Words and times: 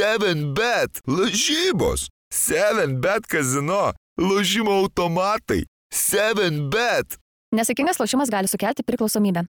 7bet, 0.00 1.02
lažybos, 1.06 2.08
7bet 2.32 3.26
kazino, 3.28 3.92
lošimo 4.16 4.72
automatai, 4.80 5.66
7bet. 5.92 7.18
Nesėkmingas 7.52 8.00
lošimas 8.00 8.32
gali 8.32 8.48
sukelti 8.48 8.80
priklausomybę. 8.86 9.44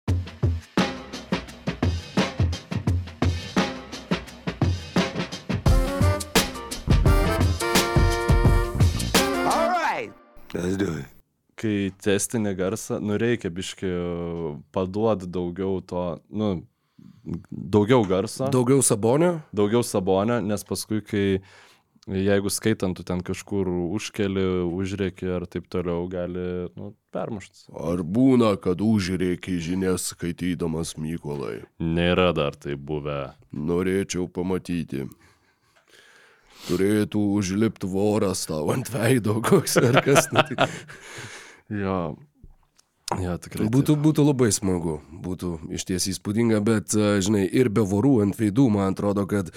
Let's 10.52 10.76
do 10.76 10.92
it. 10.99 11.08
kai 11.62 11.92
testinį 12.02 12.56
garsą, 12.58 12.97
nu 12.99 13.15
reikia 13.22 13.52
biški 13.54 13.90
paduoti 14.74 15.29
daugiau 15.29 15.79
to, 15.86 16.05
nu, 16.34 16.49
daugiau 17.52 18.05
garso, 18.08 18.45
Daug. 18.45 18.54
Daugiau 18.54 18.81
sabonio? 18.86 19.41
daugiau 19.55 19.84
sabonio, 19.86 20.40
nes 20.41 20.63
paskui, 20.68 21.02
kai 21.05 21.26
jeigu 22.10 22.50
skaitant, 22.50 22.98
tu 22.98 23.05
ten 23.05 23.22
kažkur 23.22 23.70
užkeli, 23.70 24.44
užrėki 24.74 25.30
ar 25.36 25.46
taip 25.46 25.68
toliau, 25.72 26.08
gali 26.12 26.46
nu, 26.76 26.91
permušti. 27.14 27.68
Ar 27.77 28.02
būna, 28.04 28.55
kad 28.62 28.82
užrėki 28.82 29.60
žinias 29.62 30.10
skaitydamas 30.16 30.96
Mykolai? 30.98 31.62
Nėra 31.80 32.32
dar 32.34 32.58
tai 32.58 32.76
buvę. 32.76 33.36
Norėčiau 33.54 34.26
pamatyti. 34.32 35.05
Turėtų 36.68 37.22
užlipti 37.38 37.90
voras 37.90 38.44
tau 38.49 38.68
ant 38.74 38.90
veido, 38.94 39.40
koks 39.41 39.77
ar 39.82 40.02
kas. 40.05 40.27
Nu, 40.34 40.44
tai 40.46 40.68
Jo. 41.82 42.18
Jo, 43.20 43.34
tikrai. 43.42 43.66
būtų, 43.68 43.98
būtų 44.00 44.24
labai 44.24 44.48
smagu, 44.56 44.94
būtų 45.12 45.50
iš 45.76 45.84
ties 45.90 46.06
įspūdinga, 46.14 46.62
bet, 46.64 46.94
a, 46.96 47.18
žinai, 47.24 47.44
ir 47.44 47.68
be 47.74 47.84
vorų 47.84 48.14
ant 48.24 48.38
veidų, 48.40 48.70
man 48.72 48.94
atrodo, 48.94 49.26
kad 49.28 49.50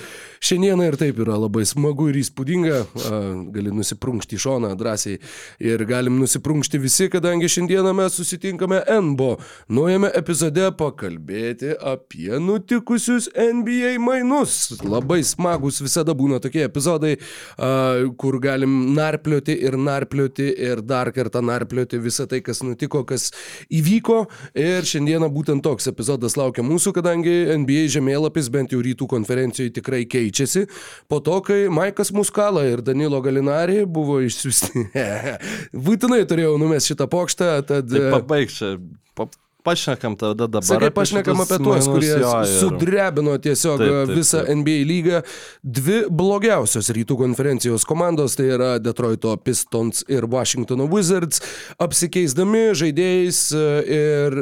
šiandieną 0.43 0.89
ir 0.89 0.97
taip 0.99 1.21
yra 1.23 1.37
labai 1.39 1.63
smagu 1.69 2.09
ir 2.11 2.19
įspūdinga. 2.19 2.81
A, 2.83 3.21
gali 3.55 3.71
nusiprunkšti 3.75 4.35
į 4.35 4.43
šoną 4.43 4.73
drąsiai 4.81 5.21
ir 5.63 5.85
galim 5.87 6.19
nusiprunkšti 6.19 6.81
visi, 6.83 7.07
kadangi 7.13 7.51
šiandieną 7.53 7.93
mes 7.95 8.19
susitinkame 8.19 8.81
NBO 8.91 9.37
naujame 9.71 10.11
epizode 10.19 10.67
pakalbėti 10.75 11.77
apie 11.79 12.35
nutikusius 12.43 13.31
NBA 13.39 13.95
mainus. 14.03 14.81
Labai 14.83 15.21
smagus 15.27 15.79
visada 15.85 16.17
būna 16.19 16.41
tokie 16.43 16.67
epizodai, 16.67 17.15
a, 17.55 17.71
kur 18.19 18.41
galim 18.43 18.97
narplioti 18.99 19.61
ir 19.63 19.79
narplioti 19.79 20.51
ir 20.67 20.83
dar 20.83 21.15
kartą 21.15 21.45
narplioti 21.45 22.03
visą 22.03 22.27
tai, 22.27 22.43
kas 22.43 22.65
nutiko, 22.67 23.07
kas 23.07 23.31
įvyko. 23.73 24.25
Ir 24.59 24.89
šiandieną 24.89 25.31
būtent 25.35 25.65
toks 25.65 25.89
epizodas 25.91 26.39
laukia 26.41 26.65
mūsų, 26.67 26.95
kadangi 26.99 27.35
NBA 27.61 27.87
žemėlapis 27.95 28.51
bent 28.55 28.75
jau 28.75 28.83
rytų 28.85 29.09
konferencijoje 29.11 29.75
tikrai 29.79 30.05
keičiasi. 30.11 30.67
Po 31.11 31.21
to, 31.25 31.41
kai 31.47 31.65
Maikas 31.73 32.13
Muskala 32.15 32.67
ir 32.71 32.85
Danilo 32.85 33.21
Galinari 33.25 33.85
buvo 33.87 34.21
išsiųsti. 34.25 34.89
Būtinai 35.87 36.25
turėjau 36.29 36.59
numesti 36.61 36.95
šitą 36.95 37.09
pokštą, 37.11 37.55
tad... 37.69 37.91
Tai 37.93 38.13
pabaig 38.19 38.53
čia. 38.53 38.77
Pa, 39.15 39.29
pašnekam 39.65 40.17
tada 40.21 40.47
dabar. 40.47 40.67
Sakai, 40.69 40.91
apie 40.91 40.95
pašnekam 40.99 41.41
apie 41.45 41.59
tuos, 41.65 41.89
kurie 41.89 42.13
jo, 42.21 42.33
ir- 42.45 42.53
sudrebino 42.61 43.37
tiesiog 43.41 43.81
Taip, 43.81 43.95
taip, 43.95 44.13
visą 44.19 44.43
taip. 44.45 44.59
NBA 44.61 44.77
lygą. 44.91 45.23
Dvi 45.65 45.99
blogiausios 46.11 46.93
rytų 46.95 47.17
konferencijos 47.23 47.87
komandos, 47.89 48.37
tai 48.39 48.51
yra 48.59 48.75
Detroito 48.83 49.33
Pistons 49.41 50.05
ir 50.13 50.29
Washingtono 50.31 50.87
Wizards, 50.93 51.41
apsikeisdami 51.81 52.69
žaidėjais 52.77 53.43
e, 53.57 53.67
ir 53.99 54.39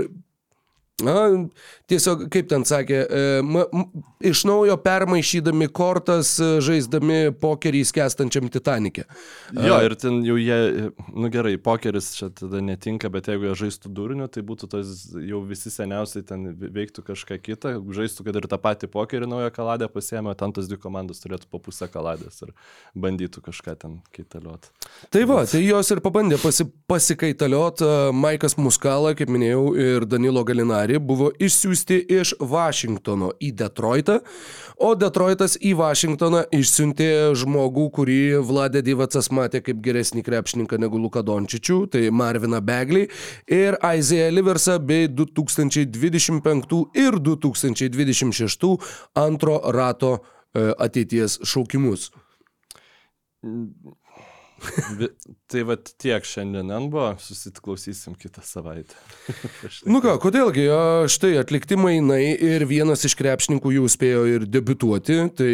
Na, 1.03 1.25
tiesiog, 1.91 2.27
kaip 2.33 2.49
ten 2.51 2.65
sakė, 2.69 2.99
e, 3.03 3.43
ma, 3.47 3.65
iš 4.25 4.45
naujo 4.49 4.77
permaišydami 4.83 5.69
kortas, 5.75 6.35
e, 6.41 6.49
žaisdami 6.65 7.35
pokerį 7.43 7.83
skęstančiam 7.89 8.49
Titanikė. 8.53 9.05
Jo, 9.57 9.79
ir 9.85 9.95
ten 10.01 10.21
jau 10.27 10.39
jie, 10.41 10.91
nu 11.13 11.31
gerai, 11.33 11.57
pokeris 11.63 12.13
čia 12.17 12.31
tada 12.35 12.63
netinka, 12.65 13.11
bet 13.13 13.31
jeigu 13.31 13.51
jie 13.51 13.57
žaistų 13.65 13.93
durniu, 13.95 14.29
tai 14.33 14.45
būtų 14.47 14.71
tos 14.73 14.95
jau 15.19 15.43
visi 15.49 15.73
seniausiai 15.75 16.25
ten 16.29 16.49
veiktų 16.63 17.05
kažką 17.11 17.41
kitą, 17.43 17.75
žaistų, 17.99 18.27
kad 18.29 18.41
ir 18.41 18.49
tą 18.51 18.61
patį 18.63 18.91
pokerį 18.93 19.29
naują 19.31 19.51
kaladę 19.55 19.91
pasiemė, 19.93 20.37
ten 20.39 20.55
tos 20.55 20.71
dvi 20.71 20.81
komandos 20.83 21.23
turėtų 21.25 21.51
po 21.51 21.61
pusę 21.63 21.91
kaladės 21.93 22.43
ir 22.47 22.55
bandytų 22.95 23.45
kažką 23.49 23.77
ten 23.83 23.99
kaitaliot. 24.15 24.71
Tai 25.13 25.25
va, 25.29 25.43
tai 25.51 25.65
jos 25.65 25.91
ir 25.95 26.03
pabandė 26.05 26.39
pasi, 26.43 26.69
pasikaitaliot. 26.91 27.83
e, 27.83 28.01
Maikas 28.17 28.57
Muskala, 28.61 29.17
kaip 29.19 29.33
minėjau, 29.33 29.65
ir 29.77 30.07
Danilo 30.09 30.45
Galinari 30.47 31.01
buvo 31.03 31.33
išsiųsti 31.43 31.72
iš 32.13 32.35
Vašingtono 32.39 33.33
į 33.43 33.53
Detroitą, 33.57 34.19
o 34.77 34.93
Detroitas 34.99 35.57
į 35.57 35.75
Vašingtoną 35.79 36.45
išsiuntė 36.55 37.09
žmogų, 37.39 37.87
kurį 37.97 38.21
Vladė 38.47 38.83
Divacas 38.85 39.31
matė 39.35 39.63
kaip 39.65 39.81
geresnį 39.85 40.25
krepšininką 40.27 40.79
negu 40.83 41.01
Luka 41.01 41.23
Dončičių, 41.27 41.79
tai 41.93 42.05
Marviną 42.11 42.61
Beglį 42.65 43.07
ir 43.53 43.79
Isaiah 43.81 44.33
Liversą 44.33 44.79
bei 44.83 45.09
2025 45.09 46.83
ir 46.99 47.19
2026 47.19 48.75
antro 49.15 49.61
rato 49.73 50.19
e, 50.19 50.73
ateities 50.79 51.41
šaukimus. 51.47 52.11
Tai 55.53 55.65
va 55.69 55.77
tiek 55.77 56.25
šiandien 56.27 56.71
buvo, 56.93 57.11
susiklausysim 57.21 58.15
kitą 58.19 58.45
savaitę. 58.47 58.97
Nu 59.93 60.01
ką, 60.05 60.17
kodėlgi, 60.23 60.67
štai 61.13 61.35
atlikti 61.41 61.77
mainai 61.81 62.33
ir 62.33 62.65
vienas 62.71 63.05
iš 63.09 63.17
krepšininkų 63.19 63.75
jau 63.77 63.91
spėjo 63.91 64.25
ir 64.31 64.47
debituoti, 64.49 65.19
tai 65.37 65.53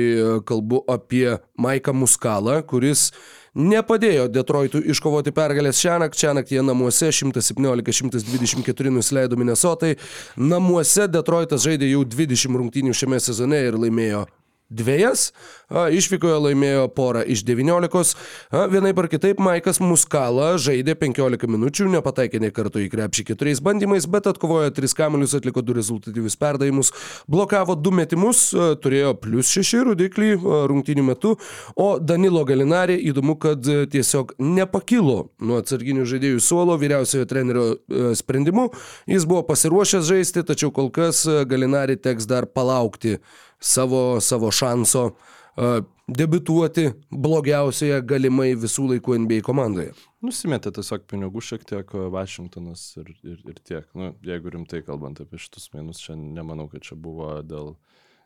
kalbu 0.48 0.82
apie 0.90 1.38
Maiką 1.60 1.94
Muskalą, 1.96 2.60
kuris 2.68 3.08
nepadėjo 3.58 4.28
Detroitui 4.30 4.84
iškovoti 4.92 5.32
pergalės 5.34 5.80
šią 5.82 5.98
naktį, 6.04 6.22
šią 6.22 6.34
naktį 6.38 6.58
jie 6.58 6.64
namuose 6.66 7.12
117-124 7.20 8.94
nusileido 8.94 9.38
Minnesotai, 9.40 9.96
namuose 10.36 11.08
Detroitas 11.10 11.66
žaidė 11.66 11.90
jau 11.92 12.04
20 12.06 12.60
rungtynių 12.62 12.96
šiame 12.96 13.20
sezone 13.22 13.64
ir 13.68 13.78
laimėjo 13.80 14.26
dviejas, 14.68 15.32
išvykoje 15.68 16.38
laimėjo 16.48 16.86
porą 16.92 17.22
iš 17.24 17.42
19. 17.48 18.14
A, 18.52 18.66
Vienai 18.68 18.92
par 18.96 19.08
kitaip 19.08 19.40
Maikas 19.40 19.80
Muskala 19.80 20.54
žaidė 20.60 20.94
15 20.98 21.48
minučių, 21.48 21.88
nepataikė 21.92 22.40
ne 22.42 22.50
karto 22.54 22.80
į 22.82 22.88
krepšį 22.92 23.24
keturiais 23.30 23.62
bandymais, 23.64 24.06
bet 24.08 24.28
atkovojo 24.30 24.70
3 24.76 24.96
kamelius, 24.96 25.36
atliko 25.36 25.64
2 25.64 25.76
rezultatyvius 25.78 26.36
perdavimus, 26.40 26.92
blokavo 27.28 27.76
2 27.76 27.94
metimus, 28.00 28.44
turėjo 28.82 29.14
plus 29.20 29.52
6 29.56 29.84
rodiklį 29.90 30.30
a, 30.36 30.60
rungtynių 30.70 31.06
metu, 31.10 31.34
o 31.76 31.88
Danilo 31.98 32.44
Galinarė 32.48 32.98
įdomu, 33.10 33.38
kad 33.40 33.64
a, 33.64 33.84
tiesiog 33.90 34.36
nepakilo 34.40 35.30
nuo 35.40 35.60
atsarginių 35.62 36.06
žaidėjų 36.08 36.44
suolo 36.44 36.76
vyriausiojo 36.80 37.28
trenerio 37.28 37.66
a, 37.72 38.12
sprendimu. 38.18 38.68
Jis 39.08 39.28
buvo 39.28 39.44
pasiruošęs 39.48 40.08
žaisti, 40.08 40.44
tačiau 40.44 40.72
kol 40.74 40.92
kas 40.92 41.24
a, 41.28 41.42
Galinarė 41.48 41.96
teks 42.00 42.28
dar 42.28 42.48
palaukti 42.48 43.18
savo, 43.58 44.20
savo 44.20 44.50
šanso 44.54 45.04
uh, 45.10 45.80
debituoti 46.08 46.88
blogiausioje 47.10 48.00
galimai 48.08 48.52
visų 48.58 48.86
laikų 48.94 49.18
NBA 49.24 49.42
komandoje. 49.46 49.92
Nusimetė 50.24 50.72
tiesiog 50.78 51.04
pinigų 51.10 51.42
šiek 51.44 51.66
tiek 51.68 51.92
Vašingtonas 52.14 52.84
ir, 53.02 53.12
ir, 53.22 53.42
ir 53.44 53.60
tiek. 53.60 53.86
Nu, 53.98 54.12
jeigu 54.24 54.54
rimtai 54.54 54.82
kalbant 54.86 55.20
apie 55.22 55.40
šitus 55.42 55.68
mainus, 55.74 56.00
čia 56.02 56.16
nemanau, 56.18 56.68
kad 56.72 56.86
čia 56.86 56.96
buvo 56.98 57.36
dėl, 57.46 57.74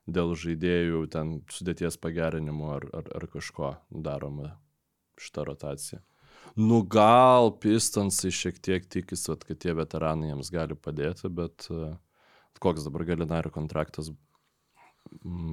dėl 0.06 0.37
žaidėjų 0.38 1.04
ten 1.12 1.41
sudėties 1.53 1.98
pagerinimo 2.03 2.72
ar, 2.76 2.88
ar, 3.03 3.10
ar 3.19 3.28
kažko 3.32 3.75
daroma 3.91 4.54
šitą 5.21 5.47
rotaciją. 5.48 6.00
Nu 6.59 6.82
gal 6.84 7.53
Pistonsai 7.62 8.32
šiek 8.34 8.59
tiek 8.60 8.87
tikisi, 8.91 9.32
kad 9.47 9.59
tie 9.62 9.72
veteranai 9.76 10.32
jiems 10.32 10.50
gali 10.53 10.76
padėti, 10.76 11.31
bet 11.32 11.69
uh, 11.72 11.94
koks 12.62 12.84
dabar 12.87 13.06
Galinari 13.09 13.53
kontraktas, 13.54 14.10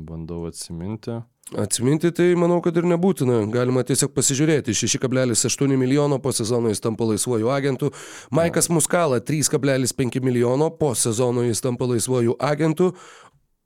bandau 0.08 0.46
atsiminti. 0.50 1.20
Atsiminti 1.58 2.12
tai 2.14 2.36
manau, 2.38 2.60
kad 2.62 2.78
ir 2.78 2.86
nebūtina. 2.86 3.42
Galima 3.54 3.82
tiesiog 3.88 4.14
pasižiūrėti. 4.14 4.76
6,8 4.78 5.76
milijono 5.82 6.20
po 6.22 6.34
sezono 6.36 6.70
jis 6.70 6.84
tampa 6.84 7.08
laisvuoju 7.10 7.50
agentu. 7.50 7.90
Maikas 8.32 8.70
Muskala 8.70 9.18
3,5 9.20 10.22
milijono 10.22 10.70
po 10.70 10.94
sezono 10.96 11.48
jis 11.48 11.62
tampa 11.66 11.90
laisvuoju 11.90 12.38
agentu. 12.40 12.94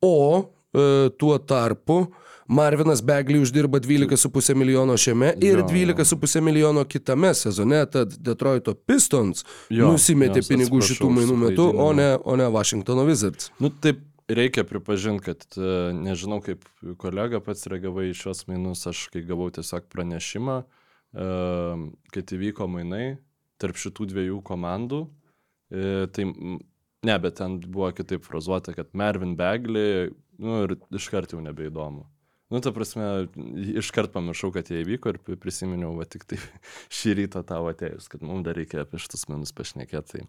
O 0.04 0.16
e, 0.40 1.10
tuo 1.20 1.38
tarpu 1.40 2.06
Marvinas 2.48 3.02
Beglį 3.04 3.42
uždirba 3.44 3.80
12,5 3.84 4.56
milijono 4.56 4.98
šiame 5.00 5.34
ir 5.42 5.64
Jo. 5.64 5.68
12,5 5.68 6.42
milijono 6.42 6.84
kitame 6.86 7.34
sezone, 7.34 7.86
tad 7.92 8.16
Detroito 8.20 8.74
Pistons 8.74 9.46
Jo, 9.70 9.92
nusimetė 9.92 10.44
jos, 10.44 10.50
pinigų 10.52 10.82
šitų 10.84 11.12
mainų 11.18 11.38
metu, 11.40 11.70
o 11.72 11.92
ne, 11.96 12.14
o 12.24 12.36
ne 12.40 12.50
Washingtono 12.52 13.06
Wizards. 13.08 13.52
Nu 13.60 13.72
taip, 13.72 14.04
reikia 14.28 14.64
pripažinti, 14.68 15.24
kad 15.26 15.46
e, 15.58 15.94
nežinau, 15.98 16.40
kaip 16.44 16.66
kolega 17.02 17.42
pats 17.44 17.68
reagavai 17.72 18.10
į 18.12 18.18
šios 18.18 18.46
mainus, 18.50 18.86
aš 18.90 19.08
kai 19.14 19.24
gavau 19.28 19.50
tiesiog 19.54 19.90
pranešimą, 19.92 20.60
e, 20.64 21.28
kad 22.16 22.36
įvyko 22.38 22.70
mainai 22.72 23.18
tarp 23.62 23.80
šitų 23.80 24.10
dviejų 24.14 24.40
komandų, 24.46 25.04
e, 25.72 26.08
tai 26.16 26.28
ne, 26.30 27.18
bet 27.26 27.40
ten 27.40 27.60
buvo 27.64 27.92
kitaip 27.96 28.26
frazuota, 28.28 28.76
kad 28.76 28.92
Mervin 28.98 29.38
Begley, 29.40 30.12
nu 30.42 30.64
ir 30.66 30.78
iškart 30.92 31.36
jau 31.36 31.44
nebeįdomu. 31.44 32.08
Nu, 32.54 32.60
ta 32.62 32.70
prasme, 32.70 33.06
iškart 33.82 34.12
pamiršau, 34.14 34.52
kad 34.54 34.68
jie 34.70 34.84
įvyko 34.84 35.10
ir 35.10 35.18
pri- 35.26 35.40
prisiminiau, 35.42 35.96
va 35.98 36.06
tik 36.06 36.28
tai 36.30 36.38
šį 36.98 37.16
rytą 37.24 37.42
tavo 37.50 37.72
atėjus, 37.72 38.10
kad 38.12 38.22
mums 38.22 38.46
dar 38.46 38.60
reikia 38.60 38.84
apie 38.84 39.02
šitus 39.02 39.26
minus 39.32 39.56
pašnekėti. 39.58 40.20
Tai, 40.22 40.28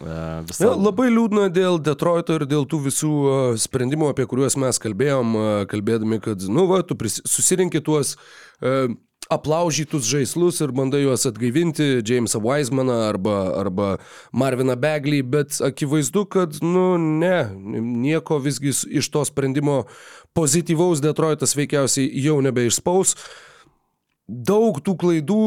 uh, 0.00 0.40
visa... 0.48 0.64
Ja, 0.64 0.72
labai 0.78 1.10
liūdna 1.12 1.48
dėl 1.52 1.80
Detroito 1.82 2.38
ir 2.38 2.46
dėl 2.48 2.66
tų 2.68 2.82
visų 2.88 3.12
a, 3.12 3.38
sprendimų, 3.60 4.12
apie 4.12 4.26
kuriuos 4.30 4.56
mes 4.60 4.80
kalbėjom, 4.82 5.36
a, 5.36 5.48
kalbėdami, 5.70 6.20
kad, 6.24 6.44
nu, 6.48 6.66
va, 6.70 6.80
tu 6.86 6.96
pris, 6.98 7.20
susirinkti 7.28 7.82
tuos 7.84 8.16
a, 8.16 8.88
aplaužytus 9.32 10.06
žaislus 10.08 10.60
ir 10.64 10.72
bandai 10.76 11.02
juos 11.04 11.26
atgaivinti, 11.28 12.02
Jamesą 12.06 12.40
Weismaną 12.42 12.98
arba, 13.06 13.36
arba 13.60 13.88
Marviną 14.32 14.76
Beglį, 14.80 15.22
bet 15.22 15.60
akivaizdu, 15.64 16.26
kad, 16.32 16.58
nu, 16.64 16.96
ne, 16.98 17.46
nieko 18.02 18.40
visgi 18.42 18.74
iš 18.98 19.08
to 19.12 19.24
sprendimo 19.28 19.84
pozityvaus 20.36 21.02
Detroitas 21.04 21.56
veikiausiai 21.58 22.10
jau 22.24 22.40
nebeišspaus. 22.44 23.16
Daug 24.28 24.78
tų 24.86 24.94
klaidų, 25.00 25.38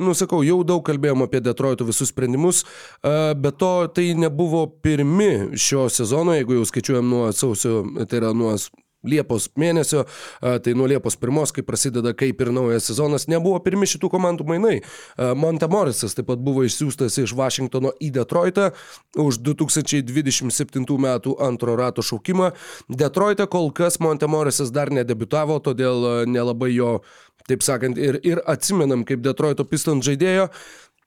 nusakau, 0.00 0.40
jau 0.46 0.62
daug 0.64 0.80
kalbėjom 0.86 1.26
apie 1.26 1.42
Detroito 1.44 1.84
visus 1.84 2.08
sprendimus, 2.10 2.62
a, 3.04 3.34
bet 3.38 3.58
to 3.60 3.72
tai 3.92 4.12
nebuvo 4.18 4.64
pirmi 4.82 5.52
šio 5.60 5.88
sezono, 5.92 6.32
jeigu 6.38 6.56
jau 6.56 6.64
skaičiuojam 6.70 7.12
nuo 7.12 7.26
sausio, 7.36 7.82
tai 8.08 8.22
yra 8.22 8.32
nuo 8.32 8.54
Liepos 9.02 9.48
mėnesio, 9.58 10.04
tai 10.40 10.74
nuo 10.78 10.86
Liepos 10.90 11.16
pirmos, 11.18 11.50
kai 11.54 11.64
prasideda 11.66 12.12
kaip 12.14 12.40
ir 12.42 12.52
naujas 12.54 12.86
sezonas, 12.90 13.26
nebuvo 13.30 13.58
pirmi 13.64 13.88
šitų 13.90 14.12
komandų 14.12 14.46
mainai. 14.46 14.76
A, 15.16 15.32
Monte 15.38 15.66
Morrisas 15.70 16.14
taip 16.14 16.28
pat 16.30 16.42
buvo 16.42 16.62
išsiųstas 16.66 17.18
iš 17.22 17.34
Vašingtono 17.38 17.94
į 18.02 18.12
Detroitą 18.14 18.70
už 19.18 19.40
2027 19.42 20.86
metų 21.06 21.34
antro 21.42 21.74
rato 21.78 22.04
šaukimą. 22.06 22.52
Detroite 22.88 23.48
kol 23.50 23.72
kas 23.74 23.98
Monte 24.02 24.30
Morrisas 24.30 24.70
dar 24.74 24.92
nedebitavo, 24.94 25.58
todėl 25.64 26.26
nelabai 26.30 26.70
jo, 26.76 27.00
taip 27.48 27.64
sakant, 27.66 27.98
ir, 27.98 28.20
ir 28.22 28.42
atsimenam 28.46 29.02
kaip 29.08 29.22
Detroito 29.24 29.66
Pistons 29.66 30.06
žaidėjo. 30.06 30.48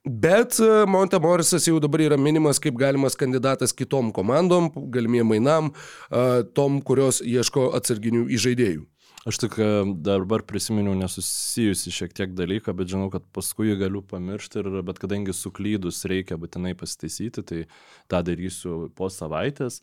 Bet 0.06 0.60
e, 0.60 0.86
Monte 0.86 1.18
Morisas 1.18 1.64
jau 1.66 1.80
dabar 1.82 1.98
yra 2.04 2.16
minimas 2.16 2.60
kaip 2.62 2.76
galimas 2.78 3.16
kandidatas 3.18 3.72
kitom 3.74 4.12
komandom, 4.14 4.68
galimiem 4.94 5.26
mainam, 5.26 5.72
e, 6.06 6.44
tom, 6.54 6.78
kurios 6.78 7.18
ieško 7.26 7.72
atsarginių 7.74 8.28
įžaidėjų. 8.36 8.84
Aš 9.26 9.40
tik 9.42 9.56
e, 9.58 9.66
dabar 10.06 10.44
prisiminiau 10.46 10.94
nesusijusi 10.94 11.90
šiek 11.90 12.14
tiek 12.14 12.36
dalyką, 12.38 12.70
bet 12.78 12.92
žinau, 12.92 13.08
kad 13.10 13.26
paskui 13.34 13.72
jį 13.72 13.80
galiu 13.80 14.04
pamiršti, 14.06 14.62
ir, 14.62 14.76
bet 14.86 15.00
kadangi 15.02 15.34
suklydus 15.34 16.04
reikia 16.06 16.38
būtinai 16.38 16.76
pasitaisyti, 16.78 17.42
tai 17.42 17.64
tą 18.06 18.20
darysiu 18.28 18.84
po 18.94 19.10
savaitės. 19.10 19.80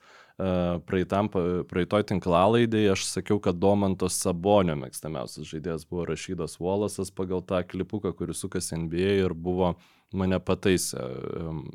Praeitam, 0.88 1.28
praeitoj 1.70 2.08
tinklalaidėje 2.10 2.94
aš 2.96 3.04
sakiau, 3.06 3.42
kad 3.44 3.60
Domanto 3.60 4.08
Sabonio 4.10 4.74
mėgstamiausias 4.80 5.52
žaidėjas 5.52 5.84
buvo 5.86 6.08
Rašydas 6.10 6.56
Volasas 6.64 7.12
pagal 7.14 7.44
tą 7.46 7.60
klipuką, 7.68 8.16
kuris 8.18 8.42
sukasi 8.42 8.80
NBA 8.80 9.20
ir 9.28 9.36
buvo 9.38 9.76
mane 10.18 10.40
pataisė 10.44 11.02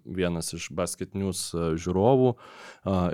vienas 0.05 0.53
iš 0.57 0.69
basket 0.75 1.17
news 1.19 1.49
e, 1.55 1.73
žiūrovų 1.81 2.33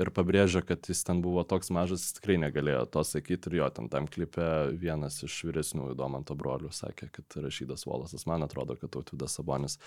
ir 0.02 0.10
pabrėžė, 0.14 0.64
kad 0.66 0.86
jis 0.90 1.02
ten 1.06 1.22
buvo 1.24 1.42
toks 1.48 1.72
mažas, 1.74 2.04
jis 2.04 2.18
tikrai 2.18 2.38
negalėjo 2.42 2.84
to 2.94 3.04
sakyti 3.06 3.50
ir 3.50 3.58
jo 3.62 3.70
ten 3.74 3.90
tam 3.92 4.08
klipe 4.10 4.46
vienas 4.80 5.20
iš 5.26 5.40
vyresniųjų 5.48 5.96
Domanto 5.98 6.36
brolių 6.38 6.72
sakė, 6.74 7.10
kad 7.14 7.38
rašydas 7.44 7.86
Volasas, 7.88 8.26
man 8.30 8.46
atrodo, 8.46 8.76
kad 8.80 8.92
tautvydas 8.94 9.36
Sabonis. 9.38 9.78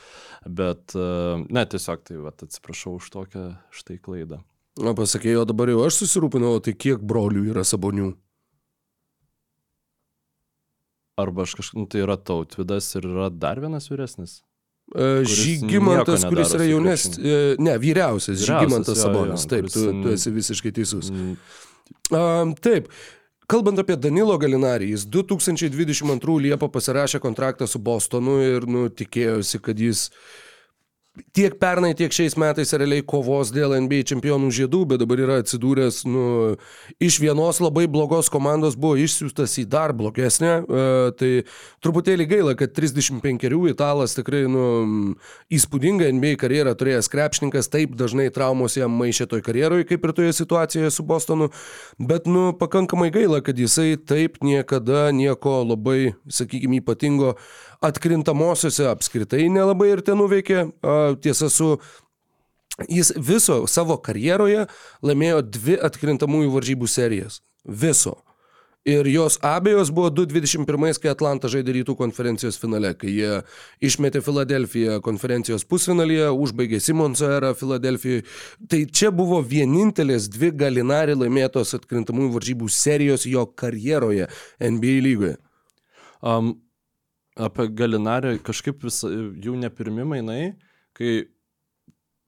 Bet, 0.46 0.96
e, 0.96 1.08
ne, 1.48 1.66
tiesiog 1.66 2.06
tai, 2.08 2.22
vat, 2.24 2.44
atsiprašau 2.48 2.98
už 3.00 3.12
tokią 3.14 3.50
štai 3.76 4.00
klaidą. 4.04 4.42
O 4.78 4.94
pasakė, 4.94 5.34
o 5.40 5.46
dabar 5.50 5.72
jau 5.72 5.82
aš 5.88 6.04
susirūpinau, 6.04 6.60
tai 6.62 6.76
kiek 6.78 7.02
brolių 7.02 7.48
yra 7.50 7.64
sabonių? 7.66 8.12
Arba 11.18 11.48
aš 11.48 11.56
kažkaip, 11.58 11.80
nu, 11.82 11.88
tai 11.90 12.04
yra 12.04 12.14
tautvydas 12.22 12.92
ir 13.00 13.08
yra 13.10 13.32
dar 13.34 13.58
vienas 13.64 13.90
vyresnis. 13.90 14.44
E, 14.96 15.06
Kuris 15.24 15.38
Žygimantas, 15.44 16.24
kuris 16.30 16.54
yra 16.56 16.68
jaunesnis, 16.70 17.18
krepšiniu. 17.18 17.64
ne, 17.68 17.78
vyriausias, 17.84 18.40
Vyriausias, 18.40 18.46
Žygimantas 18.48 19.02
Sabonis, 19.04 19.44
jo, 19.44 19.50
taip, 19.52 19.68
kuris, 19.68 19.74
tu, 19.76 19.96
tu 20.04 20.14
esi 20.16 20.32
visiškai 20.32 20.72
teisus. 20.80 21.12
Mm, 21.12 21.38
Um, 22.12 22.54
taip. 22.56 22.88
Kalbant 23.48 23.80
apie 23.80 23.96
Danilo 24.00 24.36
Galinarį, 24.40 24.90
jis 24.92 25.06
2022 25.12 26.36
Liepą 26.44 26.68
pasirašė 26.72 27.20
kontraktą 27.24 27.68
su 27.68 27.80
Bostonu 27.80 28.38
ir 28.44 28.66
nu, 28.68 28.88
tikėjosi, 28.92 29.60
kad 29.64 29.80
jis 29.80 30.10
tiek 31.36 31.56
pernai, 31.60 31.94
tiek 31.98 32.14
šiais 32.14 32.36
metais 32.40 32.74
realiai 32.78 33.04
kovos 33.06 33.52
dėl 33.54 33.76
NBA 33.84 34.06
čempionų 34.10 34.50
žiedų, 34.54 34.84
bet 34.92 35.02
dabar 35.02 35.22
yra 35.24 35.38
atsidūręs 35.42 36.02
nu, 36.10 36.24
iš 37.04 37.20
vienos 37.24 37.62
labai 37.64 37.86
blogos 37.92 38.30
komandos, 38.34 38.78
buvo 38.80 38.98
išsiųstas 39.02 39.58
į 39.62 39.66
dar 39.72 39.94
blogesnę. 39.98 40.54
E, 40.62 40.88
tai 41.20 41.32
truputėlį 41.86 42.28
gaila, 42.30 42.56
kad 42.60 42.74
35 42.78 43.48
italas 43.72 44.18
tikrai 44.18 44.44
nu, 44.52 44.66
įspūdingą 45.54 46.10
NBA 46.18 46.36
karjerą 46.42 46.76
turėjęs 46.78 47.12
krepšininkas, 47.14 47.72
taip 47.74 47.96
dažnai 48.00 48.30
traumos 48.34 48.78
jam 48.78 48.94
maišė 48.98 49.30
toj 49.32 49.46
karjeroje, 49.46 49.88
kaip 49.90 50.06
ir 50.06 50.16
toje 50.18 50.36
situacijoje 50.38 50.92
su 50.94 51.06
Bostonu, 51.08 51.50
bet 52.00 52.28
nu, 52.30 52.50
pakankamai 52.58 53.10
gaila, 53.16 53.42
kad 53.46 53.60
jisai 53.60 53.96
taip 53.98 54.42
niekada 54.46 55.10
nieko 55.16 55.62
labai, 55.66 56.14
sakykime, 56.30 56.82
ypatingo 56.82 57.36
atkrintamosiose 57.86 58.88
apskritai 58.90 59.48
nelabai 59.54 59.94
ir 59.94 60.04
ten 60.06 60.20
nuveikė. 60.20 60.68
Tiesa, 61.22 61.50
su 61.54 61.76
Jis 62.90 63.10
viso 63.18 63.64
savo 63.66 63.98
karjeroje 63.98 64.68
laimėjo 65.02 65.42
dvi 65.50 65.80
atkrintamųjų 65.88 66.52
varžybų 66.54 66.90
serijas. 66.92 67.42
Viso. 67.66 68.20
Ir 68.88 69.08
jos 69.12 69.36
abiejos 69.44 69.90
buvo 69.92 70.08
2-21, 70.16 71.02
kai 71.04 71.10
Atlanta 71.12 71.50
žaidė 71.52 71.74
rytų 71.76 71.98
konferencijos 72.00 72.56
finale, 72.62 72.94
kai 72.96 73.10
jie 73.12 73.32
išmetė 73.84 74.22
Filadelfiją 74.24 75.02
konferencijos 75.04 75.66
pusfinalyje, 75.68 76.30
užbaigė 76.32 76.80
Simonso 76.80 77.28
erą 77.28 77.50
Filadelfijoje. 77.58 78.24
Tai 78.72 78.80
čia 78.88 79.12
buvo 79.12 79.42
vienintelės 79.44 80.30
dvi 80.32 80.54
galinari 80.62 81.18
laimėtos 81.18 81.76
atkrintamųjų 81.82 82.32
varžybų 82.38 82.70
serijos 82.72 83.28
jo 83.28 83.44
karjeroje 83.60 84.30
NBA 84.62 85.02
lygoje. 85.10 85.36
Um, 86.24 86.56
apie 87.38 87.68
Galinarį 87.78 88.38
kažkaip 88.46 88.84
vis, 88.86 89.02
jų 89.06 89.56
ne 89.60 89.70
pirmi 89.74 90.06
mainai, 90.08 90.42
kai 90.98 91.28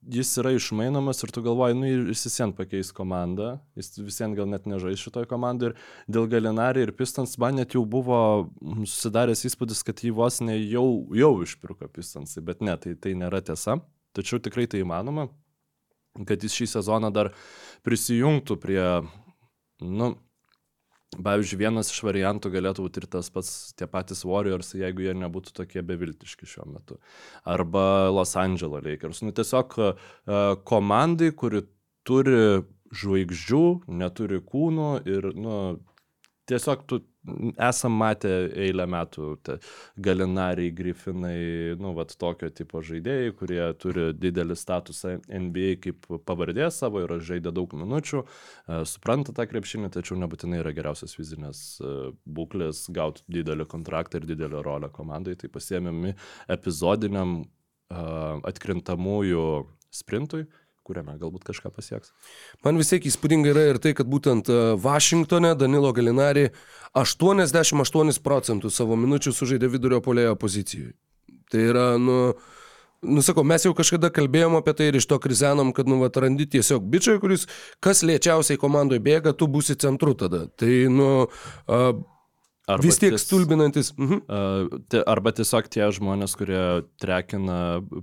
jis 0.08 0.32
yra 0.40 0.54
išmainomas 0.56 1.24
ir 1.24 1.34
tu 1.36 1.42
galvoji, 1.44 1.76
nu 1.76 1.90
jis 1.90 2.24
visien 2.28 2.54
pakeis 2.56 2.92
komandą, 2.96 3.58
jis 3.78 3.92
visien 4.00 4.34
gal 4.38 4.48
net 4.50 4.68
nežais 4.70 5.02
šitoj 5.02 5.28
komandai 5.30 5.72
ir 5.72 5.76
dėl 6.08 6.30
Galinarį 6.32 6.86
ir 6.86 6.94
Pistons 6.96 7.36
man 7.42 7.60
net 7.60 7.76
jau 7.76 7.84
buvo 7.84 8.22
mm, 8.62 8.88
susidaręs 8.88 9.44
įspūdis, 9.50 9.84
kad 9.86 10.00
jį 10.04 10.14
vos 10.16 10.40
ne 10.46 10.56
jau, 10.62 10.86
jau 11.16 11.34
išpirko 11.44 11.92
Pistonsai, 11.92 12.46
bet 12.46 12.64
ne, 12.64 12.78
tai, 12.80 12.96
tai 12.96 13.16
nėra 13.20 13.44
tiesa, 13.46 13.80
tačiau 14.16 14.40
tikrai 14.44 14.70
tai 14.72 14.86
įmanoma, 14.86 15.28
kad 16.28 16.42
jis 16.44 16.56
šį 16.62 16.72
sezoną 16.78 17.12
dar 17.16 17.34
prisijungtų 17.88 18.60
prie, 18.62 18.84
nu, 19.84 20.14
Pavyzdžiui, 21.18 21.58
vienas 21.64 21.90
iš 21.90 22.04
variantų 22.06 22.52
galėtų 22.54 22.84
būti 22.86 23.02
ir 23.02 23.08
tas 23.10 23.32
pats 23.34 23.50
tie 23.74 23.88
patys 23.90 24.22
Warriors, 24.30 24.76
jeigu 24.78 25.08
jie 25.08 25.16
nebūtų 25.18 25.56
tokie 25.58 25.82
beviltiški 25.82 26.46
šiuo 26.46 26.68
metu. 26.70 27.00
Arba 27.50 28.12
Los 28.14 28.36
Angeles 28.38 28.86
Lakers. 28.86 29.24
Nu, 29.26 29.34
tiesiog 29.34 29.74
uh, 29.82 29.96
komandai, 30.70 31.32
kuri 31.34 31.64
turi 32.06 32.62
žvaigždžių, 32.94 33.64
neturi 33.90 34.38
kūnų 34.46 34.92
ir, 35.10 35.32
nu, 35.34 35.56
tiesiog 36.50 36.86
tu 36.90 37.02
esam 37.70 37.96
matę 38.00 38.32
eilę 38.58 38.86
metų 38.90 39.30
galinariai, 40.02 40.72
grifinai, 40.76 41.76
nu, 41.80 41.94
vat 41.98 42.14
tokio 42.20 42.50
tipo 42.54 42.82
žaidėjai, 42.86 43.34
kurie 43.40 43.62
turi 43.82 44.10
didelį 44.18 44.58
statusą 44.60 45.16
NBA 45.28 45.76
kaip 45.84 46.08
pavardė 46.28 46.70
savo 46.74 47.04
ir 47.04 47.16
žaidė 47.26 47.54
daug 47.56 47.74
minučių, 47.78 48.24
e, 48.24 48.82
supranta 48.90 49.36
tą 49.36 49.48
krepšinį, 49.50 49.92
tačiau 49.96 50.20
nebūtinai 50.22 50.62
yra 50.64 50.74
geriausias 50.76 51.16
fizinės 51.18 51.64
e, 51.82 51.96
būklės 52.26 52.88
gauti 52.96 53.26
didelį 53.40 53.68
kontraktą 53.70 54.22
ir 54.22 54.30
didelę 54.30 54.64
rolę 54.66 54.92
komandai, 54.94 55.38
tai 55.40 55.52
pasiemėmi 55.54 56.16
epizodiniam 56.56 57.42
e, 57.42 57.46
atkrintamųjų 58.54 59.46
sprintui 59.90 60.46
kuriame 60.90 61.16
galbūt 61.22 61.46
kažką 61.48 61.72
pasieks. 61.76 62.14
Man 62.66 62.80
vis 62.82 62.90
tiek 62.92 63.06
įspūdinga 63.06 63.54
yra 63.54 63.66
ir 63.72 63.82
tai, 63.82 63.94
kad 63.98 64.10
būtent 64.10 64.50
e, 64.50 64.60
Vašingtone 64.82 65.54
Danilo 65.60 65.94
Galinari 65.96 66.50
88 66.98 68.24
procentų 68.26 68.74
savo 68.74 68.98
minučių 69.00 69.36
sužaidė 69.36 69.70
vidurio 69.70 70.02
polėjo 70.06 70.34
pozicijoje. 70.42 70.96
Tai 71.50 71.62
yra, 71.66 71.86
nu, 72.02 72.20
nusakau, 73.02 73.46
mes 73.48 73.66
jau 73.66 73.74
kažkada 73.78 74.12
kalbėjom 74.14 74.60
apie 74.60 74.76
tai 74.78 74.90
ir 74.90 75.00
iš 75.00 75.08
to 75.10 75.18
krizenom, 75.22 75.74
kad, 75.74 75.90
nu, 75.90 76.02
atrandi 76.06 76.46
tiesiog 76.58 76.86
bičiai, 76.94 77.22
kuris 77.22 77.48
kas 77.84 78.04
lėčiausiai 78.06 78.60
komandoje 78.62 79.02
bėga, 79.06 79.34
tu 79.34 79.50
būsi 79.50 79.78
centru 79.82 80.14
tada. 80.18 80.46
Tai, 80.60 80.74
nu, 80.94 81.10
uh, 81.26 81.92
Arba 82.70 82.86
vis 82.86 83.00
tiek 83.02 83.16
ties- 83.16 83.26
stulbinantis. 83.26 83.92
Mhm. 83.98 84.22
Arba 85.10 85.34
tiesiog 85.34 85.68
tie 85.74 85.88
žmonės, 85.96 86.36
kurie 86.38 86.62
trekina 87.02 87.60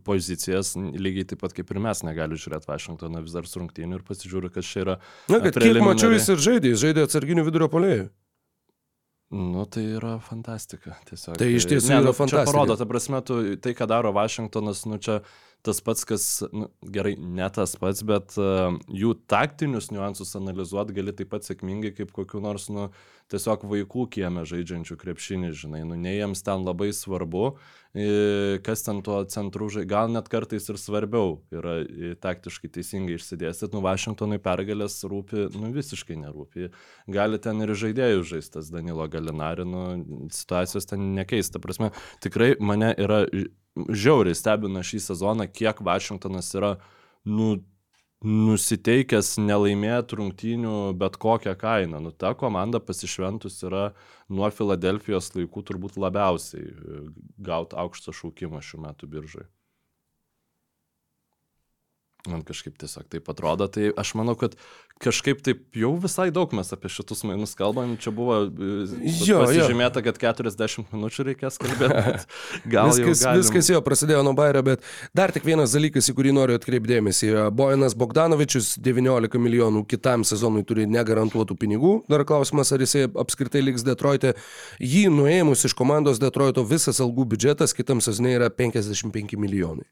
pozicijas, 0.07 0.75
lygiai 0.77 1.29
taip 1.31 1.45
pat 1.45 1.55
kaip 1.57 1.71
ir 1.71 1.83
mes, 1.87 2.03
negali 2.07 2.35
žiūrėti 2.41 2.67
Vašingtoną 2.71 3.23
vis 3.23 3.35
dar 3.37 3.47
surungtynių 3.47 4.01
ir 4.01 4.07
pasižiūri, 4.09 4.51
kas 4.55 4.67
čia 4.67 4.85
yra. 4.85 5.01
Na, 5.31 5.41
kad 5.45 5.59
kiek 5.63 5.79
mačiau 5.87 6.11
jis 6.17 6.29
ir 6.35 6.43
žaidė, 6.51 6.75
jis 6.75 6.83
žaidė 6.83 7.07
atsarginių 7.07 7.47
vidurio 7.47 7.71
polėjų. 7.73 8.09
Nu, 9.37 9.65
tai 9.67 9.83
yra 9.99 10.21
fantastika. 10.23 10.95
Tiesiog. 11.09 11.35
Tai 11.41 11.49
iš 11.51 11.65
tiesų 11.67 11.91
ne, 11.91 11.97
yra 11.99 12.13
nu, 12.13 12.15
fantastika. 12.15 12.47
Parodo, 12.47 12.77
ta 12.79 12.87
prasme, 12.87 13.19
tu, 13.27 13.41
tai, 13.59 13.73
ką 13.75 13.89
daro 13.91 14.13
Vašingtonas, 14.15 14.85
nu 14.87 15.01
čia 15.03 15.17
tas 15.67 15.81
pats, 15.83 16.05
kas, 16.07 16.25
nu, 16.53 16.69
gerai, 16.95 17.17
ne 17.19 17.49
tas 17.55 17.75
pats, 17.81 18.03
bet 18.07 18.37
uh, 18.39 18.77
jų 18.93 19.15
taktinius 19.31 19.91
niuansus 19.91 20.35
analizuoti 20.39 20.95
gali 20.97 21.15
taip 21.17 21.33
pat 21.33 21.47
sėkmingai 21.49 21.95
kaip 21.97 22.13
kokiu 22.15 22.43
nors, 22.45 22.69
nu, 22.73 22.91
tiesiog 23.33 23.65
vaikų 23.67 24.07
kieme 24.15 24.45
žaidžiančių 24.47 24.97
krepšinį, 25.01 25.51
žinai, 25.59 25.83
nu, 25.89 25.99
ne 25.99 26.13
jiems 26.15 26.45
ten 26.47 26.63
labai 26.63 26.93
svarbu, 26.95 27.57
e, 27.91 28.61
kas 28.67 28.85
ten 28.87 29.03
tuo 29.07 29.19
centru 29.33 29.67
žaidžia, 29.73 29.91
gal 29.91 30.13
net 30.15 30.31
kartais 30.31 30.69
ir 30.71 30.79
svarbiau 30.79 31.41
yra 31.55 31.81
e, 31.83 32.15
taktiškai 32.23 32.71
teisingai 32.79 33.19
išsidėstyti, 33.19 33.75
nu, 33.75 33.83
Vašingtonui 33.87 34.39
pergalės 34.45 35.01
rūpi, 35.11 35.49
nu, 35.59 35.73
visiškai 35.75 36.21
nerūpi. 36.23 36.71
Gali 37.19 37.43
ten 37.43 37.67
ir 37.67 37.75
žaidėjų 37.75 38.25
žaistas 38.35 38.71
Danilo 38.75 39.09
Galinari, 39.11 39.67
nu, 39.67 39.85
situacijos 40.35 40.87
ten 40.93 41.11
nekeista. 41.19 41.63
Prasme, 41.63 41.91
tikrai 42.23 42.55
mane 42.63 42.95
yra 42.95 43.25
žiauriai 43.77 44.37
stebina 44.37 44.83
šį 44.87 45.03
sezoną, 45.11 45.47
kiek 45.53 45.81
Vašingtonas 45.85 46.53
yra, 46.57 46.77
nu, 47.29 47.57
nusiteikęs 48.27 49.35
nelaimėti 49.43 50.17
rungtynių 50.19 50.77
bet 50.99 51.19
kokią 51.21 51.53
kainą. 51.61 52.01
Nu, 52.01 52.13
ta 52.13 52.33
komanda 52.35 52.81
pasišventus 52.81 53.61
yra 53.69 53.91
nuo 54.33 54.49
Filadelfijos 54.51 55.35
laikų 55.37 55.63
turbūt 55.69 55.99
labiausiai 56.01 56.73
gauti 57.37 57.77
aukštą 57.77 58.17
šaukimą 58.17 58.63
šiuo 58.65 58.83
metu 58.87 59.09
biržai. 59.11 59.47
Man 62.31 62.43
kažkaip 62.47 62.77
tiesiog 62.81 63.07
taip 63.13 63.29
atrodo, 63.33 63.69
tai 63.71 63.91
aš 63.97 64.15
manau, 64.19 64.35
kad 64.39 64.57
kažkaip 65.03 65.43
taip 65.45 65.77
jau 65.77 65.91
visai 66.01 66.31
daug 66.33 66.53
mes 66.57 66.71
apie 66.73 66.89
šitus 66.89 67.21
mainus 67.29 67.53
kalbam, 67.59 67.95
čia 68.01 68.11
buvo 68.17 68.39
Jo, 68.49 69.43
pasižymėta, 69.45 70.01
kad 70.07 70.17
40 70.23 70.87
minučių 70.95 71.27
reikės 71.31 71.59
kalbėti, 71.61 72.25
gal 72.73 72.89
jau 72.89 72.95
Viskas, 73.05 73.25
galim. 73.27 73.43
viskas 73.43 73.69
jo 73.75 73.81
prasidėjo 73.85 74.23
nuo 74.25 74.33
Bairio, 74.39 74.63
bet 74.65 74.87
dar 75.17 75.35
tik 75.37 75.45
vienas 75.45 75.75
dalykas, 75.77 76.09
į 76.09 76.17
kurį 76.17 76.33
noriu 76.39 76.57
atkreipdėmėsi. 76.57 77.29
Bojanas 77.57 77.97
Bogdanovičius 77.99 78.73
19 78.81 79.43
milijonų 79.43 79.85
kitam 79.91 80.25
sezonui 80.25 80.65
turi 80.67 80.89
negarantuotų 80.89 81.59
pinigų. 81.61 81.93
Dar 82.09 82.25
klausimas, 82.29 82.73
ar 82.73 82.81
jisai 82.87 83.05
apskritai 83.13 83.63
liks 83.67 83.85
Detroite. 83.87 84.33
Jį 84.81 85.07
nuėmus 85.13 85.67
iš 85.69 85.77
komandos 85.77 86.23
Detroito 86.23 86.65
visas 86.65 87.03
algų 87.05 87.29
biudžetas 87.35 87.77
kitam 87.77 88.01
sezonui 88.05 88.33
yra 88.39 88.49
55 88.51 89.37
milijonai. 89.37 89.85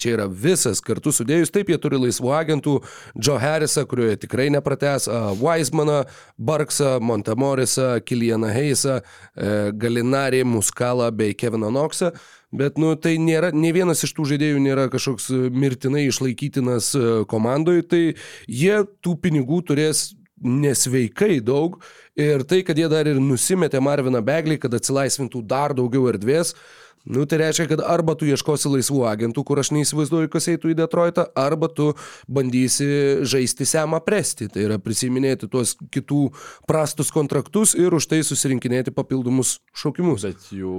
Čia 0.00 0.14
yra 0.16 0.26
visas 0.26 0.80
kartu 0.84 1.12
sudėjus, 1.14 1.52
taip 1.52 1.70
jie 1.70 1.78
turi 1.80 2.00
laisvų 2.00 2.32
agentų, 2.38 2.76
Joe 3.20 3.38
Harrisą, 3.40 3.84
kurioje 3.88 4.22
tikrai 4.24 4.48
nepratęs, 4.54 5.08
uh, 5.10 5.30
Weismaną, 5.40 6.02
Barksą, 6.40 6.96
Montemorisą, 7.04 7.92
Kilianą 8.06 8.52
Heisą, 8.54 9.00
uh, 9.00 9.70
Galinarį, 9.76 10.44
Muskalą 10.48 11.10
bei 11.14 11.36
Keviną 11.36 11.72
Knoxą. 11.72 12.14
Bet, 12.50 12.80
nu, 12.82 12.96
tai 12.98 13.14
nėra, 13.22 13.52
ne 13.54 13.70
vienas 13.70 14.00
iš 14.02 14.14
tų 14.16 14.24
žaidėjų 14.32 14.62
nėra 14.64 14.88
kažkoks 14.90 15.28
mirtinai 15.54 16.08
išlaikytinas 16.08 16.94
uh, 16.98 17.10
komandoje, 17.30 17.84
tai 17.86 18.02
jie 18.48 18.80
tų 19.04 19.14
pinigų 19.22 19.60
turės 19.68 20.08
nesveikai 20.40 21.38
daug. 21.44 21.78
Ir 22.18 22.44
tai, 22.48 22.62
kad 22.66 22.78
jie 22.78 22.88
dar 22.90 23.08
ir 23.08 23.20
nusimetė 23.22 23.80
Marviną 23.84 24.22
Beglį, 24.24 24.58
kad 24.60 24.74
atsilaisvintų 24.76 25.44
dar 25.48 25.76
daugiau 25.76 26.08
erdvės, 26.10 26.54
Nu, 27.04 27.24
tai 27.24 27.38
reiškia, 27.40 27.64
kad 27.70 27.80
arba 27.80 28.12
tu 28.18 28.26
ieškosi 28.28 28.68
laisvų 28.74 29.06
agentų, 29.08 29.44
kur 29.48 29.60
aš 29.62 29.70
neįsivaizduoju, 29.72 30.28
kas 30.32 30.50
eitų 30.52 30.74
į 30.74 30.76
Detroitą, 30.82 31.24
arba 31.38 31.70
tu 31.72 31.94
bandysi 32.28 33.24
žaisti 33.24 33.64
semą 33.68 34.02
presti. 34.04 34.50
Tai 34.52 34.66
yra 34.66 34.76
prisiminėti 34.82 35.48
tuos 35.48 35.72
kitų 35.80 36.26
prastus 36.68 37.08
kontraktus 37.14 37.72
ir 37.78 37.96
už 37.96 38.10
tai 38.10 38.20
susirinkinėti 38.26 38.92
papildomus 38.92 39.56
šaukimus. 39.72 40.28
Bet 40.28 40.50
jų 40.52 40.74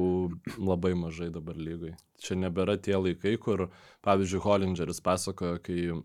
labai 0.62 0.94
mažai 1.00 1.32
dabar 1.34 1.58
lygai. 1.58 1.96
Čia 2.22 2.38
nebėra 2.38 2.78
tie 2.78 2.94
laikai, 3.02 3.34
kur, 3.42 3.72
pavyzdžiui, 4.06 4.44
Hollingeris 4.46 5.02
pasakojo, 5.02 5.58
kai 5.66 5.80
e, 5.90 5.96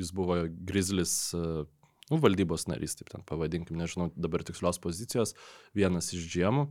jis 0.00 0.14
buvo 0.16 0.40
Grizzlis 0.64 1.12
e, 1.36 1.44
nu, 2.08 2.22
valdybos 2.24 2.64
narys, 2.72 2.96
taip 2.96 3.12
ten 3.12 3.28
pavadinkim, 3.28 3.76
nežinau 3.76 4.08
dabar 4.16 4.44
tikslios 4.48 4.80
pozicijos, 4.80 5.36
vienas 5.76 6.08
iš 6.16 6.24
džiemų. 6.24 6.70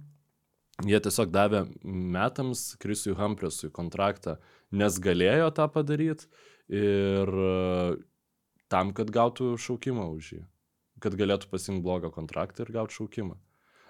Jie 0.81 0.97
tiesiog 1.05 1.29
davė 1.29 1.67
metams 1.85 2.73
Krisui 2.81 3.13
Humpresui 3.17 3.69
kontraktą, 3.71 4.39
nes 4.73 4.97
galėjo 4.97 5.51
tą 5.53 5.67
padaryti 5.69 6.25
ir 6.73 7.29
e, 7.29 7.93
tam, 8.73 8.89
kad 8.97 9.11
gautų 9.13 9.53
šaukimą 9.61 10.07
už 10.15 10.31
jį. 10.33 10.41
Kad 11.03 11.17
galėtų 11.19 11.51
pasimti 11.51 11.83
blogą 11.85 12.09
kontraktą 12.15 12.65
ir 12.65 12.73
gauti 12.73 12.97
šaukimą. 12.97 13.37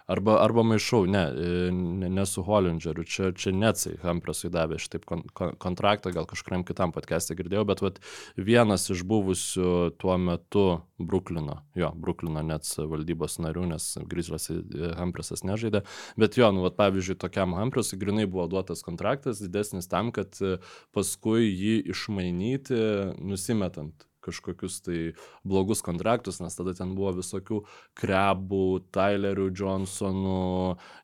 Arba, 0.07 0.37
arba 0.43 0.63
maišau, 0.67 1.05
ne, 1.07 1.23
ne, 1.71 2.09
ne 2.09 2.25
su 2.27 2.43
Hollingeriu, 2.43 3.05
čia, 3.07 3.31
čia 3.31 3.53
Netsai 3.55 3.95
Humpresui 4.01 4.51
davė 4.51 4.79
šitaip 4.81 5.05
kon, 5.07 5.23
kon, 5.31 5.53
kontraktą, 5.61 6.11
gal 6.15 6.27
kažkuriam 6.27 6.65
kitam 6.67 6.91
podcast'e 6.95 7.37
girdėjau, 7.39 7.63
bet 7.69 7.83
vat, 7.85 8.01
vienas 8.35 8.89
iš 8.91 9.05
buvusių 9.07 9.93
tuo 10.01 10.17
metu 10.19 10.65
Bruklino, 10.99 11.61
jo, 11.79 11.93
Bruklino 11.95 12.43
Nets 12.43 12.75
valdybos 12.77 13.39
narių, 13.43 13.67
nes 13.71 13.89
Grizzliuose 14.11 14.59
Humpresas 14.99 15.45
nežaidė, 15.47 15.85
bet 16.19 16.39
jo, 16.39 16.51
nu, 16.51 16.65
vat, 16.67 16.75
pavyzdžiui, 16.79 17.19
tokiam 17.23 17.55
Humpresui 17.55 17.99
grinai 18.01 18.27
buvo 18.27 18.49
duotas 18.51 18.83
kontraktas 18.83 19.39
didesnis 19.43 19.87
tam, 19.91 20.11
kad 20.15 20.35
paskui 20.95 21.47
jį 21.47 21.77
išmainyti, 21.95 22.81
nusimetant 23.23 24.07
kažkokius 24.23 24.79
tai 24.85 24.99
blogus 25.47 25.83
kontraktus, 25.85 26.39
nes 26.43 26.55
tada 26.57 26.73
ten 26.77 26.95
buvo 26.97 27.13
visokių 27.19 27.61
krebų, 27.99 28.65
Tylerių, 28.93 29.49
Johnsonų 29.59 30.47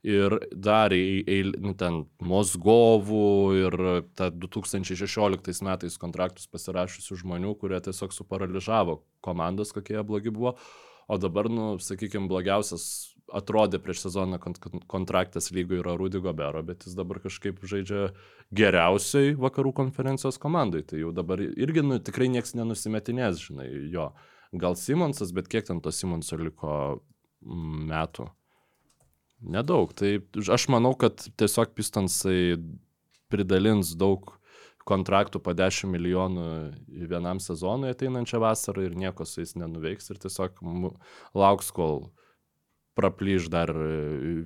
ir 0.08 0.38
dar 0.54 0.96
į, 0.96 1.22
į, 1.24 1.40
nu, 1.62 1.76
ten 1.80 2.04
Mozgovų 2.24 3.30
ir 3.60 3.80
ta 4.18 4.32
2016 4.34 5.66
metais 5.68 6.00
kontraktus 6.02 6.50
pasirašusių 6.52 7.22
žmonių, 7.24 7.56
kurie 7.60 7.80
tiesiog 7.84 8.16
suparaližavo 8.16 9.02
komandas, 9.26 9.74
kokie 9.76 9.98
jie 9.98 10.06
blogi 10.08 10.34
buvo. 10.34 10.56
O 11.10 11.18
dabar, 11.18 11.50
nu, 11.50 11.72
sakykime, 11.82 12.30
blogiausias 12.30 13.16
atrodė 13.36 13.80
prieš 13.84 14.06
sezoną 14.06 14.40
kont 14.42 14.60
kontraktas 14.90 15.52
lygo 15.56 15.78
yra 15.80 15.96
Rudy 16.00 16.22
Gobero, 16.24 16.64
bet 16.66 16.86
jis 16.88 16.96
dabar 16.98 17.22
kažkaip 17.24 17.62
žaidžia 17.68 18.10
geriausiai 18.56 19.36
vakarų 19.40 19.74
konferencijos 19.78 20.40
komandai. 20.42 20.84
Tai 20.88 21.02
jau 21.02 21.14
dabar 21.16 21.42
irgi 21.44 21.86
nu, 21.86 22.00
tikrai 22.02 22.30
niekas 22.34 22.56
nenusimetinės, 22.58 23.44
žinai, 23.50 23.70
jo. 23.94 24.10
Gal 24.60 24.76
Simonsas, 24.80 25.34
bet 25.36 25.50
kiek 25.52 25.68
ten 25.68 25.82
to 25.86 25.94
Simonso 25.94 26.40
liko 26.40 26.74
metų? 27.42 28.32
Nedaug. 29.40 29.94
Tai 29.96 30.18
aš 30.56 30.68
manau, 30.74 30.96
kad 31.00 31.22
tiesiog 31.40 31.72
Pistonsai 31.78 32.58
pridalins 33.32 33.94
daug 33.96 34.34
kontraktų 34.90 35.42
po 35.44 35.54
10 35.54 35.92
milijonų 35.94 36.46
vienam 37.12 37.40
sezonui 37.44 37.94
ateinančią 37.94 38.42
vasarą 38.42 38.88
ir 38.88 38.98
nieko 38.98 39.28
su 39.28 39.44
jais 39.44 39.54
nenuveiks 39.60 40.10
ir 40.10 40.22
tiesiog 40.24 40.64
lauks, 41.38 41.70
kol 41.76 42.10
praplyš 43.00 43.50
dar 43.52 43.72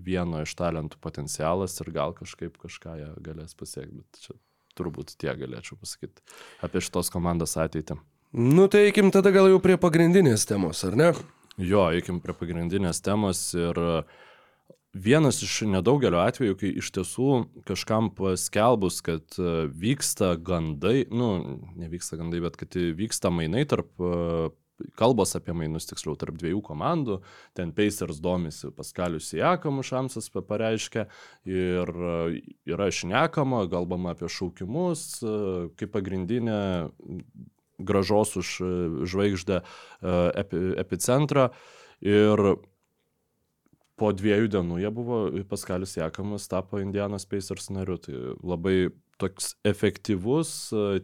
vieno 0.05 0.43
iš 0.45 0.55
talentų 0.59 1.01
potencialas 1.03 1.79
ir 1.81 1.91
gal 1.95 2.15
kažkaip 2.17 2.57
kažką 2.61 2.97
jie 3.01 3.11
galės 3.25 3.57
pasiekti. 3.57 4.01
Bet 4.01 4.25
čia 4.25 4.37
turbūt 4.77 5.15
tie 5.21 5.33
galėčiau 5.37 5.77
pasakyti 5.81 6.23
apie 6.65 6.81
šitos 6.85 7.11
komandos 7.13 7.57
ateitį. 7.61 7.99
Nu, 8.33 8.65
tai 8.71 8.87
eikim 8.87 9.11
tada 9.13 9.33
gal 9.33 9.51
jau 9.51 9.59
prie 9.61 9.77
pagrindinės 9.77 10.47
temos, 10.49 10.81
ar 10.87 10.97
ne? 10.97 11.11
Jo, 11.61 11.91
eikim 11.93 12.17
prie 12.23 12.33
pagrindinės 12.33 13.03
temos 13.05 13.51
ir 13.53 13.77
uh, 13.77 14.21
vienas 14.93 15.41
iš 15.43 15.63
nedaugelio 15.69 16.21
atvejų, 16.21 16.55
kai 16.59 16.71
iš 16.79 16.91
tiesų 16.93 17.29
kažkam 17.67 18.11
paskelbus, 18.15 19.01
kad 19.05 19.37
e, 19.41 19.65
vyksta 19.69 20.35
gandai, 20.37 21.03
nu, 21.09 21.59
nevyksta 21.79 22.19
gandai, 22.19 22.43
bet 22.43 22.57
kad 22.61 22.77
vyksta 22.97 23.33
mainai 23.33 23.65
tarp 23.69 23.89
e, 23.97 24.51
kalbos 24.99 25.35
apie 25.37 25.55
mainus, 25.57 25.87
tiksliau, 25.89 26.15
tarp 26.19 26.37
dviejų 26.41 26.61
komandų. 26.65 27.19
Ten 27.57 27.73
Pacers 27.75 28.21
domisi 28.23 28.71
Paskalius 28.75 29.31
Jakamu, 29.35 29.85
Šamsas 29.85 30.29
pareiškia 30.33 31.07
ir 31.49 31.93
e, 31.93 32.41
yra 32.73 32.89
šnekama, 32.93 33.65
kalbama 33.71 34.13
apie 34.13 34.29
šaukimus, 34.31 35.07
kaip 35.79 35.93
pagrindinė 35.93 36.59
gražos 37.83 38.35
už 38.39 38.51
žvaigždę 39.09 39.63
epi, 40.39 40.61
epicentrą. 40.79 41.49
Ir 42.03 42.41
po 43.99 44.11
dviejų 44.11 44.49
dienų 44.55 44.79
jie 44.81 44.91
buvo, 44.93 45.19
Paskalis 45.49 45.95
Jakamas 45.97 46.49
tapo 46.51 46.81
Indianos 46.81 47.27
Pacers 47.29 47.69
nariu. 47.73 47.99
Tai 48.01 48.35
labai 48.41 48.89
toks 49.21 49.53
efektyvus 49.67 50.53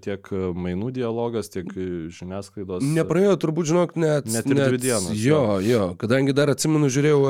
tiek 0.03 0.31
mainų 0.31 0.93
dialogas, 0.95 1.51
tiek 1.53 1.67
žiniasklaidos. 2.15 2.85
Nepraėjo 2.85 3.35
turbūt, 3.41 3.69
žinok, 3.71 3.97
net, 3.99 4.29
net 4.29 4.49
net, 4.49 4.71
dvi 4.71 4.81
dienos. 4.87 5.11
Jo, 5.17 5.59
jo, 5.63 5.91
kadangi 6.01 6.35
dar 6.37 6.51
atsimenu, 6.53 6.89
žiūrėjau, 6.93 7.21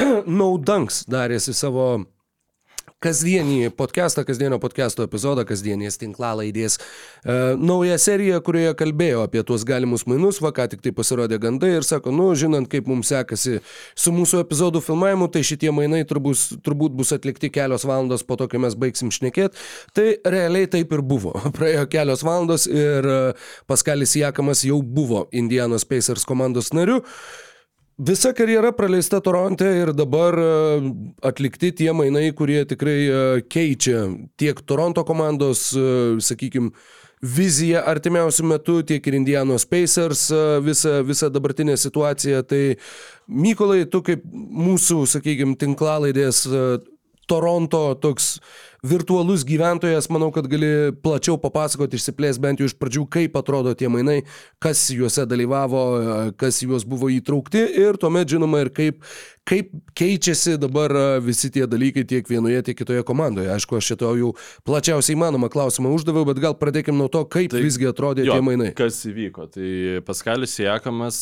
Naudanks 0.40 1.04
darėsi 1.10 1.54
savo 1.56 1.90
kasdienį 3.00 3.70
podcastą, 3.72 4.26
kasdienio 4.28 4.58
podcast'o 4.60 5.06
epizodą, 5.06 5.46
kasdienės 5.48 5.96
tinklalaidės 6.02 6.76
e, 6.76 6.82
naują 7.56 7.96
seriją, 8.00 8.42
kurioje 8.44 8.74
kalbėjo 8.76 9.22
apie 9.24 9.40
tuos 9.48 9.64
galimus 9.68 10.04
mainus, 10.10 10.42
va 10.44 10.52
ką 10.56 10.66
tik 10.74 10.84
tai 10.84 10.92
pasirodė 10.96 11.38
gandai 11.40 11.72
ir 11.78 11.86
sako, 11.86 12.12
nu, 12.12 12.28
žinant, 12.36 12.68
kaip 12.68 12.90
mums 12.90 13.08
sekasi 13.08 13.62
su 13.96 14.12
mūsų 14.12 14.42
epizodų 14.44 14.84
filmavimu, 14.84 15.30
tai 15.32 15.40
šitie 15.48 15.72
mainai 15.72 16.02
turbūt, 16.08 16.60
turbūt 16.66 16.96
bus 17.00 17.14
atlikti 17.16 17.48
kelios 17.54 17.88
valandos 17.88 18.26
po 18.26 18.36
to, 18.36 18.50
kai 18.52 18.60
mes 18.60 18.76
baigsim 18.76 19.12
šnekėti. 19.14 19.56
Tai 19.96 20.08
realiai 20.36 20.68
taip 20.68 20.92
ir 20.92 21.00
buvo. 21.00 21.38
Praėjo 21.56 21.88
kelios 21.88 22.26
valandos 22.26 22.68
ir 22.68 23.08
e, 23.08 23.20
Paskalis 23.70 24.18
Jakamas 24.20 24.66
jau 24.68 24.82
buvo 24.84 25.24
Indianos 25.32 25.88
Pacers 25.88 26.28
komandos 26.28 26.74
nariu. 26.76 27.00
Visa 28.00 28.30
karjera 28.32 28.70
praleista 28.72 29.18
Toronte 29.20 29.66
ir 29.76 29.90
dabar 29.92 30.32
e, 30.40 30.52
atlikti 31.28 31.68
tie 31.76 31.92
mainai, 31.92 32.30
kurie 32.32 32.62
tikrai 32.64 32.94
e, 33.04 33.18
keičia 33.44 34.06
tiek 34.40 34.62
Toronto 34.64 35.04
komandos, 35.04 35.66
sakykime, 36.24 36.70
viziją 37.20 37.82
artimiausių 37.90 38.46
metų, 38.54 38.78
tiek 38.88 39.04
ir 39.04 39.18
Indianos 39.18 39.66
Pacers 39.68 40.22
visą, 40.64 40.94
visą 41.04 41.28
dabartinę 41.28 41.76
situaciją. 41.76 42.40
Tai 42.48 42.62
Mykolai, 43.28 43.82
tu 43.92 44.00
kaip 44.06 44.24
mūsų, 44.32 45.02
sakykime, 45.18 45.58
tinklalaidės 45.60 46.46
Toronto 47.30 47.94
toks 48.02 48.36
virtualus 48.82 49.44
gyventojas, 49.44 50.08
manau, 50.12 50.30
kad 50.32 50.46
gali 50.48 50.90
plačiau 51.04 51.36
papasakoti, 51.40 51.98
išsiplės 52.00 52.40
bent 52.40 52.62
jau 52.62 52.68
iš 52.68 52.74
pradžių, 52.80 53.04
kaip 53.12 53.36
atrodo 53.36 53.74
tie 53.76 53.90
mainai, 53.92 54.22
kas 54.62 54.86
juose 54.94 55.26
dalyvavo, 55.28 55.82
kas 56.40 56.62
juos 56.64 56.86
buvo 56.88 57.10
įtraukti 57.12 57.60
ir 57.82 58.00
tuomet 58.00 58.32
žinoma 58.32 58.62
ir 58.64 58.70
kaip, 58.74 59.02
kaip 59.48 59.74
keičiasi 59.98 60.56
dabar 60.60 60.94
visi 61.24 61.52
tie 61.52 61.66
dalykai 61.70 62.06
tiek 62.08 62.28
vienoje, 62.30 62.62
tiek 62.70 62.78
kitoje 62.80 63.04
komandoje. 63.06 63.50
Aišku, 63.52 63.76
aš 63.76 63.92
šito 63.92 64.14
jau 64.16 64.32
plačiausiai 64.68 65.18
įmanomą 65.18 65.52
klausimą 65.52 65.92
uždaviau, 65.96 66.24
bet 66.30 66.40
gal 66.42 66.56
pradėkime 66.56 66.96
nuo 67.02 67.10
to, 67.12 67.26
kaip 67.28 67.52
tai, 67.52 67.62
visgi 67.66 67.90
atrodė 67.90 68.24
jo, 68.24 68.38
tie 68.38 68.46
mainai. 68.46 68.72
Kas 68.78 69.02
įvyko? 69.10 69.50
Tai 69.52 69.68
Paskalis 70.08 70.56
Jekamas 70.62 71.20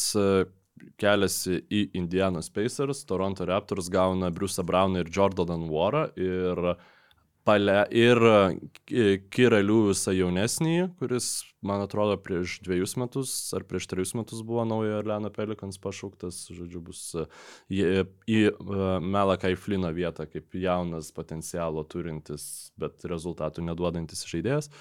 keliasi 1.00 1.62
į 1.70 1.88
Indianos 1.98 2.50
Pacers, 2.52 3.04
Toronto 3.08 3.46
Raptors 3.48 3.90
gauna 3.92 4.30
Bruce'ą 4.34 4.64
Browną 4.66 5.04
ir 5.04 5.10
Jordaną 5.14 5.68
Warą 5.70 6.06
ir, 6.16 6.62
pale, 7.48 7.78
ir 7.94 8.20
Kira 9.32 9.60
Lewisą 9.64 10.12
jaunesnį, 10.16 10.76
kuris, 11.00 11.30
man 11.64 11.82
atrodo, 11.84 12.18
prieš 12.20 12.58
dviejus 12.66 12.94
metus 13.00 13.32
ar 13.56 13.64
prieš 13.68 13.88
trejus 13.90 14.14
metus 14.18 14.44
buvo 14.46 14.66
naujo 14.68 14.98
Orleano 15.00 15.32
Pelikans 15.34 15.80
pašauktas, 15.82 16.44
žodžiu, 16.54 16.82
bus 16.90 17.02
į, 17.72 18.04
į 18.28 18.40
Melakai 19.04 19.54
Flino 19.56 19.92
vietą 19.96 20.28
kaip 20.30 20.56
jaunas 20.58 21.12
potencialo 21.16 21.84
turintis, 21.88 22.70
bet 22.80 23.06
rezultatų 23.08 23.66
neduodantis 23.70 24.26
žaidėjas. 24.28 24.72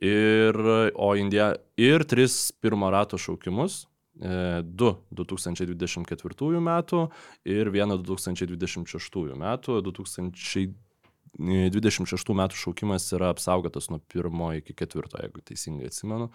Ir, 0.00 0.56
o 0.96 1.12
Indija 1.20 1.54
ir 1.76 2.06
tris 2.08 2.46
pirmo 2.56 2.88
rato 2.92 3.18
šaukimus, 3.20 3.82
2 4.20 4.92
2024 5.16 6.60
metų 6.60 7.08
ir 7.48 7.70
1 7.72 8.04
2026 8.04 9.32
metų. 9.40 9.80
2026 9.86 12.34
metų 12.42 12.54
šaukimas 12.60 13.08
yra 13.16 13.32
apsaugotas 13.32 13.88
nuo 13.90 14.00
1 14.12 14.60
iki 14.60 14.72
4, 14.76 15.08
jeigu 15.24 15.40
teisingai 15.46 15.88
atsimenu. 15.88 16.26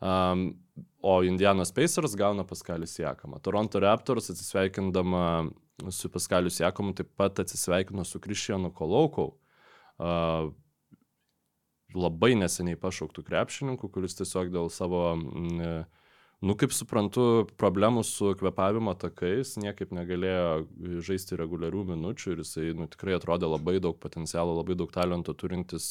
Um, 0.00 0.60
o 1.00 1.22
Indianos 1.24 1.72
Pacers 1.72 2.14
gauna 2.18 2.44
Paskalis 2.44 2.98
Jakamą. 3.00 3.40
Toronto 3.40 3.80
Raptors 3.80 4.30
atsisveikindama 4.34 5.48
su 5.88 6.08
Paskalius 6.12 6.60
Jakamu 6.60 6.92
taip 6.94 7.08
pat 7.16 7.40
atsisveikino 7.40 8.04
su 8.04 8.20
Kristianu 8.20 8.70
Kolaukau. 8.74 9.38
Uh, 10.00 10.52
labai 11.94 12.34
neseniai 12.38 12.78
pašauktų 12.80 13.24
krepšininkų, 13.26 13.90
kuris 13.92 14.16
tiesiog 14.18 14.50
dėl 14.52 14.70
savo 14.72 15.02
mm, 15.16 15.84
nu 16.44 16.54
kaip 16.56 16.72
suprantu 16.72 17.24
problemų 17.60 18.02
su 18.06 18.32
kvėpavimo 18.40 18.94
takais 19.00 19.52
niekaip 19.60 19.92
negalėjo 19.92 21.00
žaisti 21.04 21.36
reguliarių 21.40 21.82
minučių 21.92 22.32
ir 22.32 22.40
jisai 22.40 22.70
nu 22.76 22.88
tikrai 22.90 23.18
atrodė 23.18 23.50
labai 23.50 23.76
daug 23.82 23.98
potencialo 24.00 24.54
labai 24.56 24.78
daug 24.80 24.92
talento 24.94 25.34
turintis 25.36 25.90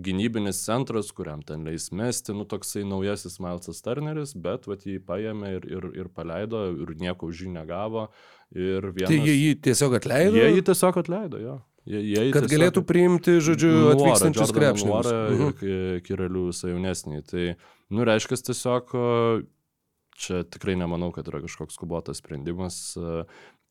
gynybinis 0.00 0.62
centras 0.64 1.12
kuriam 1.16 1.44
ten 1.44 1.68
leis 1.68 1.90
mesti 1.92 2.36
nu 2.36 2.48
toksai 2.48 2.86
naujasis 2.88 3.36
mailsas 3.44 3.84
turneris 3.84 4.32
bet 4.46 4.64
vat 4.70 4.88
jį 4.88 5.02
paėmė 5.04 5.52
ir 5.58 5.68
ir 5.68 5.90
ir 6.00 6.10
paleido 6.16 6.64
ir 6.72 6.96
nieko 7.04 7.28
už 7.28 7.44
jį 7.44 7.54
negavo 7.58 8.08
ir 8.56 8.88
vienas 8.88 9.12
Tai 9.12 9.20
jie 9.20 9.36
jį 9.36 9.54
tiesiog 9.68 10.00
atleido? 10.00 10.40
jie 10.40 10.50
jį 10.56 10.66
tiesiog 10.72 11.04
atleido 11.04 11.44
jo 11.44 11.60
Jie, 11.84 11.98
jie 12.00 12.20
kad 12.32 12.46
tiesiog... 12.46 12.52
galėtų 12.54 12.82
priimti, 12.88 13.32
žodžiu, 13.44 13.70
atvykstančius 13.90 14.52
krepšininkus. 14.56 15.04
Nuorą 15.04 15.18
ir 15.28 15.42
mhm. 15.42 15.98
Kirelių 16.06 16.44
visą 16.46 16.70
jaunesnį. 16.70 17.18
Tai, 17.28 17.42
nu, 17.92 18.06
reiškia, 18.08 18.38
tiesiog 18.46 18.94
čia 20.18 20.42
tikrai 20.46 20.76
nemanau, 20.78 21.10
kad 21.14 21.28
yra 21.30 21.42
kažkoks 21.44 21.78
skubotas 21.78 22.22
sprendimas, 22.22 22.96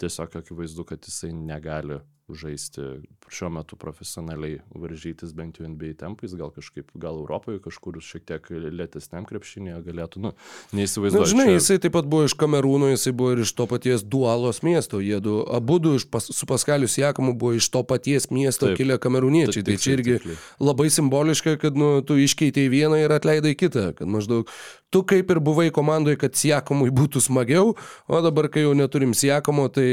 tiesiog 0.02 0.36
akivaizdu, 0.42 0.84
kad 0.88 1.06
jisai 1.08 1.32
negali 1.34 2.00
žaisti 2.30 2.82
šiuo 3.30 3.50
metu 3.52 3.76
profesionaliai 3.76 4.62
varžytis 4.80 5.34
bent 5.36 5.58
jau 5.60 5.68
NBA 5.68 5.92
tempais, 6.00 6.32
gal 6.40 6.54
kažkaip, 6.56 6.88
gal 6.96 7.18
Europoje 7.20 7.60
kažkur 7.64 7.98
šiek 8.04 8.24
tiek 8.30 8.48
lėtesniam 8.50 9.28
krepšinėje 9.28 9.82
galėtų, 9.84 10.22
nu, 10.24 10.32
neįsivaizduoju. 10.78 11.26
Na, 11.26 11.32
žinai, 11.34 11.48
čia... 11.50 11.58
jisai 11.58 11.78
taip 11.84 11.96
pat 11.98 12.08
buvo 12.10 12.30
iš 12.30 12.36
Kamerūno, 12.40 12.94
jisai 12.94 13.12
buvo 13.20 13.34
ir 13.36 13.44
iš 13.44 13.52
to 13.58 13.68
paties 13.70 14.06
Dualos 14.08 14.62
miesto, 14.66 15.02
jie 15.04 15.20
du, 15.24 15.42
abu 15.52 15.80
du 15.84 15.98
pas, 16.12 16.30
su 16.32 16.48
Paskalius 16.50 16.96
Jakamu 17.02 17.36
buvo 17.36 17.58
iš 17.60 17.68
to 17.74 17.84
paties 17.88 18.30
miesto 18.32 18.72
taip, 18.72 18.80
kilę 18.80 18.98
kamerūniečiai, 19.04 19.60
taip, 19.60 19.74
tai 19.74 19.78
čia 19.84 19.98
irgi 19.98 20.18
tikliai. 20.18 20.40
labai 20.64 20.88
simboliška, 20.96 21.58
kad, 21.62 21.80
nu, 21.80 21.98
tu 22.08 22.18
iškeitėjai 22.24 22.72
vieną 22.72 23.04
ir 23.04 23.18
atleidai 23.20 23.52
kitą, 23.60 23.90
kad 24.00 24.08
maždaug 24.10 24.48
tu 24.94 25.04
kaip 25.10 25.34
ir 25.34 25.42
buvai 25.44 25.70
komandoje, 25.74 26.20
kad 26.22 26.38
Siakamui 26.38 26.94
būtų 26.94 27.22
smagiau, 27.24 27.74
o 28.08 28.24
dabar, 28.24 28.50
kai 28.54 28.68
jau 28.68 28.74
neturim 28.78 29.16
Siakamo, 29.18 29.68
tai 29.74 29.88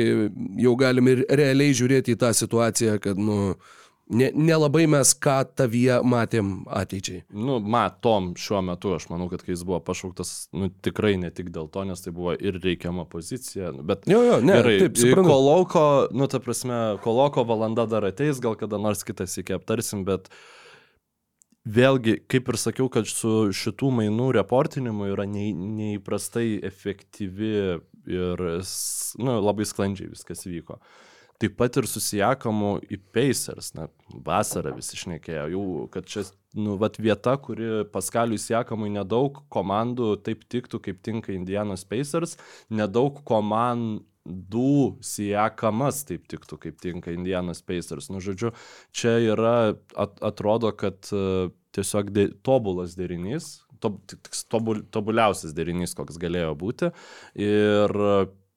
jau 0.60 0.78
galim 0.80 1.08
ir 1.14 1.26
realiai 1.28 1.76
žiūrėti 1.76 2.16
į 2.16 2.20
tą 2.20 2.34
situaciją, 2.36 2.98
kad, 3.02 3.20
nu, 3.20 3.54
nelabai 4.10 4.84
ne 4.88 4.96
mes 4.96 5.12
ką 5.22 5.36
tavyje 5.56 6.00
matėm 6.02 6.52
ateičiai. 6.66 7.22
Nu, 7.30 7.60
matom 7.62 8.32
šiuo 8.38 8.60
metu, 8.66 8.94
aš 8.98 9.06
manau, 9.12 9.30
kad 9.30 9.44
kai 9.46 9.54
jis 9.54 9.64
buvo 9.66 9.78
pašauktas, 9.86 10.50
nu, 10.52 10.68
tikrai 10.82 11.14
ne 11.22 11.30
tik 11.34 11.52
dėl 11.54 11.70
to, 11.72 11.86
nes 11.86 12.02
tai 12.02 12.12
buvo 12.14 12.34
ir 12.34 12.58
reikiama 12.60 13.06
pozicija, 13.10 13.72
nu, 13.76 13.86
bet... 13.86 14.08
Jo, 14.10 14.22
jo, 14.26 14.38
ne, 14.44 14.58
gerai, 14.58 14.78
taip, 14.84 14.98
suprantu. 15.00 15.30
Koloko, 15.30 15.84
nu, 16.12 16.30
ta 16.30 16.42
prasme, 16.42 16.80
koloko 17.06 17.46
valanda 17.48 17.86
dar 17.90 18.10
ateis, 18.10 18.42
gal 18.42 18.58
kada 18.58 18.82
nors 18.82 19.06
kitas 19.06 19.38
iki 19.40 19.54
aptarsim, 19.56 20.02
bet 20.08 20.26
uh, 20.26 20.59
vėlgi, 21.68 22.20
kaip 22.30 22.48
ir 22.48 22.58
sakiau, 22.60 22.88
kad 22.92 23.08
su 23.08 23.50
šitų 23.52 23.92
mainų 24.00 24.30
reportinimu 24.38 25.10
yra 25.12 25.26
nei, 25.28 25.52
neįprastai 25.52 26.60
efektyvi 26.66 27.54
ir 28.10 28.44
nu, 29.20 29.38
labai 29.40 29.66
sklandžiai 29.68 30.10
viskas 30.12 30.46
vyko. 30.48 30.80
Taip 31.40 31.54
pat 31.56 31.78
ir 31.80 31.86
susijakamu 31.88 32.74
į 32.84 32.98
Pacers, 33.14 33.70
na, 33.72 33.86
vasarą 34.26 34.74
visi 34.76 34.98
išnekėjo, 34.98 35.46
jau, 35.54 35.62
kad 35.92 36.04
čia, 36.04 36.26
nu, 36.52 36.74
vat 36.80 36.98
vieta, 37.00 37.32
kuri 37.40 37.86
Paskaliui 37.92 38.40
Siakamui 38.40 38.90
nedaug 38.92 39.40
komandų 39.52 40.18
taip 40.26 40.44
tiktų, 40.52 40.82
kaip 40.84 41.00
tinka 41.00 41.32
Indianos 41.32 41.86
Pacers, 41.88 42.36
nedaug 42.68 43.22
komandų 43.24 44.04
du 44.30 44.96
siekamas 45.04 46.04
taip 46.08 46.26
tiktų, 46.30 46.58
kaip 46.64 46.80
tinka 46.82 47.14
Indianas 47.14 47.62
Pacers. 47.66 48.10
Nu, 48.12 48.22
žodžiu, 48.24 48.52
čia 48.96 49.16
yra, 49.32 49.56
at, 49.98 50.20
atrodo, 50.24 50.72
kad 50.76 51.10
uh, 51.14 51.50
tiesiog 51.76 52.12
de, 52.14 52.28
tobulas 52.46 52.96
derinys, 52.98 53.60
to, 53.80 53.94
tobul, 54.52 54.82
tobuliausias 54.92 55.54
derinys, 55.56 55.94
koks 55.98 56.18
galėjo 56.20 56.54
būti. 56.58 56.90
Ir 57.40 57.96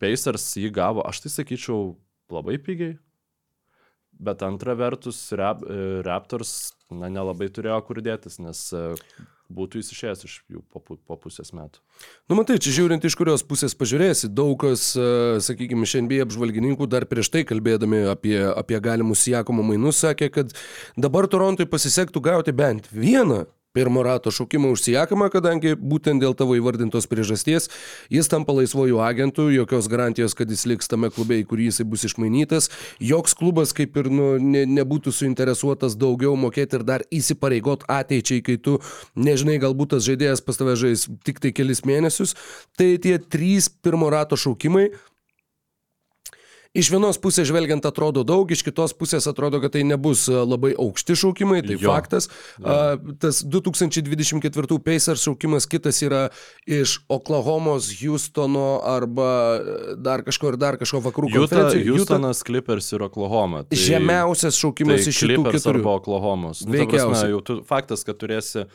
Pacers 0.04 0.50
jį 0.60 0.74
gavo, 0.76 1.04
aš 1.08 1.24
tai 1.24 1.34
sakyčiau, 1.38 1.94
labai 2.34 2.58
pigiai. 2.62 2.98
Bet 4.24 4.44
antra 4.46 4.76
vertus, 4.78 5.18
rap, 5.36 5.64
e, 5.66 6.02
Raptors, 6.06 6.74
na, 6.94 7.10
nelabai 7.12 7.50
turėjo 7.52 7.80
kur 7.88 8.00
dėtis, 8.06 8.38
nes 8.44 8.60
e, 8.76 8.84
būtų 9.54 9.82
jis 9.82 9.94
išėjęs 9.96 10.26
iš 10.28 10.36
jų 10.52 10.64
po, 10.74 10.82
po 10.98 11.18
pusės 11.22 11.54
metų. 11.56 11.82
Nu, 12.30 12.38
matai, 12.40 12.60
čia 12.64 12.74
žiūrint 12.76 13.06
iš 13.08 13.18
kurios 13.20 13.46
pusės 13.48 13.76
pažiūrėsi, 13.78 14.32
daug 14.34 14.58
kas, 14.64 14.90
e, 14.98 15.40
sakykime, 15.46 15.88
šiandien 15.90 16.26
apžvalgininkų 16.28 16.90
dar 16.92 17.08
prieš 17.10 17.32
tai 17.34 17.46
kalbėdami 17.48 18.04
apie, 18.12 18.38
apie 18.52 18.80
galimus 18.84 19.28
Jakomo 19.30 19.66
mainus 19.66 20.02
sakė, 20.04 20.32
kad 20.34 20.56
dabar 20.98 21.30
Torontui 21.32 21.70
pasisektų 21.70 22.24
gauti 22.26 22.56
bent 22.56 22.90
vieną 22.92 23.46
pirmo 23.74 24.04
rato 24.06 24.32
šaukimą 24.32 24.70
užsijakamą, 24.76 25.30
kadangi 25.34 25.74
būtent 25.74 26.22
dėl 26.22 26.36
tavo 26.38 26.54
įvardintos 26.60 27.08
priežasties 27.10 27.70
jis 28.14 28.30
tampa 28.30 28.54
laisvojų 28.54 29.00
agentų, 29.02 29.48
jokios 29.56 29.90
garantijos, 29.90 30.36
kad 30.38 30.52
jis 30.54 30.68
liks 30.70 30.92
tame 30.92 31.10
klube, 31.14 31.40
į 31.42 31.48
kurį 31.50 31.70
jisai 31.72 31.88
bus 31.90 32.06
išmainytas, 32.06 32.70
joks 33.02 33.34
klubas 33.40 33.74
kaip 33.74 33.98
ir 33.98 34.12
nu, 34.14 34.28
ne, 34.38 34.66
nebūtų 34.70 35.14
suinteresuotas 35.18 35.98
daugiau 35.98 36.36
mokėti 36.38 36.78
ir 36.78 36.86
dar 36.86 37.06
įsipareigot 37.14 37.88
ateičiai, 37.90 38.44
kai 38.46 38.60
tu 38.62 38.78
nežinai, 39.18 39.58
galbūt 39.64 39.96
tas 39.96 40.06
žaidėjas 40.06 40.46
pas 40.46 40.62
tave 40.62 40.78
žais 40.78 41.08
tik 41.26 41.42
tai 41.42 41.54
kelis 41.56 41.82
mėnesius, 41.88 42.38
tai 42.78 42.94
tie 43.02 43.18
trys 43.18 43.72
pirmo 43.82 44.14
rato 44.14 44.38
šaukimai 44.38 44.92
iš 46.74 46.90
vienos 46.90 47.20
pusės 47.22 47.46
žvelgiant 47.50 47.86
atrodo 47.86 48.24
daug, 48.26 48.50
iš 48.52 48.64
kitos 48.66 48.96
pusės 48.98 49.28
atrodo, 49.30 49.60
kad 49.62 49.76
tai 49.76 49.84
nebus 49.86 50.26
a, 50.30 50.42
labai 50.42 50.72
aukšti 50.74 51.16
šaukimai, 51.22 51.60
tai 51.68 51.78
Jo. 51.78 51.92
faktas. 51.94 52.30
A, 52.66 52.98
tas 53.22 53.44
2024 53.46 54.80
Pacers 54.84 55.24
šaukimas 55.28 55.68
kitas 55.70 56.02
yra 56.06 56.24
iš 56.66 57.00
Oklahomos, 57.14 57.92
Houstono 58.02 58.82
arba 58.84 59.30
e, 59.60 59.96
dar 60.02 60.24
kažko 60.26 60.54
ir 60.54 60.58
dar 60.62 60.78
kažko 60.82 61.02
vakarų 61.06 61.30
konferencijų. 61.36 61.84
Utah- 61.84 62.00
Houstonas, 62.00 62.44
Clippers 62.48 62.90
ir 62.96 63.06
Oklahoma. 63.06 63.64
Tai, 63.70 63.78
Žemiausias 63.78 64.58
šaukimas 64.60 65.04
tai 65.06 65.14
iš 65.14 65.22
šitų 65.22 65.30
Clippers 65.38 65.62
keturių. 65.62 65.84
arba 65.84 65.96
Oklahomos. 66.02 66.66
Nu, 66.66 66.74
prasme, 66.90 67.44
tu, 67.46 67.60
faktas, 67.70 68.04
kad 68.08 68.18
turėsi, 68.22 68.66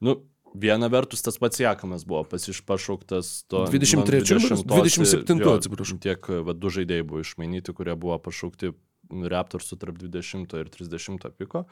nu, 0.00 0.16
viena 0.54 0.88
vertus 0.92 1.22
tas 1.24 1.38
pats 1.40 1.60
Jakamas 1.60 2.04
buvo 2.08 2.22
pasišpašauktas 2.30 3.46
to. 3.50 3.64
23, 3.72 4.22
nuo 4.52 4.62
27, 4.84 5.42
jo, 5.42 5.54
atsiprašau. 5.58 5.98
Tiek, 6.02 6.30
va, 6.46 6.54
du 6.56 6.72
žaidėjai 6.72 7.06
buvo 7.06 7.22
išmainyti, 7.24 7.74
kurie 7.76 7.96
buvo 7.98 8.18
pašaukti 8.22 8.72
Raptorsų 9.06 9.78
tarp 9.78 10.00
20 10.00 10.56
ir 10.58 10.70
30 10.72 11.28
piko, 11.38 11.62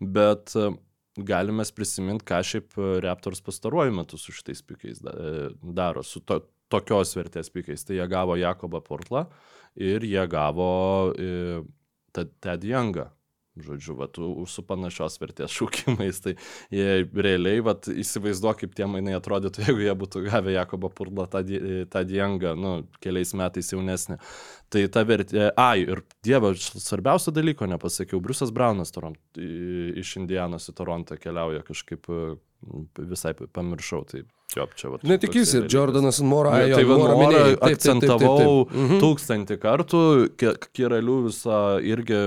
bet 0.00 0.52
e, 0.58 0.68
galime 1.16 1.64
prisiminti, 1.76 2.26
ką 2.28 2.42
šiaip 2.44 2.76
e, 2.76 2.88
Raptors 3.04 3.40
pastaruoju 3.44 3.94
metu 3.96 4.20
su 4.20 4.34
šitais 4.36 4.60
pikais 4.66 5.00
e, 5.00 5.48
daro, 5.62 6.04
su 6.04 6.20
to, 6.20 6.42
tokios 6.72 7.14
vertės 7.16 7.48
pikais. 7.54 7.86
Tai 7.88 7.96
jie 7.96 8.08
gavo 8.10 8.36
Jakobą 8.36 8.82
Portlą 8.84 9.26
ir 9.80 10.04
jie 10.04 10.26
gavo 10.30 11.14
Ted 12.14 12.36
Ted 12.44 12.64
Youngą. 12.68 13.08
Žodžiu, 13.54 13.94
vat, 13.94 14.18
u- 14.18 14.46
su 14.50 14.64
panašios 14.66 15.14
vertės 15.22 15.52
šūkimais, 15.54 16.16
tai 16.24 16.32
jie 16.74 17.04
realiai, 17.14 17.60
vat, 17.62 17.86
įsivaizduok, 17.86 18.64
kaip 18.64 18.72
tie 18.74 18.88
mainai 18.90 19.14
atrodytų, 19.14 19.62
jeigu 19.68 19.84
jie 19.84 19.94
būtų 20.00 20.24
gavę 20.26 20.56
Jakobo 20.56 20.90
Purlą 20.90 21.28
tą, 21.30 21.44
tą 21.92 22.02
diengą, 22.08 22.56
nu, 22.58 22.72
keliais 23.04 23.30
metais 23.38 23.70
jaunesnį. 23.70 24.18
Tai 24.74 24.82
ta 24.90 25.04
vertė, 25.06 25.52
ai, 25.54 25.84
ir 25.86 26.02
dieve, 26.26 26.50
aš 26.50 26.72
svarbiausio 26.82 27.30
dalyko 27.36 27.68
nepasakiau, 27.70 28.18
Briusas 28.24 28.50
Braunas 28.50 28.90
Toron, 28.90 29.14
i- 29.38 29.92
iš 30.02 30.16
Indianos 30.18 30.66
į 30.72 30.74
Torontą 30.80 31.14
keliauja 31.22 31.62
kažkaip 31.62 32.10
visai 32.98 33.34
pamiršau, 33.38 34.02
tai 34.08 34.24
jo, 34.56 34.66
čia 34.78 34.90
va. 34.92 34.98
Netikys 35.06 35.52
ir 35.58 35.68
Jordanas 35.70 36.20
Mora. 36.24 36.54
Na, 36.54 36.66
jo, 36.68 36.78
tai 36.78 36.84
Mora. 36.88 37.14
Taip, 37.14 37.24
taip, 37.24 37.44
taip, 37.44 37.60
taip, 37.60 37.70
akcentavau. 37.74 38.56
Mhm. 38.70 39.00
tūkstantį 39.02 39.58
kartų, 39.62 40.02
Kiralių 40.74 41.16
visą 41.28 41.60
irgi 41.84 42.20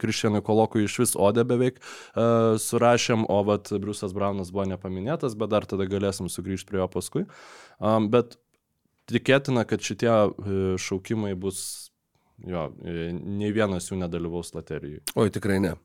Krišianui 0.00 0.42
Kolokui 0.44 0.84
iš 0.84 0.98
vis 1.00 1.14
Odę 1.16 1.44
beveik 1.48 1.80
uh, 1.80 2.56
surašėm, 2.60 3.24
o 3.30 3.40
vat 3.48 3.72
Briusas 3.80 4.14
Braunas 4.16 4.52
buvo 4.54 4.66
nepaminėtas, 4.70 5.36
bet 5.38 5.52
dar 5.54 5.66
tada 5.68 5.88
galėsim 5.88 6.28
sugrįžti 6.32 6.68
prie 6.68 6.82
jo 6.82 6.88
paskui. 6.92 7.26
Um, 7.80 8.10
bet 8.12 8.36
tikėtina, 9.10 9.64
kad 9.68 9.84
šitie 9.84 10.10
uh, 10.10 10.58
šaukimai 10.80 11.32
bus, 11.38 11.62
jo, 12.44 12.68
uh, 12.70 13.04
nei 13.14 13.54
vienas 13.56 13.88
jų 13.90 14.02
nedalyvaus 14.02 14.52
loterijoje. 14.56 15.04
Oi, 15.16 15.30
tikrai 15.32 15.60
ne. 15.64 15.76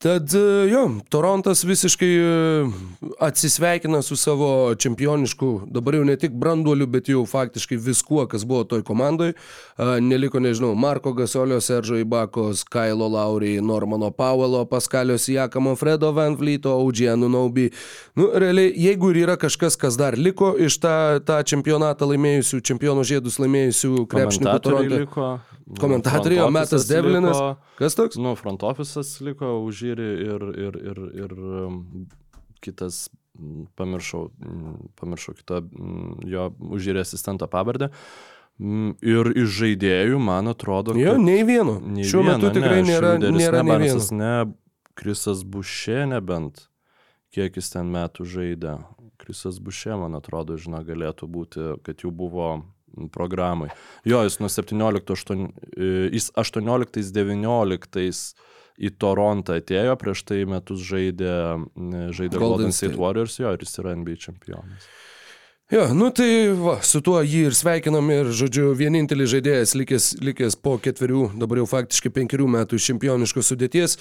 Tad 0.00 0.34
e, 0.34 0.70
jo, 0.70 0.90
Torontas 1.08 1.60
visiškai 1.64 2.08
e, 2.08 2.68
atsisveikina 3.18 4.02
su 4.02 4.16
savo 4.16 4.74
čempionišku, 4.74 5.60
dabar 5.66 5.94
jau 5.94 6.06
ne 6.08 6.14
tik 6.16 6.32
branduoliu, 6.32 6.86
bet 6.88 7.10
jau 7.12 7.26
faktiškai 7.28 7.76
viskuo, 7.76 8.24
kas 8.26 8.46
buvo 8.48 8.62
toj 8.64 8.80
komandai. 8.82 9.34
A, 9.76 9.98
Neliko, 10.00 10.40
nežinau, 10.40 10.72
Marko 10.74 11.12
Gasolio, 11.12 11.60
Seržo 11.60 12.00
Ibakos, 12.00 12.64
Kailo 12.64 13.10
Lauriai, 13.12 13.60
Normano 13.60 14.08
Pauelo, 14.10 14.64
Paskalio 14.64 15.18
Sijakamo, 15.18 15.76
Fredo 15.76 16.14
Van 16.16 16.38
Vlyto, 16.40 16.72
Audžianų 16.80 17.28
Naubi. 17.36 17.68
Nu, 18.16 18.32
realiai, 18.32 18.72
jeigu 18.72 19.12
ir 19.12 19.26
yra 19.26 19.36
kažkas, 19.36 19.76
kas 19.76 20.00
dar 20.00 20.16
liko 20.16 20.54
iš 20.56 20.80
tą, 20.80 20.96
tą 21.28 21.42
čempionatą 21.44 22.08
laimėjusių, 22.08 22.64
čempionų 22.72 23.04
žiedus 23.04 23.36
laimėjusių 23.36 24.08
krepšininkų 24.08 24.60
Toronto. 24.64 25.30
Liko. 25.70 25.80
Komentatoriai, 25.84 26.42
o 26.44 26.50
Metas 26.54 26.88
Devlinas. 26.90 27.36
liko. 27.38 27.56
Kas 27.78 27.94
toks? 27.98 28.18
Nu, 28.20 28.34
front 28.38 28.62
office'as 28.66 29.14
liko 29.24 29.54
užžyri 29.66 30.08
ir, 30.26 30.44
ir, 30.66 30.78
ir, 30.92 31.00
ir 31.24 31.32
um, 31.38 31.80
kitas, 32.64 33.06
mm, 33.38 33.68
pamiršau, 33.80 34.26
mm, 34.42 34.74
pamiršau 35.00 35.34
kitą 35.38 35.62
mm, 35.64 36.18
jo 36.28 36.50
užžyri 36.74 37.00
asistento 37.04 37.48
pavardę. 37.50 37.90
Ir 38.60 39.30
iš 39.40 39.54
žaidėjų, 39.56 40.18
man 40.20 40.50
atrodo, 40.52 40.92
Jo, 41.00 41.14
nei 41.16 41.40
vieno. 41.48 41.78
nei 41.80 42.04
Šiuo 42.04 42.20
vieno, 42.26 42.36
metu 42.36 42.50
tikrai 42.58 42.82
ne, 42.82 42.90
nėra, 42.90 43.12
nėra 43.22 43.62
ne. 43.64 43.70
Barnsas, 43.70 44.10
ne, 44.12 44.32
Krisas 45.00 45.40
Bušė 45.48 46.02
nebent, 46.10 46.66
kiek 47.32 47.56
jis 47.56 47.70
ten 47.72 47.88
metų 47.88 48.26
žaidė. 48.28 48.74
Krisas 49.16 49.56
Bušė, 49.64 49.94
man 50.02 50.18
atrodo, 50.18 50.58
žinoma, 50.60 50.82
galėtų 50.84 51.28
būti, 51.32 51.64
kad 51.86 52.04
jau 52.04 52.12
buvo 52.12 52.50
programai. 53.14 53.70
Jo, 54.08 54.22
jis 54.26 54.38
nuo 54.42 54.50
17, 54.52 55.14
8, 55.16 55.46
jis 56.14 56.30
18-19 56.40 58.08
į 58.80 58.90
Torontą 58.96 59.58
atėjo, 59.60 59.94
prieš 60.00 60.24
tai 60.28 60.42
metus 60.48 60.82
žaidė, 60.88 61.34
žaidė 62.16 62.40
Golden 62.40 62.46
Golden 62.46 62.72
State 62.72 62.94
State. 62.94 63.00
Warriors, 63.00 63.36
jo, 63.42 63.52
ir 63.52 63.64
jis 63.66 63.76
yra 63.82 63.94
NBA 63.98 64.16
čempionas. 64.22 64.88
Jo, 65.70 65.94
nu 65.94 66.10
tai 66.10 66.50
va, 66.58 66.80
su 66.82 66.98
tuo 66.98 67.20
jį 67.22 67.44
ir 67.46 67.54
sveikinam 67.54 68.08
ir, 68.10 68.32
žodžiu, 68.34 68.72
vienintelis 68.74 69.28
žaidėjas 69.30 69.76
likęs, 69.78 70.06
likęs 70.18 70.56
po 70.58 70.72
ketverių, 70.82 71.28
dabar 71.38 71.60
jau 71.60 71.66
faktiškai 71.70 72.10
penkerių 72.16 72.48
metų 72.50 72.80
iš 72.80 72.88
čempioniškos 72.88 73.52
sudėties. 73.52 73.94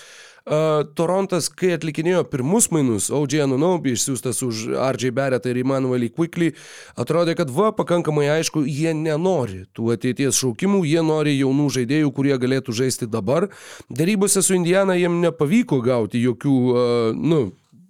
Uh, 0.49 0.81
Torontas, 0.97 1.45
kai 1.53 1.75
atlikinėjo 1.75 2.23
pirmus 2.31 2.71
mainus, 2.73 3.11
OG 3.13 3.35
Anunobi 3.43 3.93
išsiųstas 3.93 4.41
už 4.47 4.63
RJ 4.73 5.13
Barrettą 5.13 5.53
ir 5.53 5.61
Emmanuelį 5.61 6.09
Quickly, 6.15 6.49
atrodė, 6.97 7.37
kad 7.37 7.53
va, 7.53 7.69
pakankamai 7.77 8.25
aišku, 8.39 8.65
jie 8.65 8.95
nenori 8.97 9.67
tų 9.77 9.93
ateities 9.93 10.41
šaukimų, 10.41 10.81
jie 10.89 11.05
nori 11.05 11.37
jaunų 11.37 11.69
žaidėjų, 11.77 12.09
kurie 12.17 12.33
galėtų 12.41 12.79
žaisti 12.81 13.05
dabar. 13.05 13.51
Darybose 13.93 14.41
su 14.41 14.57
Indiana 14.57 14.97
jiem 14.97 15.21
nepavyko 15.21 15.83
gauti 15.85 16.25
jokių, 16.25 16.57
uh, 16.73 17.13
nu, 17.13 17.43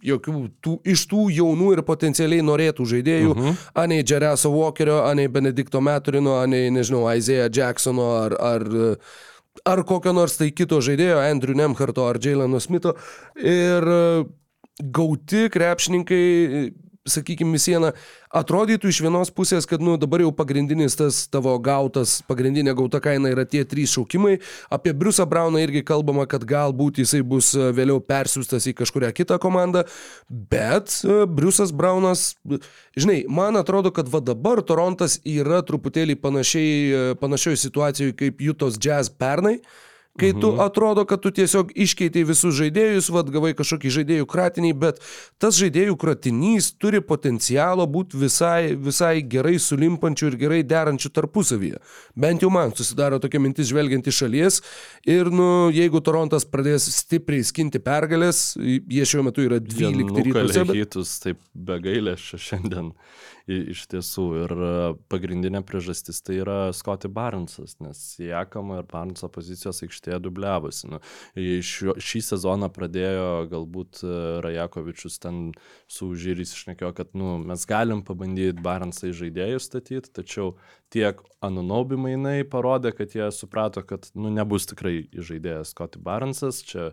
jokių 0.06 0.36
tų, 0.64 0.76
iš 0.88 1.06
tų 1.12 1.28
jaunų 1.34 1.74
ir 1.76 1.84
potencialiai 1.88 2.46
norėtų 2.46 2.86
žaidėjų, 2.94 3.32
uh 3.34 3.42
-huh. 3.42 3.64
anei 3.84 4.04
Jereso 4.04 4.52
Walkerio, 4.52 5.04
anei 5.06 5.28
Benedikto 5.28 5.82
Meturino, 5.82 6.40
anei, 6.42 6.70
nežinau, 6.72 7.06
Isaiah 7.16 7.50
Jacksono 7.50 8.10
ar, 8.26 8.36
ar, 8.40 8.68
ar 9.66 9.84
kokio 9.84 10.14
nors 10.14 10.38
tai 10.38 10.52
kito 10.52 10.80
žaidėjo, 10.80 11.20
Andrew 11.32 11.56
Nemharto 11.56 12.08
ar 12.08 12.20
Jaileno 12.20 12.60
Smito. 12.60 12.96
Ir 13.36 13.84
gauti 14.80 15.50
krepšininkai, 15.50 16.74
sakykime, 17.12 17.58
visieną 17.58 17.92
atrodytų 18.36 18.92
iš 18.92 19.02
vienos 19.04 19.32
pusės, 19.34 19.66
kad 19.70 19.82
nu, 19.84 19.96
dabar 20.00 20.22
jau 20.24 20.30
pagrindinis 20.36 20.98
tas 21.00 21.24
tavo 21.32 21.56
gautas, 21.64 22.20
pagrindinė 22.30 22.76
gauta 22.78 23.02
kaina 23.04 23.32
yra 23.34 23.46
tie 23.50 23.64
trys 23.68 23.96
šaukimai. 23.96 24.38
Apie 24.74 24.94
Briusą 24.94 25.26
Brauną 25.30 25.62
irgi 25.64 25.84
kalbama, 25.88 26.28
kad 26.30 26.46
galbūt 26.48 27.02
jisai 27.04 27.24
bus 27.26 27.52
e, 27.58 27.72
vėliau 27.76 28.00
persiųstas 28.06 28.70
į 28.70 28.76
kažkurią 28.80 29.12
kitą 29.18 29.40
komandą, 29.42 29.84
bet 30.30 31.02
e, 31.04 31.24
Briusas 31.26 31.74
Braunas, 31.76 32.32
žinai, 32.98 33.24
man 33.30 33.60
atrodo, 33.60 33.94
kad 33.96 34.10
va 34.12 34.22
dabar 34.24 34.62
Torontas 34.62 35.20
yra 35.28 35.64
truputėlį 35.66 36.20
panašiai, 36.22 36.74
e, 36.80 37.06
panašioj 37.20 37.60
situacijoje 37.66 38.18
kaip 38.24 38.44
Jutos 38.50 38.80
Jazz 38.82 39.10
pernai. 39.10 39.60
Kai 40.20 40.32
tu 40.38 40.52
atrodo, 40.62 41.06
kad 41.10 41.22
tu 41.24 41.32
tiesiog 41.36 41.72
iškeitei 41.80 42.26
visus 42.28 42.56
žaidėjus, 42.58 43.10
vad 43.14 43.32
gavai 43.34 43.54
kažkokį 43.58 43.94
žaidėjų 44.00 44.28
kratinį, 44.30 44.74
bet 44.82 45.02
tas 45.42 45.58
žaidėjų 45.60 45.96
kratinys 46.00 46.72
turi 46.80 47.02
potencialo 47.06 47.88
būti 47.90 48.20
visai, 48.20 48.76
visai 48.76 49.20
gerai 49.24 49.58
sulimpančių 49.62 50.32
ir 50.32 50.40
gerai 50.44 50.62
derančių 50.68 51.14
tarpusavyje. 51.16 51.80
Bent 52.20 52.46
jau 52.46 52.52
man 52.54 52.76
susidaro 52.78 53.22
tokia 53.24 53.42
mintis 53.44 53.72
žvelgiant 53.72 54.08
iš 54.10 54.24
šalies. 54.26 54.62
Ir, 55.10 55.32
nu, 55.34 55.70
jeigu 55.74 56.04
Torontas 56.06 56.46
pradės 56.50 56.88
stipriai 57.00 57.46
skinti 57.48 57.82
pergalės, 57.84 58.54
jie 58.60 59.08
šiuo 59.08 59.26
metu 59.30 59.46
yra 59.46 59.62
12 59.64 60.24
rytuose. 60.30 60.66
Bet... 60.66 60.76
Rytus 60.82 61.18
taip 61.24 61.42
be 61.54 61.80
gailėšio 61.84 62.40
šiandien 62.50 62.94
iš 63.50 63.86
tiesų. 63.92 64.26
Ir 64.44 64.54
e, 64.54 64.72
pagrindinė 65.12 65.62
priežastis 65.66 66.22
tai 66.26 66.40
yra 66.44 66.58
Scotty 66.76 67.10
Barnesas, 67.12 67.78
nes 67.84 68.02
Jakama 68.22 68.82
ir 68.82 68.90
Barneso 68.90 69.30
pozicijos 69.34 69.82
aikštėje 69.86 70.20
dubliavosi. 70.26 70.90
Nu, 70.94 71.02
šio, 71.36 71.96
šį 71.98 72.24
sezoną 72.32 72.72
pradėjo 72.76 73.30
galbūt 73.52 74.04
e, 74.04 74.16
Rajakovičius 74.46 75.20
ten 75.24 75.42
su 75.90 76.12
žyriais 76.20 76.54
išnekėjo, 76.56 76.94
kad 76.98 77.16
nu, 77.18 77.38
mes 77.50 77.66
galim 77.70 78.04
pabandyti 78.06 78.62
Barnesą 78.64 79.10
į 79.10 79.18
žaidėjų 79.24 79.64
statyti, 79.64 80.14
tačiau 80.22 80.54
tiek 80.94 81.22
Anunobi 81.46 81.96
mainai 81.96 82.44
parodė, 82.44 82.92
kad 82.92 83.14
jie 83.16 83.30
suprato, 83.32 83.84
kad 83.88 84.10
nu, 84.18 84.32
nebus 84.34 84.66
tikrai 84.68 85.06
žaidėjas 85.14 85.72
Scotty 85.72 86.02
Barnesas. 86.04 86.60
Čia 86.68 86.90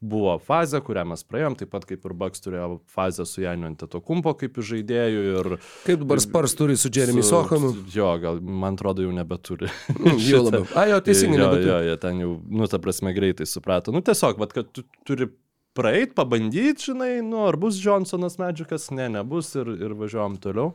buvo 0.00 0.38
fazė, 0.40 0.80
kurią 0.84 1.04
mes 1.10 1.22
praėjom, 1.28 1.56
taip 1.60 1.70
pat 1.74 1.84
kaip 1.88 2.06
ir 2.08 2.14
Baks 2.22 2.40
turėjo 2.44 2.68
fazę 2.88 3.26
su 3.28 3.42
Janiu 3.44 3.68
Antetokumpo 3.68 4.32
kaip 4.40 4.56
žaidėjų 4.70 5.24
ir... 5.34 5.50
Kaip 5.84 6.00
dabar 6.04 6.22
Spars 6.24 6.56
turi 6.56 6.76
su 6.80 6.88
Jeremy 6.92 7.24
Sohanu? 7.26 7.74
Jo, 7.92 8.14
gal, 8.22 8.40
man 8.40 8.78
atrodo, 8.78 9.04
jau 9.04 9.12
nebeturi. 9.14 9.68
Jau 10.30 10.40
labiau. 10.46 10.64
A, 10.72 10.86
jo, 10.88 11.02
teisingai, 11.04 11.42
jo, 11.42 11.50
jo, 11.66 11.76
jie 11.90 11.98
ten 12.00 12.24
jau, 12.24 12.32
nu, 12.48 12.68
ta 12.70 12.80
prasme, 12.82 13.12
greitai 13.16 13.48
suprato. 13.48 13.92
Nu, 13.92 14.00
tiesiog, 14.04 14.40
vat, 14.40 14.54
kad 14.56 14.72
tu 14.72 14.86
turi 15.08 15.28
praeit, 15.76 16.16
pabandyti, 16.16 16.90
žinai, 16.90 17.12
nu, 17.26 17.44
ar 17.50 17.60
bus 17.60 17.78
Johnsonas 17.84 18.40
medžiukas, 18.40 18.88
ne, 18.96 19.10
nebus 19.18 19.52
ir, 19.60 19.68
ir 19.84 19.94
važiuojam 20.00 20.40
toliau. 20.42 20.72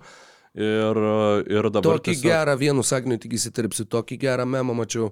Ir, 0.56 1.02
ir 1.52 1.68
dabar 1.68 1.98
Tokį 1.98 2.14
tiesiog... 2.14 2.30
gerą, 2.30 2.54
vienu 2.62 2.86
sakiniu 2.86 3.18
tik 3.20 3.34
įsiterpsiu, 3.36 3.90
tokį 3.92 4.22
gerą 4.22 4.46
memą 4.48 4.78
mačiau, 4.78 5.10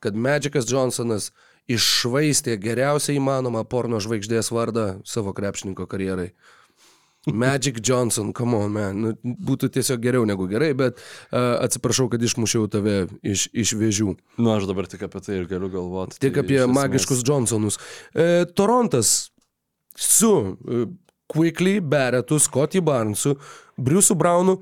kad 0.00 0.16
Magicas 0.16 0.70
Johnsonas 0.70 1.32
iššvaistė 1.70 2.56
geriausiai 2.62 3.18
įmanomą 3.20 3.64
porno 3.68 4.00
žvaigždės 4.02 4.52
vardą 4.54 4.86
savo 5.08 5.34
krepšininko 5.36 5.88
karjerai. 5.90 6.30
Magic 7.26 7.80
Johnson, 7.82 8.32
come 8.32 8.54
on, 8.54 8.70
man. 8.70 9.00
Nu, 9.02 9.12
būtų 9.24 9.72
tiesiog 9.74 9.98
geriau 9.98 10.26
negu 10.28 10.46
gerai, 10.46 10.70
bet 10.78 11.00
uh, 11.00 11.56
atsiprašau, 11.64 12.06
kad 12.12 12.22
išmušiau 12.22 12.68
tave 12.70 13.08
iš, 13.26 13.48
iš 13.50 13.72
vėžių. 13.80 14.12
Nu, 14.38 14.52
aš 14.54 14.68
dabar 14.70 14.86
tik 14.86 15.02
apie 15.08 15.24
tai 15.26 15.40
ir 15.40 15.48
galiu 15.50 15.70
galvoti. 15.72 16.20
Tik 16.22 16.38
tai 16.38 16.44
apie 16.44 16.60
esmės... 16.60 16.76
magiškus 16.78 17.24
Johnsonus. 17.26 17.80
E, 18.14 18.46
Torontas 18.54 19.32
su 19.98 20.32
e, 20.54 20.86
Quickly, 21.26 21.80
Beretu, 21.82 22.38
Scotty 22.38 22.78
Barnesu, 22.78 23.34
Briusu 23.74 24.14
Braunu 24.14 24.60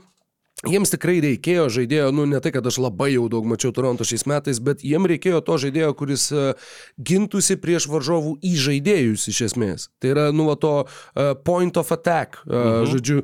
Jiems 0.71 0.93
tikrai 0.93 1.17
reikėjo 1.25 1.67
žaidėjo, 1.73 2.11
nu 2.15 2.27
ne 2.29 2.41
tai, 2.43 2.53
kad 2.55 2.67
aš 2.67 2.79
labai 2.83 3.11
jau 3.15 3.27
daug 3.33 3.47
mačiau 3.49 3.73
Toronto 3.75 4.07
šiais 4.07 4.27
metais, 4.31 4.61
bet 4.65 4.85
jiem 4.87 5.09
reikėjo 5.11 5.41
to 5.47 5.59
žaidėjo, 5.67 5.91
kuris 5.99 6.27
uh, 6.35 6.71
gintųsi 6.99 7.57
prieš 7.61 7.89
varžovų 7.93 8.37
įžaidėjus 8.45 9.27
iš 9.33 9.41
esmės. 9.49 9.89
Tai 10.03 10.15
yra, 10.15 10.29
nu, 10.35 10.49
va, 10.51 10.57
to 10.61 10.75
uh, 10.85 11.35
point 11.47 11.81
of 11.81 11.93
attack, 11.95 12.41
uh, 12.45 12.55
mhm. 12.55 12.89
žodžiu, 12.93 13.19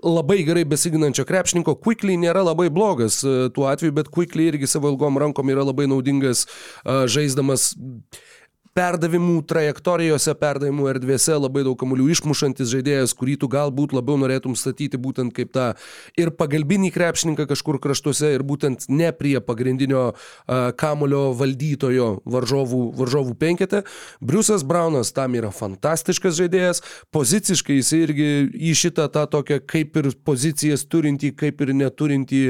labai 0.00 0.40
gerai 0.46 0.64
besiginančio 0.68 1.26
krepšininko. 1.28 1.76
Quickly 1.82 2.18
nėra 2.20 2.44
labai 2.46 2.68
blogas 2.72 3.20
tuo 3.54 3.70
atveju, 3.70 3.96
bet 3.96 4.10
Quickly 4.12 4.50
irgi 4.52 4.70
savo 4.70 4.92
ilgom 4.92 5.18
rankom 5.18 5.50
yra 5.50 5.66
labai 5.66 5.88
naudingas 5.90 6.46
žaisdamas. 6.84 7.72
Uh, 7.74 8.28
perdavimų 8.76 9.40
trajektorijose, 9.50 10.34
perdavimų 10.38 10.86
erdvėse 10.92 11.34
labai 11.34 11.64
daug 11.66 11.76
kamuolių 11.80 12.06
išmušantis 12.14 12.70
žaidėjas, 12.70 13.14
kurį 13.18 13.36
tu 13.42 13.48
galbūt 13.50 13.94
labiau 13.96 14.18
norėtum 14.20 14.54
statyti 14.58 15.00
būtent 15.00 15.34
kaip 15.34 15.50
tą 15.54 15.72
ir 16.20 16.30
pagalbinį 16.38 16.92
krepšininką 16.94 17.48
kažkur 17.50 17.80
kraštuose 17.82 18.30
ir 18.36 18.44
būtent 18.46 18.86
ne 18.88 19.10
prie 19.16 19.36
pagrindinio 19.42 20.04
uh, 20.12 20.70
kamulio 20.78 21.32
valdytojo 21.38 22.10
varžovų, 22.30 22.82
varžovų 23.00 23.34
penkete. 23.40 23.82
Briusas 24.22 24.62
Braunas 24.66 25.10
tam 25.16 25.34
yra 25.38 25.50
fantastiškas 25.54 26.38
žaidėjas, 26.38 26.82
poziciškai 27.14 27.80
jis 27.80 27.92
irgi 27.98 28.30
į 28.54 28.76
šitą 28.78 29.08
tą 29.10 29.26
tokią 29.34 29.60
kaip 29.66 29.98
ir 29.98 30.12
pozicijas 30.26 30.86
turintį, 30.86 31.32
kaip 31.42 31.66
ir 31.66 31.74
neturintį, 31.74 32.40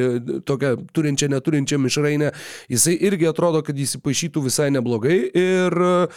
tokią 0.48 0.74
turinčią, 0.92 1.30
neturinčią 1.32 1.80
mišrainę, 1.80 2.34
jisai 2.68 2.98
irgi 3.08 3.30
atrodo, 3.30 3.64
kad 3.64 3.78
jis 3.78 3.96
įpašytų 3.96 4.44
visai 4.50 4.68
neblogai 4.74 5.18
ir 5.30 5.80
uh, 5.80 6.09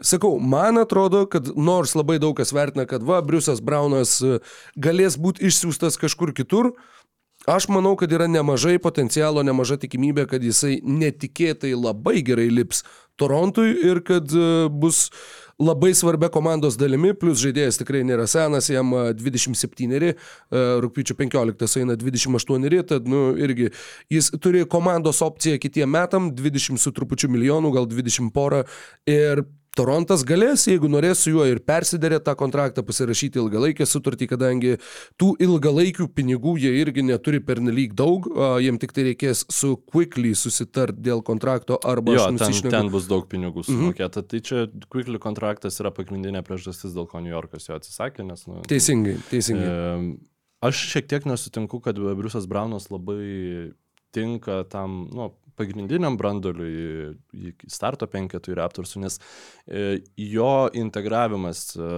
Sakau, 0.00 0.38
man 0.40 0.80
atrodo, 0.80 1.26
kad 1.28 1.50
nors 1.60 1.92
labai 1.92 2.16
daug 2.22 2.32
kas 2.38 2.54
vertina, 2.56 2.86
kad 2.88 3.04
va, 3.04 3.18
Briusas 3.20 3.60
Braunas 3.60 4.16
e, 4.24 4.38
galės 4.80 5.18
būti 5.20 5.44
išsiųstas 5.50 6.00
kažkur 6.00 6.32
kitur, 6.32 6.70
aš 7.44 7.68
manau, 7.68 7.92
kad 8.00 8.12
yra 8.16 8.24
nemažai 8.30 8.78
potencialo, 8.80 9.44
nemaža 9.44 9.76
tikimybė, 9.82 10.24
kad 10.30 10.44
jisai 10.44 10.78
netikėtai 10.80 11.74
labai 11.76 12.22
gerai 12.24 12.48
lips 12.48 12.80
Torontui 13.20 13.74
ir 13.90 14.00
kad 14.06 14.32
e, 14.32 14.70
bus 14.72 15.10
labai 15.60 15.92
svarbia 15.94 16.30
komandos 16.32 16.78
dalimi, 16.80 17.12
plus 17.18 17.40
žaidėjas 17.42 17.80
tikrai 17.80 18.00
nėra 18.06 18.26
senas, 18.30 18.70
jam 18.72 18.94
27, 19.16 20.00
e, 20.00 20.14
rūpiučio 20.84 21.16
15 21.18 21.80
eina 21.82 21.96
28, 22.00 22.82
tad, 22.88 23.08
nu, 23.10 23.30
irgi 23.36 23.70
jis 24.12 24.32
turi 24.40 24.64
komandos 24.70 25.20
opciją 25.26 25.60
kitiem 25.60 25.92
metam, 25.92 26.30
20 26.36 26.80
su 26.80 26.94
trupučiu 26.96 27.30
milijonų, 27.32 27.74
gal 27.76 27.88
20 27.90 28.32
porą 28.34 28.64
ir 29.10 29.44
Torontas 29.78 30.24
galės, 30.26 30.64
jeigu 30.66 30.88
norės 30.90 31.22
su 31.24 31.30
juo 31.30 31.44
ir 31.46 31.60
persiderė 31.62 32.18
tą 32.26 32.34
kontraktą, 32.38 32.82
pasirašyti 32.86 33.38
ilgalaikę 33.38 33.86
sutartį, 33.86 34.26
kadangi 34.32 34.72
tų 35.20 35.32
ilgalaikių 35.46 36.08
pinigų 36.16 36.56
jie 36.58 36.72
irgi 36.80 37.04
neturi 37.06 37.38
pernelyg 37.44 37.94
daug, 37.98 38.26
jiem 38.62 38.80
tik 38.82 38.94
tai 38.96 39.06
reikės 39.10 39.44
su 39.52 39.76
Quickly 39.90 40.32
susitart 40.38 40.98
dėl 40.98 41.22
kontrakto 41.26 41.78
arba 41.86 42.16
jo, 42.16 42.26
ten, 42.40 42.56
ten 42.72 42.90
bus 42.90 43.06
daug 43.10 43.28
pinigų 43.30 43.62
mhm. 43.62 43.68
sumokėta. 43.68 44.24
-hmm. 44.24 44.30
Tai 44.30 44.40
čia 44.40 44.66
Quickly 44.90 45.22
kontraktas 45.22 45.78
yra 45.80 45.94
pagrindinė 45.94 46.42
priežastis, 46.46 46.96
dėl 46.96 47.06
ko 47.06 47.22
New 47.22 47.30
Yorkas 47.30 47.70
jo 47.70 47.78
atsisakė. 47.78 48.26
Nes, 48.26 48.46
nu, 48.50 48.64
teisingai, 48.66 49.16
teisingai. 49.30 49.70
E, 49.70 50.16
aš 50.66 50.82
šiek 50.94 51.06
tiek 51.06 51.30
nesutinku, 51.30 51.80
kad 51.80 51.94
Briusas 51.94 52.50
Braunas 52.50 52.90
labai 52.90 53.70
tinka 54.10 54.64
tam, 54.70 55.06
nu, 55.14 55.30
pagrindiniam 55.60 56.16
brandoliui, 56.20 57.14
į 57.36 57.54
starto 57.70 58.08
penketui 58.10 58.56
Raptorsų, 58.58 59.04
nes 59.04 59.20
e, 59.20 60.00
jo 60.24 60.52
integravimas, 60.80 61.64
e, 61.76 61.90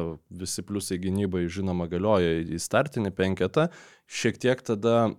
visi 0.43 0.65
pliusai 0.67 1.01
gynybai 1.03 1.47
žinoma 1.53 1.89
galioja 1.91 2.41
į 2.43 2.61
startinį 2.63 3.15
penketą, 3.19 3.69
šiek 4.11 4.41
tiek 4.43 4.65
tada 4.67 5.13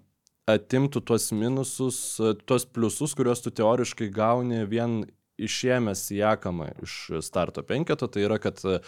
atimtų 0.50 1.04
tuos 1.08 1.32
minusus, 1.36 2.00
e, 2.20 2.36
tuos 2.48 2.68
pliusus, 2.68 3.16
kuriuos 3.18 3.44
tu 3.46 3.54
teoriškai 3.56 4.12
gauni 4.14 4.64
vien 4.70 5.04
išėmęs 5.42 6.06
Jakamą 6.14 6.70
iš 6.84 6.96
starto 7.26 7.64
penketo, 7.66 8.08
tai 8.12 8.26
yra, 8.28 8.40
kad 8.42 8.62
e, 8.66 8.80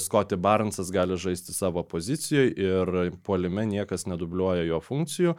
Scotty 0.00 0.38
Barnesas 0.40 0.92
gali 0.94 1.18
žaisti 1.20 1.54
savo 1.54 1.84
pozicijoje 1.86 2.52
ir 2.56 2.92
puolime 3.26 3.66
niekas 3.68 4.06
nedubliuoja 4.08 4.64
jo 4.68 4.80
funkcijų. 4.82 5.34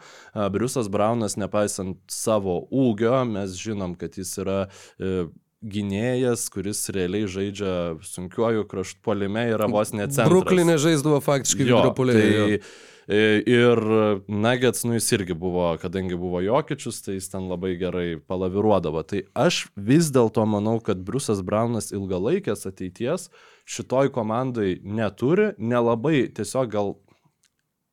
Briusas 0.54 0.90
Braunas, 0.92 1.38
nepaisant 1.40 1.98
savo 2.10 2.60
ūgio, 2.70 3.16
mes 3.28 3.58
žinom, 3.58 3.96
kad 3.98 4.18
jis 4.18 4.36
yra 4.42 4.58
e, 4.64 5.26
gynėjas, 5.64 6.48
kuris 6.52 6.82
realiai 6.92 7.28
žaidžia 7.30 7.74
sunkiuoju 8.04 8.66
kraštu 8.68 9.00
polime, 9.04 9.46
yra 9.54 9.68
vos 9.70 9.94
necentras. 9.96 10.28
Bruklinė 10.30 10.76
žaisdavo 10.82 11.22
faktiškai 11.24 11.64
vidurio 11.64 11.94
polėje. 11.96 12.34
Tai, 12.34 12.58
E, 12.58 12.93
ir 13.08 13.80
Nuggets, 14.28 14.84
nu 14.84 14.96
jis 14.96 15.12
irgi 15.12 15.36
buvo, 15.36 15.66
kadangi 15.82 16.16
buvo 16.16 16.40
Jokičius, 16.40 17.02
tai 17.04 17.18
jis 17.18 17.30
ten 17.32 17.48
labai 17.50 17.74
gerai 17.80 18.06
palaviruodavo. 18.16 19.02
Tai 19.04 19.24
aš 19.46 19.66
vis 19.76 20.10
dėlto 20.14 20.46
manau, 20.48 20.78
kad 20.84 21.02
Briusas 21.04 21.44
Braunas 21.44 21.92
ilgalaikės 21.92 22.66
ateities 22.70 23.28
šitoj 23.68 24.12
komandai 24.12 24.78
neturi, 24.84 25.52
nelabai 25.58 26.28
tiesiog 26.34 26.70
gal 26.72 26.94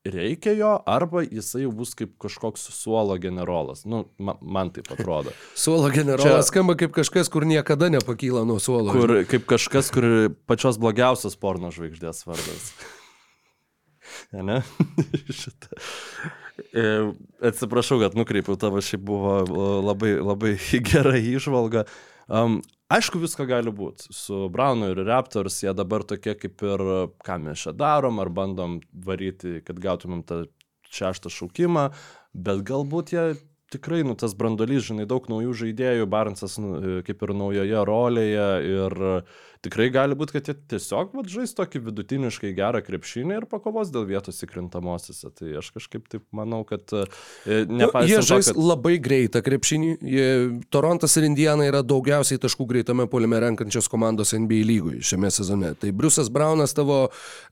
reikia 0.05 0.53
jo, 0.57 0.71
arba 0.89 1.21
jisai 1.21 1.65
jau 1.65 1.71
bus 1.75 1.93
kaip 1.97 2.15
kažkoks 2.21 2.63
suolo 2.73 3.17
generolas. 3.21 3.83
Nu, 3.85 4.05
man, 4.17 4.39
man 4.41 4.71
taip 4.73 4.89
atrodo. 4.91 5.33
suolo 5.55 5.91
generolas 5.93 6.47
Čia, 6.47 6.47
skamba 6.47 6.75
kaip 6.79 6.95
kažkas, 6.95 7.29
kur 7.29 7.45
niekada 7.45 7.91
nepakyla 7.93 8.45
nuo 8.47 8.57
suolo. 8.59 8.95
Kur, 8.95 9.19
kaip 9.29 9.45
kažkas, 9.49 9.91
kur 9.93 10.07
pačios 10.49 10.81
blogiausios 10.81 11.37
porno 11.37 11.69
žvaigždės 11.75 12.25
vardas. 12.25 12.73
Ne? 14.31 14.61
E, 16.61 16.83
atsiprašau, 17.47 17.97
kad 18.03 18.13
nukreipiau 18.15 18.57
tavo, 18.59 18.81
šiaip 18.83 19.01
buvo 19.07 19.33
labai, 19.81 20.11
labai 20.21 20.51
gera 20.91 21.15
įžvalga. 21.17 21.85
Um, 22.31 22.59
aišku, 22.91 23.19
visko 23.23 23.47
gali 23.49 23.73
būti. 23.73 24.11
Su 24.13 24.45
Braunu 24.53 24.91
ir 24.91 25.01
Raptors 25.07 25.57
jie 25.63 25.73
dabar 25.75 26.05
tokie 26.07 26.35
kaip 26.37 26.61
ir, 26.67 26.83
ką 27.25 27.39
mes 27.43 27.65
čia 27.65 27.73
darom, 27.75 28.21
ar 28.23 28.29
bandom 28.29 28.77
varyti, 29.07 29.59
kad 29.65 29.81
gautumėm 29.81 30.21
tą 30.27 30.43
šeštą 30.91 31.31
šaukimą, 31.33 31.89
bet 32.35 32.61
galbūt 32.67 33.15
jie 33.15 33.25
tikrai, 33.71 34.01
nu, 34.03 34.17
tas 34.19 34.35
brandolys, 34.37 34.83
žinai, 34.89 35.07
daug 35.07 35.27
naujų 35.31 35.55
žaidėjų, 35.63 36.07
Barnsas 36.11 36.57
nu, 36.59 37.01
kaip 37.07 37.23
ir 37.23 37.31
naujoje 37.39 37.83
rolėje 37.87 38.49
ir 38.67 38.97
uh, 38.99 39.39
tikrai 39.65 39.89
gali 39.93 40.15
būti, 40.17 40.35
kad 40.35 40.49
jie 40.49 40.55
tiesiog 40.73 41.13
vat, 41.17 41.29
žais 41.29 41.53
tokį 41.57 41.83
vidutiniškai 41.85 42.51
gerą 42.57 42.81
krepšinį 42.85 43.37
ir 43.37 43.45
pakovos 43.49 43.91
dėl 43.93 44.07
vietos 44.09 44.41
įkrintamosiose. 44.45 45.29
Tai 45.37 45.49
aš 45.61 45.69
kažkaip 45.75 46.07
taip 46.09 46.23
manau, 46.35 46.63
kad 46.67 46.81
e, 46.95 47.03
nepaisant. 47.69 47.69
Nu, 47.69 48.01
jie 48.09 48.21
žais 48.25 48.49
to, 48.49 48.55
kad... 48.55 48.61
labai 48.71 48.95
greitą 49.03 49.43
krepšinį. 49.45 49.91
Jie, 50.01 50.27
Torontas 50.73 51.13
ir 51.19 51.27
Indiana 51.27 51.67
yra 51.69 51.83
daugiausiai 51.85 52.41
taškų 52.41 52.67
greitame 52.73 53.05
polime 53.11 53.41
renkančios 53.43 53.89
komandos 53.91 54.33
NBA 54.33 54.63
lygui 54.69 55.03
šiame 55.05 55.29
sezone. 55.33 55.75
Tai 55.77 55.93
Briusas 55.97 56.31
Braunas 56.33 56.73
tavo 56.77 57.03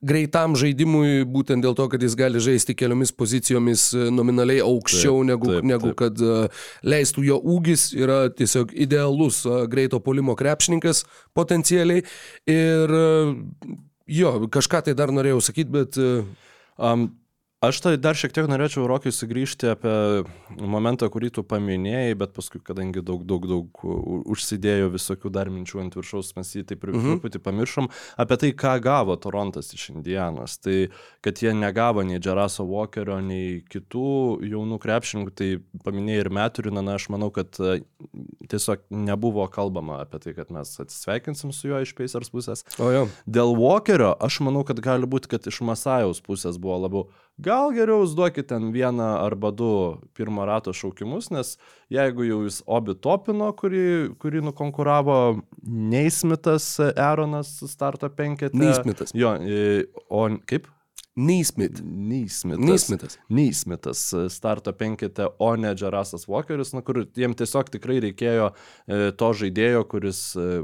greitam 0.01 0.57
žaidimui, 0.59 1.27
būtent 1.29 1.65
dėl 1.65 1.77
to, 1.77 1.87
kad 1.93 2.03
jis 2.05 2.17
gali 2.17 2.41
žaisti 2.41 2.77
keliomis 2.79 3.13
pozicijomis 3.13 3.85
e, 3.93 4.09
nominaliai 4.13 4.65
aukščiau 4.65 5.21
taip, 5.21 5.29
negu, 5.29 5.53
taip, 5.53 5.69
negu 5.75 5.93
taip. 5.93 5.99
kad 6.01 6.25
uh, 6.25 6.65
leistų 6.81 7.27
jo 7.29 7.39
ūgis, 7.57 7.89
yra 7.97 8.19
tiesiog 8.33 8.73
idealus 8.73 9.43
greito 9.69 10.01
polimo 10.01 10.33
krepšininkas 10.39 11.05
potencialiai 11.37 11.98
tai. 11.99 12.17
Ir 12.55 12.93
jo, 14.19 14.35
kažką 14.51 14.83
tai 14.87 14.97
dar 14.97 15.13
norėjau 15.15 15.41
sakyti, 15.49 15.73
bet... 15.79 16.03
Um, 16.79 17.09
Aš 17.59 17.81
tai 17.83 17.97
dar 17.99 18.15
šiek 18.15 18.31
tiek 18.31 18.45
norėčiau, 18.47 18.85
Rokiai, 18.87 19.11
sugrįžti 19.11 19.67
apie 19.67 19.93
momentą, 20.63 21.09
kurį 21.11 21.27
tu 21.35 21.41
paminėjai, 21.43 22.13
bet 22.15 22.31
paskui, 22.31 22.61
kadangi 22.63 23.03
daug, 23.03 23.25
daug, 23.27 23.43
daug 23.51 23.81
užsidėjo 24.31 24.87
visokių 24.93 25.31
dar 25.35 25.51
minčių 25.51 25.81
ant 25.81 25.97
viršaus, 25.99 26.29
mes 26.37 26.53
jį 26.55 26.63
taip 26.69 26.87
mhm. 26.87 27.17
truputį 27.17 27.41
pamiršom, 27.43 27.91
apie 28.23 28.37
tai, 28.39 28.53
ką 28.63 28.77
gavo 28.85 29.19
Torontas 29.19 29.73
iš 29.75 29.89
Indianos. 29.91 30.55
Tai, 30.63 30.77
kad 31.19 31.43
jie 31.43 31.51
negavo 31.51 32.07
nei 32.07 32.21
Jeraso 32.23 32.63
Walkerio, 32.63 33.19
nei 33.19 33.59
kitų 33.67 34.39
jaunų 34.53 34.79
krepšininkų, 34.79 35.35
tai 35.35 35.51
paminėjai 35.83 36.23
ir 36.23 36.33
Meturiną, 36.39 36.87
na, 36.87 36.95
aš 36.95 37.11
manau, 37.11 37.27
kad 37.35 37.59
e, 37.59 37.81
tiesiog 38.47 38.87
nebuvo 38.87 39.43
kalbama 39.51 40.05
apie 40.05 40.23
tai, 40.23 40.37
kad 40.39 40.55
mes 40.55 40.77
atsisveikinsim 40.79 41.51
su 41.51 41.73
juo 41.73 41.83
iš 41.83 41.91
Pacers 41.99 42.31
pusės. 42.31 42.63
O 42.79 42.87
jo. 42.95 43.07
Dėl 43.27 43.51
Walkerio, 43.59 44.15
aš 44.15 44.39
manau, 44.47 44.63
kad 44.63 44.79
gali 44.79 45.11
būti, 45.11 45.35
kad 45.35 45.51
iš 45.51 45.59
Masajaus 45.67 46.23
pusės 46.23 46.55
buvo 46.55 46.85
labiau 46.87 47.09
gal 47.43 47.73
geriau 47.75 48.03
jūs 48.03 48.15
duokit 48.17 48.49
ten 48.51 48.71
vieną 48.75 49.09
arba 49.23 49.51
du 49.55 49.71
pirmo 50.17 50.45
rato 50.47 50.73
šaukimus, 50.75 51.29
nes 51.33 51.55
jeigu 51.93 52.27
jau 52.27 52.41
jūs 52.45 52.61
obi 52.67 52.95
topino, 52.99 53.51
kurį, 53.57 53.85
kurį 54.21 54.43
nukonkuravo 54.49 55.19
Neismitas 55.63 56.71
Aaronas 56.89 57.55
starto 57.71 58.11
penketė. 58.13 58.59
Neismitas. 58.59 59.15
Jo, 59.17 59.37
e, 59.39 59.87
o 60.09 60.27
kaip? 60.49 60.67
Neismit. 61.19 61.81
Neismitas. 61.83 62.65
Neismitas. 62.65 63.17
Neismitas 63.33 64.03
starto 64.31 64.71
penketė, 64.77 65.27
o 65.41 65.51
ne 65.59 65.73
Jarasas 65.75 66.27
Walkeris, 66.29 66.71
na, 66.75 66.83
kur 66.85 67.01
jiem 67.17 67.35
tiesiog 67.35 67.71
tikrai 67.73 67.99
reikėjo 68.05 68.51
e, 68.53 69.09
to 69.19 69.31
žaidėjo, 69.41 69.83
kuris 69.91 70.21
e, 70.39 70.61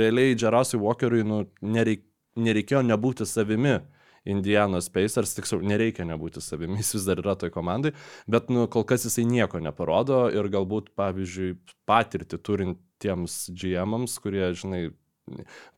realiai 0.00 0.38
Jarasui 0.40 0.80
Walkeriui 0.80 1.26
nu, 1.28 1.42
nereik, 1.60 2.06
nereikėjo 2.40 2.84
nebūti 2.86 3.28
savimi. 3.28 3.80
Indianos 4.24 4.88
Pacers, 4.92 5.34
tiksliau, 5.36 5.62
nereikia 5.64 6.06
nebūti 6.08 6.42
savimi, 6.44 6.80
jis 6.80 6.94
vis 6.96 7.06
dar 7.08 7.20
yra 7.20 7.36
toj 7.40 7.52
komandai, 7.54 7.94
bet 8.30 8.50
nu, 8.52 8.66
kol 8.72 8.86
kas 8.88 9.06
jisai 9.08 9.26
nieko 9.28 9.60
neparodo 9.62 10.26
ir 10.32 10.48
galbūt, 10.52 10.94
pavyzdžiui, 10.98 11.54
patirti 11.88 12.40
turintiems 12.40 13.38
GM-ams, 13.52 14.16
kurie, 14.24 14.46
žinai, 14.56 14.86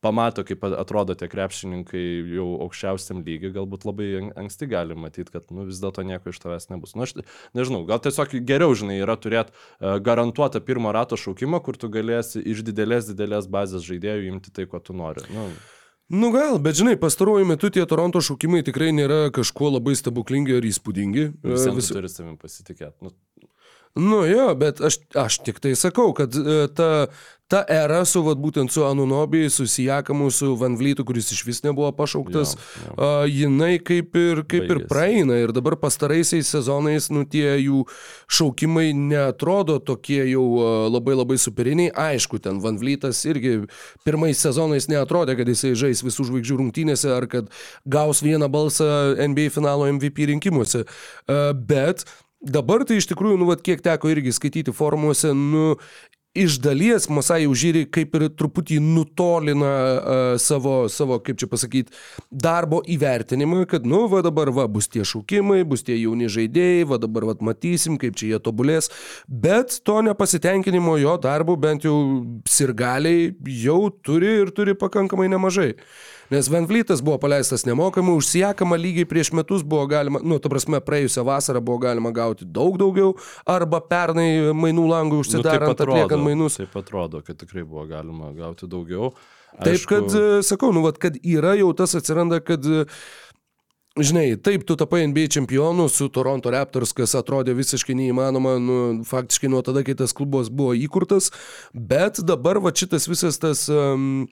pamato, 0.01 0.43
kaip 0.47 0.65
atrodo 0.67 1.15
tie 1.19 1.29
krepšininkai 1.31 2.03
jau 2.35 2.47
aukščiausiam 2.67 3.23
lygiui, 3.27 3.53
galbūt 3.55 3.87
labai 3.87 4.09
anksti 4.35 4.69
gali 4.71 4.97
matyti, 4.99 5.33
kad 5.35 5.51
nu, 5.55 5.67
vis 5.69 5.81
dėlto 5.83 6.03
nieko 6.07 6.33
iš 6.33 6.41
tavęs 6.43 6.69
nebus. 6.73 6.97
Nu, 6.99 7.07
aš 7.07 7.17
nežinau, 7.57 7.85
gal 7.89 8.03
tiesiog 8.03 8.35
geriau, 8.49 8.75
žinai, 8.79 8.99
yra 9.05 9.17
turėti 9.21 9.55
uh, 9.55 9.97
garantuotą 10.03 10.63
pirmo 10.67 10.95
rato 10.95 11.19
šaukimą, 11.21 11.63
kur 11.65 11.79
tu 11.79 11.91
galėsi 11.93 12.43
iš 12.43 12.65
didelės, 12.67 13.11
didelės 13.13 13.51
bazės 13.51 13.87
žaidėjų 13.87 14.33
imti 14.33 14.55
tai, 14.55 14.67
ko 14.71 14.83
tu 14.83 14.97
nori. 14.97 15.23
Nu, 15.31 15.49
Nu 16.09 16.31
gal, 16.31 16.59
bet 16.63 16.79
žinai, 16.79 16.95
pastaruoju 17.03 17.47
metu 17.49 17.71
tie 17.75 17.83
Toronto 17.91 18.21
šaukimai 18.23 18.63
tikrai 18.67 18.93
nėra 18.95 19.27
kažkuo 19.35 19.73
labai 19.75 19.97
stebuklingi 19.99 20.55
ar 20.55 20.67
įspūdingi. 20.69 21.25
Vis... 21.43 21.91
turi 21.91 22.11
savim 22.13 22.37
pasitikėti. 22.39 22.95
Nu, 23.03 23.11
Nu 23.97 24.27
jo, 24.27 24.51
bet 24.55 24.81
aš, 24.81 24.99
aš 25.17 25.39
tik 25.41 25.61
tai 25.65 25.73
sakau, 25.79 26.11
kad 26.17 26.35
e, 26.37 26.67
ta, 26.77 27.07
ta 27.49 27.63
era 27.71 28.03
su, 28.05 28.21
vat, 28.27 28.37
būtent 28.37 28.69
su 28.75 28.83
Anunobi, 28.85 29.47
su 29.49 29.65
Sijakamu, 29.71 30.29
su 30.35 30.51
Van 30.61 30.75
Vlytu, 30.77 31.05
kuris 31.09 31.31
iš 31.33 31.41
vis 31.47 31.63
nebuvo 31.65 31.89
pašauktas, 31.97 32.53
jo, 32.59 32.67
jo. 32.83 32.97
Uh, 32.97 33.25
jinai 33.31 33.79
kaip 33.81 34.19
ir, 34.21 34.43
kaip 34.45 34.67
Baigės. 34.67 34.83
ir 34.83 34.91
praeina. 34.91 35.39
Ir 35.41 35.55
dabar 35.57 35.79
pastaraisiais 35.81 36.51
sezonais, 36.53 37.09
nu 37.15 37.25
tie 37.25 37.55
jų 37.63 37.87
šaukimai 38.29 38.91
netrodo 38.99 39.79
tokie 39.81 40.21
jau 40.27 40.45
uh, 40.59 40.75
labai 40.93 41.17
labai 41.17 41.39
superiniai. 41.41 41.95
Aišku, 41.95 42.43
ten 42.45 42.61
Van 42.61 42.77
Vlytas 42.83 43.23
irgi 43.31 43.63
pirmais 44.05 44.45
sezonais 44.45 44.91
neatrodė, 44.93 45.39
kad 45.41 45.49
jisai 45.55 45.73
žais 45.79 46.05
visų 46.05 46.29
žvaigždžių 46.33 46.61
rungtynėse 46.61 47.17
ar 47.17 47.31
kad 47.33 47.49
gaus 47.89 48.21
vieną 48.27 48.53
balsą 48.53 49.17
NBA 49.31 49.49
finalo 49.57 49.89
MVP 49.95 50.29
rinkimuose. 50.35 50.85
Uh, 50.85 51.55
bet 51.57 52.05
Dabar 52.47 52.85
tai 52.87 53.01
iš 53.01 53.09
tikrųjų, 53.11 53.41
nu, 53.41 53.49
vat, 53.51 53.63
kiek 53.65 53.81
teko 53.83 54.11
irgi 54.13 54.35
skaityti 54.35 54.75
formuose, 54.75 55.33
nu, 55.35 55.75
iš 56.37 56.59
dalies 56.61 57.09
Masai 57.09 57.47
Užyri 57.49 57.85
kaip 57.91 58.15
ir 58.19 58.27
truputį 58.37 58.79
nutolina 58.83 59.73
uh, 59.73 60.25
savo, 60.41 60.75
savo, 60.93 61.19
kaip 61.25 61.41
čia 61.41 61.49
pasakyti, 61.51 61.95
darbo 62.31 62.83
įvertinimą, 62.93 63.65
kad, 63.71 63.87
nu, 63.89 64.05
va 64.13 64.23
dabar, 64.27 64.53
va, 64.55 64.67
bus 64.71 64.91
tie 64.93 65.05
šaukimai, 65.07 65.63
bus 65.69 65.87
tie 65.87 65.97
jauni 65.97 66.29
žaidėjai, 66.33 66.85
va 66.93 67.01
dabar, 67.03 67.29
va, 67.31 67.37
matysim, 67.51 67.97
kaip 68.01 68.19
čia 68.19 68.35
jie 68.35 68.43
tobulės, 68.43 68.91
bet 69.27 69.81
to 69.87 69.99
nepasitenkinimo 70.07 70.99
jo 71.03 71.17
darbu 71.23 71.57
bent 71.61 71.89
jau 71.89 71.97
sirgaliai 72.49 73.33
jau 73.65 73.81
turi 74.05 74.37
ir 74.45 74.53
turi 74.55 74.77
pakankamai 74.79 75.31
nemažai. 75.33 75.73
Nes 76.31 76.49
Van 76.51 76.67
Vlytas 76.67 77.03
buvo 77.05 77.19
paleistas 77.23 77.67
nemokamai, 77.69 78.17
užsijakama 78.19 78.79
lygiai 78.81 79.07
prieš 79.09 79.33
metus 79.37 79.63
buvo 79.63 79.87
galima, 79.91 80.21
nu, 80.23 80.41
ta 80.43 80.51
prasme, 80.51 80.81
praėjusią 80.83 81.23
vasarą 81.27 81.63
buvo 81.63 81.79
galima 81.87 82.11
gauti 82.15 82.49
daug 82.59 82.79
daugiau, 82.81 83.15
arba 83.47 83.81
pernai 83.85 84.55
mainų 84.57 84.89
langų 84.91 85.23
užsidarant, 85.23 85.69
nu, 85.69 85.77
atrodo, 85.77 86.01
atliekant 86.01 86.27
mainus. 86.27 86.59
Taip 86.63 86.75
atrodo, 86.83 87.23
kad 87.27 87.39
tikrai 87.43 87.63
buvo 87.63 87.87
galima 87.91 88.33
gauti 88.37 88.71
daugiau. 88.71 89.13
Aišku... 89.57 89.69
Taip, 89.69 89.87
kad, 89.89 90.19
e, 90.19 90.43
sakau, 90.45 90.73
nu, 90.75 90.83
vat, 90.85 90.99
kad 91.01 91.15
yra 91.23 91.55
jau 91.57 91.71
tas 91.79 91.95
atsiranda, 91.97 92.43
kad 92.45 92.67
e, 92.67 92.85
Žinai, 93.97 94.35
taip, 94.45 94.67
tu 94.69 94.75
tapai 94.77 95.07
NBA 95.09 95.31
čempionu 95.33 95.87
su 95.89 96.11
Toronto 96.13 96.51
Raptors, 96.53 96.91
kas 96.93 97.15
atrodė 97.17 97.55
visiškai 97.57 97.95
neįmanoma, 97.97 98.59
nu, 98.61 98.77
faktiškai 99.09 99.49
nuo 99.49 99.63
tada, 99.65 99.81
kai 99.87 99.95
tas 99.97 100.13
klubas 100.13 100.51
buvo 100.53 100.75
įkurtas, 100.77 101.31
bet 101.73 102.21
dabar 102.21 102.61
va 102.61 102.75
šitas 102.77 103.09
visas 103.09 103.41
tas 103.41 103.63
um, 103.73 104.27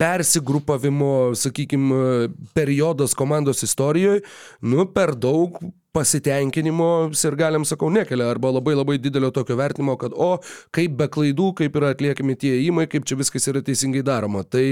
persigrupavimo, 0.00 1.34
sakykime, 1.38 2.28
periodas 2.54 3.14
komandos 3.14 3.62
istorijoje, 3.62 4.24
nu, 4.60 4.86
per 4.92 5.14
daug 5.14 5.60
pasitenkinimo 5.94 6.88
ir 7.14 7.36
galim 7.38 7.64
sakau 7.68 7.88
nekelia 7.92 8.26
arba 8.32 8.50
labai 8.50 8.74
labai 8.74 8.96
didelio 8.98 9.30
tokio 9.34 9.54
vertinimo, 9.58 9.94
kad 10.00 10.14
o 10.14 10.40
kaip 10.74 10.96
be 10.98 11.06
klaidų, 11.14 11.52
kaip 11.60 11.76
yra 11.78 11.92
atliekami 11.94 12.34
tie 12.38 12.50
įimai, 12.64 12.88
kaip 12.90 13.06
čia 13.06 13.16
viskas 13.18 13.46
yra 13.50 13.62
teisingai 13.64 14.02
daroma. 14.06 14.42
Tai 14.42 14.64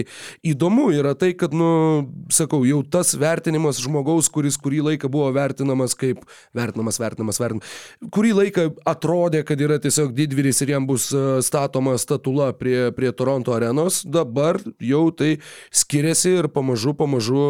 įdomu 0.46 0.88
yra 0.96 1.14
tai, 1.18 1.32
kad, 1.38 1.54
nu, 1.54 2.08
sakau, 2.32 2.64
jau 2.66 2.80
tas 2.82 3.14
vertinimas 3.18 3.78
žmogaus, 3.82 4.30
kuris 4.34 4.58
kurį 4.58 4.82
laiką 4.88 5.10
buvo 5.12 5.28
vertinamas 5.34 5.94
kaip 5.98 6.24
vertinamas, 6.58 6.98
vertinamas, 7.02 7.38
vertinamas, 7.42 7.78
kurį 8.14 8.34
laiką 8.40 8.66
atrodė, 8.90 9.44
kad 9.46 9.62
yra 9.62 9.78
tiesiog 9.82 10.10
didvyris 10.18 10.64
ir 10.66 10.74
jam 10.74 10.90
bus 10.90 11.08
e, 11.14 11.24
statoma 11.46 11.94
statula 12.02 12.50
prie, 12.58 12.90
prie 12.96 13.14
Toronto 13.14 13.54
arenos, 13.54 14.02
dabar 14.02 14.58
jau 14.82 15.04
tai 15.14 15.36
skiriasi 15.70 16.34
ir 16.42 16.50
pamažu, 16.50 16.96
pamažu, 16.98 17.46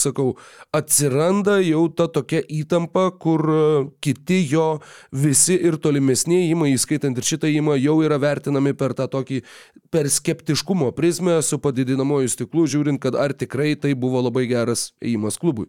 sakau, 0.00 0.34
atsiranda 0.74 1.60
jau 1.62 1.86
ta 1.94 2.10
tokia 2.10 2.42
įtampa 2.42 2.79
įtampa, 2.80 3.10
kur 3.18 3.40
e, 3.40 3.90
kiti 4.00 4.46
jo 4.48 4.80
visi 5.12 5.54
ir 5.54 5.76
tolimesni 5.78 6.50
įmai, 6.50 6.74
įskaitant 6.74 7.16
ir 7.16 7.24
šitą 7.24 7.48
įmą, 7.48 7.76
jau 7.78 8.00
yra 8.02 8.18
vertinami 8.18 8.74
per 8.74 8.94
tą 8.94 9.08
tokį, 9.08 9.42
per 9.90 10.08
skeptiškumo 10.08 10.92
prizmę 10.92 11.42
su 11.42 11.58
padidinamoju 11.58 12.28
stiklu, 12.28 12.66
žiūrint, 12.66 13.00
kad 13.00 13.14
ar 13.14 13.32
tikrai 13.32 13.76
tai 13.76 13.94
buvo 13.94 14.20
labai 14.22 14.46
geras 14.46 14.92
įimas 15.02 15.38
klubui. 15.38 15.68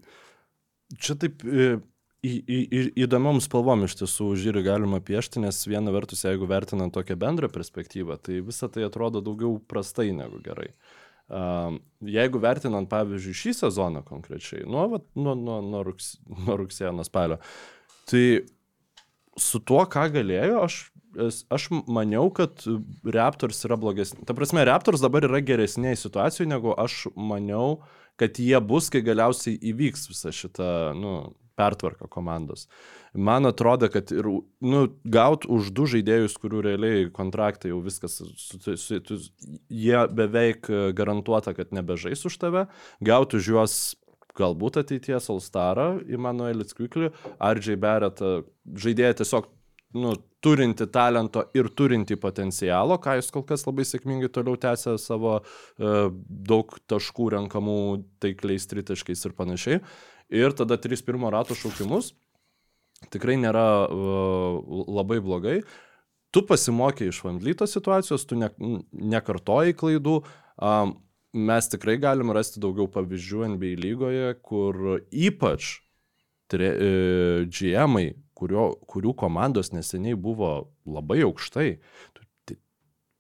Čia 1.00 1.16
taip 1.16 1.44
e, 1.44 1.80
į, 2.24 2.32
į, 2.32 2.60
į, 2.72 2.82
įdomiom 3.06 3.42
spalvom 3.42 3.86
iš 3.86 3.98
tiesų 4.02 4.36
žiūri 4.36 4.64
galima 4.64 5.02
piešti, 5.02 5.42
nes 5.42 5.66
viena 5.68 5.92
vertus, 5.92 6.26
jeigu 6.26 6.48
vertinant 6.48 6.94
tokią 6.94 7.16
bendrą 7.20 7.52
perspektyvą, 7.52 8.20
tai 8.22 8.42
visa 8.42 8.70
tai 8.70 8.86
atrodo 8.88 9.22
daugiau 9.22 9.60
prastai 9.68 10.12
negu 10.12 10.42
gerai. 10.44 10.74
Jeigu 11.32 12.42
vertinant, 12.44 12.90
pavyzdžiui, 12.92 13.38
šį 13.38 13.54
sezoną 13.62 14.02
konkrečiai, 14.08 14.66
nuo, 14.68 14.88
vat, 14.96 15.06
nuo, 15.16 15.36
nuo, 15.38 15.60
nuo, 15.64 15.84
rugs, 15.88 16.16
nuo 16.46 16.58
rugsėjo, 16.60 16.92
nuo 16.98 17.06
spalio, 17.08 17.38
tai 18.10 18.24
su 19.40 19.62
tuo, 19.64 19.86
ką 19.88 20.10
galėjo, 20.18 20.60
aš, 20.66 20.80
aš 21.54 21.70
maniau, 21.88 22.28
kad 22.36 22.66
Raptors 23.16 23.64
yra 23.68 23.78
blogesni. 23.80 24.26
Ta 24.28 24.36
prasme, 24.36 24.66
Raptors 24.68 25.04
dabar 25.04 25.28
yra 25.30 25.40
geresnėje 25.46 26.02
situacijoje, 26.04 26.50
negu 26.52 26.76
aš 26.76 27.06
maniau, 27.16 27.80
kad 28.20 28.36
jie 28.42 28.60
bus, 28.60 28.92
kai 28.92 29.04
galiausiai 29.06 29.56
įvyks 29.72 30.10
visa 30.12 30.34
šita, 30.36 30.68
nu, 31.00 31.16
pertvarka 31.62 32.10
komandos. 32.10 32.66
Man 33.14 33.46
atrodo, 33.46 33.90
kad 33.94 34.12
ir, 34.16 34.28
nu, 34.64 34.84
gaut 35.06 35.46
už 35.46 35.72
du 35.78 35.86
žaidėjus, 35.94 36.38
kurių 36.42 36.66
realiai 36.72 37.08
kontraktai 37.14 37.74
jau 37.74 37.82
viskas, 37.86 38.18
su, 38.18 38.60
su, 38.64 38.78
su, 38.80 39.22
jie 39.70 40.06
beveik 40.10 40.72
garantuota, 40.98 41.54
kad 41.58 41.76
nebežais 41.76 42.26
už 42.26 42.40
tave, 42.42 42.68
gaut 43.04 43.38
už 43.38 43.52
juos 43.54 43.80
galbūt 44.38 44.80
ateities 44.82 45.30
Alstarą, 45.32 45.88
Immanuelis 46.08 46.76
Kviklį, 46.78 47.12
Ardžiai 47.44 47.80
Beretą, 47.80 48.38
žaidėją 48.64 49.18
tiesiog 49.22 49.50
nu, 50.00 50.14
turinti 50.42 50.88
talento 50.88 51.44
ir 51.58 51.70
turinti 51.78 52.16
potencialo, 52.20 52.98
ką 53.02 53.18
jis 53.20 53.30
kol 53.34 53.44
kas 53.48 53.66
labai 53.68 53.86
sėkmingai 53.88 54.32
toliau 54.34 54.58
tęsia 54.60 54.96
savo 55.02 55.38
e, 55.42 55.44
daug 56.52 56.72
taškų 56.90 57.28
renkamų 57.36 57.78
taikliais 58.24 58.66
tritaškais 58.72 59.28
ir 59.28 59.36
panašiai 59.38 59.82
ir 60.32 60.56
tada 60.58 60.80
tris 60.82 61.04
pirmo 61.06 61.30
rato 61.34 61.58
šaukimus. 61.58 62.14
Tikrai 63.12 63.38
nėra 63.42 63.66
uh, 63.90 64.84
labai 64.88 65.20
blogai. 65.24 65.62
Tu 66.32 66.44
pasimokė 66.48 67.10
iš 67.12 67.24
Vandlyto 67.26 67.68
situacijos, 67.68 68.24
tu 68.30 68.38
ne, 68.40 68.48
nekartoji 68.94 69.76
klaidų. 69.76 70.22
Um, 70.62 70.96
mes 71.34 71.68
tikrai 71.72 71.98
galim 72.00 72.32
rasti 72.36 72.62
daugiau 72.64 72.88
pavyzdžių 72.92 73.48
NBA 73.56 73.76
lygoje, 73.82 74.34
kur 74.46 75.00
ypač 75.12 75.80
tre, 76.52 76.68
e, 76.76 76.90
GM-ai, 77.48 78.12
kurio, 78.36 78.72
kurių 78.92 79.14
komandos 79.18 79.72
neseniai 79.72 80.18
buvo 80.20 80.52
labai 80.86 81.22
aukštai, 81.28 81.78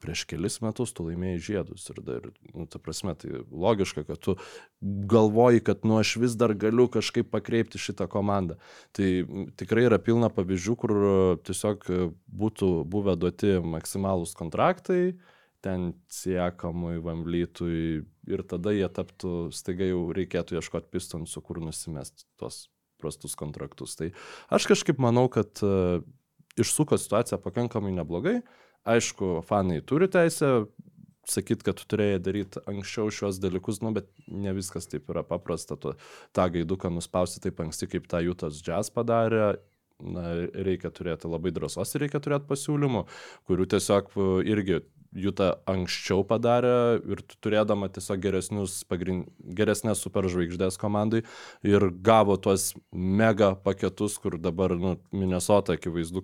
prieš 0.01 0.23
kelis 0.29 0.59
metus 0.63 0.93
tu 0.95 1.05
laimėjai 1.07 1.41
žiedus 1.47 1.87
ir 1.93 2.01
dar, 2.05 2.27
nu, 2.53 2.65
ta 2.69 2.81
prasme, 2.81 3.13
tai 3.19 3.43
logiška, 3.49 4.03
kad 4.07 4.21
tu 4.21 4.35
galvoji, 4.81 5.63
kad, 5.67 5.85
nu, 5.87 5.99
aš 6.01 6.15
vis 6.21 6.37
dar 6.39 6.53
galiu 6.57 6.87
kažkaip 6.91 7.29
pakreipti 7.33 7.81
šitą 7.81 8.09
komandą. 8.11 8.57
Tai 8.97 9.09
tikrai 9.61 9.85
yra 9.89 10.01
pilna 10.01 10.31
pavyzdžių, 10.33 10.77
kur 10.81 10.95
tiesiog 11.47 11.87
būtų 12.43 12.71
buvę 12.91 13.17
duoti 13.21 13.59
maksimalūs 13.75 14.33
kontraktai, 14.37 15.15
ten 15.61 15.91
siekamui, 16.09 16.97
vamblytui 17.05 18.01
ir 18.31 18.43
tada 18.49 18.73
jie 18.73 18.87
taptų, 18.89 19.51
staiga 19.53 19.85
jau 19.85 20.07
reikėtų 20.17 20.57
ieškoti 20.57 20.89
pistonsų, 20.95 21.43
kur 21.45 21.61
nusimest 21.61 22.25
tos 22.41 22.65
prastus 23.01 23.37
kontraktus. 23.37 23.93
Tai 23.97 24.09
aš 24.53 24.67
kažkaip 24.69 25.01
manau, 25.01 25.27
kad 25.33 25.61
uh, 25.65 26.01
išsuko 26.59 26.97
situaciją 26.97 27.39
pakankamai 27.41 27.93
neblogai. 27.95 28.41
Aišku, 28.87 29.41
fanai 29.45 29.81
turi 29.85 30.07
teisę 30.09 30.65
sakyti, 31.29 31.65
kad 31.67 31.77
tu 31.77 31.85
turėjai 31.91 32.21
daryti 32.23 32.61
anksčiau 32.69 33.11
šios 33.13 33.37
dalykus, 33.41 33.81
nu, 33.85 33.91
bet 33.95 34.09
ne 34.27 34.53
viskas 34.57 34.89
taip 34.89 35.09
yra 35.13 35.23
paprasta, 35.27 35.77
tu 35.77 35.93
tą 36.35 36.47
gaiduką 36.55 36.89
nuspausti 36.93 37.43
taip 37.43 37.61
anksti, 37.61 37.89
kaip 37.91 38.09
tą 38.11 38.23
Jutas 38.25 38.63
Jazz 38.65 38.93
padarė. 38.93 39.59
Na, 40.01 40.31
reikia 40.65 40.89
turėti 40.89 41.29
labai 41.29 41.51
drąsos 41.53 41.91
ir 41.93 42.01
reikia 42.01 42.17
turėti 42.25 42.47
pasiūlymų, 42.49 43.03
kurių 43.45 43.67
tiesiog 43.69 44.15
irgi 44.49 44.79
Juta 45.11 45.51
anksčiau 45.69 46.23
padarė 46.25 47.03
ir 47.05 47.21
turėdama 47.43 47.89
tiesiog 47.91 48.21
geresnius, 48.23 48.79
pagrind, 48.89 49.27
geresnės 49.59 50.01
superžvaigždės 50.01 50.79
komandai 50.81 51.21
ir 51.67 51.85
gavo 52.01 52.37
tuos 52.39 52.71
mega 52.89 53.51
paketus, 53.53 54.15
kur 54.23 54.39
dabar, 54.39 54.73
nu, 54.79 54.95
Minnesota 55.11 55.75
akivaizdu 55.77 56.23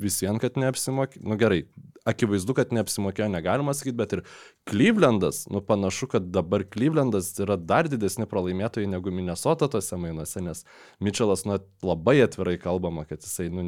visiems, 0.00 0.40
kad 0.42 0.58
neapsimokė, 0.60 1.20
nu 1.26 1.36
gerai, 1.40 1.62
akivaizdu, 2.08 2.54
kad 2.56 2.72
neapsimokėjo, 2.74 3.28
negalima 3.32 3.74
sakyti, 3.76 3.96
bet 3.98 4.14
ir 4.16 4.22
Clevelandas, 4.68 5.44
nu 5.52 5.60
panašu, 5.64 6.08
kad 6.14 6.30
dabar 6.34 6.64
Clevelandas 6.70 7.30
yra 7.42 7.58
dar 7.60 7.88
didesni 7.90 8.28
pralaimėtojai 8.30 8.88
negu 8.90 9.12
Minnesota 9.14 9.68
tose 9.72 9.98
mainuose, 10.00 10.42
nes 10.44 10.64
Mitchellas, 11.04 11.44
nu, 11.48 11.58
labai 11.84 12.18
atvirai 12.24 12.56
kalbama, 12.62 13.04
kad 13.08 13.24
jisai, 13.24 13.50
nu, 13.52 13.64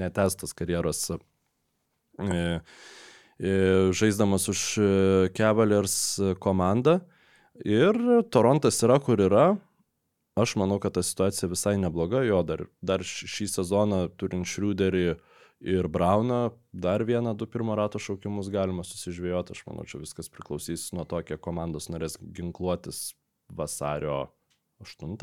netestas 0.00 0.56
karjeros. 0.58 1.06
E, 2.18 2.58
žaisdamas 3.94 4.48
už 4.50 4.60
e, 4.82 4.90
Cavaliers 5.38 6.18
komandą. 6.42 6.98
Ir 7.66 7.94
Torontas 8.30 8.82
yra, 8.86 8.98
kur 9.02 9.20
yra. 9.22 9.52
Aš 10.38 10.54
manau, 10.58 10.78
kad 10.82 10.94
ta 10.94 11.02
situacija 11.02 11.50
visai 11.50 11.76
nebloga. 11.78 12.22
Jo, 12.26 12.42
dar, 12.46 12.66
dar 12.82 13.02
šį 13.06 13.48
sezoną 13.50 14.04
turint 14.18 14.46
Šriuderį 14.46 15.16
ir 15.60 15.88
Brauną, 15.88 16.50
dar 16.72 17.04
vieną, 17.06 17.34
du 17.36 17.46
pirmo 17.46 17.74
rato 17.78 17.98
šaukimus 18.02 18.50
galima 18.52 18.84
susižvėjoti. 18.86 19.56
Aš 19.56 19.64
manau, 19.66 19.86
čia 19.88 20.00
viskas 20.02 20.30
priklausys 20.32 20.88
nuo 20.96 21.06
to, 21.08 21.20
kiek 21.26 21.42
komandos 21.42 21.90
norės 21.92 22.18
ginkluotis 22.20 23.12
vasario 23.48 24.28
8 24.84 25.16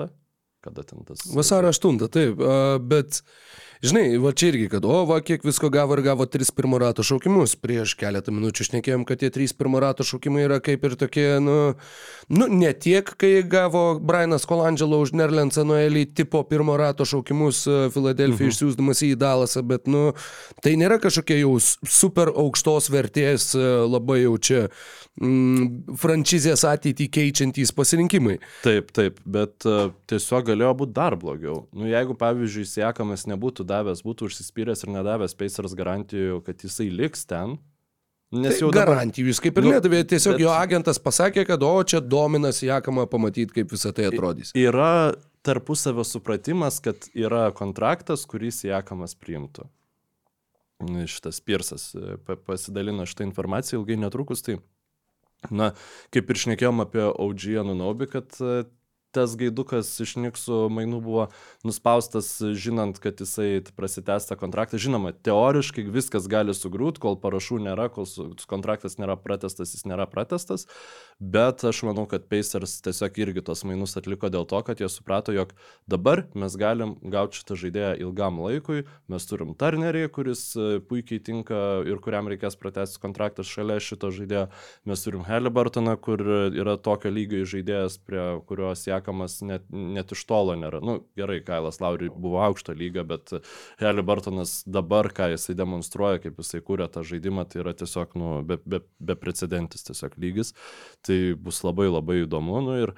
kada 0.66 0.84
ten 0.88 1.06
tas. 1.08 1.24
Vasario 1.36 1.72
8, 1.74 2.10
taip, 2.10 2.42
bet 2.90 3.22
Žinai, 3.86 4.16
va 4.24 4.32
čia 4.32 4.50
irgi, 4.50 4.70
kad, 4.72 4.86
o, 4.88 5.02
va, 5.06 5.18
kiek 5.22 5.44
visko 5.46 5.68
gavo 5.74 5.98
ir 5.98 6.02
gavo 6.06 6.26
tris 6.32 6.50
pirmo 6.56 6.80
rato 6.82 7.04
šaukimus. 7.06 7.58
Prieš 7.60 7.96
keletą 8.00 8.32
minučių 8.34 8.66
šnekėjom, 8.70 9.04
kad 9.08 9.20
tie 9.22 9.30
trys 9.34 9.54
pirmo 9.58 9.82
rato 9.84 10.06
šaukimai 10.08 10.46
yra 10.46 10.62
kaip 10.64 10.86
ir 10.88 10.96
tokie, 11.00 11.26
nu, 11.44 11.58
nu 12.32 12.48
ne 12.50 12.72
tiek, 12.72 13.10
kai 13.20 13.44
gavo 13.52 13.84
Brianas 14.00 14.48
Colangelo 14.50 15.02
už 15.04 15.14
Nerlensą 15.20 15.66
Noelį 15.68 16.06
tipo 16.16 16.42
pirmo 16.48 16.78
rato 16.80 17.06
šaukimus 17.06 17.66
Filadelfijai 17.94 18.48
mhm. 18.48 18.56
išsiųsdamas 18.56 19.04
į 19.06 19.12
Dalasą, 19.22 19.66
bet, 19.68 19.92
nu, 19.92 20.08
tai 20.64 20.78
nėra 20.80 20.98
kažkokie 21.04 21.42
jau 21.44 21.58
super 21.60 22.32
aukštos 22.32 22.90
vertės, 22.94 23.52
labai 23.92 24.24
jau 24.24 24.38
čia 24.40 24.66
mm, 25.22 25.98
franšizės 26.02 26.66
ateitį 26.70 27.10
keičiantys 27.18 27.74
pasirinkimai. 27.76 28.38
Taip, 28.64 28.94
taip, 28.96 29.20
bet 29.26 29.66
uh, 29.70 29.90
tiesiog 30.12 30.52
galėjo 30.52 30.74
būti 30.84 30.98
dar 30.98 31.18
blogiau. 31.20 31.64
Nu, 31.76 31.90
jeigu, 31.90 32.18
pavyzdžiui, 32.20 32.68
Siekamas 32.76 33.26
nebūtų 33.32 33.56
būtų 33.56 33.68
davęs, 33.70 34.04
būtų 34.04 34.30
užsispyręs 34.30 34.84
ir 34.86 34.92
nedavęs 34.96 35.36
Pacers 35.38 35.76
garantijų, 35.76 36.44
kad 36.46 36.62
jisai 36.64 36.90
liks 36.92 37.26
ten. 37.26 37.58
Nes 38.36 38.58
tai 38.58 38.66
jau 38.66 38.72
dabar... 38.74 38.98
garantijų, 38.98 39.30
jūs 39.30 39.40
kaip 39.40 39.58
ir 39.58 39.64
nu, 39.64 39.72
Lietuvė, 39.72 40.02
tiesiog 40.04 40.36
bet... 40.36 40.42
jo 40.44 40.52
agentas 40.52 41.00
pasakė, 41.00 41.46
kad 41.46 41.62
o 41.64 41.72
čia 41.84 42.02
dominas 42.02 42.62
Jakamą 42.64 43.06
pamatyti, 43.08 43.54
kaip 43.54 43.72
visą 43.72 43.94
tai 43.96 44.10
atrodys. 44.10 44.52
Yra 44.58 45.14
tarpusavio 45.46 46.04
supratimas, 46.04 46.82
kad 46.84 47.08
yra 47.14 47.52
kontraktas, 47.56 48.26
kuris 48.28 48.64
Jakamas 48.66 49.16
priimtų. 49.16 49.70
Šitas 51.08 51.40
Pirsas 51.40 51.94
e, 51.96 52.18
pasidalino 52.44 53.06
šitą 53.08 53.24
informaciją 53.24 53.80
ilgai 53.80 53.96
netrukus, 54.02 54.42
tai, 54.44 54.58
na, 55.52 55.72
kaip 56.16 56.32
ir 56.32 56.42
šnekėjom 56.46 56.84
apie 56.86 57.04
OG 57.10 57.48
Anunobi, 57.62 58.10
kad 58.12 58.38
e, 58.42 58.64
tas 59.16 59.36
gaidukas 59.40 59.90
iš 60.04 60.16
Niksų 60.20 60.66
mainų 60.74 61.00
buvo 61.04 61.28
nuspaustas, 61.66 62.28
žinant, 62.60 63.00
kad 63.04 63.20
jisai 63.24 63.64
prasitęs 63.78 64.28
tą 64.30 64.38
kontraktą. 64.40 64.80
Žinoma, 64.82 65.14
teoriškai 65.26 65.86
viskas 65.92 66.28
gali 66.32 66.56
sugrūt, 66.56 67.00
kol 67.04 67.18
parašų 67.22 67.62
nėra, 67.66 67.88
kol 67.94 68.08
kontraktas 68.50 69.00
nėra 69.00 69.16
pratestas, 69.20 69.74
jis 69.76 69.86
nėra 69.88 70.08
pratestas, 70.12 70.68
bet 71.20 71.64
aš 71.68 71.84
manau, 71.88 72.06
kad 72.12 72.28
Pacers 72.32 72.78
tiesiog 72.86 73.20
irgi 73.24 73.46
tos 73.46 73.64
mainus 73.68 73.96
atliko 74.00 74.30
dėl 74.34 74.48
to, 74.50 74.60
kad 74.68 74.82
jie 74.84 74.90
suprato, 74.92 75.34
jog 75.36 75.56
dabar 75.90 76.26
mes 76.36 76.58
galim 76.60 76.96
gauti 77.02 77.40
šitą 77.40 77.60
žaidėją 77.64 77.94
ilgam 78.04 78.42
laikui, 78.44 78.84
mes 79.12 79.30
turim 79.30 79.56
Turnerį, 79.56 80.06
kuris 80.14 80.44
e, 80.60 80.68
puikiai 80.84 81.24
tinka 81.24 81.62
ir 81.88 82.02
kuriam 82.04 82.28
reikės 82.32 82.60
pratesti 82.60 83.02
kontraktą 83.04 83.46
šalia 83.48 83.80
šito 83.84 84.12
žaidėjo, 84.16 84.48
mes 84.90 85.06
turim 85.06 85.26
Halliburtoną, 85.28 85.96
kur 86.02 86.22
yra 86.52 86.76
tokio 86.82 87.14
lygio 87.14 87.46
žaidėjas, 87.48 88.00
prie 88.06 88.26
kurio 88.50 88.74
siekamas 89.06 89.42
net, 89.42 89.66
net 89.70 90.12
iš 90.12 90.26
tolo 90.26 90.56
nėra. 90.56 90.82
Nu, 90.82 91.06
gerai, 91.16 91.44
Kailas 91.46 91.80
Lauri 91.82 92.10
buvo 92.10 92.42
aukšto 92.42 92.74
lygio, 92.74 93.04
bet 93.06 93.34
Halliburtonas 93.80 94.64
dabar, 94.66 95.10
ką 95.14 95.32
jisai 95.34 95.56
demonstruoja, 95.56 96.20
kaip 96.24 96.38
jisai 96.40 96.62
kūrė 96.62 96.90
tą 96.92 97.04
žaidimą, 97.04 97.46
tai 97.48 97.62
yra 97.62 97.74
tiesiog 97.74 98.16
nu, 98.16 98.44
be, 98.44 98.58
be, 98.66 98.82
beprecedentis 99.00 99.86
tiesiog 99.86 100.18
lygis 100.18 100.54
tai 101.06 101.36
bus 101.36 101.64
labai 101.64 101.90
labai 101.90 102.24
įdomu. 102.24 102.62
Nu, 102.66 102.78
ir 102.82 102.96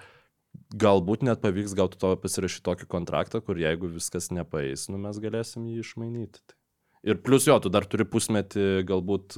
galbūt 0.73 1.23
net 1.23 1.41
pavyks 1.41 1.75
gauti 1.77 1.99
to 1.99 2.15
pasirašyti 2.17 2.65
tokį 2.65 2.87
kontraktą, 2.87 3.41
kur 3.41 3.57
jeigu 3.59 3.89
viskas 3.91 4.31
nepaeis, 4.31 4.87
nu, 4.89 4.97
mes 5.01 5.19
galėsim 5.21 5.67
jį 5.67 5.83
išmainyti. 5.83 6.41
Tai. 6.45 6.55
Ir 7.07 7.19
plus 7.21 7.45
jo, 7.47 7.57
tu 7.61 7.69
dar 7.69 7.85
turi 7.85 8.07
pusmetį 8.09 8.83
galbūt 8.87 9.37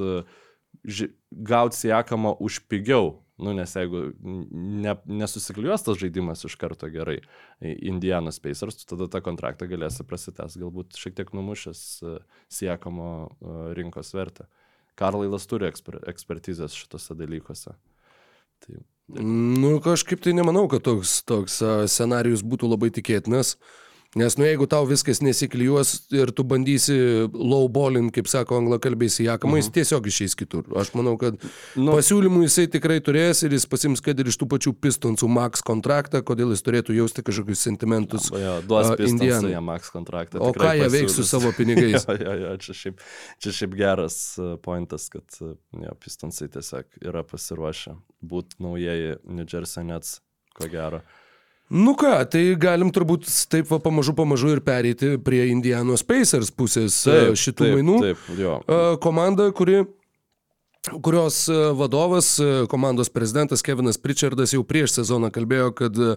ži, 0.88 1.11
gauti 1.30 1.78
siekamą 1.78 2.38
už 2.39 2.63
pigiau. 2.72 3.20
Nu, 3.40 3.54
nes 3.56 3.72
jeigu 3.72 4.10
ne, 4.20 4.94
nesusikliuos 5.08 5.86
tas 5.86 6.00
žaidimas 6.02 6.44
iš 6.44 6.58
karto 6.60 6.90
gerai, 6.92 7.22
Indianas 7.64 8.42
Pacers, 8.44 8.82
tu 8.82 8.88
tada 8.92 9.08
tą 9.12 9.22
kontraktą 9.24 9.70
galėsi 9.72 10.04
prasitęs, 10.08 10.58
galbūt 10.60 11.00
šiek 11.00 11.16
tiek 11.16 11.32
numušęs 11.38 11.84
siekamo 12.52 13.12
rinkos 13.80 14.12
vertę. 14.18 14.50
Karlailas 15.00 15.48
turi 15.48 15.70
eksper, 15.70 16.02
ekspertizės 16.12 16.76
šitose 16.76 17.16
dalykuose. 17.16 17.78
Tai. 18.66 18.82
Nu, 19.24 19.78
kažkaip 19.82 20.20
tai 20.22 20.36
nemanau, 20.36 20.68
kad 20.70 20.84
toks, 20.86 21.22
toks 21.24 21.62
scenarius 21.90 22.44
būtų 22.46 22.68
labai 22.70 22.92
tikėtinas. 22.94 23.56
Nes, 24.18 24.34
nu, 24.36 24.45
jeigu 24.47 24.66
tau 24.66 24.88
viskas 24.89 25.20
nesiklijuos 25.22 25.91
ir 26.18 26.32
tu 26.34 26.41
bandysi 26.49 26.95
lowballint, 27.30 28.10
kaip 28.10 28.26
sako 28.26 28.57
anglakalbiai, 28.57 29.12
jakamais, 29.28 29.68
uh 29.68 29.70
-huh. 29.70 29.74
tiesiog 29.74 30.07
išeis 30.10 30.34
kitur. 30.36 30.64
Aš 30.82 30.93
manau, 30.97 31.14
kad 31.18 31.38
nu, 31.76 31.93
pasiūlymų 31.93 32.41
jisai 32.47 32.66
tikrai 32.74 32.97
turės 33.05 33.43
ir 33.45 33.53
jis 33.53 33.68
pasims, 33.70 34.01
kad 34.01 34.20
ir 34.20 34.26
iš 34.28 34.39
tų 34.41 34.47
pačių 34.49 34.74
pistonsų 34.74 35.30
Max 35.30 35.62
kontraktą, 35.62 36.24
kodėl 36.26 36.49
jis 36.49 36.66
turėtų 36.66 36.97
jausti 36.97 37.22
kažkokius 37.22 37.62
sentimentus. 37.62 38.32
Ja, 38.34 38.39
jo, 38.39 38.55
duos 38.66 38.89
Indianai 38.97 39.51
jam 39.51 39.64
Max 39.64 39.93
kontraktą. 39.93 40.41
O 40.41 40.53
ką 40.57 40.74
jie 40.74 40.89
veiks 40.89 41.14
su 41.14 41.24
savo 41.24 41.53
pinigais? 41.53 42.05
jo, 42.10 42.18
jo, 42.18 42.34
jo, 42.34 42.57
čia, 42.57 42.74
šiaip, 42.74 42.99
čia 43.38 43.51
šiaip 43.51 43.78
geras 43.78 44.39
pointas, 44.66 45.10
kad 45.10 45.38
jo, 45.39 45.95
pistonsai 46.01 46.49
tiesiog 46.49 46.86
yra 47.05 47.24
pasiruošę 47.24 47.93
būti 48.26 48.57
naujieji 48.57 49.18
New 49.24 49.45
Jersey 49.45 49.84
Nets, 49.84 50.22
ko 50.57 50.66
gero. 50.66 51.05
Nu 51.70 51.93
ką, 51.93 52.15
tai 52.34 52.41
galim 52.57 52.89
turbūt 52.89 53.28
taip 53.51 53.67
va 53.70 53.78
pamažu 53.84 54.15
pamažu 54.17 54.55
ir 54.55 54.61
pereiti 54.65 55.13
prie 55.22 55.43
Indianos 55.51 56.01
Pacers 56.01 56.49
pusės 56.49 56.97
taip, 57.05 57.38
šitų 57.38 57.65
taip, 57.65 57.76
mainų. 57.78 57.97
Taip, 58.07 58.24
jo. 58.39 58.55
Komanda, 59.03 59.51
kuri 59.53 59.84
kurios 60.88 61.48
e, 61.50 61.54
vadovas, 61.74 62.40
e, 62.40 62.66
komandos 62.68 63.10
prezidentas 63.10 63.62
Kevinas 63.62 63.98
Pritchardas 63.98 64.54
jau 64.54 64.62
prieš 64.64 64.94
sezoną 64.96 65.28
kalbėjo, 65.36 65.74
kad 65.76 65.98
e, 66.00 66.14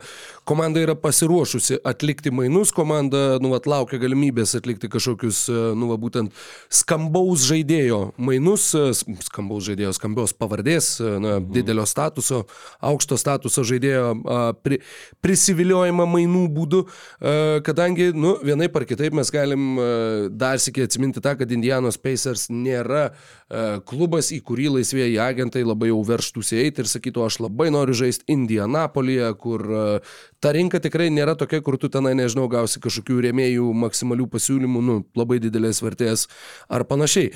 komanda 0.47 0.79
yra 0.79 0.95
pasiruošusi 0.95 1.81
atlikti 1.85 2.31
mainus, 2.31 2.71
komanda, 2.75 3.41
nu, 3.43 3.51
vat, 3.53 3.67
laukia 3.67 3.99
galimybės 3.99 4.55
atlikti 4.55 4.91
kažkokius, 4.93 5.49
nu, 5.75 5.89
va, 5.91 5.97
būtent 5.99 6.31
skambaus 6.71 7.43
žaidėjo 7.49 8.13
mainus, 8.23 8.69
skambaus 9.27 9.67
žaidėjo, 9.67 9.97
skambios 9.99 10.35
pavardės, 10.39 10.95
na, 11.03 11.41
mhm. 11.41 11.51
didelio 11.59 11.87
statuso, 11.89 12.45
aukšto 12.79 13.19
statuso 13.19 13.67
žaidėjo 13.67 14.15
pri, 14.63 14.79
prisiviliojimą 15.25 16.07
mainų 16.15 16.45
būdu, 16.55 16.85
kadangi, 17.67 18.13
nu, 18.15 18.37
vienai 18.47 18.71
par 18.73 18.87
kitaip 18.87 19.15
mes 19.17 19.31
galim 19.35 19.75
dar 20.39 20.63
sėkiai 20.63 20.87
atsiminti 20.87 21.23
tą, 21.25 21.35
kad 21.41 21.51
Indianos 21.55 21.99
Pacers 21.99 22.47
nėra 22.53 23.09
klubas, 23.89 24.31
į 24.33 24.41
kurį 24.47 24.51
laisvėjai 24.61 25.16
agentai 25.24 25.62
labai 25.64 25.88
jau 25.90 26.00
verštųsi 26.05 26.59
eiti 26.64 26.82
ir 26.82 26.90
sakytų, 26.90 27.24
aš 27.26 27.38
labai 27.44 27.70
noriu 27.74 27.96
žaisti 27.96 28.28
Indianapolyje, 28.34 29.30
kur 29.40 29.64
e, 29.64 29.86
ta 30.42 30.53
rinka 30.53 30.82
tikrai 30.82 31.09
nėra 31.14 31.36
tokia, 31.38 31.62
kur 31.64 31.78
tu 31.80 31.88
tenai, 31.92 32.12
nežinau, 32.18 32.48
gausi 32.53 32.82
kažkokių 32.82 33.20
rėmėjų 33.28 33.72
maksimalių 33.86 34.28
pasiūlymų, 34.32 34.84
nu, 34.88 34.98
labai 35.18 35.40
didelės 35.42 35.82
vertės 35.84 36.28
ar 36.68 36.84
panašiai. 36.88 37.32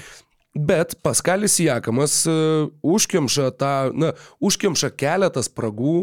Bet 0.56 0.94
Paskalis 1.04 1.58
Jakamas 1.60 2.22
uh, 2.30 2.70
užkemša 2.80 3.50
tą, 3.60 3.72
na, 3.92 4.14
užkemša 4.40 4.88
keletą 4.96 5.42
spragų, 5.44 5.96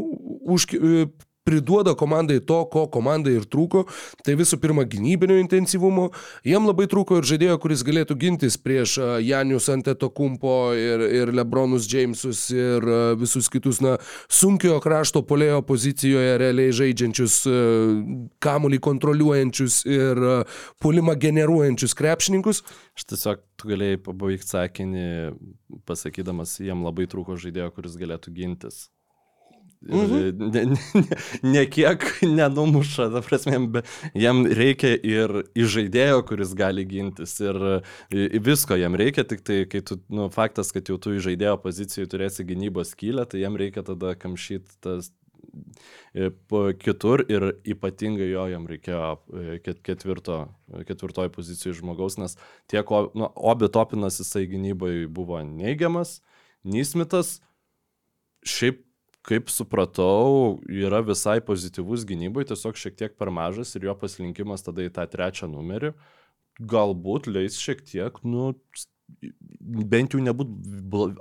už, 0.45 0.67
uh, 0.77 1.07
priduoda 1.43 1.93
komandai 1.99 2.39
to, 2.45 2.59
ko 2.71 2.85
komandai 2.91 3.35
ir 3.37 3.47
trūko. 3.49 3.85
Tai 4.23 4.35
visų 4.39 4.59
pirma 4.63 4.85
gynybinio 4.89 5.37
intensyvumo. 5.41 6.09
Jam 6.47 6.67
labai 6.69 6.87
trūko 6.91 7.19
ir 7.19 7.27
žaidėjo, 7.27 7.57
kuris 7.63 7.83
galėtų 7.85 8.17
gintis 8.19 8.57
prieš 8.59 8.95
Janius 9.23 9.69
Anteto 9.73 10.09
Kumpo 10.13 10.73
ir, 10.77 11.03
ir 11.21 11.33
Lebronus 11.35 11.87
Jamesus 11.91 12.45
ir 12.53 12.87
visus 13.19 13.49
kitus, 13.51 13.81
na, 13.83 13.97
sunkiojo 14.31 14.79
krašto 14.83 15.23
polėjo 15.27 15.61
pozicijoje 15.67 16.37
realiai 16.41 16.73
žaidžiančius, 16.75 17.39
kamuolį 18.43 18.79
kontroliuojančius 18.83 19.83
ir 19.89 20.23
pulimą 20.83 21.17
generuojančius 21.19 21.97
krepšininkus. 21.99 22.63
Aš 22.97 23.07
tiesiog 23.11 23.43
tu 23.59 23.71
galėjai 23.73 24.01
pabaigti 24.05 24.53
sakinį, 24.53 25.07
pasakydamas, 25.89 26.59
jam 26.63 26.85
labai 26.85 27.07
trūko 27.09 27.39
žaidėjo, 27.41 27.71
kuris 27.75 27.99
galėtų 27.99 28.35
gintis. 28.35 28.85
Mhm. 29.89 30.51
Ne, 30.53 30.65
ne, 30.65 31.17
ne 31.43 31.63
kiek 31.69 32.05
nenumuša, 32.21 33.09
ta 33.13 33.21
prasme, 33.25 33.59
jam 34.15 34.43
reikia 34.47 34.93
ir 34.95 35.33
žaidėjo, 35.55 36.21
kuris 36.29 36.53
gali 36.57 36.85
gintis, 36.87 37.35
ir 37.43 37.59
visko 38.43 38.77
jam 38.79 38.95
reikia, 38.99 39.25
tik 39.27 39.43
tai, 39.43 39.63
kai 39.69 39.83
tu, 39.85 39.99
nu, 40.13 40.29
faktas, 40.33 40.71
kad 40.75 40.87
jau 40.87 40.99
tu 41.01 41.17
žaidėjo 41.19 41.57
pozicijoje 41.63 42.11
turėsi 42.13 42.47
gynybos 42.47 42.93
skylę, 42.95 43.27
tai 43.29 43.43
jam 43.43 43.59
reikia 43.59 43.83
tada 43.87 44.15
kamšyti 44.19 44.79
tas 44.83 45.11
kitur 46.81 47.21
ir 47.29 47.51
ypatingai 47.75 48.29
jo 48.31 48.45
jam 48.49 48.63
reikėjo 48.69 49.67
ketvirto, 49.85 50.37
ketvirtoji 50.87 51.33
pozicijoje 51.35 51.81
žmogaus, 51.81 52.17
nes 52.17 52.37
tiek 52.71 52.89
nu, 53.13 53.27
Obi 53.35 53.69
Topinas 53.69 54.17
jisai 54.21 54.47
gynybai 54.49 55.03
buvo 55.11 55.43
neigiamas, 55.45 56.21
Nismitas 56.63 57.41
šiaip 58.47 58.85
kaip 59.23 59.51
supratau, 59.51 60.59
yra 60.67 60.99
visai 61.05 61.39
pozityvus 61.45 62.03
gynybai, 62.09 62.43
tiesiog 62.49 62.79
šiek 62.79 62.97
tiek 62.99 63.15
per 63.19 63.31
mažas 63.31 63.71
ir 63.77 63.87
jo 63.87 63.95
pasirinkimas 63.95 64.65
tada 64.65 64.83
į 64.83 64.91
tą 64.95 65.07
trečią 65.09 65.47
numerį 65.51 65.93
galbūt 66.59 67.27
leis 67.31 67.57
šiek 67.57 67.81
tiek, 67.85 68.19
nu, 68.25 68.53
bent 69.63 70.13
jau 70.13 70.19
nebūt 70.21 70.49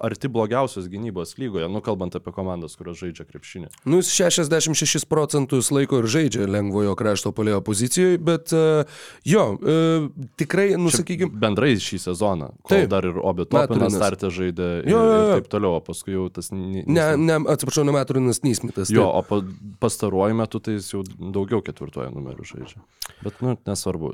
arti 0.02 0.28
blogiausios 0.32 0.88
gynybos 0.90 1.36
lygoje, 1.38 1.68
nu 1.70 1.82
kalbant 1.84 2.14
apie 2.18 2.32
komandas, 2.34 2.74
kurios 2.78 2.98
žaidžia 3.00 3.26
krepšinį. 3.28 3.70
Nu, 3.86 4.00
jis 4.00 4.10
66 4.16 5.06
procentus 5.10 5.70
laiko 5.74 6.02
ir 6.02 6.08
žaidžia 6.10 6.48
lengvojo 6.50 6.94
krašto 6.98 7.32
polėjo 7.36 7.62
pozicijoje, 7.64 8.18
bet 8.22 8.54
uh, 8.56 9.02
jo, 9.28 9.44
uh, 9.56 10.08
tikrai, 10.40 10.72
nusakykime. 10.80 11.32
Bendrai 11.42 11.74
šį 11.82 12.00
sezoną, 12.08 12.52
kol 12.62 12.76
taip, 12.76 12.90
dar 12.92 13.06
ir 13.08 13.20
Obitopinas 13.22 13.96
startė 13.96 14.32
žaidė 14.34 14.70
ir, 14.82 14.90
jo, 14.92 15.02
jo, 15.02 15.12
jo. 15.12 15.22
ir 15.22 15.34
taip 15.38 15.52
toliau, 15.54 15.78
o 15.78 15.84
paskui 15.84 16.16
jau 16.16 16.26
tas... 16.34 16.50
Nis... 16.54 16.86
Ne, 16.86 17.06
ne, 17.20 17.38
atsiprašau, 17.54 17.86
ne 17.88 17.94
Maturinas 17.94 18.42
Nysmitas. 18.46 18.92
Jo, 18.92 19.08
o 19.20 19.22
pa, 19.26 19.40
pastaruoju 19.82 20.38
metu 20.42 20.62
tai 20.62 20.78
jis 20.78 20.90
jau 20.96 21.04
daugiau 21.06 21.62
ketvirtojo 21.64 22.10
numerių 22.14 22.48
žaidžia. 22.54 22.82
Bet, 23.22 23.38
nu, 23.44 23.54
nesvarbu, 23.68 24.12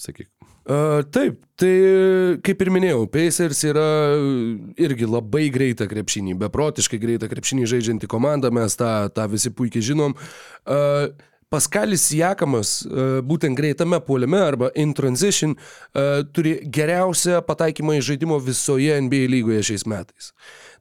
sakyk. 0.00 0.30
Uh, 0.70 1.00
taip, 1.08 1.38
tai 1.58 1.70
kaip 2.44 2.60
ir 2.62 2.68
minėjau, 2.72 2.89
Pacers 3.10 3.64
yra 3.68 3.88
irgi 4.80 5.08
labai 5.08 5.48
greita 5.54 5.88
krepšinį, 5.90 6.36
beprotiškai 6.44 7.00
greita 7.02 7.30
krepšinį 7.30 7.66
žaidžianti 7.70 8.10
komanda, 8.10 8.52
mes 8.54 8.78
tą, 8.78 9.08
tą 9.14 9.26
visi 9.32 9.52
puikiai 9.54 9.84
žinom. 9.92 10.16
Uh, 10.64 11.10
Paskalis 11.50 12.04
Jakamas, 12.14 12.84
būtent 13.26 13.58
greitame 13.58 13.98
puolime 14.06 14.38
arba 14.38 14.68
in 14.78 14.92
transition, 14.94 15.56
turi 16.30 16.52
geriausią 16.62 17.40
pataikymą 17.42 17.96
į 17.98 18.04
žaidimo 18.12 18.38
visoje 18.38 18.94
NBA 19.02 19.26
lygoje 19.32 19.64
šiais 19.72 19.84
metais. 19.90 20.30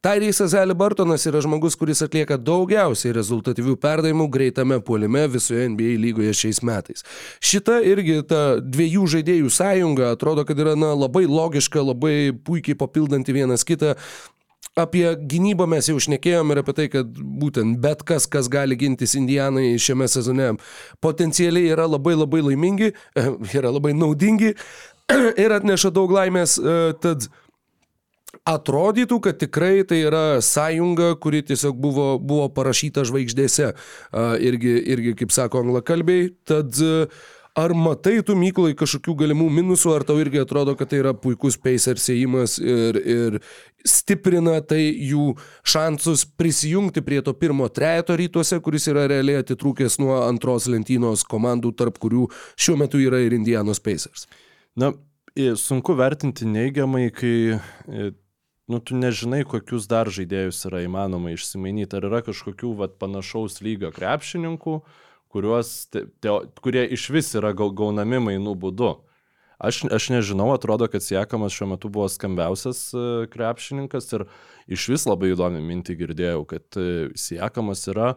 Tyrysas 0.01 0.53
Haliburtonas 0.55 1.25
yra 1.27 1.41
žmogus, 1.43 1.75
kuris 1.75 1.99
atlieka 2.05 2.37
daugiausiai 2.39 3.11
rezultatyvių 3.17 3.75
perdavimų 3.83 4.29
greitame 4.31 4.77
puolime 4.79 5.25
visoje 5.27 5.65
NBA 5.73 5.97
lygoje 5.99 6.31
šiais 6.39 6.61
metais. 6.63 7.03
Šita 7.43 7.81
irgi 7.83 8.21
ta 8.29 8.43
dviejų 8.63 9.07
žaidėjų 9.15 9.51
sąjunga 9.51 10.13
atrodo, 10.15 10.45
kad 10.47 10.59
yra 10.63 10.77
na, 10.79 10.93
labai 10.95 11.25
logiška, 11.27 11.83
labai 11.83 12.31
puikiai 12.31 12.79
papildanti 12.79 13.35
vienas 13.35 13.67
kitą. 13.67 13.97
Apie 14.79 15.03
gynybą 15.19 15.67
mes 15.67 15.89
jau 15.91 15.99
šnekėjom 15.99 16.53
ir 16.53 16.61
apie 16.61 16.77
tai, 16.77 16.87
kad 16.93 17.19
būtent 17.41 17.81
bet 17.83 18.05
kas, 18.07 18.29
kas 18.31 18.47
gali 18.47 18.77
gintis 18.79 19.17
Indijanai 19.19 19.73
šiame 19.81 20.07
sezone, 20.07 20.53
potencialiai 21.03 21.73
yra 21.73 21.89
labai 21.89 22.15
labai 22.15 22.39
laimingi, 22.45 22.93
yra 23.57 23.75
labai 23.75 23.91
naudingi 23.97 24.53
ir 25.43 25.59
atneša 25.59 25.91
daug 25.91 26.15
laimės. 26.15 26.55
E, 26.55 26.79
tad 27.03 27.27
atrodytų, 28.49 29.19
kad 29.23 29.39
tikrai 29.41 29.83
tai 29.87 30.03
yra 30.07 30.39
sąjunga, 30.43 31.13
kuri 31.21 31.43
tiesiog 31.45 31.77
buvo, 31.79 32.11
buvo 32.21 32.47
parašyta 32.53 33.05
žvaigždėse, 33.07 33.73
irgi, 34.45 34.77
irgi 34.95 35.17
kaip 35.21 35.35
sako 35.35 35.63
anglakalbiai. 35.65 36.31
Tad 36.49 36.79
ar 37.59 37.73
matai 37.75 38.19
tu, 38.25 38.35
Mykolai, 38.39 38.75
kažkokių 38.77 39.15
galimų 39.23 39.49
minusų, 39.59 39.91
ar 39.97 40.05
tau 40.07 40.19
irgi 40.21 40.41
atrodo, 40.41 40.75
kad 40.79 40.91
tai 40.91 41.01
yra 41.01 41.13
puikus 41.17 41.57
Pacers 41.59 42.07
įėjimas 42.13 42.57
ir, 42.61 42.99
ir 42.99 43.39
stiprina 43.87 44.59
tai 44.65 44.81
jų 44.93 45.33
šansus 45.67 46.25
prisijungti 46.39 47.03
prie 47.05 47.19
to 47.25 47.33
pirmo 47.37 47.67
trejeto 47.73 48.15
rytuose, 48.19 48.61
kuris 48.63 48.87
yra 48.91 49.07
realiai 49.11 49.43
atitrūkęs 49.43 49.99
nuo 50.03 50.21
antros 50.23 50.69
lentynos 50.71 51.25
komandų, 51.27 51.73
tarp 51.79 51.99
kurių 52.01 52.29
šiuo 52.59 52.79
metu 52.79 53.01
yra 53.03 53.21
ir 53.25 53.35
Indianos 53.37 53.81
Pacers? 53.83 54.29
Na, 54.79 54.93
sunku 55.59 55.95
vertinti 55.99 56.47
neigiamai, 56.47 57.09
kai 57.15 57.35
nu, 58.69 58.79
tu 58.79 58.95
nežinai, 58.97 59.41
kokius 59.49 59.87
dar 59.89 60.09
žaidėjus 60.13 60.61
yra 60.69 60.83
įmanoma 60.85 61.33
išsimainyti. 61.33 61.97
Ar 61.97 62.05
yra 62.09 62.21
kažkokių 62.25 62.75
vat, 62.77 62.97
panašaus 63.01 63.59
lygio 63.65 63.89
krepšininkų, 63.95 64.79
kuriuos, 65.33 65.73
te, 65.93 66.05
te, 66.21 66.33
kurie 66.61 66.85
iš 66.93 67.09
vis 67.13 67.33
yra 67.39 67.51
gaunami 67.57 68.21
mainų 68.29 68.53
būdu. 68.61 68.93
Aš, 69.59 69.81
aš 69.91 70.05
nežinau, 70.13 70.53
atrodo, 70.55 70.87
kad 70.87 71.03
Siekamas 71.03 71.51
šiuo 71.51 71.73
metu 71.73 71.89
buvo 71.91 72.05
skambiausias 72.07 72.85
e, 72.95 73.01
krepšininkas 73.33 74.05
ir 74.15 74.23
iš 74.71 74.85
vis 74.93 75.03
labai 75.09 75.33
įdomi 75.33 75.59
mintį 75.59 75.97
girdėjau, 75.99 76.45
kad 76.47 76.79
e, 76.79 77.09
Siekamas 77.19 77.83
yra 77.91 78.13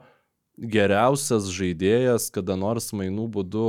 geriausias 0.54 1.48
žaidėjas 1.50 2.28
kada 2.30 2.54
nors 2.60 2.92
mainų 2.94 3.26
būdu 3.34 3.66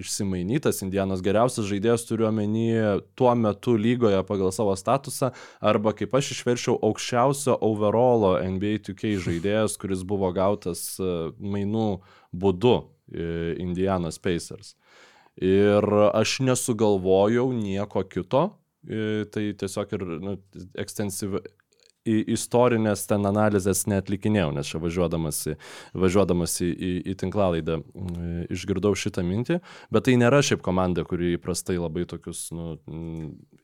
išsimainytas 0.00 0.82
Indianos 0.84 1.22
geriausias 1.24 1.66
žaidėjas 1.68 2.06
turiu 2.08 2.28
omeny 2.28 3.00
tuo 3.18 3.32
metu 3.38 3.76
lygoje 3.80 4.20
pagal 4.28 4.52
savo 4.54 4.74
statusą, 4.78 5.32
arba 5.60 5.94
kaip 5.96 6.14
aš 6.16 6.32
išverčiau 6.36 6.76
aukščiausio 6.86 7.56
overallo 7.64 8.36
NBA 8.40 8.82
2K 8.88 9.16
žaidėjas, 9.24 9.78
kuris 9.80 10.04
buvo 10.06 10.30
gautas 10.36 10.84
e, 11.00 11.12
mainų 11.40 11.88
būdu 12.36 12.76
e, 12.76 13.56
Indianos 13.62 14.20
Pacers. 14.22 14.74
Ir 15.36 15.84
aš 16.16 16.38
nesugalvojau 16.44 17.50
nieko 17.52 18.04
kito, 18.08 18.48
e, 18.88 19.26
tai 19.32 19.50
tiesiog 19.58 19.92
ir 19.98 20.06
nu, 20.22 20.36
ekstensyvi, 20.80 21.42
istorinės 22.06 23.06
ten 23.10 23.26
analizės 23.28 23.84
netlikinėjau, 23.90 24.50
nes 24.56 24.70
čia 24.70 24.80
važiuodamas 24.82 25.40
į, 25.52 25.56
važiuodamas 25.98 26.58
į, 26.64 26.70
į, 26.70 26.92
į 27.12 27.16
tinklalaidą 27.22 27.80
išgirdau 28.54 28.94
šitą 28.98 29.24
mintį, 29.26 29.60
bet 29.94 30.06
tai 30.08 30.16
nėra 30.20 30.42
šiaip 30.46 30.62
komanda, 30.66 31.06
kuri 31.08 31.34
įprastai 31.36 31.78
labai 31.80 32.06
tokius 32.08 32.48
nu, 32.56 32.76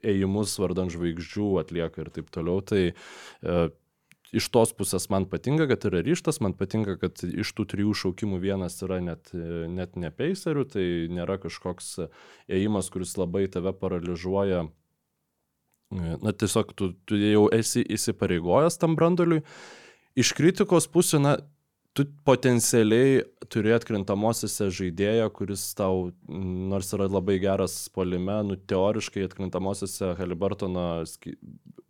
ėjimus 0.02 0.56
vardant 0.62 0.92
žvaigždžių 0.92 1.52
atlieka 1.62 2.04
ir 2.04 2.12
taip 2.16 2.32
toliau. 2.34 2.64
Tai 2.66 2.82
e, 2.90 3.62
iš 4.32 4.48
tos 4.52 4.72
pusės 4.76 5.08
man 5.12 5.26
patinka, 5.30 5.68
kad 5.70 5.86
yra 5.88 6.02
ryštas, 6.04 6.40
man 6.44 6.56
patinka, 6.58 6.96
kad 7.00 7.22
iš 7.28 7.52
tų 7.56 7.68
trijų 7.74 7.94
šaukimų 8.02 8.40
vienas 8.42 8.80
yra 8.84 9.00
net, 9.04 9.32
net 9.32 9.98
ne 10.00 10.10
peiserių, 10.10 10.66
tai 10.72 10.86
nėra 11.12 11.38
kažkoks 11.42 11.94
ėjimas, 12.48 12.90
kuris 12.92 13.16
labai 13.20 13.46
tave 13.52 13.74
paralyžiuoja 13.76 14.66
na 15.92 16.32
tiesiog 16.32 16.74
tu, 16.78 16.92
tu 17.06 17.18
jau 17.20 17.46
esi 17.52 17.84
įsipareigojęs 17.84 18.78
tam 18.80 18.96
brandoliui. 18.98 19.42
Iš 20.18 20.34
kritikos 20.36 20.88
pusė, 20.92 21.20
na, 21.22 21.36
tu 21.96 22.06
potencialiai 22.24 23.20
turi 23.52 23.74
atkrintamosiose 23.76 24.70
žaidėją, 24.72 25.28
kuris 25.36 25.64
tau, 25.76 26.10
nors 26.72 26.92
yra 26.96 27.08
labai 27.12 27.36
geras 27.42 27.74
polime, 27.92 28.38
nu 28.48 28.56
teoriškai 28.56 29.26
atkrintamosiose 29.28 30.14
Halibartono 30.16 30.86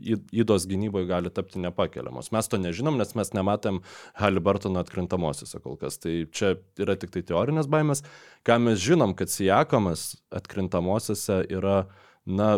įdos 0.03 0.67
gynyboje 0.67 1.07
gali 1.07 1.31
tapti 1.31 1.63
nepakeliamos. 1.63 2.33
Mes 2.35 2.51
to 2.51 2.59
nežinom, 2.59 2.99
nes 2.99 3.15
mes 3.19 3.31
nematėm 3.37 3.79
Halibartono 4.19 4.83
atkrintamosiose 4.83 5.63
kol 5.63 5.79
kas. 5.79 6.01
Tai 6.03 6.15
čia 6.35 6.57
yra 6.83 6.99
tik 6.99 7.15
tai 7.15 7.23
teorinės 7.29 7.71
baimės. 7.71 8.03
Ką 8.47 8.59
mes 8.65 8.83
žinom, 8.83 9.15
kad 9.19 9.31
Sijakamas 9.31 10.17
atkrintamosiose 10.35 11.45
yra, 11.47 11.85
na, 12.27 12.57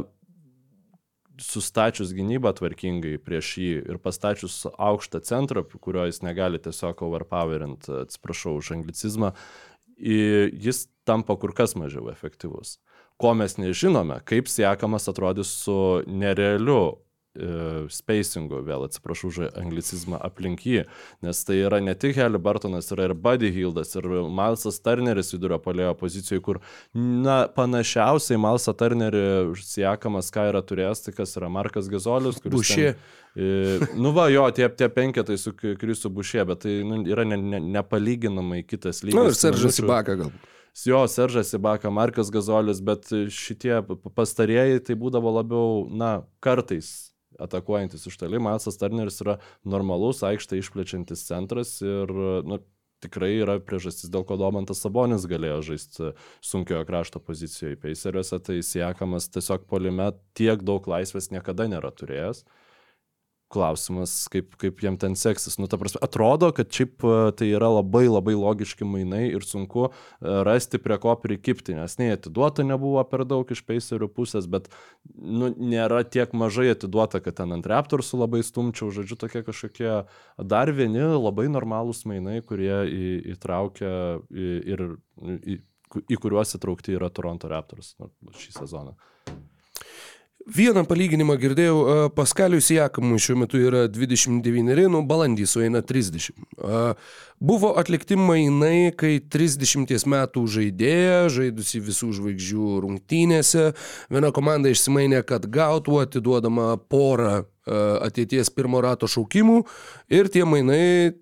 sustačius 1.41 2.12
gynybą 2.14 2.53
tvarkingai 2.59 3.18
prieš 3.22 3.51
jį 3.59 3.70
ir 3.91 4.01
pastačius 4.03 4.64
aukštą 4.70 5.20
centrą, 5.26 5.64
kurio 5.64 6.07
jis 6.09 6.22
negali 6.22 6.61
tiesiog 6.62 7.03
overpowerint, 7.07 7.89
atsiprašau 8.07 8.59
už 8.61 8.72
anglicizmą, 8.78 9.32
jis 9.99 10.87
tampa 11.05 11.37
kur 11.37 11.55
kas 11.55 11.76
mažiau 11.78 12.11
efektyvus. 12.12 12.78
Ko 13.16 13.35
mes 13.39 13.59
nežinome, 13.59 14.18
kaip 14.26 14.49
siekamas 14.51 15.07
atrodys 15.11 15.53
su 15.62 16.03
nerealiu 16.07 17.03
uh, 17.37 17.87
spacingu, 17.93 18.61
vėl 18.66 18.87
atsiprašau 18.87 19.30
už 19.30 19.41
anglicizmą, 19.51 20.18
aplink 20.24 20.64
jį, 20.66 20.85
nes 21.24 21.43
tai 21.47 21.59
yra 21.64 21.80
ne 21.85 21.95
tik 21.99 22.18
Haliburtonas, 22.20 22.91
yra 22.95 23.09
ir 23.09 23.16
Buddy 23.18 23.51
Hildas, 23.55 23.95
ir 23.99 24.09
Milesas 24.09 24.80
Turneris 24.85 25.35
vidurio 25.35 25.59
polėjo 25.62 25.97
pozicijoje, 26.01 26.45
kur, 26.45 26.62
na, 26.95 27.45
panašiausiai 27.57 28.41
Milesą 28.41 28.76
Turnerį 28.78 29.26
siekamas, 29.61 30.32
ką 30.35 30.49
yra 30.53 30.64
turėjęs, 30.64 31.05
tai 31.07 31.16
kas 31.18 31.37
yra 31.41 31.53
Markas 31.53 31.91
Gazolis, 31.93 32.41
kuris... 32.43 32.59
Bušė. 32.61 32.89
Ten, 33.35 33.87
nu 33.99 34.12
va, 34.14 34.28
jo, 34.30 34.45
tie, 34.55 34.68
tie 34.70 34.87
penketai 34.95 35.35
su 35.43 35.51
Krisu 35.59 36.11
Bušė, 36.14 36.45
bet 36.47 36.61
tai 36.66 36.76
nu, 36.87 37.01
yra 37.11 37.26
ne, 37.26 37.39
ne, 37.41 37.62
nepalyginamai 37.78 38.62
kitas 38.62 39.03
lygis. 39.03 39.18
Na 39.18 39.26
nu, 39.26 39.32
ir 39.35 39.39
Seržas 39.39 39.80
Ibaka 39.82 40.18
galbūt 40.22 40.53
jo, 40.82 41.09
Seržas 41.09 41.53
Ibaka, 41.55 41.91
Markas 41.91 42.30
Gazolis, 42.30 42.80
bet 42.82 43.11
šitie 43.30 43.78
pastarieji 44.14 44.82
tai 44.87 44.97
būdavo 44.99 45.35
labiau, 45.37 45.85
na, 45.91 46.24
kartais 46.43 47.14
atakuojantis 47.43 48.07
iš 48.11 48.18
toli. 48.20 48.41
Masas 48.43 48.78
Turneris 48.80 49.20
yra 49.24 49.39
normalus, 49.64 50.22
aikštę 50.26 50.59
išplečiantis 50.61 51.26
centras 51.28 51.76
ir, 51.85 52.11
nu, 52.47 52.61
tikrai 53.05 53.32
yra 53.43 53.59
priežastis, 53.61 54.11
dėl 54.12 54.24
ko 54.28 54.39
Domantas 54.41 54.80
Sabonis 54.85 55.26
galėjo 55.28 55.61
žaisti 55.70 56.12
sunkiojo 56.45 56.85
krašto 56.89 57.20
pozicijoje. 57.20 57.78
Peiseriuose 57.82 58.41
tai 58.45 58.61
siekamas 58.64 59.28
tiesiog 59.35 59.66
polime 59.70 60.12
tiek 60.39 60.62
daug 60.64 60.87
laisvės 60.89 61.30
niekada 61.35 61.68
nėra 61.70 61.93
turėjęs 61.93 62.45
klausimas, 63.55 64.16
kaip, 64.32 64.57
kaip 64.61 64.82
jiem 64.82 64.96
ten 65.00 65.14
seksis. 65.18 65.57
Nu, 65.61 65.68
ta 65.70 65.78
prasme, 65.80 66.00
atrodo, 66.05 66.50
kad 66.57 66.70
šiaip 66.74 67.05
e, 67.07 67.14
tai 67.38 67.48
yra 67.55 67.70
labai 67.76 68.05
labai 68.09 68.34
logiški 68.38 68.86
mainai 68.88 69.24
ir 69.30 69.46
sunku 69.46 69.86
e, 69.88 69.92
rasti 70.46 70.80
prie 70.82 70.98
ko 71.02 71.14
prikipti, 71.22 71.76
nes 71.78 71.98
nei 72.00 72.14
atiduota 72.16 72.66
nebuvo 72.66 73.02
per 73.11 73.24
daug 73.28 73.50
iš 73.55 73.62
peiserių 73.66 74.11
pusės, 74.14 74.48
bet 74.50 74.70
nu, 75.14 75.52
nėra 75.55 76.02
tiek 76.05 76.34
mažai 76.36 76.70
atiduota, 76.74 77.22
kad 77.24 77.38
ten 77.40 77.55
ant 77.57 77.68
Raptorsų 77.70 78.24
labai 78.24 78.42
stumčiau, 78.46 78.90
žodžiu, 78.94 79.18
tokie 79.20 79.44
kažkokie 79.46 79.92
dar 80.38 80.74
vieni 80.74 81.07
labai 81.14 81.46
normalūs 81.52 82.05
mainai, 82.11 82.40
kurie 82.46 82.74
į, 82.90 83.07
įtraukia 83.36 83.94
ir 84.34 84.86
į, 85.22 85.59
į 86.02 86.20
kuriuos 86.20 86.57
įtraukti 86.59 86.96
yra 86.96 87.11
Toronto 87.14 87.50
Raptors 87.50 87.94
nu, 88.00 88.11
šį 88.38 88.57
sezoną. 88.59 88.94
Vieną 90.45 90.82
palyginimą 90.84 91.38
girdėjau, 91.40 91.76
Paskaliui 92.12 92.61
Sijakamui 92.61 93.16
šiuo 93.22 93.38
metu 93.40 93.57
yra 93.64 93.86
29, 93.88 94.90
nu 94.92 95.01
balandį 95.09 95.47
sueina 95.49 95.80
30. 95.80 96.36
Buvo 97.40 97.70
atlikti 97.80 98.18
mainai, 98.20 98.92
kai 98.92 99.22
30 99.24 100.05
metų 100.12 100.45
žaidėja, 100.57 101.30
žaidusi 101.32 101.80
visų 101.86 102.11
žvaigždžių 102.18 102.68
rungtynėse, 102.84 103.70
viena 104.12 104.34
komanda 104.36 104.68
išsimainė, 104.68 105.24
kad 105.24 105.49
gautų 105.49 106.03
atiduodama 106.05 106.74
porą 106.92 107.47
ateities 108.05 108.53
pirmo 108.53 108.84
rato 108.84 109.09
šaukimų 109.09 109.62
ir 110.12 110.28
tie 110.28 110.45
mainai 110.45 111.14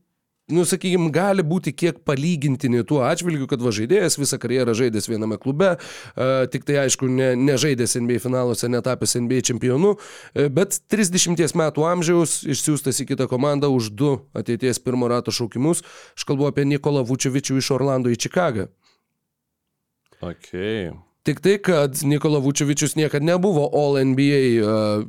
nu, 0.52 0.64
sakykime, 0.68 1.10
gali 1.14 1.44
būti 1.46 1.72
kiek 1.74 2.02
palygintini 2.06 2.82
tuo 2.88 3.02
atžvilgiu, 3.06 3.48
kad 3.50 3.62
va 3.64 3.72
žaidėjas 3.74 4.18
visą 4.20 4.38
karjerą 4.42 4.74
žaidęs 4.78 5.08
viename 5.10 5.38
klube, 5.42 5.74
uh, 5.76 6.32
tik 6.52 6.66
tai 6.68 6.82
aišku, 6.84 7.08
ne, 7.10 7.32
nežaidęs 7.36 7.96
NBA 8.00 8.20
finaluose, 8.22 8.70
netapęs 8.72 9.16
NBA 9.20 9.42
čempionu, 9.52 9.94
uh, 9.96 10.48
bet 10.52 10.80
30 10.92 11.56
metų 11.58 11.86
amžiaus 11.88 12.40
išsiųstas 12.44 13.02
į 13.02 13.08
kitą 13.12 13.28
komandą 13.30 13.72
už 13.72 13.92
du 13.96 14.14
ateities 14.38 14.82
pirmo 14.82 15.10
rato 15.10 15.34
šaukimus. 15.34 15.84
Aš 16.16 16.28
kalbu 16.28 16.50
apie 16.50 16.66
Nikolą 16.68 17.04
Vučevičių 17.08 17.60
iš 17.60 17.72
Orlando 17.76 18.12
į 18.12 18.20
Čikagą. 18.26 18.68
Okay. 20.22 20.92
Tik 21.22 21.38
tai, 21.38 21.54
kad 21.62 21.94
Nikola 22.02 22.38
Vučevičius 22.42 22.96
niekada 22.98 23.24
nebuvo 23.24 23.68
All 23.72 23.94
NBA 24.04 24.40
uh, 24.58 25.04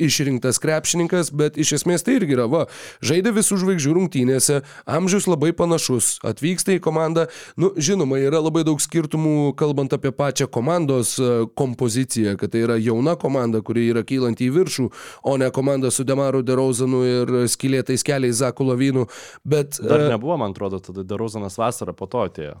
išrinktas 0.00 0.56
krepšininkas, 0.56 1.28
bet 1.36 1.58
iš 1.60 1.74
esmės 1.76 2.00
tai 2.06 2.14
irgi 2.16 2.32
yra, 2.32 2.46
va, 2.48 2.62
žaidė 3.04 3.34
visų 3.36 3.58
žvaigždžių 3.60 3.92
rungtynėse, 3.98 4.62
amžius 4.88 5.28
labai 5.28 5.50
panašus, 5.52 6.14
atvyksta 6.24 6.78
į 6.78 6.80
komandą, 6.80 7.26
nu, 7.60 7.74
žinoma, 7.76 8.22
yra 8.24 8.40
labai 8.40 8.64
daug 8.64 8.80
skirtumų, 8.80 9.52
kalbant 9.60 9.92
apie 9.92 10.14
pačią 10.16 10.48
komandos 10.48 11.18
uh, 11.20 11.44
kompoziciją, 11.52 12.38
kad 12.40 12.56
tai 12.56 12.64
yra 12.64 12.80
jauna 12.80 13.18
komanda, 13.20 13.60
kuri 13.60 13.90
yra 13.92 14.00
kylanti 14.00 14.48
į 14.48 14.56
viršų, 14.56 14.88
o 15.28 15.36
ne 15.44 15.52
komanda 15.52 15.92
su 15.92 16.08
Demaru 16.08 16.40
Derozanu 16.40 17.04
ir 17.04 17.36
skilėtais 17.52 18.06
keliais 18.08 18.40
Zaku 18.40 18.64
Lavinu, 18.72 19.10
bet... 19.44 19.76
Uh, 19.84 19.92
Dar 19.92 20.08
nebuvo, 20.08 20.40
man 20.40 20.56
atrodo, 20.56 20.80
tada 20.80 21.04
Derozanas 21.04 21.60
vasarą 21.60 21.92
po 21.92 22.08
to 22.08 22.24
atėjo. 22.24 22.56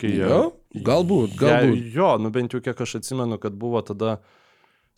Kai 0.00 0.10
jo, 0.16 0.40
galbūt, 0.74 1.36
galbūt. 1.38 1.78
Ja, 1.78 1.92
jo, 1.94 2.10
nu 2.22 2.32
bent 2.34 2.54
jau 2.54 2.60
kiek 2.64 2.80
aš 2.82 2.98
atsimenu, 2.98 3.38
kad 3.42 3.54
buvo 3.58 3.78
tada 3.86 4.16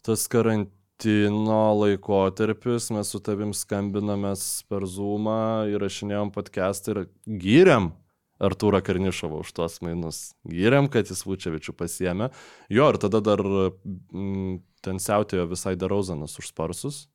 tas 0.07 0.25
karantino 0.33 1.61
laikotarpis, 1.83 2.89
mes 2.97 3.11
su 3.13 3.21
tavim 3.21 3.53
skambinamės 3.57 4.65
per 4.71 4.87
Zoomą, 4.89 5.67
įrašinėjom 5.75 6.33
podcastą 6.33 6.95
ir 6.95 7.03
gyriam 7.27 7.91
Artūrą 8.37 8.83
Karnišovą 8.85 9.41
už 9.45 9.53
tuos 9.57 9.79
mainus. 9.85 10.21
Gyriam, 10.49 10.91
kad 10.93 11.09
jis 11.09 11.23
Vučevičių 11.25 11.73
pasiemė. 11.77 12.31
Jo, 12.73 12.91
ir 12.93 13.01
tada 13.01 13.23
dar 13.25 13.41
m, 13.41 14.59
ten 14.85 15.01
siautėjo 15.01 15.47
visai 15.53 15.73
Darauzanas 15.81 16.37
už 16.41 16.51
sparsus. 16.53 17.07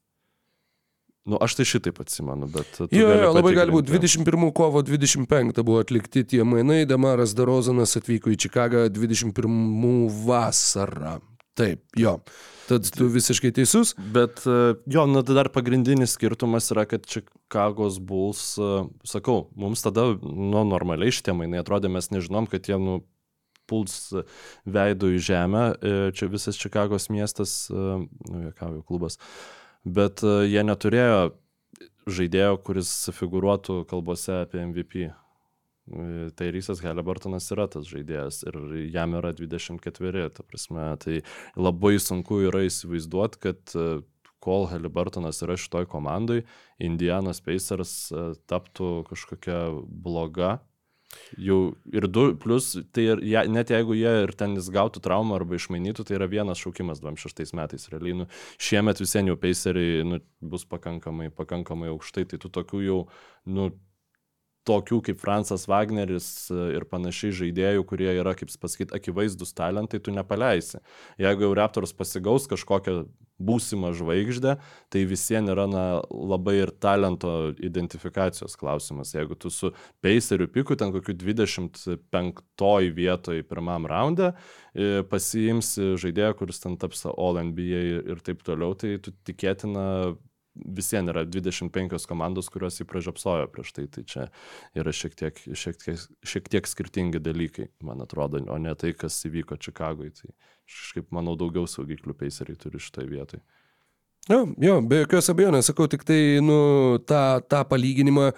Nu, 1.26 1.38
aš 1.38 1.56
tai 1.60 1.66
šitaip 1.70 2.00
atsimenu, 2.02 2.48
bet... 2.50 2.80
Jo, 2.90 3.10
jo, 3.14 3.34
labai 3.36 3.52
gali 3.54 3.74
būti. 3.74 3.94
21 3.94 4.48
kovo 4.58 4.82
25 4.82 5.62
buvo 5.62 5.82
atlikti 5.84 6.24
tie 6.26 6.42
mainai, 6.48 6.82
Damaras 6.90 7.36
Darozanas 7.38 7.94
atvyko 8.00 8.34
į 8.34 8.40
Čikagą 8.42 8.88
21 8.90 10.08
vasarą. 10.26 11.20
Taip, 11.58 11.84
jo. 12.00 12.16
Tad 12.66 12.90
tu 12.96 13.06
visiškai 13.12 13.52
teisus. 13.54 13.94
Bet 14.16 14.42
e, 14.50 14.74
jo, 14.90 15.06
nu, 15.12 15.22
dar 15.28 15.52
pagrindinis 15.54 16.18
skirtumas 16.18 16.72
yra, 16.74 16.88
kad 16.90 17.06
Čikagos 17.06 18.02
Bulls, 18.02 18.56
e, 18.58 18.74
sakau, 19.06 19.44
mums 19.54 19.86
tada, 19.86 20.08
nu, 20.26 20.66
normaliai 20.72 21.14
šitie 21.14 21.38
mainai 21.38 21.62
atrodė, 21.62 21.92
mes 21.94 22.10
nežinom, 22.16 22.50
kad 22.50 22.66
jie, 22.66 22.82
nu, 22.82 23.04
puls 23.70 24.10
veidų 24.66 25.14
į 25.20 25.24
žemę. 25.30 25.66
E, 25.70 25.96
čia 26.18 26.34
visas 26.34 26.58
Čikagos 26.58 27.12
miestas, 27.14 27.68
nu, 27.70 28.48
jokauju, 28.50 28.88
klubas. 28.90 29.22
Uh, 29.22 29.61
bet 29.86 30.24
e, 30.26 30.36
jie 30.52 30.64
neturėjo 30.66 31.32
žaidėjo, 32.12 32.56
kuris 32.66 32.92
figuruotų 33.16 33.84
kalbose 33.90 34.42
apie 34.44 34.62
MVP. 34.66 35.10
E, 35.10 36.30
tai 36.38 36.50
Rysas 36.54 36.82
Haliburtonas 36.86 37.50
yra 37.54 37.68
tas 37.72 37.88
žaidėjas 37.90 38.44
ir 38.50 38.58
jam 38.94 39.18
yra 39.20 39.34
24, 39.38 40.30
ta 40.38 40.46
prasme, 40.46 40.88
tai 41.02 41.22
labai 41.58 41.98
sunku 42.02 42.44
yra 42.48 42.66
įsivaizduoti, 42.68 43.42
kad 43.42 43.76
e, 43.76 44.02
kol 44.42 44.66
Haliburtonas 44.72 45.44
yra 45.46 45.58
šitoj 45.60 45.86
komandai, 45.90 46.42
Indianos 46.82 47.44
Pacers 47.46 47.94
taptų 48.50 49.04
kažkokia 49.12 49.68
bloga 49.86 50.56
Jau 51.40 51.60
ir 51.92 52.08
du, 52.12 52.26
plus, 52.40 52.74
tai 52.96 53.06
ir, 53.14 53.22
ja, 53.28 53.44
net 53.48 53.72
jeigu 53.72 53.96
jie 53.98 54.12
ir 54.26 54.34
ten 54.38 54.56
jis 54.58 54.70
gautų 54.74 55.04
traumą 55.04 55.38
arba 55.40 55.58
išmainytų, 55.58 56.06
tai 56.08 56.18
yra 56.18 56.28
vienas 56.32 56.62
šaukimas 56.64 57.04
26 57.04 57.56
metais. 57.58 57.88
Realiai, 57.92 58.18
nu, 58.24 58.28
šiemet 58.62 59.02
visiems 59.04 59.32
jau 59.32 59.38
peiseriai 59.40 60.04
nu, 60.08 60.22
bus 60.42 60.68
pakankamai, 60.70 61.30
pakankamai 61.36 61.92
aukštai, 61.94 62.28
tai 62.32 62.42
tų 62.42 62.52
tokių 62.60 62.84
jau, 62.86 63.00
nu, 63.52 63.72
tokių 64.68 65.02
kaip 65.08 65.20
Fransas 65.22 65.66
Wagneris 65.70 66.28
e, 66.54 66.60
ir 66.78 66.86
panašiai 66.90 67.34
žaidėjų, 67.42 67.86
kurie 67.90 68.12
yra, 68.14 68.36
kaip 68.38 68.52
pasakyti, 68.62 68.94
akivaizdus 68.98 69.56
talentai, 69.58 70.02
tu 70.04 70.14
nepaleisi. 70.14 70.82
Jeigu 71.22 71.48
jau 71.48 71.56
Raptors 71.58 71.96
pasigaus 71.98 72.48
kažkokią 72.52 73.04
būsimą 73.42 73.92
žvaigždę, 73.98 74.56
tai 74.94 75.04
visiems 75.10 75.50
yra 75.50 75.66
na, 75.70 75.86
labai 76.12 76.60
ir 76.62 76.72
talento 76.84 77.52
identifikacijos 77.58 78.58
klausimas. 78.60 79.16
Jeigu 79.16 79.38
tu 79.40 79.50
su 79.54 79.72
Paceriu 80.04 80.50
piku 80.52 80.78
ten 80.78 80.94
kokiu 80.94 81.16
25 81.18 82.92
vietoj 82.98 83.44
pirmam 83.50 83.88
raunde 83.90 84.32
e, 84.32 85.02
pasiimsi 85.10 85.96
žaidėją, 86.02 86.36
kuris 86.38 86.62
ten 86.62 86.78
taps 86.82 87.08
All 87.12 87.42
NBA 87.42 87.86
ir 88.14 88.22
taip 88.26 88.46
toliau, 88.46 88.78
tai 88.78 88.98
tu 89.02 89.14
tikėtina 89.26 90.14
visien 90.56 91.08
yra 91.10 91.24
25 91.26 92.08
komandos, 92.10 92.50
kurios 92.52 92.80
jį 92.80 92.88
pražiopsojo 92.90 93.48
prieš 93.54 93.74
tai, 93.78 93.86
tai 93.92 94.04
čia 94.08 94.28
yra 94.78 94.94
šiek 94.96 95.16
tiek, 95.18 95.40
šiek, 95.40 95.80
tiek, 95.82 96.06
šiek 96.28 96.50
tiek 96.52 96.68
skirtingi 96.68 97.22
dalykai, 97.24 97.70
man 97.88 98.04
atrodo, 98.04 98.42
o 98.52 98.58
ne 98.60 98.76
tai, 98.76 98.94
kas 98.98 99.20
įvyko 99.30 99.60
Čikagui. 99.62 100.12
Tai 100.18 100.34
kažkaip, 100.68 101.12
manau, 101.16 101.38
daugiau 101.40 101.68
saugiklių 101.70 102.16
peiseriai 102.20 102.60
turi 102.60 102.84
šitoje 102.84 103.12
vietoje. 103.12 103.44
Jo, 104.30 104.46
jo, 104.62 104.76
be 104.86 105.02
jokios 105.02 105.32
abejonės, 105.34 105.72
sakau, 105.72 105.88
tik 105.90 106.04
tai, 106.06 106.20
nu, 106.46 106.58
tą, 107.10 107.42
tą 107.50 107.64
palyginimą 107.70 108.32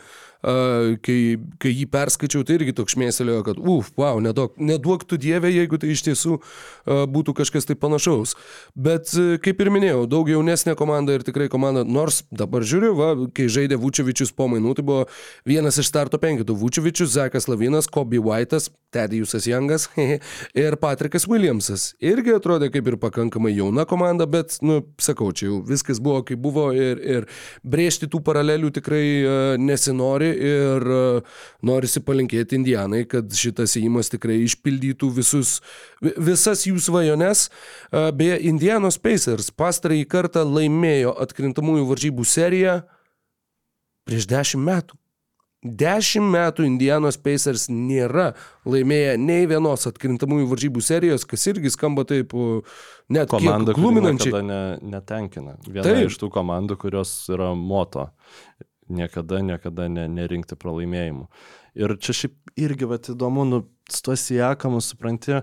kai, 1.04 1.18
kai 1.62 1.72
jį 1.72 1.86
perskaičiau, 1.92 2.44
tai 2.44 2.58
irgi 2.58 2.76
toks 2.76 2.98
šmėselėjo, 2.98 3.44
kad, 3.48 3.60
uf, 3.60 3.94
wow, 4.00 4.20
neduok, 4.24 4.58
neduok 4.60 5.06
tu 5.08 5.18
dievę, 5.22 5.52
jeigu 5.54 5.80
tai 5.80 5.94
iš 5.94 6.04
tiesų 6.10 6.40
būtų 7.14 7.36
kažkas 7.38 7.70
tai 7.70 7.78
panašaus. 7.80 8.36
Bet, 8.76 9.14
kaip 9.44 9.64
ir 9.64 9.72
minėjau, 9.74 10.04
daug 10.12 10.28
jaunesnė 10.30 10.76
komanda 10.80 11.16
ir 11.16 11.24
tikrai 11.24 11.48
komanda, 11.52 11.86
nors 11.88 12.24
dabar 12.32 12.66
žiūriu, 12.68 12.92
va, 12.98 13.10
kai 13.36 13.48
žaidė 13.52 13.80
Vučevičius 13.80 14.34
po 14.36 14.50
mainų, 14.52 14.76
tai 14.76 14.88
buvo 14.88 15.06
vienas 15.48 15.80
iš 15.80 15.92
starto 15.94 16.20
penkitų. 16.20 16.58
Vučevičius, 16.60 17.14
Zekas 17.16 17.48
Lavinas, 17.48 17.88
Kobe 17.88 18.20
White'as, 18.20 18.68
Tedijusas 18.94 19.48
Jangas 19.48 19.88
ir 20.66 20.78
Patrikas 20.82 21.26
Williamsas. 21.30 21.94
Irgi 22.04 22.36
atrodė 22.36 22.70
kaip 22.74 22.92
ir 22.92 23.00
pakankamai 23.02 23.56
jauna 23.56 23.88
komanda, 23.90 24.28
bet, 24.30 24.60
nu, 24.66 24.82
sakau, 25.02 25.32
čia 25.32 25.48
jau 25.50 25.64
viskas 25.74 26.00
buvo 26.04 26.22
kaip 26.28 26.40
buvo 26.44 26.70
ir, 26.76 27.02
ir 27.02 27.28
brėžti 27.66 28.10
tų 28.12 28.22
paralelių 28.26 28.72
tikrai 28.78 29.04
e, 29.04 29.36
nesinori 29.62 30.30
ir 30.34 30.88
e, 30.88 31.04
norisi 31.66 32.04
palinkėti 32.06 32.60
Indianai, 32.60 33.04
kad 33.10 33.34
šitas 33.36 33.76
įimas 33.82 34.12
tikrai 34.14 34.40
išpildytų 34.46 35.12
visus, 35.20 35.58
visas 36.02 36.66
jų 36.70 36.80
svajones. 36.84 37.50
E, 37.50 38.08
beje, 38.16 38.40
Indianos 38.54 39.00
Pacers 39.02 39.52
pastarąjį 39.52 40.10
kartą 40.10 40.46
laimėjo 40.48 41.16
atkrintamųjų 41.28 41.88
varžybų 41.92 42.28
seriją 42.28 42.82
prieš 44.08 44.28
dešimt 44.30 44.68
metų. 44.68 45.03
Dešimt 45.64 46.28
metų 46.34 46.66
Indianos 46.68 47.16
Pacers 47.24 47.70
nėra 47.72 48.34
laimėję 48.68 49.16
nei 49.22 49.48
vienos 49.48 49.88
atkrintamųjų 49.88 50.50
varžybų 50.52 50.84
serijos, 50.84 51.24
kas 51.30 51.48
irgi 51.48 51.72
skamba 51.72 52.04
taip 52.10 52.36
net 53.14 53.32
komanda 53.32 53.76
gluminančiai. 53.78 54.44
Ne, 54.44 54.62
netenkina. 54.84 55.56
Viena 55.68 55.88
Taip. 55.88 56.10
iš 56.10 56.20
tų 56.20 56.30
komandų, 56.36 56.78
kurios 56.84 57.16
yra 57.32 57.54
moto. 57.56 58.10
Niekada, 58.94 59.40
niekada 59.40 59.88
ne, 59.88 60.10
nerinkti 60.12 60.58
pralaimėjimų. 60.60 61.30
Ir 61.80 61.96
čia 62.04 62.14
šiaip 62.18 62.60
irgi, 62.60 62.90
va, 62.90 63.00
įdomu, 63.00 63.46
nu, 63.48 63.62
su 63.90 64.04
tuo 64.04 64.18
siekamu 64.20 64.84
supranti, 64.84 65.40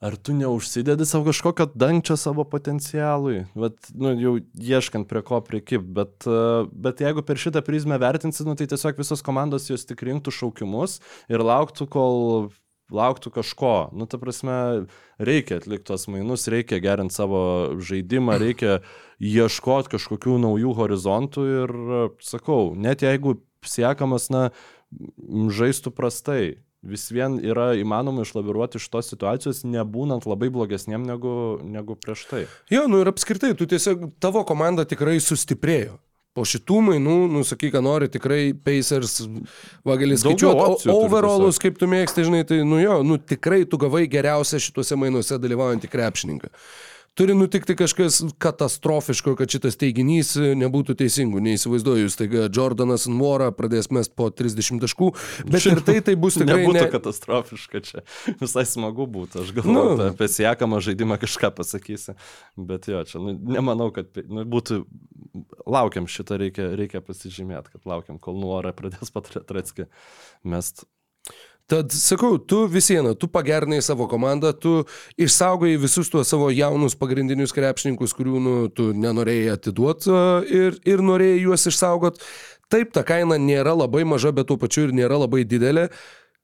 ar 0.00 0.16
tu 0.16 0.32
neužsidedi 0.32 1.04
savo 1.06 1.28
kažkokio 1.28 1.66
dangčio 1.74 2.16
savo 2.16 2.44
potencialui, 2.48 3.44
vat, 3.54 3.90
nu, 3.92 4.14
jau 4.16 4.38
ieškant 4.56 5.08
prie 5.10 5.20
ko 5.26 5.42
prikip, 5.44 5.84
bet, 5.84 6.24
e, 6.24 6.64
bet 6.72 7.02
jeigu 7.04 7.24
per 7.26 7.40
šitą 7.40 7.60
prizmę 7.66 8.00
vertinsi, 8.00 8.46
nu, 8.48 8.56
tai 8.56 8.68
tiesiog 8.70 8.96
visos 9.00 9.20
komandos 9.26 9.68
jos 9.68 9.84
tik 9.84 10.00
rinktų 10.08 10.32
šaukimus 10.32 10.98
ir 11.28 11.44
lauktų, 11.44 11.88
kol 11.92 12.48
lauktų 12.90 13.30
kažko. 13.36 13.74
Nu, 13.94 14.08
ta 14.10 14.18
prasme, 14.18 14.86
reikia 15.20 15.60
atlikti 15.60 15.90
tos 15.92 16.08
mainus, 16.10 16.48
reikia 16.50 16.80
gerinti 16.82 17.14
savo 17.14 17.42
žaidimą, 17.78 18.40
reikia 18.40 18.80
ieškoti 19.20 19.94
kažkokių 19.94 20.40
naujų 20.46 20.74
horizontų 20.80 21.46
ir, 21.52 21.76
sakau, 22.24 22.72
net 22.74 23.04
jeigu 23.06 23.36
siekamas, 23.68 24.30
na, 24.32 24.48
žaistų 25.28 25.92
prastai, 25.94 26.42
vis 26.82 27.08
vien 27.12 27.38
yra 27.44 27.70
įmanoma 27.78 28.24
išlaviruoti 28.24 28.80
iš 28.80 28.88
tos 28.92 29.10
situacijos, 29.12 29.64
nebūnant 29.68 30.26
labai 30.28 30.50
blogesniem 30.52 31.04
negu, 31.06 31.32
negu 31.64 31.96
prieš 32.00 32.26
tai. 32.30 32.44
Jo, 32.72 32.86
nu 32.90 33.02
ir 33.02 33.10
apskritai, 33.12 33.52
tu 33.58 33.68
tiesiog, 33.68 34.08
tavo 34.22 34.44
komanda 34.48 34.86
tikrai 34.88 35.18
sustiprėjo. 35.22 35.98
Po 36.30 36.44
šitų 36.46 36.76
mainų, 36.86 37.14
nu, 37.32 37.40
sakyk, 37.42 37.72
ką 37.74 37.80
nori, 37.82 38.06
tikrai 38.12 38.52
Pacers, 38.54 39.16
va 39.82 39.96
gali 39.98 40.14
Daugiau 40.14 40.52
skaičiuoti 40.54 40.92
overallus, 40.94 41.58
kaip 41.58 41.74
tu 41.80 41.88
mėgsti, 41.90 42.22
žinai, 42.28 42.44
tai, 42.46 42.60
nu 42.62 42.78
jo, 42.78 43.00
nu 43.02 43.18
tikrai 43.18 43.64
tu 43.66 43.80
gavai 43.82 44.04
geriausią 44.10 44.60
šituose 44.62 44.98
mainuose 45.00 45.40
dalyvaujantį 45.42 45.90
krepšininką. 45.90 46.52
Turi 47.18 47.34
nutikti 47.34 47.74
kažkas 47.76 48.20
katastrofiško, 48.38 49.34
kad 49.36 49.50
šitas 49.50 49.74
teiginys 49.80 50.36
nebūtų 50.38 50.94
teisingų. 51.00 51.40
Neįsivaizduoju, 51.42 52.04
jūs 52.06 52.16
taiga 52.16 52.44
Jordanas 52.46 53.08
Nwora 53.10 53.50
pradės 53.56 53.90
mest 53.90 54.14
po 54.16 54.28
30 54.30 54.78
taškų, 54.84 55.08
bet 55.50 55.66
ir 55.66 55.82
tai 55.86 55.96
tai 56.06 56.14
bus 56.20 56.36
tikrai 56.40 56.60
Nebūtų 56.62 56.78
ne... 56.78 56.90
katastrofiška 56.92 57.82
čia. 57.88 58.04
Visai 58.42 58.64
smagu 58.68 59.08
būtų. 59.10 59.42
Aš 59.42 59.50
galvoju, 59.58 59.96
Nu. 59.98 60.06
apie 60.12 60.30
siekamą 60.30 60.78
žaidimą 60.86 61.18
kažką 61.20 61.50
pasakysi. 61.58 62.14
Bet 62.56 62.86
jo, 62.88 63.02
čia 63.08 63.22
nu, 63.22 63.34
nemanau, 63.58 63.90
kad 63.94 64.14
nu, 64.30 64.46
būtų... 64.48 64.84
Laukiam 65.70 66.08
šitą, 66.10 66.38
reikia, 66.40 66.70
reikia 66.78 67.02
pasižymėti, 67.04 67.74
kad 67.74 67.84
laukiam, 67.86 68.16
kol 68.22 68.38
nuorą 68.40 68.72
pradės 68.74 69.12
patretski 69.16 69.90
mest. 70.42 70.86
Tad 71.70 71.92
sakau, 71.94 72.34
tu 72.38 72.64
visieną, 72.66 73.14
tu 73.14 73.28
pagernai 73.30 73.78
savo 73.82 74.08
komandą, 74.10 74.50
tu 74.58 74.72
išsaugai 75.14 75.76
visus 75.78 76.10
tuos 76.10 76.26
savo 76.26 76.48
jaunus 76.50 76.96
pagrindinius 76.98 77.54
krepšininkus, 77.54 78.14
kurių 78.18 78.40
nu, 78.42 78.54
tu 78.74 78.88
nenorėjai 78.90 79.52
atiduoti 79.54 80.10
ir, 80.50 80.80
ir 80.82 81.04
norėjai 81.06 81.44
juos 81.44 81.68
išsaugot. 81.70 82.18
Taip, 82.74 82.90
ta 82.90 83.04
kaina 83.06 83.38
nėra 83.38 83.76
labai 83.78 84.02
maža, 84.02 84.34
bet 84.34 84.50
tuo 84.50 84.58
pačiu 84.58 84.88
ir 84.88 84.96
nėra 84.98 85.20
labai 85.22 85.44
didelė. 85.46 85.86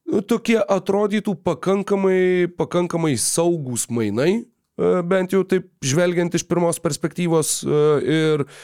Nu, 0.07 0.23
tokie 0.23 0.61
atrodytų 0.63 1.35
pakankamai, 1.43 2.47
pakankamai 2.55 3.17
saugus 3.19 3.89
mainai, 3.91 4.45
bent 4.79 5.35
jau 5.35 5.43
taip 5.43 5.73
žvelgiant 5.83 6.39
iš 6.39 6.47
pirmos 6.47 6.79
perspektyvos. 6.83 7.65
Ir 7.67 8.47
Na, 8.47 8.55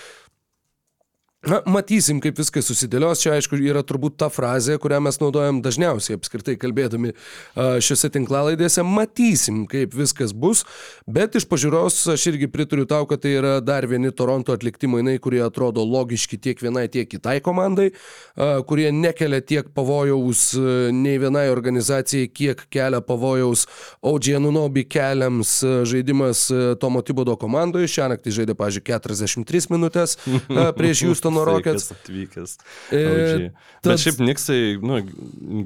matysim, 1.43 2.21
kaip 2.23 2.39
viskas 2.39 2.69
susidėlios. 2.71 3.23
Čia, 3.23 3.35
aišku, 3.37 3.59
yra 3.59 3.83
turbūt 3.87 4.15
ta 4.21 4.29
frazė, 4.31 4.77
kurią 4.79 5.01
mes 5.03 5.19
naudojam 5.19 5.59
dažniausiai 5.65 6.15
apskritai 6.19 6.55
kalbėdami 6.61 7.15
šiuose 7.57 8.11
tinklalaidėse. 8.15 8.85
Matysim, 8.87 9.65
kaip 9.71 9.97
viskas 9.97 10.35
bus, 10.35 10.63
bet 11.11 11.35
iš 11.39 11.49
pažiūros 11.51 11.99
aš 12.15 12.29
irgi 12.31 12.47
pritariu 12.53 12.87
tau, 12.87 13.09
kad 13.11 13.25
tai 13.25 13.35
yra 13.41 13.57
dar 13.65 13.87
vieni 13.91 14.13
Toronto 14.15 14.55
atlikti 14.55 14.91
mainai, 14.91 15.17
kurie 15.23 15.43
atrodo 15.43 15.83
logiški 15.83 16.39
tiek 16.39 16.63
vienai, 16.63 16.87
tiek 16.93 17.11
kitai 17.11 17.41
komandai, 17.43 17.91
kurie 18.69 18.93
nekelia 18.95 19.43
tiek 19.43 19.73
pavojaus 19.75 20.53
a, 20.55 20.77
nei 20.95 21.19
vienai 21.23 21.49
organizacijai, 21.51 22.31
kiek 22.31 22.65
kelia 22.73 23.03
pavojaus 23.05 23.67
OG 24.07 24.31
Anunobi 24.39 24.87
keliams 24.87 25.59
a, 25.67 25.75
žaidimas 25.89 26.47
a, 26.55 26.63
Tomo 26.79 27.03
Tibodo 27.03 27.35
komandoje. 27.41 27.91
Šią 27.91 28.13
naktį 28.15 28.39
žaidė, 28.39 28.59
pažiūrėjau, 28.59 29.03
43 29.03 29.73
minutės 29.75 30.17
prieš 30.79 31.05
Houstono 31.33 31.57
Rockets. 31.57 31.89
Atvykęs. 31.97 32.57
E, 32.93 33.03
tad- 33.83 33.89
Bet 33.93 34.05
šiaip 34.05 34.21
Niksai, 34.21 34.61
nu, 34.83 35.01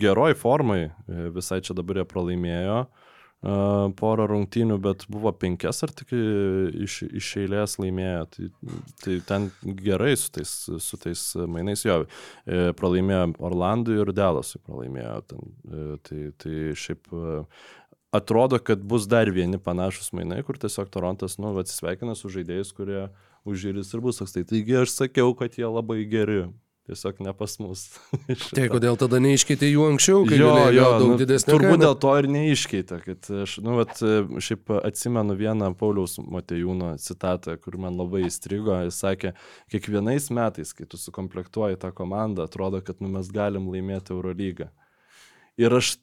geroj 0.03 0.37
formai, 0.39 0.85
e, 1.09 1.27
visai 1.35 1.61
čia 1.67 1.77
dabar 1.77 2.01
jie 2.03 2.07
pralaimėjo 2.09 2.79
uh, 2.87 3.05
porą 3.97 4.27
rungtynių, 4.31 4.79
bet 4.83 5.05
buvo 5.13 5.31
penkias 5.37 5.83
ar 5.85 5.93
tik 5.95 6.13
e, 6.17 6.21
iš, 6.87 7.03
iš 7.21 7.29
eilės 7.43 7.77
laimėjo. 7.79 8.23
Tai, 8.33 8.49
tai 9.05 9.17
ten 9.29 9.49
gerai 9.85 10.15
su 10.19 10.31
tais, 10.35 10.53
su 10.83 10.99
tais 10.99 11.23
mainais 11.47 11.85
jo. 11.85 12.01
E, 12.47 12.73
pralaimėjo 12.79 13.35
Orlandui 13.47 13.99
ir 14.01 14.13
Delasui 14.17 14.63
pralaimėjo. 14.67 15.15
Ten, 15.31 15.53
e, 15.69 15.85
tai, 16.09 16.23
tai 16.43 16.57
šiaip 16.81 17.13
e, 17.13 17.37
atrodo, 18.17 18.59
kad 18.59 18.83
bus 18.83 19.07
dar 19.11 19.31
vieni 19.31 19.61
panašus 19.63 20.11
mainai, 20.17 20.41
kur 20.47 20.59
tiesiog 20.59 20.91
Torontas, 20.91 21.39
nu, 21.39 21.53
atsisveikina 21.61 22.17
su 22.19 22.33
žaidėjais, 22.33 22.73
kurie 22.75 23.07
užžiūrės 23.49 23.95
ir 23.95 24.05
bus 24.05 24.21
toks. 24.21 24.37
Tai 24.37 24.45
taigi 24.49 24.81
aš 24.83 24.95
sakiau, 24.95 25.35
kad 25.39 25.59
jie 25.59 25.69
labai 25.69 26.03
geri. 26.11 26.47
Tiesiog 26.87 27.19
ne 27.19 27.33
pas 27.35 27.51
mus. 27.59 27.81
Tai 28.55 28.67
kodėl 28.71 28.95
tada 29.01 29.19
neiškeitė 29.19 29.73
jų 29.73 29.89
anksčiau, 29.91 30.21
kai 30.29 30.37
Jo, 30.39 30.53
jo, 30.71 30.85
daug 31.01 31.09
nu, 31.11 31.17
didesnį 31.19 31.51
turbūt 31.51 31.81
dėl 31.83 31.97
to 31.99 32.13
ir 32.21 32.29
neiškeitė, 32.31 32.99
kad 33.03 33.31
aš, 33.43 33.57
nu, 33.67 33.75
vat, 33.81 33.99
šiaip 34.47 34.71
atsimenu 34.87 35.35
vieną 35.41 35.73
Pauliaus 35.81 36.15
Matejūno 36.23 36.93
citatą, 37.03 37.57
kur 37.59 37.75
man 37.83 37.99
labai 37.99 38.23
įstrigo, 38.29 38.77
jis 38.87 39.01
sakė, 39.03 39.35
kiekvienais 39.75 40.31
metais, 40.39 40.71
kai 40.79 40.87
tu 40.87 41.01
sukomplektuoji 41.03 41.83
tą 41.83 41.91
komandą, 41.91 42.47
atrodo, 42.47 42.79
kad 42.87 43.03
nu, 43.03 43.11
mes 43.19 43.35
galim 43.35 43.67
laimėti 43.73 44.15
Eurolygą. 44.15 44.71
Ir 45.59 45.75
aš 45.75 45.97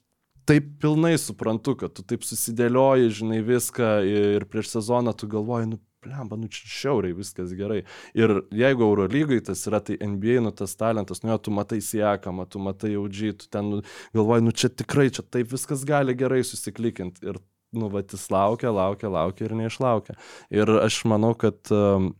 taip 0.44 0.68
pilnai 0.84 1.14
suprantu, 1.16 1.78
kad 1.80 1.96
tu 1.96 2.04
taip 2.04 2.28
susidėlioji, 2.28 3.08
žinai, 3.22 3.40
viską 3.46 3.90
ir 4.04 4.44
prieš 4.52 4.74
sezoną 4.76 5.16
tu 5.16 5.32
galvoji, 5.32 5.72
nu, 5.72 5.80
blemba, 6.04 6.38
nu 6.40 6.50
čia 6.52 6.68
šiauriai 6.70 7.16
viskas 7.16 7.54
gerai. 7.56 7.82
Ir 8.16 8.36
jeigu 8.54 8.86
Eurolygai 8.86 9.40
tas 9.48 9.64
yra, 9.70 9.80
tai 9.84 9.98
NBA, 10.00 10.40
nu 10.44 10.52
tas 10.56 10.76
talentas, 10.80 11.22
nu 11.24 11.32
jo, 11.32 11.38
tu 11.46 11.54
matai 11.54 11.80
siekamą, 11.84 12.46
tu 12.50 12.62
matai 12.62 12.94
jaudžiai, 12.94 13.38
tu 13.40 13.48
ten 13.52 13.72
nu, 13.72 13.80
galvoji, 14.16 14.46
nu 14.46 14.54
čia 14.54 14.70
tikrai, 14.72 15.08
čia 15.14 15.24
taip 15.24 15.52
viskas 15.54 15.86
gali 15.88 16.16
gerai 16.18 16.42
susiklikinti. 16.46 17.24
Ir, 17.30 17.40
nu, 17.74 17.88
va, 17.92 18.04
jis 18.04 18.28
laukia, 18.30 18.70
laukia, 18.74 19.10
laukia 19.10 19.48
ir 19.48 19.56
neišlaukia. 19.58 20.18
Ir 20.54 20.70
aš 20.84 21.00
manau, 21.10 21.32
kad 21.38 21.58
um, 21.74 22.12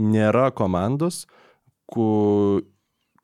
nėra 0.00 0.50
komandos, 0.54 1.24
ku, 1.90 2.62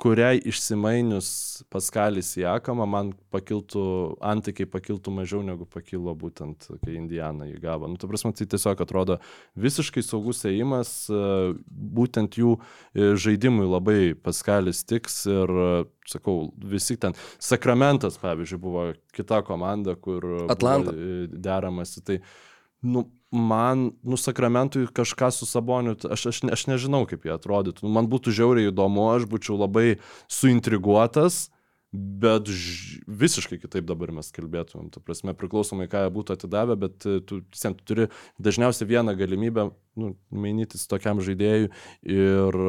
kuriai 0.01 0.41
išsimainius 0.49 1.31
Paskalis 1.71 2.33
į 2.41 2.47
Akamą, 2.55 2.87
man 2.89 3.13
pakiltų, 3.35 3.83
antikiai 4.25 4.69
pakiltų 4.71 5.13
mažiau 5.15 5.43
negu 5.45 5.67
pakilo 5.69 6.15
būtent, 6.17 6.67
kai 6.81 6.97
Indiana 6.97 7.47
jį 7.49 7.59
gavo. 7.63 7.91
Nu, 7.91 7.99
tu 8.01 8.09
prasme, 8.11 8.33
tai 8.37 8.49
tiesiog 8.51 8.81
atrodo 8.81 9.19
visiškai 9.61 10.03
saugus 10.05 10.43
ėjimas, 10.49 10.93
e, 11.13 11.23
būtent 12.01 12.41
jų 12.41 12.57
e, 12.57 13.13
žaidimui 13.21 13.69
labai 13.69 13.99
Paskalis 14.19 14.83
tiks 14.89 15.23
ir, 15.31 15.53
e, 15.67 15.73
sakau, 16.11 16.39
visi 16.73 16.97
ten, 17.01 17.17
Sakramentas, 17.43 18.17
pavyzdžiui, 18.23 18.61
buvo 18.61 18.87
kita 19.17 19.43
komanda, 19.47 19.97
kur 20.01 20.27
Atlanta. 20.51 20.97
deramasi. 21.31 22.05
Tai, 22.07 22.23
nu, 22.83 23.07
man, 23.31 23.91
nu, 24.03 24.17
sakramentui 24.17 24.89
kažką 24.95 25.31
su 25.35 25.47
saboniu, 25.47 25.95
aš, 26.11 26.27
aš, 26.33 26.43
aš 26.51 26.67
nežinau, 26.71 27.05
kaip 27.09 27.25
jie 27.27 27.35
atrodytų. 27.37 27.87
Nu, 27.87 27.95
man 27.95 28.11
būtų 28.11 28.35
žiauriai 28.35 28.71
įdomu, 28.73 29.07
aš 29.15 29.29
būčiau 29.31 29.59
labai 29.61 30.01
suintriguotas, 30.31 31.49
bet 31.93 32.51
ž... 32.51 33.03
visiškai 33.07 33.59
kitaip 33.63 33.87
dabar 33.87 34.13
mes 34.15 34.31
kalbėtumėm. 34.35 34.91
Tu 34.95 35.03
prasme, 35.03 35.35
priklausomai, 35.39 35.89
ką 35.91 36.05
jie 36.07 36.15
būtų 36.15 36.37
atidavę, 36.39 36.79
bet 36.79 37.07
e, 37.07 37.19
tu, 37.23 37.43
vien, 37.43 37.77
tu 37.79 37.87
turi 37.87 38.09
dažniausiai 38.43 38.91
vieną 38.91 39.15
galimybę, 39.19 39.71
nu, 39.99 40.15
mainytis 40.31 40.87
tokiam 40.91 41.23
žaidėjui 41.23 41.71
ir 42.07 42.61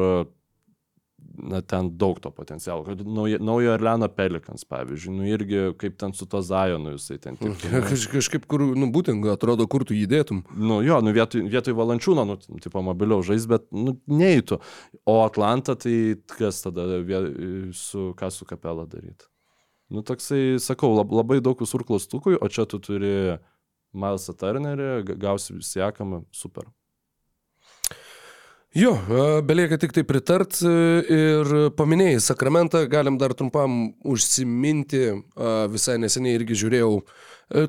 na, 1.42 1.60
ten 1.60 1.90
daug 1.98 2.20
to 2.22 2.30
potencialo. 2.30 2.84
Kad 2.86 3.02
naujo, 3.06 3.38
naujo 3.42 3.72
Erleno 3.74 4.08
Pelikans, 4.08 4.64
pavyzdžiui, 4.70 5.14
nu 5.16 5.26
irgi 5.26 5.62
kaip 5.80 5.96
ten 6.00 6.14
su 6.16 6.26
to 6.30 6.42
Zajonu 6.42 6.94
jisai 6.94 7.18
ten 7.22 7.38
tik. 7.40 7.56
Kaž, 7.88 8.06
kažkaip, 8.12 8.46
kur, 8.50 8.64
nu 8.78 8.88
būtent, 8.94 9.26
atrodo, 9.32 9.66
kur 9.70 9.84
tu 9.88 9.96
įdėtum. 9.98 10.44
Nu 10.54 10.80
jo, 10.86 11.00
nu 11.04 11.14
vietoj, 11.14 11.44
vietoj 11.52 11.76
valančiūno, 11.78 12.26
nu, 12.28 12.38
tipo 12.62 12.82
mobiliau 12.86 13.24
žais, 13.26 13.46
bet, 13.50 13.66
nu, 13.74 13.96
neįtų. 14.10 14.60
O 15.08 15.18
Atlanta, 15.24 15.76
tai 15.78 15.96
kas 16.36 16.62
tada 16.66 16.86
su, 17.76 18.10
ką 18.18 18.30
su 18.32 18.48
kapela 18.48 18.86
daryti? 18.86 19.26
Nu, 19.92 20.04
toksai, 20.06 20.60
sakau, 20.62 20.94
lab, 20.96 21.10
labai 21.12 21.42
daug 21.44 21.58
visur 21.60 21.84
klaustukui, 21.84 22.38
o 22.40 22.48
čia 22.48 22.64
tu 22.70 22.80
turi 22.80 23.38
Milesą 23.92 24.32
Turnerį, 24.38 25.18
gausi 25.20 25.58
siekamą, 25.60 26.22
super. 26.32 26.70
Jo, 28.72 28.94
belieka 29.44 29.76
tik 29.76 29.92
tai 29.92 30.00
pritart 30.08 30.56
ir 30.64 31.50
paminėjai 31.76 32.22
Sakramentą, 32.24 32.86
galim 32.88 33.18
dar 33.20 33.34
trumpam 33.36 33.90
užsiminti, 34.00 35.10
visai 35.68 35.98
neseniai 36.00 36.38
irgi 36.38 36.56
žiūrėjau 36.62 36.94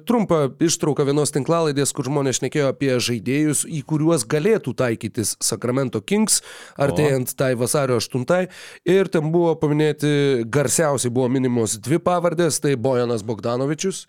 trumpą 0.08 0.39
ištrauką 0.64 1.04
vienos 1.10 1.36
tinklalaidės, 1.36 1.91
kur 1.91 2.08
žmonės 2.08 2.39
šnekėjo 2.39 2.72
apie 2.72 2.95
žaidėjus, 3.04 3.66
į 3.68 3.84
kuriuos 3.89 4.24
galėtų 4.32 4.72
taikytis 4.80 5.36
Sakramento 5.43 5.99
Kings, 5.99 6.39
artėjant 6.80 7.36
tai 7.36 7.51
vasario 7.60 7.99
8. 7.99 8.47
Ir 8.88 9.12
ten 9.12 9.28
buvo 9.36 9.58
paminėti, 9.60 10.47
garsiausiai 10.47 11.12
buvo 11.12 11.28
minimos 11.28 11.82
dvi 11.84 11.99
pavardės, 11.99 12.64
tai 12.64 12.78
Bojanas 12.80 13.28
Bogdanovičius 13.28 14.06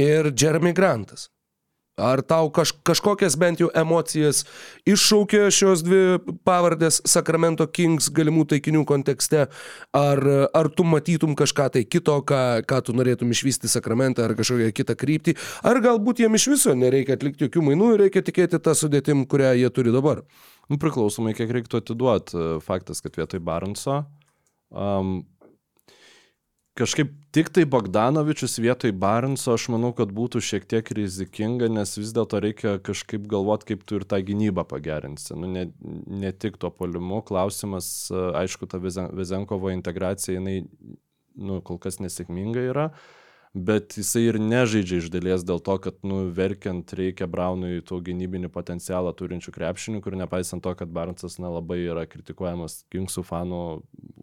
ir 0.00 0.32
Jeremy 0.32 0.72
Grantas. 0.72 1.28
Ar 1.98 2.22
tau 2.22 2.48
kaž, 2.54 2.72
kažkokias 2.86 3.34
bent 3.40 3.62
jau 3.62 3.68
emocijas 3.74 4.44
iššaukė 4.88 5.48
šios 5.54 5.82
dvi 5.86 6.18
pavardės 6.46 7.00
Sacramento 7.08 7.66
Kings 7.66 8.08
galimų 8.14 8.46
taikinių 8.52 8.84
kontekste, 8.88 9.48
ar, 9.96 10.22
ar 10.54 10.70
tu 10.70 10.86
matytum 10.86 11.34
kažką 11.38 11.68
tai 11.74 11.84
kito, 11.84 12.14
ką, 12.22 12.42
ką 12.68 12.82
tu 12.86 12.94
norėtum 12.96 13.32
išvysti 13.34 13.70
Sacramentą 13.70 14.28
ar 14.28 14.36
kažkokią 14.38 14.70
kitą 14.76 14.96
kryptį, 14.98 15.34
ar 15.66 15.82
galbūt 15.84 16.22
jiem 16.22 16.38
iš 16.38 16.48
viso 16.54 16.76
nereikia 16.78 17.18
atlikti 17.18 17.48
jokių 17.48 17.64
mainų 17.70 17.94
ir 17.94 18.04
reikia 18.06 18.22
tikėti 18.24 18.62
tą 18.62 18.76
sudėtim, 18.78 19.26
kurią 19.26 19.56
jie 19.58 19.72
turi 19.74 19.94
dabar? 19.94 20.22
Nu, 20.68 20.78
priklausomai, 20.80 21.34
kiek 21.36 21.50
reiktų 21.54 21.82
atiduoti. 21.82 22.46
Faktas, 22.64 23.00
kad 23.04 23.16
vietoj 23.16 23.40
Baranso 23.42 24.02
um, 24.70 25.22
kažkaip 26.78 27.10
tik 27.34 27.50
tai 27.54 27.64
Bogdanovičius 27.68 28.58
vietoj 28.62 28.92
Barenso 28.96 29.54
aš 29.56 29.68
manau, 29.74 29.90
kad 29.96 30.12
būtų 30.14 30.40
šiek 30.44 30.66
tiek 30.70 30.90
rizikinga, 30.94 31.68
nes 31.72 31.96
vis 31.98 32.12
dėlto 32.16 32.40
reikia 32.44 32.76
kažkaip 32.84 33.26
galvoti, 33.30 33.72
kaip 33.72 33.84
tu 33.88 33.98
ir 33.98 34.06
tą 34.08 34.20
gynybą 34.24 34.64
pagerinsi. 34.68 35.34
Nu, 35.38 35.50
ne, 35.50 35.68
ne 36.06 36.32
tik 36.32 36.58
tuo 36.62 36.70
polimu, 36.74 37.20
klausimas, 37.26 38.10
aišku, 38.12 38.68
ta 38.70 38.80
Vezenkovo 38.80 39.72
integracija, 39.74 40.38
jinai 40.38 40.60
nu, 41.38 41.62
kol 41.66 41.80
kas 41.82 41.98
nesėkminga 42.02 42.68
yra, 42.70 42.88
bet 43.54 43.96
jisai 43.98 44.26
ir 44.28 44.38
nežaidžia 44.42 45.00
iš 45.02 45.08
dalies 45.14 45.46
dėl 45.46 45.62
to, 45.64 45.78
kad, 45.82 45.98
nu, 46.06 46.26
verkiant 46.34 46.92
reikia 46.98 47.26
Braunui 47.30 47.82
tų 47.86 48.00
gynybinį 48.10 48.52
potencialą 48.54 49.14
turinčių 49.18 49.54
krepšininkų 49.54 50.12
ir 50.12 50.20
nepaisant 50.22 50.62
to, 50.62 50.74
kad 50.78 50.92
Barnsas 50.94 51.40
nelabai 51.42 51.80
yra 51.86 52.06
kritikuojamas 52.10 52.84
Kingsų 52.92 53.24
fanų 53.26 53.64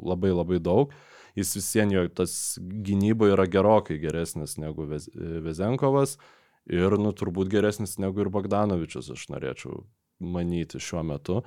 labai 0.05 0.31
labai 0.35 0.61
daug 0.63 0.95
jis 1.35 1.53
vis 1.57 1.69
vien 1.75 1.93
jo 1.93 2.07
tas 2.15 2.33
gynyba 2.61 3.29
yra 3.33 3.45
gerokai 3.51 3.99
geresnis 4.01 4.57
negu 4.61 4.87
Vezenkovas 4.87 6.17
ir, 6.65 6.97
nu, 6.97 7.11
turbūt 7.13 7.51
geresnis 7.51 7.97
negu 8.01 8.23
ir 8.23 8.31
Bogdanovičius, 8.33 9.11
aš 9.13 9.27
norėčiau 9.33 9.83
manyti 10.23 10.81
šiuo 10.81 11.03
metu. 11.05 11.41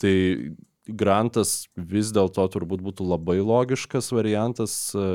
Tai 0.00 0.14
Grantas 0.84 1.70
vis 1.76 2.10
dėlto 2.12 2.44
turbūt 2.52 2.82
būtų 2.84 3.06
labai 3.08 3.38
logiškas 3.40 4.10
variantas, 4.12 4.74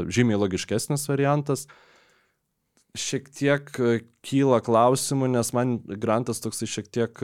žymiai 0.09 0.39
logiškesnis 0.41 1.03
variantas. 1.11 1.67
Šiek 2.97 3.27
tiek 3.29 3.69
kyla 4.25 4.63
klausimų, 4.65 5.29
nes 5.35 5.53
man 5.53 5.77
Grantas 6.01 6.41
toksai 6.41 6.65
šiek 6.71 6.89
tiek 6.89 7.21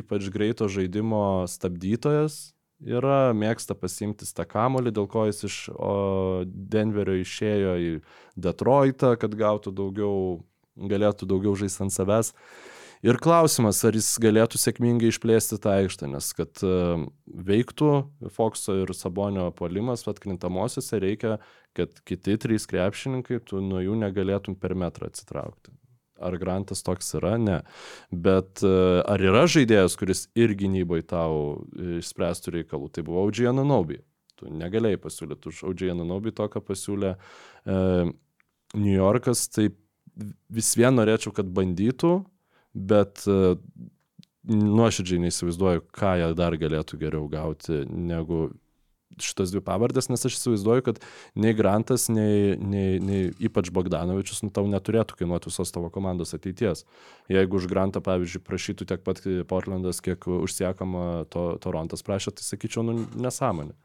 ypač 0.00 0.30
greito 0.32 0.70
žaidimo 0.72 1.44
stabdytojas, 1.50 2.53
yra, 2.84 3.32
mėgsta 3.36 3.76
pasimti 3.78 4.28
tą 4.28 4.46
kamolį, 4.48 4.92
dėl 4.94 5.08
ko 5.10 5.26
jis 5.28 5.44
iš 5.48 5.56
Denverio 6.52 7.16
išėjo 7.22 7.74
į 7.80 7.90
Detroitą, 8.36 9.14
kad 9.20 9.34
gautų 9.38 9.72
daugiau, 9.74 10.14
galėtų 10.76 11.28
daugiau 11.30 11.56
žaisti 11.58 11.84
ant 11.86 11.94
savęs. 11.94 12.32
Ir 13.04 13.18
klausimas, 13.20 13.82
ar 13.84 13.92
jis 13.92 14.14
galėtų 14.22 14.56
sėkmingai 14.56 15.10
išplėsti 15.12 15.58
tą 15.60 15.74
aikštę, 15.82 16.08
nes 16.08 16.30
kad 16.32 16.62
uh, 16.64 17.02
veiktų 17.28 17.90
Foxo 18.32 18.78
ir 18.80 18.94
Sabonio 18.96 19.50
polimas 19.52 20.06
atkrintamosiose 20.08 21.02
reikia, 21.02 21.36
kad 21.76 22.00
kiti 22.08 22.38
trys 22.40 22.64
krepšininkai, 22.70 23.42
tu 23.44 23.60
nuo 23.60 23.84
jų 23.84 23.98
negalėtum 24.00 24.56
per 24.56 24.72
metrą 24.78 25.12
atsitraukti. 25.12 25.74
Ar 26.24 26.36
Grantas 26.40 26.82
toks 26.86 27.14
yra? 27.18 27.36
Ne. 27.40 27.60
Bet 28.10 28.64
e, 28.64 28.72
ar 29.04 29.22
yra 29.22 29.44
žaidėjas, 29.50 29.96
kuris 30.00 30.26
ir 30.38 30.56
gynybai 30.58 31.02
tau 31.06 31.64
išspręstų 32.00 32.58
reikalų? 32.58 32.90
Tai 32.94 33.06
buvo 33.06 33.24
Audžiai 33.26 33.52
Ananobi. 33.52 34.00
Tu 34.40 34.50
negalėjai 34.50 35.00
pasiūlyti 35.02 35.50
už 35.52 35.62
Audžiai 35.70 35.94
Ananobi 35.94 36.34
to, 36.34 36.48
ką 36.50 36.62
pasiūlė 36.64 37.14
e, 37.14 37.78
New 38.74 38.94
Yorkas. 38.94 39.46
Tai 39.54 39.68
vis 40.54 40.74
vien 40.78 40.94
norėčiau, 40.96 41.34
kad 41.36 41.50
bandytų, 41.54 42.16
bet 42.74 43.24
e, 43.30 43.54
nuoširdžiai 44.50 45.22
neįsivaizduoju, 45.24 45.86
ką 45.94 46.16
jie 46.20 46.28
dar 46.38 46.56
galėtų 46.60 47.00
geriau 47.00 47.28
gauti 47.32 47.84
negu 47.88 48.48
šitas 49.22 49.52
dvi 49.52 49.62
pavardės, 49.64 50.08
nes 50.10 50.24
aš 50.26 50.38
įsivaizduoju, 50.38 50.84
kad 50.86 51.00
nei 51.38 51.54
Grantas, 51.56 52.08
nei, 52.12 52.54
nei, 52.58 52.98
nei 53.02 53.30
ypač 53.46 53.70
Bogdanovičius 53.74 54.44
nu, 54.44 54.50
tau 54.54 54.66
neturėtų 54.70 55.18
kainuoti 55.20 55.50
visos 55.50 55.74
tavo 55.74 55.90
komandos 55.94 56.34
ateities. 56.36 56.84
Jeigu 57.32 57.60
už 57.60 57.68
Grantą, 57.70 58.02
pavyzdžiui, 58.04 58.42
prašytų 58.46 58.88
tiek 58.90 59.04
pat 59.06 59.22
Portlandas, 59.50 60.02
kiek 60.04 60.26
užsiekama 60.26 61.24
to, 61.32 61.46
Torontas 61.64 62.04
prašė, 62.06 62.34
tai 62.38 62.46
sakyčiau, 62.46 62.86
nu, 62.86 63.04
nesąmonė. 63.14 63.76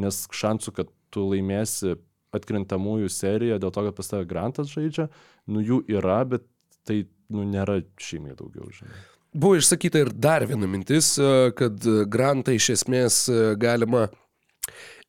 Nes 0.00 0.24
šansų, 0.30 0.74
kad 0.76 0.90
tu 1.10 1.26
laimėsi 1.32 1.96
atkrintamųjų 2.36 3.10
seriją 3.10 3.58
dėl 3.58 3.72
to, 3.74 3.86
kad 3.88 3.96
pas 3.98 4.12
tave 4.12 4.28
Grantas 4.30 4.70
žaidžia, 4.70 5.08
nu 5.50 5.62
jų 5.64 5.82
yra, 5.90 6.22
bet 6.30 6.46
tai 6.86 7.02
nu, 7.30 7.44
nėra 7.46 7.80
šimiai 8.00 8.36
daugiau, 8.38 8.70
žinai. 8.74 9.00
Buvo 9.30 9.60
išsakyta 9.60 10.00
ir 10.02 10.08
dar 10.10 10.42
viena 10.50 10.66
mintis, 10.66 11.12
kad 11.58 11.84
Grantą 12.10 12.54
iš 12.56 12.72
esmės 12.74 13.22
galima 13.62 14.08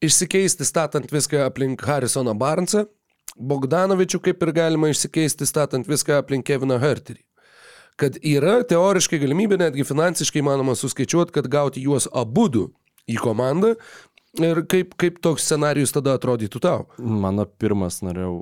išsikeisti 0.03 0.67
statant 0.67 1.11
viską 1.11 1.45
aplink 1.47 1.83
Harrisoną 1.87 2.35
Barnsą, 2.37 2.85
Bogdanovičių 3.37 4.19
kaip 4.27 4.41
ir 4.43 4.53
galima 4.55 4.91
išsikeisti 4.91 5.47
statant 5.47 5.87
viską 5.87 6.19
aplink 6.19 6.45
Keviną 6.47 6.79
Herterį. 6.81 7.21
Kad 7.99 8.17
yra 8.25 8.61
teoriškai 8.65 9.19
galimybė 9.21 9.59
netgi 9.61 9.85
finansiškai 9.85 10.41
manoma 10.45 10.73
suskaičiuoti, 10.79 11.35
kad 11.35 11.49
gauti 11.51 11.83
juos 11.83 12.07
abudu 12.11 12.69
į 13.09 13.19
komandą 13.21 13.75
Ir 14.39 14.61
kaip, 14.71 14.93
kaip 14.95 15.17
toks 15.19 15.43
scenarius 15.43 15.91
tada 15.91 16.13
atrodytų 16.15 16.59
tau? 16.63 16.83
Mano 17.03 17.43
pirmas 17.43 17.97
norėjau, 17.99 18.35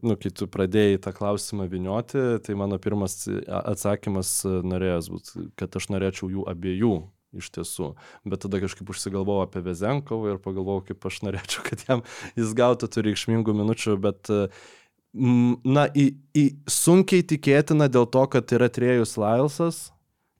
nu, 0.00 0.14
kai 0.16 0.30
tu 0.32 0.48
pradėjai 0.48 1.02
tą 1.04 1.12
klausimą 1.12 1.66
vinioti, 1.68 2.22
tai 2.46 2.56
mano 2.56 2.78
pirmas 2.80 3.26
atsakymas 3.44 4.38
norėjęs 4.64 5.10
būti, 5.12 5.44
kad 5.60 5.76
aš 5.76 5.90
norėčiau 5.92 6.30
jų 6.32 6.46
abiejų 6.48 6.94
iš 7.40 7.50
tiesų. 7.54 7.90
Bet 8.28 8.44
tada 8.44 8.60
kažkaip 8.62 8.90
užsigalvojau 8.94 9.46
apie 9.46 9.64
Vezenkovą 9.64 10.34
ir 10.34 10.40
pagalvojau, 10.44 10.84
kaip 10.90 11.08
aš 11.10 11.22
norėčiau, 11.26 11.64
kad 11.68 11.84
jam 11.88 12.04
jis 12.38 12.54
gautų 12.56 12.90
tų 12.90 13.08
reikšmingų 13.08 13.56
minučių, 13.62 13.96
bet 14.04 14.32
na, 15.14 15.88
į, 15.94 16.06
į 16.34 16.44
sunkiai 16.70 17.26
tikėtina 17.26 17.90
dėl 17.92 18.08
to, 18.10 18.24
kad 18.32 18.54
yra 18.56 18.70
Trėjus 18.72 19.14
Lailsas, 19.20 19.88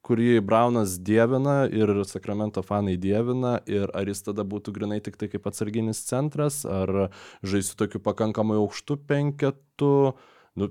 kurį 0.04 0.42
Braunas 0.44 0.98
dievina 1.00 1.64
ir 1.72 1.90
Sakramento 2.08 2.62
fanai 2.66 2.96
dievina 3.00 3.56
ir 3.70 3.88
ar 3.96 4.08
jis 4.10 4.26
tada 4.26 4.44
būtų 4.44 4.74
grinai 4.76 5.00
tik 5.04 5.16
tai 5.20 5.30
kaip 5.32 5.46
atsarginis 5.48 6.02
centras, 6.04 6.62
ar 6.68 7.08
žaisiu 7.46 7.78
tokiu 7.80 8.02
pakankamai 8.04 8.58
aukštu 8.60 8.98
penketu, 9.08 10.12
nu, 10.60 10.70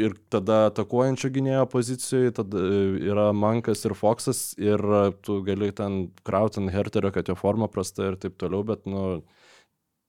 ir 0.00 0.14
tada 0.32 0.64
atakuojančio 0.70 1.30
gynėjo 1.34 1.64
pozicijoje 1.70 2.34
tada 2.40 2.62
e, 2.66 2.80
yra 3.10 3.28
Mankas 3.36 3.84
ir 3.86 3.94
Foksas 3.98 4.40
ir 4.60 4.82
tu 5.26 5.40
gali 5.46 5.70
ten 5.76 6.08
krauti 6.26 6.62
ant 6.62 6.72
Herterio, 6.74 7.12
kad 7.14 7.30
jo 7.30 7.36
forma 7.38 7.68
prasta 7.70 8.10
ir 8.10 8.18
taip 8.20 8.38
toliau, 8.40 8.64
bet, 8.66 8.84
nu, 8.90 9.22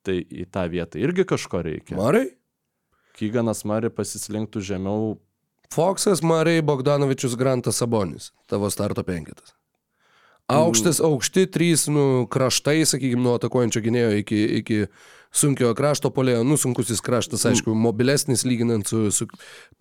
tai 0.05 0.21
į 0.23 0.47
tą 0.53 0.65
vietą 0.71 1.01
irgi 1.01 1.27
kažko 1.27 1.63
reikia. 1.65 1.97
Marai? 1.99 2.27
Kyganas 3.15 3.63
Mari 3.67 3.91
pasislinktų 3.93 4.61
žemiau. 4.65 5.15
Foksas, 5.73 6.21
Marai, 6.25 6.59
Bogdanovičius, 6.65 7.37
Grantas 7.39 7.79
Sabonis. 7.81 8.31
Tavo 8.51 8.69
starto 8.73 9.05
penketas. 9.07 9.55
Aukštas, 10.51 10.99
aukšti, 11.01 11.47
trys 11.49 11.87
nu, 11.89 12.27
kraštai, 12.29 12.83
sakykime, 12.85 13.23
nuo 13.25 13.33
atakuojančio 13.39 13.81
gynėjo 13.81 14.11
iki, 14.19 14.41
iki 14.59 14.77
sunkiojo 15.35 15.75
krašto 15.77 16.11
polėjo. 16.15 16.43
Nu, 16.47 16.57
sunkusis 16.59 17.03
kraštas, 17.03 17.45
aišku, 17.49 17.75
mobilesnis 17.77 18.45
lyginant 18.47 18.87
su, 18.87 19.09
su 19.11 19.27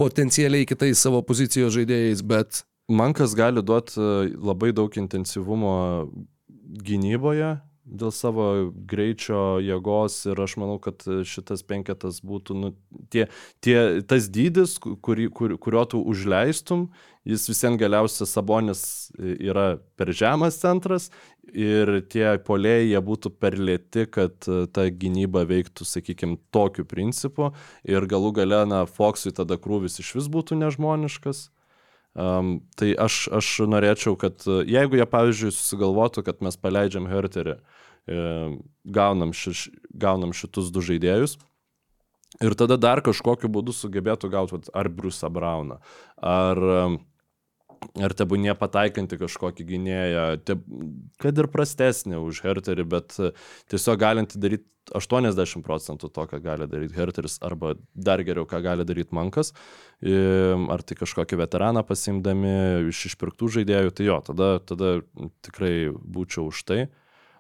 potencialiai 0.00 0.66
kitais 0.68 1.02
savo 1.02 1.22
pozicijos 1.26 1.74
žaidėjais, 1.76 2.24
bet... 2.26 2.64
Man 2.92 3.14
kas 3.16 3.32
gali 3.32 3.62
duoti 3.64 3.94
e, 3.96 4.08
labai 4.44 4.68
daug 4.76 4.92
intensyvumo 5.00 5.70
gynyboje, 6.84 7.54
dėl 7.84 8.12
savo 8.14 8.46
greičio, 8.88 9.58
jėgos 9.62 10.16
ir 10.30 10.40
aš 10.40 10.56
manau, 10.60 10.78
kad 10.82 11.04
šitas 11.28 11.64
penketas 11.66 12.20
būtų, 12.24 12.56
nu, 12.56 12.70
tie, 13.12 13.26
tie, 13.64 13.76
tas 14.08 14.28
dydis, 14.32 14.78
kurį, 14.80 15.28
kur, 15.34 15.56
kurio 15.60 15.84
tu 15.92 16.00
užleistum, 16.00 16.88
jis 17.28 17.44
visiems 17.48 17.80
galiausiai 17.80 18.28
Sabonis 18.28 18.84
yra 19.20 19.78
per 19.98 20.12
žemas 20.16 20.58
centras 20.60 21.10
ir 21.52 22.00
tie 22.12 22.34
polėjai 22.44 22.90
jie 22.90 23.02
būtų 23.04 23.34
per 23.40 23.56
lėti, 23.60 24.06
kad 24.08 24.36
ta 24.44 24.86
gynyba 24.88 25.44
veiktų, 25.48 25.86
sakykime, 25.88 26.40
tokiu 26.54 26.86
principu 26.88 27.52
ir 27.84 28.08
galų 28.08 28.32
gale, 28.40 28.64
na, 28.68 28.84
Foxui 28.88 29.34
tada 29.36 29.60
krūvis 29.60 30.00
iš 30.00 30.16
vis 30.20 30.32
būtų 30.32 30.60
nežmoniškas. 30.64 31.48
Um, 32.14 32.60
tai 32.78 32.92
aš, 32.94 33.24
aš 33.34 33.48
norėčiau, 33.66 34.14
kad 34.14 34.44
jeigu 34.46 35.00
jie, 35.00 35.06
pavyzdžiui, 35.10 35.50
susigalvotų, 35.50 36.22
kad 36.28 36.44
mes 36.46 36.54
paleidžiam 36.62 37.08
Herterį, 37.10 37.56
e, 38.06 38.18
gaunam, 38.86 39.32
šiš, 39.34 39.66
gaunam 39.90 40.30
šitus 40.36 40.70
du 40.70 40.84
žaidėjus, 40.84 41.34
ir 42.38 42.54
tada 42.54 42.78
dar 42.78 43.02
kažkokiu 43.02 43.50
būdu 43.50 43.74
sugebėtų 43.74 44.30
gauti 44.30 44.62
ar 44.70 44.92
Bruce'ą 44.94 45.32
Brauną, 45.34 45.80
ar, 46.22 46.62
ar 48.02 48.14
tebūnie 48.16 48.54
pataikanti 48.58 49.18
kažkokį 49.20 49.66
gynėją, 49.72 50.26
te, 50.46 50.58
kad 51.22 51.40
ir 51.40 51.50
prastesnį 51.52 52.20
už 52.22 52.44
Herterį, 52.44 52.86
bet 52.96 53.18
tiesiog 53.72 54.00
galinti 54.00 54.40
daryti 54.40 54.68
80 54.92 55.64
procentų 55.64 56.10
to, 56.12 56.26
ką 56.28 56.40
gali 56.44 56.66
daryti 56.68 56.96
Herteris, 56.98 57.38
arba 57.44 57.74
dar 57.94 58.20
geriau, 58.26 58.44
ką 58.48 58.60
gali 58.64 58.84
daryti 58.84 59.16
Mankas, 59.16 59.54
ar 60.04 60.84
tai 60.84 60.98
kažkokį 60.98 61.38
veteraną 61.40 61.84
pasimdami 61.88 62.90
iš 62.90 63.06
išpirktų 63.12 63.48
žaidėjų, 63.58 63.94
tai 63.96 64.10
jo, 64.10 64.18
tada, 64.26 64.50
tada 64.60 64.98
tikrai 65.46 65.88
būčiau 65.94 66.50
už 66.50 66.64
tai. 66.68 66.82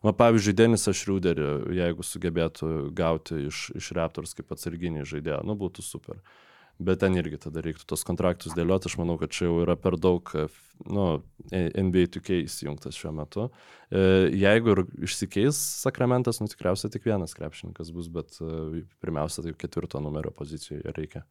Na, 0.04 0.12
pavyzdžiui, 0.12 0.56
Denisą 0.56 0.92
Šriuderį, 0.92 1.44
jeigu 1.78 2.04
sugebėtų 2.04 2.90
gauti 2.96 3.46
iš, 3.48 3.70
iš 3.80 3.92
Raptors 3.96 4.36
kaip 4.36 4.52
atsarginį 4.52 5.06
žaidėją, 5.08 5.40
nu 5.48 5.56
būtų 5.56 5.84
super. 5.84 6.20
Bet 6.82 7.04
ten 7.04 7.14
irgi 7.14 7.38
tada 7.38 7.62
reiktų 7.62 7.86
tos 7.86 8.02
kontraktus 8.06 8.56
dėlioti, 8.56 8.88
aš 8.90 8.96
manau, 8.98 9.14
kad 9.20 9.30
čia 9.34 9.46
jau 9.46 9.60
yra 9.62 9.76
per 9.78 9.94
daug, 10.00 10.26
nu, 10.90 11.04
NBA 11.52 12.08
2K 12.16 12.40
įsijungtas 12.48 12.98
šiuo 12.98 13.12
metu. 13.14 13.46
E, 13.94 14.02
jeigu 14.34 14.72
ir 14.74 14.82
išsikeis 15.06 15.58
Sakramentas, 15.84 16.40
nu 16.42 16.50
tikriausiai 16.50 16.90
tik 16.90 17.06
vienas 17.06 17.36
krepšininkas 17.38 17.92
bus, 17.94 18.08
bet 18.10 18.40
e, 18.42 18.82
pirmiausia, 19.04 19.44
tai 19.46 19.54
ketvirto 19.58 20.02
numerio 20.02 20.34
pozicijoje 20.34 20.96
reikia. 20.98 21.22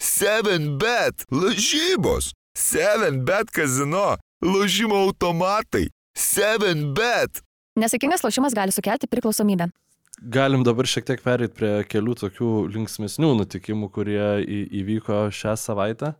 7bet 0.00 1.26
lažybos, 1.34 2.32
7bet 2.56 3.52
kazino, 3.52 4.14
lažymo 4.40 5.02
automatai, 5.08 5.90
7bet. 6.16 7.42
Nesėkmingas 7.78 8.24
lošimas 8.24 8.56
gali 8.56 8.72
sukelti 8.74 9.10
priklausomybę. 9.10 9.68
Galim 10.18 10.64
dabar 10.66 10.88
šiek 10.90 11.06
tiek 11.06 11.20
perėti 11.22 11.54
prie 11.54 11.72
kelių 11.86 12.16
tokių 12.18 12.48
linksmesnių 12.74 13.36
nutikimų, 13.38 13.90
kurie 13.94 14.24
įvyko 14.80 15.28
šią 15.30 15.54
savaitę. 15.54 16.16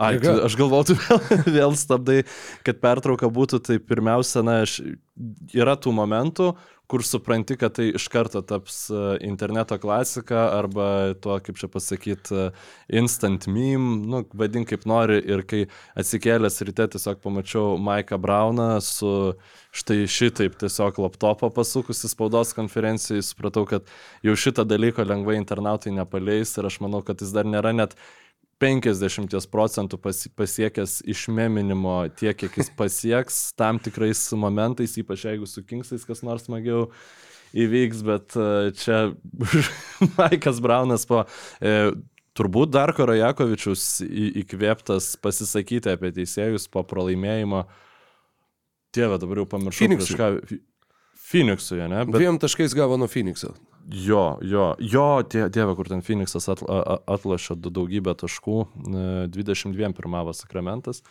Ai, 0.00 0.16
tu, 0.20 0.32
aš 0.46 0.56
galvoju, 0.56 0.96
vėl, 1.04 1.22
vėl 1.58 1.74
stabdai, 1.76 2.20
kad 2.64 2.80
pertrauka 2.80 3.28
būtų, 3.28 3.60
tai 3.66 3.76
pirmiausia, 3.84 4.40
na, 4.46 4.62
aš, 4.64 4.80
yra 5.52 5.76
tų 5.76 5.92
momentų, 5.92 6.54
kur 6.90 7.04
supranti, 7.06 7.54
kad 7.60 7.76
tai 7.76 7.90
iš 7.94 8.08
karto 8.10 8.40
taps 8.42 8.78
e, 8.90 9.00
interneto 9.28 9.76
klasika 9.78 10.48
arba 10.56 10.86
tuo, 11.22 11.36
kaip 11.44 11.58
čia 11.60 11.68
pasakyti, 11.70 12.34
e, 12.34 12.46
instant 12.98 13.46
meme, 13.46 14.00
nu, 14.10 14.22
vadink 14.40 14.72
kaip 14.72 14.86
nori. 14.90 15.20
Ir 15.22 15.44
kai 15.46 15.60
atsikėlęs 16.00 16.58
ryte 16.66 16.88
tiesiog 16.96 17.20
pamačiau 17.22 17.76
Maiką 17.78 18.18
Brauną 18.18 18.72
su 18.82 19.12
štai 19.76 20.08
šitaip 20.10 20.56
tiesiog 20.58 20.98
laptopą 21.04 21.52
pasukusi 21.54 22.10
spaudos 22.10 22.56
konferencijai, 22.58 23.22
supratau, 23.22 23.68
kad 23.70 23.86
jau 24.26 24.34
šitą 24.34 24.66
dalyką 24.66 25.06
lengvai 25.06 25.38
internautai 25.38 25.94
nepaleis 25.94 26.56
ir 26.58 26.66
aš 26.72 26.80
manau, 26.82 27.04
kad 27.06 27.22
jis 27.22 27.36
dar 27.36 27.46
nėra 27.46 27.76
net 27.76 27.94
50 28.60 29.48
procentų 29.50 29.98
pasiekęs 30.36 31.00
išmeminimo 31.08 31.96
tiek, 32.18 32.36
kiek 32.36 32.60
jis 32.60 32.70
pasieks 32.76 33.40
tam 33.60 33.80
tikrais 33.82 34.20
momentais, 34.36 34.98
ypač 35.00 35.24
jeigu 35.30 35.48
su 35.48 35.64
Kingsais 35.64 36.04
kas 36.08 36.22
nors 36.26 36.44
smagiau 36.48 36.90
įvyks, 37.56 38.02
bet 38.06 38.36
e, 38.38 38.70
čia 38.78 39.00
Maikas 40.18 40.60
Braunas 40.62 41.08
po 41.08 41.24
e, 41.58 41.92
turbūt 42.36 42.72
Darko 42.76 43.08
Rajakovičius 43.10 44.02
įkvėptas 44.44 45.14
pasisakyti 45.24 45.94
apie 45.94 46.12
teisėjus 46.20 46.68
po 46.70 46.84
pralaimėjimo. 46.86 47.64
Tėve, 48.94 49.18
dabar 49.22 49.42
jau 49.42 49.48
pamiršau. 49.50 49.86
Phoenixui. 49.86 50.60
Phoenixui, 51.30 51.80
ne? 51.86 52.04
Bet... 52.06 52.16
Dviem 52.18 52.38
taškais 52.42 52.74
gavo 52.76 52.98
nuo 52.98 53.10
Phoenixo. 53.10 53.54
Jo, 53.88 54.38
jo, 54.42 54.74
jo, 54.78 55.06
tie, 55.24 55.46
dieve, 55.48 55.74
kur 55.78 55.88
ten 55.88 56.02
Phoenixas 56.04 56.46
atla, 56.52 57.00
atlašė 57.10 57.56
daugybę 57.64 58.12
taškų, 58.20 58.58
22 59.32 59.88
e, 59.88 59.92
pirmavo 59.96 60.34
Sakramentas. 60.36 61.02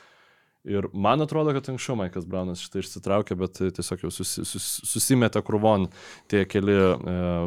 Ir 0.67 0.89
man 0.93 1.23
atrodo, 1.23 1.53
kad 1.55 1.69
anksčiau 1.71 1.95
Maikas 1.97 2.27
Braunas 2.29 2.61
šitą 2.61 2.83
išsitraukė, 2.83 3.35
bet 3.39 3.59
tiesiog 3.79 4.05
jau 4.05 4.11
susi, 4.13 4.43
sus, 4.47 4.67
susimetė 4.87 5.41
krūvon 5.47 5.87
tie 6.31 6.43
keli 6.47 6.75
e, 6.75 6.95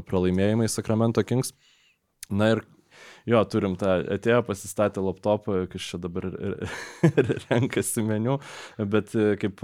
pralaimėjimai 0.09 0.68
Sakramento 0.73 1.25
Kings. 1.25 1.53
Na 2.33 2.55
ir 2.55 2.64
jo, 3.29 3.43
turim 3.53 3.77
tą, 3.79 4.01
atėjo 4.16 4.43
pasistatę 4.49 5.05
laptopą, 5.05 5.62
kas 5.73 5.91
čia 5.93 6.01
dabar 6.03 6.29
renkasi 7.51 8.05
meniu, 8.07 8.41
bet 8.81 9.14
e, 9.14 9.35
kaip 9.41 9.62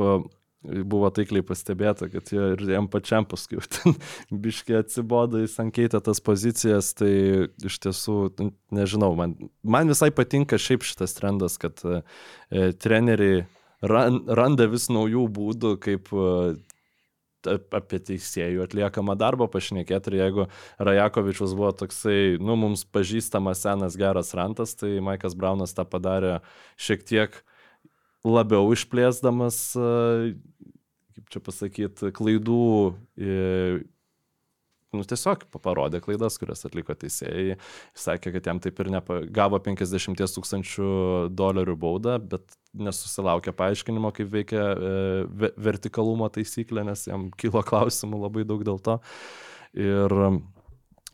buvo 0.63 1.09
taikliai 1.15 1.45
pastebėta, 1.47 2.09
kad 2.11 2.33
jo 2.33 2.53
ir 2.55 2.63
jam 2.73 2.89
pačiam 2.91 3.27
paskui 3.29 3.61
ten 3.71 3.95
biškiai 4.45 4.81
atsibodo, 4.83 5.43
jis 5.45 5.55
ankeitė 5.63 6.01
tas 6.05 6.21
pozicijas, 6.25 6.91
tai 6.99 7.13
iš 7.65 7.79
tiesų, 7.85 8.17
nežinau, 8.75 9.13
man, 9.19 9.37
man 9.63 9.93
visai 9.93 10.11
patinka 10.15 10.59
šiaip 10.59 10.87
šitas 10.87 11.15
trendas, 11.19 11.59
kad 11.63 11.79
e, 11.87 12.03
treneriai 12.83 13.45
ran, 13.83 14.25
randa 14.27 14.67
vis 14.71 14.89
naujų 14.91 15.29
būdų, 15.39 15.77
kaip 15.85 16.11
e, 16.13 16.57
apie 17.47 18.01
teisėjų 18.11 18.65
atliekamą 18.67 19.15
darbą 19.19 19.47
pašnekėti. 19.53 20.11
Ir 20.11 20.19
jeigu 20.19 20.49
Rajakovičius 20.83 21.55
buvo 21.57 21.71
toksai, 21.85 22.37
nu, 22.43 22.59
mums 22.59 22.83
pažįstamas 22.91 23.63
senas 23.63 23.97
geras 24.01 24.35
rantas, 24.37 24.75
tai 24.79 24.97
Maikas 25.05 25.39
Braunas 25.39 25.77
tą 25.77 25.87
padarė 25.89 26.41
šiek 26.81 27.07
tiek 27.07 27.39
labiau 28.31 28.73
išplėsdamas, 28.75 29.61
kaip 29.77 31.31
čia 31.33 31.43
pasakyti, 31.45 32.13
klaidų, 32.17 32.65
nu, 34.97 35.05
tiesiog 35.05 35.45
parodė 35.63 36.01
klaidas, 36.05 36.39
kurias 36.41 36.65
atliko 36.69 36.97
teisėjai. 36.97 37.45
Jis 37.51 38.07
sakė, 38.07 38.33
kad 38.37 38.51
jam 38.51 38.61
taip 38.65 38.81
ir 38.81 38.93
nepa, 38.95 39.21
gavo 39.35 39.61
50 39.65 40.23
tūkstančių 40.37 40.93
dolerių 41.37 41.77
baudą, 41.81 42.19
bet 42.23 42.57
nesusilaukė 42.79 43.55
paaiškinimo, 43.59 44.13
kaip 44.17 44.31
veikia 44.33 44.65
e, 44.73 45.53
vertikalumo 45.69 46.29
taisyklė, 46.33 46.87
nes 46.89 47.07
jam 47.11 47.29
kilo 47.41 47.65
klausimų 47.67 48.25
labai 48.27 48.47
daug 48.49 48.65
dėl 48.67 48.81
to. 48.85 48.99
Ir 49.79 50.15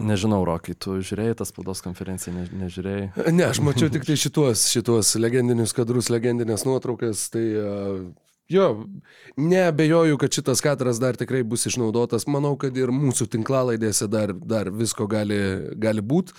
Nežinau, 0.03 0.41
Rokai, 0.43 0.75
tu 0.75 0.97
žiūrėjai 1.07 1.37
tas 1.39 1.53
spaudos 1.53 1.79
konferenciją, 1.85 2.35
ne, 2.35 2.45
nežiūrėjai? 2.65 3.31
Ne, 3.31 3.45
aš 3.47 3.61
mačiau 3.63 3.93
tik 3.95 4.07
tai 4.09 4.17
šitos, 4.19 4.67
šitos 4.73 5.13
legendinius 5.21 5.75
kadrus, 5.77 6.11
legendinės 6.11 6.67
nuotraukas, 6.67 7.29
tai 7.31 7.45
uh, 7.61 8.01
jo, 8.51 8.67
neabejoju, 9.39 10.19
kad 10.19 10.35
šitas 10.35 10.65
kadras 10.65 10.99
dar 11.03 11.15
tikrai 11.21 11.45
bus 11.47 11.69
išnaudotas, 11.71 12.27
manau, 12.27 12.57
kad 12.59 12.75
ir 12.75 12.91
mūsų 12.91 13.29
tinklalaidėse 13.37 14.11
dar, 14.11 14.35
dar 14.35 14.73
visko 14.75 15.07
gali, 15.11 15.39
gali 15.79 16.03
būti. 16.03 16.35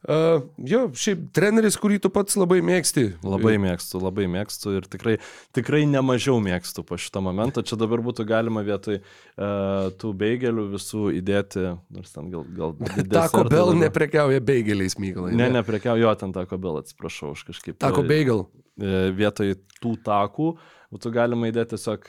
Uh, 0.00 0.46
jo, 0.64 0.86
šiaip 0.96 1.26
treneris, 1.36 1.76
kurį 1.76 1.98
tu 2.00 2.08
pats 2.12 2.38
labai 2.40 2.62
mėgsti. 2.64 3.02
Labai 3.20 3.58
mėgstu, 3.60 3.98
labai 4.00 4.24
mėgstu 4.32 4.72
ir 4.78 4.86
tikrai, 4.88 5.18
tikrai 5.56 5.82
nemažiau 5.84 6.38
mėgstu 6.40 6.84
po 6.88 6.96
šitą 6.96 7.20
momentą. 7.26 7.60
Čia 7.66 7.76
dabar 7.82 8.00
būtų 8.06 8.24
galima 8.28 8.62
vietoj 8.64 9.02
uh, 9.02 9.90
tų 10.00 10.14
beigelių 10.22 10.64
visų 10.72 11.10
įdėti, 11.18 11.66
nors 11.92 12.16
ten 12.16 12.32
gal... 12.32 12.48
gal 12.56 12.72
Tako 13.20 13.44
Bell 13.52 13.74
neprekiauja 13.76 14.40
beigeliais, 14.40 14.96
Mykolai. 14.96 15.34
Ne, 15.34 15.50
ne 15.50 15.60
neprekiauja, 15.60 16.00
jo, 16.06 16.16
ten 16.22 16.32
Tako 16.32 16.56
Bell, 16.64 16.80
atsiprašau, 16.80 17.34
aš 17.36 17.44
kažkaip... 17.52 17.76
Tako 17.84 18.06
Beigel. 18.08 18.46
Uh, 18.78 19.10
vietoj 19.16 19.56
tų 19.80 19.96
takų 20.04 20.52
būtų 20.90 21.12
galima 21.14 21.48
įdėti 21.50 21.76
tiesiog 21.76 22.06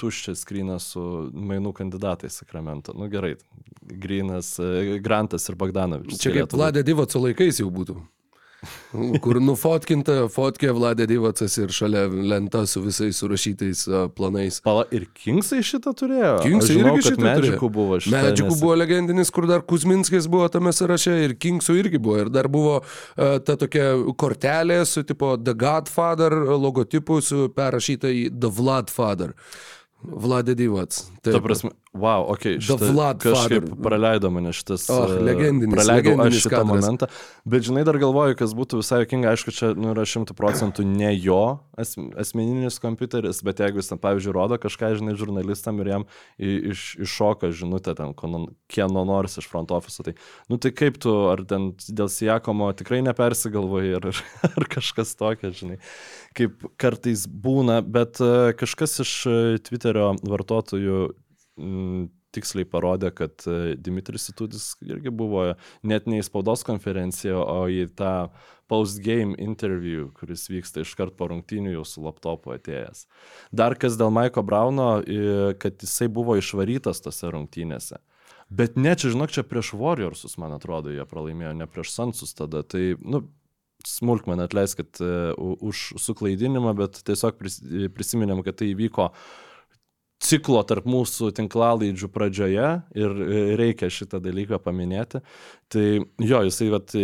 tuščią 0.00 0.34
skryną 0.38 0.78
su 0.82 1.02
mainų 1.34 1.72
kandidatais 1.74 2.38
Sakramento. 2.38 2.94
Nu 2.96 3.08
gerai, 3.10 3.34
Grinas, 3.82 4.54
Grantas 5.02 5.48
ir 5.50 5.58
Bogdanovičius. 5.58 6.20
Čia 6.22 6.34
kaip 6.36 6.54
Vladė 6.54 6.84
Divoco 6.86 7.22
laikais 7.26 7.58
jau 7.62 7.70
būtų. 7.74 7.98
Kur 9.24 9.40
nufotkinta 9.42 10.28
fotkė 10.30 10.70
Vladė 10.76 11.08
Divacas 11.10 11.56
ir 11.58 11.72
šalia 11.74 12.04
lenta 12.10 12.62
su 12.70 12.82
visais 12.84 13.18
surašytais 13.18 13.84
planais. 14.16 14.60
Pala, 14.62 14.84
ir 14.94 15.08
Kingsai 15.16 15.62
šitą 15.66 15.94
turėjo? 15.98 16.36
Kingsai 16.44 16.76
žinau, 16.76 16.92
irgi 16.92 17.08
šitą 17.08 17.26
Medžikų 17.26 17.70
buvo 17.74 17.98
šitą. 17.98 18.14
Medžikų 18.14 18.58
buvo 18.60 18.78
legendinis, 18.78 19.32
kur 19.34 19.48
dar 19.50 19.64
Kuzminskis 19.66 20.30
buvo 20.30 20.46
tame 20.52 20.74
sąraše 20.76 21.16
ir 21.24 21.36
Kingsų 21.42 21.78
irgi 21.80 21.98
buvo. 22.02 22.20
Ir 22.22 22.32
dar 22.32 22.50
buvo 22.52 22.78
uh, 22.82 23.36
ta 23.42 23.58
tokia 23.58 23.92
kortelė 24.20 24.82
su 24.86 25.02
tipo 25.08 25.34
The 25.40 25.56
Godfather 25.58 26.38
logotipu 26.54 27.18
perrašyta 27.56 28.12
į 28.14 28.28
The 28.38 28.52
Vladfather. 28.52 29.34
Vladė 30.02 30.56
Divac. 30.58 30.96
Ta 31.22 31.38
prasme, 31.42 31.70
Wow, 31.92 32.24
ok, 32.32 32.44
šitą 32.56 32.86
kažkaip 33.20 33.66
Father. 33.68 33.82
praleido 33.84 34.30
mane 34.32 34.48
šitas. 34.56 34.86
Och, 34.88 35.10
e, 35.10 35.18
legendinis- 35.26 35.74
Praleidau 35.76 36.00
aš 36.00 36.16
legendinis 36.16 36.38
šitą 36.40 36.62
kadras. 36.62 36.84
momentą. 36.84 37.06
Bet 37.44 37.62
žinai, 37.68 37.84
dar 37.84 37.98
galvoju, 38.00 38.36
kas 38.38 38.54
būtų 38.56 38.78
visai 38.80 39.02
jokinga, 39.04 39.28
aišku, 39.34 39.52
čia 39.52 39.74
nu, 39.76 39.92
yra 39.92 40.06
šimtų 40.08 40.32
procentų 40.32 40.86
ne 40.88 41.10
jo 41.20 41.60
as, 41.76 41.92
asmeninis 42.16 42.78
kompiuteris, 42.80 43.42
bet 43.44 43.60
jeigu 43.60 43.76
jis, 43.76 43.88
ten, 43.92 43.98
pavyzdžiui, 44.00 44.32
rodo 44.32 44.56
kažką, 44.56 44.96
žinai, 44.96 45.12
žurnalistam 45.20 45.80
ir 45.84 45.86
jam 45.92 46.06
iš, 46.40 46.96
iššoka 47.04 47.52
žinutė 47.52 47.94
ten, 47.94 48.14
kieno 48.72 49.04
nors 49.04 49.36
iš 49.36 49.46
front 49.52 49.70
office, 49.70 50.00
tai, 50.02 50.14
nu 50.48 50.56
tai 50.56 50.70
kaip 50.72 50.96
tu, 50.96 51.12
ar 51.28 51.44
ten 51.44 51.72
dėl 51.76 52.08
Sijakomo 52.08 52.72
tikrai 52.72 53.02
nepersigalvoji, 53.04 54.00
ar, 54.00 54.08
ar 54.48 54.64
kažkas 54.64 55.12
tokio, 55.20 55.52
žinai, 55.52 55.76
kaip 56.32 56.56
kartais 56.80 57.26
būna, 57.28 57.82
bet 57.84 58.16
e, 58.24 58.54
kažkas 58.56 58.96
iš 59.04 59.26
e, 59.28 59.36
Twitterio 59.60 60.14
vartotojų 60.24 61.10
tiksliai 62.32 62.66
parodė, 62.68 63.12
kad 63.14 63.44
e, 63.48 63.74
Dimitris 63.76 64.26
Situdis 64.28 64.72
irgi 64.86 65.12
buvo 65.14 65.52
net 65.86 66.08
ne 66.08 66.20
į 66.20 66.26
spaudos 66.26 66.64
konferenciją, 66.66 67.42
o 67.42 67.66
į 67.70 67.86
tą 67.98 68.30
post-game 68.72 69.36
interview, 69.42 70.08
kuris 70.16 70.46
vyksta 70.48 70.84
iškart 70.84 71.18
po 71.18 71.28
rungtynių 71.32 71.74
jau 71.76 71.84
su 71.88 72.04
laptopu 72.04 72.54
atėjęs. 72.56 73.04
Dar 73.52 73.76
kas 73.76 73.98
dėl 74.00 74.14
Maiko 74.14 74.44
Brauno, 74.46 74.94
kad 75.60 75.84
jisai 75.84 76.08
buvo 76.08 76.38
išvarytas 76.40 77.04
tose 77.04 77.28
rungtynėse. 77.34 78.00
Bet 78.52 78.76
ne, 78.80 78.92
čia 78.96 79.12
žinok, 79.12 79.32
čia 79.32 79.44
prieš 79.48 79.72
Warriorsus, 79.80 80.36
man 80.40 80.52
atrodo, 80.56 80.92
jie 80.92 81.04
pralaimėjo, 81.08 81.54
ne 81.56 81.68
prieš 81.68 81.92
Sansus 81.94 82.34
tada. 82.36 82.60
Tai, 82.64 82.82
nu, 83.00 83.24
smulkmeną 83.88 84.44
atleiskit 84.48 85.00
uh, 85.00 85.32
už 85.64 85.94
suklaidinimą, 86.00 86.74
bet 86.78 87.00
tiesiog 87.06 87.38
pris, 87.40 87.58
prisiminėm, 87.96 88.44
kad 88.46 88.60
tai 88.60 88.72
įvyko 88.72 89.08
ciklo 90.32 90.62
tarp 90.68 90.88
mūsų 90.88 91.30
tinklalaidžių 91.36 92.10
pradžioje 92.12 92.72
ir 92.96 93.22
e, 93.28 93.44
reikia 93.60 93.92
šitą 93.92 94.22
dalyką 94.24 94.60
paminėti. 94.64 95.22
Tai 95.72 95.86
jo, 96.02 96.42
jisai 96.48 96.72
vat, 96.72 96.96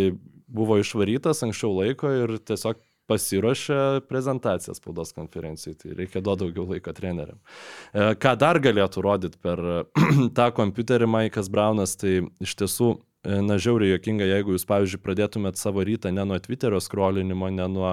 buvo 0.49 0.79
išvarytas 0.81 1.43
anksčiau 1.45 1.73
laiko 1.77 2.11
ir 2.23 2.37
tiesiog 2.41 2.81
pasiruošė 3.09 4.05
prezentaciją 4.09 4.75
spaudos 4.77 5.13
konferencijai, 5.17 5.75
tai 5.79 5.95
reikia 5.97 6.21
duoti 6.21 6.45
daugiau 6.45 6.67
laiko 6.69 6.93
treneriam. 6.95 7.39
E, 7.93 8.13
Ką 8.21 8.35
dar 8.39 8.59
galėtų 8.61 9.03
rodyti 9.05 9.41
per 9.41 9.61
tą 10.37 10.49
kompiuterį 10.57 11.09
Maikas 11.09 11.49
Braunas, 11.53 11.95
tai 11.99 12.19
iš 12.43 12.55
tiesų 12.61 12.91
e, 12.93 12.99
na, 13.23 13.57
žiauriai 13.59 13.91
jokinga, 13.97 14.23
jeigu 14.23 14.53
jūs, 14.55 14.63
pavyzdžiui, 14.69 15.01
pradėtumėt 15.03 15.59
savo 15.59 15.83
rytą 15.83 16.11
ne 16.15 16.23
nuo 16.23 16.37
Twitterio 16.39 16.79
skrolinimo, 16.79 17.49
ne 17.51 17.65
nuo, 17.67 17.89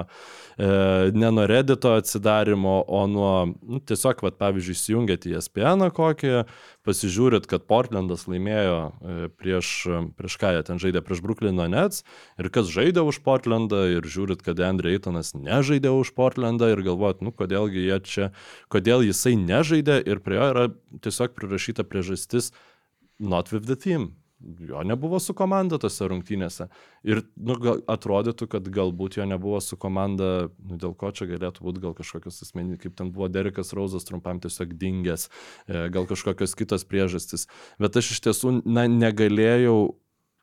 e, 0.54 0.68
ne 1.10 1.30
nuo 1.34 1.46
Reddito 1.50 1.96
atsidarimo, 1.98 2.76
o 2.86 3.00
nuo, 3.10 3.32
nu, 3.58 3.80
tiesiog, 3.82 4.22
vat, 4.22 4.36
pavyzdžiui, 4.38 4.76
įsijungėt 4.78 5.26
į 5.26 5.40
SPN 5.40 5.88
kokį, 5.96 6.44
pasižiūrit, 6.86 7.48
kad 7.50 7.66
Portlandas 7.66 8.28
laimėjo 8.30 8.76
e, 8.86 9.16
prieš, 9.34 9.72
prieš 10.14 10.36
ką 10.42 10.52
jie 10.54 10.62
ten 10.68 10.82
žaidė, 10.82 11.02
prieš 11.06 11.24
Brooklyno 11.24 11.66
Nets, 11.72 12.04
ir 12.38 12.50
kas 12.54 12.70
žaidė 12.70 13.02
už 13.06 13.18
Portlandą, 13.26 13.82
ir 13.96 14.06
žiūrit, 14.06 14.44
kad 14.46 14.62
Andre 14.62 14.94
Eitonas 14.94 15.32
nežaidė 15.34 15.90
už 15.90 16.14
Portlandą, 16.14 16.70
ir 16.70 16.84
galvojat, 16.86 17.24
nu, 17.26 17.34
kodėlgi 17.34 17.88
jie 17.88 17.98
čia, 18.06 18.30
kodėl 18.70 19.02
jisai 19.08 19.34
nežaidė, 19.42 19.98
ir 20.06 20.22
prie 20.22 20.38
jo 20.38 20.46
yra 20.52 20.68
tiesiog 21.02 21.34
prirašyta 21.34 21.82
priežastis 21.88 22.52
not 23.18 23.50
with 23.50 23.66
the 23.66 23.76
team. 23.76 24.14
Jo 24.40 24.82
nebuvo 24.84 25.16
su 25.22 25.32
komanda 25.34 25.78
tose 25.80 26.04
rungtynėse. 26.10 26.66
Ir 27.08 27.22
nu, 27.40 27.56
gal, 27.60 27.80
atrodytų, 27.88 28.48
kad 28.52 28.68
galbūt 28.68 29.16
jo 29.16 29.24
nebuvo 29.28 29.62
su 29.64 29.78
komanda, 29.80 30.50
nu, 30.60 30.76
dėl 30.80 30.92
ko 30.98 31.08
čia 31.16 31.24
galėtų 31.30 31.64
būti 31.64 31.80
gal 31.80 31.94
kažkokios 31.96 32.42
asmenys, 32.44 32.80
kaip 32.82 32.98
ten 32.98 33.14
buvo 33.16 33.30
Derekas 33.32 33.72
Rauzas 33.76 34.04
trumpam 34.04 34.42
tiesiog 34.44 34.76
dingęs, 34.76 35.30
e, 35.64 35.86
gal 35.94 36.04
kažkokios 36.10 36.52
kitos 36.58 36.84
priežastys. 36.84 37.48
Bet 37.80 37.96
aš 37.96 38.12
iš 38.12 38.26
tiesų 38.28 38.58
na, 38.68 38.84
negalėjau 38.92 39.96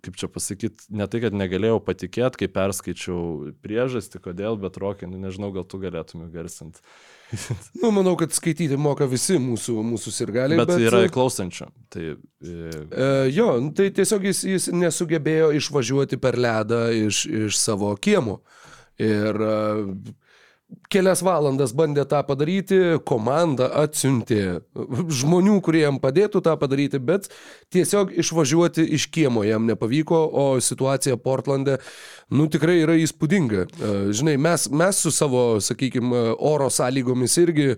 kaip 0.04 0.18
čia 0.20 0.28
pasakyti, 0.28 0.90
ne 0.92 1.06
tai, 1.08 1.22
kad 1.24 1.36
negalėjau 1.38 1.78
patikėti, 1.86 2.42
kai 2.42 2.50
perskaičiau 2.52 3.54
priežastį, 3.64 4.20
kodėl, 4.26 4.58
bet 4.60 4.76
rokai, 4.82 5.08
nu, 5.08 5.22
nežinau, 5.22 5.54
gal 5.56 5.64
tu 5.64 5.80
galėtum 5.80 6.26
garsinti. 6.34 6.84
Nu, 7.82 7.92
manau, 7.96 8.14
kad 8.20 8.34
skaityti 8.36 8.78
moka 8.80 9.08
visi 9.10 9.38
mūsų, 9.42 9.78
mūsų 9.94 10.14
sirgaliai. 10.14 10.60
Bet, 10.60 10.72
bet 10.72 10.86
yra 10.88 11.04
klausančių. 11.12 11.68
Tai, 11.94 12.06
e, 12.14 12.74
E, 12.94 13.30
jo, 13.34 13.48
nu, 13.62 13.72
tai 13.76 13.90
tiesiog 13.96 14.28
jis, 14.30 14.44
jis 14.48 14.68
nesugebėjo 14.76 15.52
išvažiuoti 15.60 16.20
per 16.22 16.38
ledą 16.40 16.86
iš, 16.96 17.24
iš 17.48 17.58
savo 17.60 17.94
kiemo. 17.98 18.40
Ir 19.02 19.40
e, 19.42 19.56
kelias 20.94 21.22
valandas 21.26 21.74
bandė 21.76 22.06
tą 22.10 22.22
padaryti, 22.28 22.80
komanda 23.08 23.70
atsiuntė 23.84 24.62
žmonių, 24.74 25.58
kurie 25.66 25.84
jam 25.84 26.00
padėtų 26.02 26.42
tą 26.46 26.56
padaryti, 26.60 27.00
bet 27.04 27.30
tiesiog 27.74 28.14
išvažiuoti 28.24 28.86
iš 28.98 29.08
kiemo 29.14 29.44
jam 29.48 29.68
nepavyko, 29.70 30.20
o 30.28 30.46
situacija 30.64 31.18
Portlande, 31.22 31.78
nu 32.34 32.48
tikrai 32.52 32.80
yra 32.84 32.98
įspūdinga. 33.02 33.64
E, 33.64 33.94
Žinai, 34.14 34.36
mes, 34.42 34.68
mes 34.74 35.02
su 35.06 35.14
savo, 35.14 35.44
sakykime, 35.64 36.24
oro 36.40 36.70
sąlygomis 36.74 37.38
irgi 37.42 37.70
e, 37.74 37.78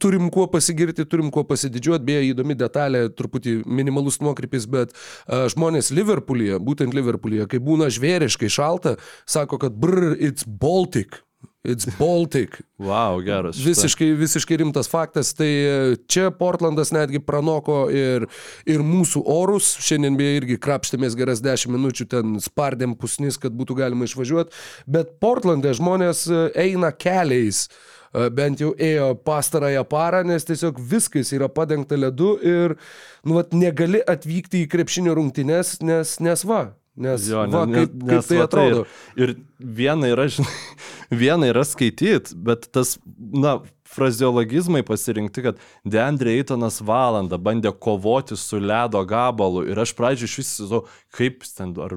turim 0.00 0.30
kuo 0.34 0.48
pasigirti, 0.52 1.06
turim 1.08 1.32
kuo 1.34 1.44
pasididžiuoti, 1.48 2.06
beje, 2.08 2.26
įdomi 2.32 2.58
detalė, 2.58 3.06
truputį 3.18 3.60
minimalus 3.66 4.20
nuokrypis, 4.24 4.68
bet 4.70 4.94
e, 4.94 5.44
žmonės 5.54 5.92
Liverpoolyje, 5.96 6.60
būtent 6.64 6.96
Liverpoolyje, 6.96 7.48
kai 7.52 7.62
būna 7.62 7.92
žvėriškai 7.92 8.52
šalta, 8.52 8.98
sako, 9.28 9.60
kad 9.62 9.76
brr, 9.78 10.14
it's 10.18 10.46
Baltic. 10.48 11.22
It's 11.64 11.86
Baltic. 11.98 12.60
wow, 12.78 13.18
geras. 13.24 13.58
Visiškai, 13.58 14.12
visiškai 14.14 14.56
rimtas 14.56 14.88
faktas. 14.88 15.32
Tai 15.34 15.48
e, 15.48 15.96
čia 16.06 16.30
Portlandas 16.30 16.92
netgi 16.94 17.18
pranoko 17.18 17.88
ir, 17.90 18.28
ir 18.62 18.84
mūsų 18.86 19.24
orus. 19.26 19.72
Šiandien 19.82 20.16
beje 20.18 20.38
irgi 20.38 20.58
krapštėmės 20.62 21.18
geras 21.18 21.42
10 21.42 21.74
minučių, 21.74 22.06
ten 22.14 22.38
spardėm 22.42 22.94
pusnis, 22.98 23.40
kad 23.42 23.56
būtų 23.58 23.80
galima 23.82 24.06
išvažiuoti. 24.06 24.54
Bet 24.86 25.16
Portlande 25.18 25.74
žmonės 25.74 26.24
e, 26.30 26.42
eina 26.68 26.92
keliais. 26.94 27.66
E, 28.14 28.30
Bent 28.30 28.62
jau 28.62 28.70
ėjo 28.78 29.12
pastarąją 29.26 29.82
parą, 29.90 30.22
nes 30.30 30.46
tiesiog 30.46 30.78
viskas 30.78 31.34
yra 31.34 31.50
padengta 31.50 31.98
ledu 31.98 32.36
ir 32.38 32.78
nu, 33.26 33.34
vat, 33.40 33.50
negali 33.50 33.98
atvykti 34.06 34.62
į 34.62 34.70
krepšinio 34.70 35.18
rungtynes, 35.18 35.80
nes, 35.82 36.20
nes 36.22 36.46
va. 36.46 36.68
Nes, 36.98 37.28
Jo, 37.30 37.44
va, 37.46 37.62
ne- 37.66 37.84
kaip, 37.84 37.92
nes- 37.94 38.10
kaip 38.10 38.28
tai 38.28 38.38
va 38.40 38.46
atrodo. 38.48 38.84
Ir, 39.16 39.28
ir 39.30 39.34
viena 39.78 40.10
yra, 40.10 40.24
žinai, 40.34 40.54
viena 41.22 41.50
yra 41.52 41.62
skaityti, 41.68 42.34
bet 42.48 42.66
tas, 42.74 42.96
na, 43.18 43.58
frazeologizmai 43.94 44.82
pasirinkti, 44.86 45.42
kad 45.42 45.58
Deandre 45.84 46.34
Eitonas 46.38 46.80
valandą 46.84 47.38
bandė 47.40 47.72
kovoti 47.80 48.36
su 48.38 48.60
ledo 48.60 49.00
gabalu 49.08 49.64
ir 49.70 49.80
aš 49.82 49.94
pradžioje 49.98 50.28
iš 50.28 50.36
vis 50.40 50.50
įsivaizduoju, 50.52 50.84
kaip 51.18 51.46
ten, 51.56 51.72
ar 51.82 51.96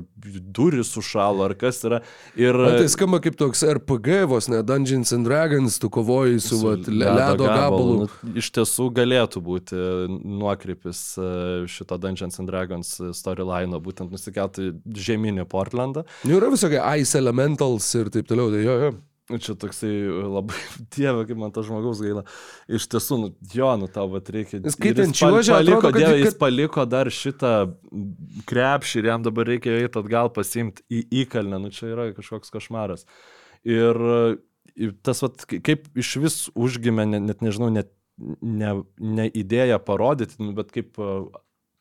duris 0.56 0.92
sušalo, 0.96 1.44
ar 1.50 1.56
kas 1.60 1.82
yra. 1.88 2.00
Ir, 2.40 2.56
O 2.56 2.72
tai 2.78 2.88
skamba 2.92 3.20
kaip 3.24 3.36
toks 3.40 3.64
RPG, 3.68 4.22
vos 4.32 4.48
ne 4.52 4.62
Dungeons 4.64 5.12
and 5.16 5.28
Dragons, 5.28 5.78
tu 5.82 5.90
kovoji 5.94 6.40
su, 6.40 6.56
su 6.58 6.62
vat, 6.68 6.88
le- 6.88 7.12
ledo 7.20 7.46
gabalu. 7.50 7.98
Nu, 8.06 8.34
iš 8.40 8.52
tiesų 8.56 8.90
galėtų 8.98 9.44
būti 9.44 9.82
nuokrypis 10.22 11.04
e, 11.20 11.30
šito 11.72 11.98
Dungeons 12.02 12.40
and 12.42 12.50
Dragons 12.52 12.96
storyline, 13.18 13.78
būtent 13.84 14.12
nusikelti 14.14 14.72
žemynį 14.96 15.46
Portlandą. 15.52 16.06
Nu, 16.24 16.38
yra 16.40 16.52
visokie 16.54 16.82
Ice 17.02 17.18
Elementals 17.20 17.88
ir 18.00 18.10
taip 18.14 18.28
toliau. 18.32 18.52
Tai 18.54 18.62
jo, 18.66 18.78
jo. 18.88 18.92
Nu, 19.32 19.40
Čia 19.42 19.56
toksai 19.56 19.92
labai, 20.28 20.58
dieve, 20.96 21.24
kaip 21.30 21.40
man 21.40 21.54
to 21.56 21.64
žmogaus 21.64 22.02
gaila. 22.04 22.26
Iš 22.68 22.88
tiesų, 22.92 23.18
nu, 23.22 23.30
jo, 23.56 23.70
nu 23.80 23.88
tau 23.88 24.10
vat 24.12 24.28
reikia. 24.36 24.60
Jis 24.60 24.76
pal- 24.76 25.22
čiuožia, 25.22 25.54
paliko, 25.56 25.78
atrodo, 25.78 25.82
kad- 25.88 26.00
dieve, 26.02 26.18
jis 26.20 26.34
kad- 26.34 26.40
paliko 26.44 26.86
dar 26.92 27.12
šitą 27.16 27.54
krepšį 28.52 29.02
ir 29.04 29.10
jam 29.12 29.24
dabar 29.26 29.48
reikia 29.48 29.78
eiti 29.80 30.02
atgal 30.02 30.30
pasimti 30.36 30.84
į 30.92 31.02
įkalnę. 31.24 31.60
Nu, 31.64 31.72
čia 31.74 31.92
yra 31.94 32.10
kažkoks 32.18 32.52
košmaras. 32.54 33.06
Ir 33.64 33.98
ir 34.76 34.94
tas, 35.04 35.20
vat, 35.24 35.44
kai- 35.50 35.60
kaip 35.60 35.88
iš 36.00 36.14
vis 36.24 36.38
užgimė, 36.56 37.04
net, 37.12 37.26
net 37.28 37.42
nežinau, 37.44 37.68
net 37.76 37.90
ne, 38.42 38.76
ne 39.00 39.26
idėja 39.36 39.80
parodyti, 39.84 40.38
nu, 40.40 40.54
bet 40.56 40.72
kaip 40.72 40.96
a, 41.02 41.24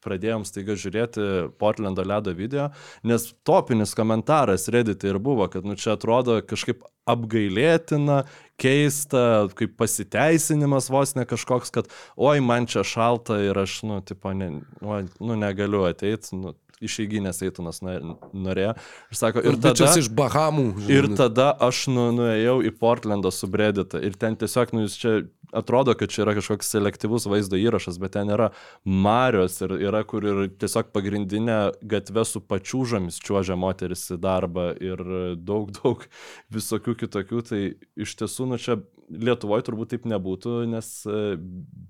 pradėjom 0.04 0.46
staiga 0.48 0.76
žiūrėti 0.78 1.26
Portlando 1.60 2.04
ledo 2.06 2.34
video, 2.36 2.70
nes 3.06 3.30
topinis 3.46 3.94
komentaras 3.98 4.68
Reddit 4.72 5.04
ir 5.08 5.20
buvo, 5.22 5.48
kad 5.52 5.66
nu 5.68 5.76
čia 5.78 5.94
atrodo 5.96 6.40
kažkaip 6.44 6.84
apgailėtina, 7.10 8.22
keista, 8.60 9.48
kaip 9.58 9.76
pasiteisinimas 9.80 10.90
vos 10.92 11.14
ne 11.16 11.26
kažkoks, 11.28 11.72
kad 11.74 11.90
oi 12.20 12.38
man 12.44 12.68
čia 12.70 12.84
šalta 12.86 13.40
ir 13.42 13.58
aš, 13.58 13.80
nu, 13.88 14.00
tipo, 14.04 14.32
ne, 14.36 14.60
oi, 14.84 15.04
nu 15.20 15.38
negaliu 15.40 15.86
ateiti, 15.88 16.36
nu, 16.38 16.54
išeiginės 16.80 17.42
eitunas 17.44 17.82
norėjo. 17.84 18.72
Ir 19.12 19.18
sako, 19.18 19.42
ir 19.44 19.52
Ir 19.52 19.58
tada 19.60 19.74
tada... 19.84 20.00
iš 20.00 20.08
Bahamų. 20.16 20.66
Ir 20.88 21.08
žinai. 21.10 21.18
tada 21.20 21.50
aš 21.68 21.84
nu, 21.92 22.08
nuėjau 22.16 22.56
į 22.64 22.72
Portlandą 22.80 23.32
subredditą 23.34 24.00
ir 24.04 24.16
ten 24.20 24.38
tiesiog, 24.40 24.72
nu, 24.76 24.86
jūs 24.86 24.96
čia 25.00 25.14
atrodo, 25.52 25.94
kad 25.98 26.12
čia 26.12 26.24
yra 26.24 26.34
kažkoks 26.38 26.70
selektyvus 26.74 27.26
vaizdo 27.30 27.58
įrašas, 27.60 27.98
bet 28.02 28.14
ten 28.16 28.30
yra 28.32 28.50
Marios 28.84 29.58
ir 29.64 29.74
yra, 29.78 30.02
kur 30.08 30.26
ir 30.26 30.42
tiesiog 30.60 30.92
pagrindinė 30.94 31.58
gatvė 31.90 32.24
su 32.28 32.42
pačiūžomis 32.44 33.20
čiuožia 33.24 33.58
moteris 33.60 34.06
į 34.14 34.20
darbą 34.22 34.70
ir 34.78 35.02
daug, 35.36 35.72
daug 35.80 36.06
visokių 36.54 36.96
kitokių. 37.04 37.44
Tai 37.50 37.62
iš 38.06 38.16
tiesų, 38.22 38.50
nu 38.52 38.60
čia 38.60 38.80
Lietuvoje 39.10 39.64
turbūt 39.66 39.90
taip 39.90 40.04
nebūtų, 40.06 40.52
nes 40.70 40.88
e, 41.10 41.34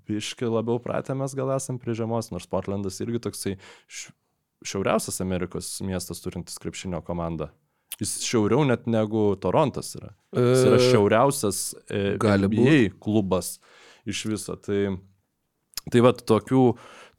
biški 0.09 0.47
labiau 0.49 0.79
pratę 0.81 1.13
mes 1.13 1.35
gal 1.37 1.51
esam 1.53 1.77
prie 1.77 1.93
žemos, 1.93 2.31
nors 2.33 2.49
Portlandas 2.49 2.97
irgi 3.03 3.21
toksai 3.21 3.53
šiauriausias 4.65 5.21
Amerikos 5.21 5.69
miestas 5.85 6.23
turintis 6.23 6.57
krepšinio 6.61 7.03
komandą. 7.05 7.51
Jis 7.99 8.15
šiauriau 8.25 8.63
net 8.65 8.87
negu 8.89 9.31
Torontas 9.41 9.93
yra. 9.99 10.13
Jis 10.35 10.63
yra 10.65 10.79
E, 10.79 10.85
šiauriausias 10.87 11.59
e, 11.89 12.15
NBA 12.17 12.77
klubas 13.03 13.57
iš 14.09 14.23
viso. 14.31 14.55
Tai, 14.55 14.95
tai 15.91 16.01
va, 16.05 16.13
tokių, 16.15 16.63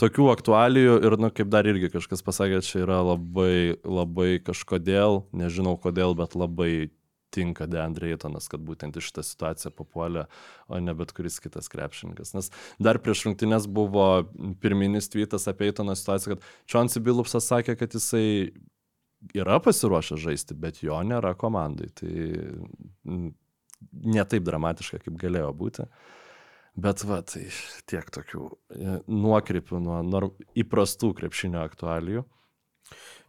tokių 0.02 0.30
aktualijų 0.32 0.96
ir, 1.04 1.18
nu, 1.22 1.30
kaip 1.34 1.52
dar 1.52 1.68
irgi 1.70 1.92
kažkas 1.92 2.24
pasakė, 2.26 2.62
čia 2.66 2.82
yra 2.86 3.02
labai, 3.12 3.78
labai 3.84 4.32
kažkodėl, 4.42 5.22
nežinau 5.36 5.76
kodėl, 5.82 6.16
bet 6.18 6.34
labai 6.38 6.90
tinka 7.32 7.66
Deandre 7.70 8.10
Eitonas, 8.12 8.48
kad 8.52 8.60
būtent 8.64 8.96
iš 8.98 9.08
šitą 9.08 9.24
situaciją 9.24 9.72
papuolė, 9.76 10.26
o 10.68 10.80
ne 10.84 10.94
bet 10.96 11.14
kuris 11.16 11.38
kitas 11.42 11.70
krepšininkas. 11.72 12.34
Nes 12.36 12.50
dar 12.82 13.00
prieš 13.02 13.24
rungtynės 13.26 13.68
buvo 13.72 14.26
pirminis 14.60 15.08
tweetas 15.12 15.48
apie 15.50 15.70
Eitono 15.70 15.96
situaciją, 15.96 16.36
kad 16.36 16.50
Čonsi 16.68 17.00
Bilupsas 17.04 17.48
sakė, 17.48 17.78
kad 17.80 17.96
jisai 17.96 18.52
yra 19.34 19.58
pasiruošęs 19.62 20.22
žaisti, 20.22 20.56
bet 20.58 20.82
jo 20.82 20.98
nėra 21.06 21.34
komandai. 21.38 21.90
Tai 21.98 22.10
mm, 22.10 23.30
ne 24.16 24.26
taip 24.28 24.44
dramatiška, 24.46 25.02
kaip 25.04 25.16
galėjo 25.20 25.52
būti. 25.58 25.86
Bet 26.82 27.04
va, 27.04 27.20
tai 27.28 27.44
tiek 27.90 28.06
tokių 28.14 28.46
e, 28.48 28.98
nuokrypių 29.12 29.80
nuo 29.84 30.22
įprastų 30.56 31.12
krepšinio 31.18 31.60
aktualijų. 31.66 32.24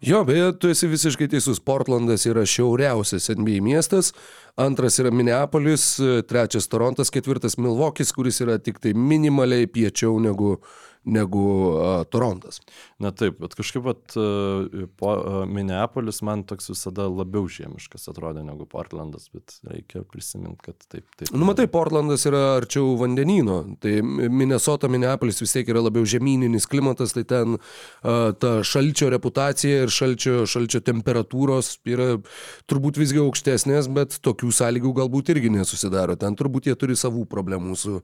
Jo, 0.03 0.23
beje, 0.27 0.51
tu 0.59 0.67
esi 0.67 0.87
visiškai 0.91 1.29
teisus. 1.31 1.61
Portlandas 1.63 2.25
yra 2.27 2.43
šiauriausias 2.49 3.29
NBA 3.31 3.61
miestas, 3.63 4.11
antras 4.59 4.99
yra 4.99 5.13
Minneapolis, 5.15 5.85
trečias 6.27 6.67
Torontas, 6.67 7.11
ketvirtas 7.13 7.55
Milvokis, 7.57 8.11
kuris 8.11 8.41
yra 8.43 8.57
tik 8.59 8.81
tai 8.83 8.91
minimaliai 8.93 9.69
piečiau 9.71 10.19
negu, 10.19 10.57
negu 11.07 11.45
uh, 11.71 12.03
Torontas. 12.11 12.59
Na 12.99 13.13
taip, 13.15 13.39
bet 13.43 13.55
kažkaip 13.57 13.83
vat, 13.83 14.01
e, 14.15 14.85
po, 14.99 15.13
e, 15.17 15.39
Minneapolis 15.51 16.21
man 16.23 16.45
toks 16.47 16.69
visada 16.71 17.09
labiau 17.11 17.47
žiemiškas 17.51 18.07
atrodė 18.11 18.45
negu 18.47 18.63
Portlandas, 18.69 19.25
bet 19.33 19.57
reikia 19.67 20.03
prisiminti, 20.07 20.69
kad 20.69 20.77
taip. 20.87 21.07
taip 21.19 21.33
Nu, 21.35 21.43
matai, 21.49 21.65
Portlandas 21.71 22.23
yra 22.29 22.43
arčiau 22.61 22.93
vandenyno, 23.01 23.57
tai 23.83 23.97
Minnesota, 24.03 24.87
Minneapolis 24.91 25.41
vis 25.43 25.55
tiek 25.57 25.73
yra 25.73 25.83
labiau 25.83 26.07
žemyninis 26.07 26.69
klimatas, 26.71 27.15
tai 27.17 27.25
ten 27.27 27.57
uh, 27.57 28.31
ta 28.39 28.55
šalčio 28.63 29.11
reputacija 29.11 29.83
ir 29.83 29.92
šalčio, 29.93 30.43
šalčio 30.49 30.81
temperatūros 30.83 31.75
yra 31.89 32.09
turbūt 32.69 32.99
visgi 33.01 33.21
aukštesnės, 33.23 33.87
bet 33.93 34.17
tokių 34.25 34.51
sąlygų 34.59 34.93
galbūt 35.01 35.31
irgi 35.35 35.53
nesusidaro. 35.53 36.17
Ten 36.19 36.35
turbūt 36.39 36.69
jie 36.71 36.75
turi 36.79 36.97
savų 36.99 37.25
problemų 37.31 37.77
su 37.79 37.99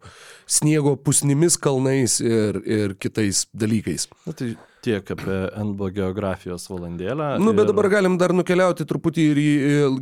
sniego 0.49 0.95
pusnimis 1.01 1.57
kalnais 1.61 2.19
ir, 2.23 2.61
ir 2.65 2.97
kitais 3.01 3.47
dalykais. 3.53 4.07
Na, 4.27 4.33
tai 4.33 4.53
tiek 4.85 5.09
apie 5.11 5.37
NBO 5.59 5.89
geografijos 5.91 6.69
valandėlę. 6.71 7.33
Nu, 7.43 7.51
bet 7.51 7.65
ir- 7.65 7.71
dabar 7.73 7.89
galim 7.91 8.13
dar 8.21 8.31
nukeliauti 8.31 8.85
truputį 8.87 9.25
ir 9.33 9.41
į, 9.43 9.49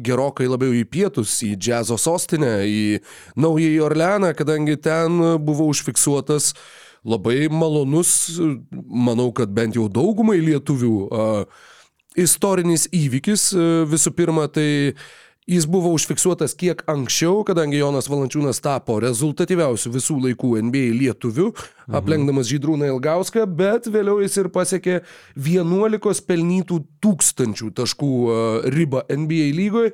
gerokai 0.05 0.45
labiau 0.45 0.75
į 0.77 0.83
pietus, 0.85 1.39
į 1.47 1.55
džiazo 1.57 1.97
sostinę, 1.97 2.59
į 2.69 2.99
Naująjį 3.41 3.79
Orleaną, 3.87 4.33
kadangi 4.37 4.77
ten 4.77 5.17
buvo 5.41 5.65
užfiksuotas 5.71 6.51
labai 7.07 7.47
malonus, 7.49 8.11
manau, 8.85 9.31
kad 9.33 9.49
bent 9.55 9.77
jau 9.77 9.87
daugumai 9.89 10.37
lietuvių 10.43 10.93
a, 11.09 11.25
istorinis 12.17 12.89
įvykis. 12.95 13.51
A, 13.53 13.69
Visų 13.87 14.13
pirma, 14.17 14.49
tai 14.51 14.67
Jis 15.47 15.63
buvo 15.63 15.93
užfiksuotas 15.95 16.51
kiek 16.59 16.81
anksčiau, 16.91 17.37
kadangi 17.47 17.77
Jonas 17.79 18.09
Valančiūnas 18.11 18.57
tapo 18.59 18.97
rezultatyviausiu 18.99 19.93
visų 19.93 20.17
laikų 20.25 20.49
NBA 20.67 20.89
lietuviu, 20.97 21.53
aplenkdamas 21.87 22.49
Žydrūną 22.51 22.89
Ilgauską, 22.91 23.45
bet 23.47 23.87
vėliau 23.87 24.19
jis 24.19 24.35
ir 24.41 24.49
pasiekė 24.51 24.97
11 25.39 26.27
pelnytų 26.27 26.81
tūkstančių 26.99 27.71
taškų 27.79 28.11
a, 28.27 28.41
ribą 28.75 29.05
NBA 29.07 29.53
lygoje. 29.55 29.93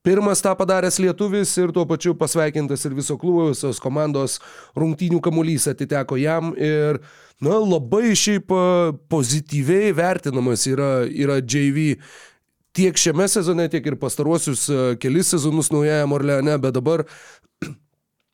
Pirmas 0.00 0.40
tą 0.40 0.54
padaręs 0.56 0.96
lietuvis 0.96 1.50
ir 1.60 1.74
tuo 1.76 1.82
pačiu 1.84 2.14
pasveikintas 2.16 2.86
ir 2.88 2.94
viso 2.96 3.18
klubo, 3.20 3.50
visos 3.50 3.76
komandos 3.84 4.38
rungtynių 4.72 5.18
kamuolys 5.20 5.66
atiteko 5.68 6.16
jam 6.16 6.54
ir, 6.56 7.02
na, 7.44 7.58
labai 7.60 8.14
šiaip 8.16 8.48
pozityviai 9.12 9.92
vertinamas 9.98 10.64
yra, 10.70 11.04
yra 11.04 11.36
JV 11.44 11.98
tiek 12.72 12.96
šiame 12.96 13.26
sezone, 13.28 13.68
tiek 13.68 13.84
ir 13.92 13.98
pastaruosius 14.00 14.64
kelis 15.02 15.34
sezonus 15.34 15.68
naujajam 15.74 16.16
Orleane, 16.16 16.56
bet 16.64 16.78
dabar 16.78 17.04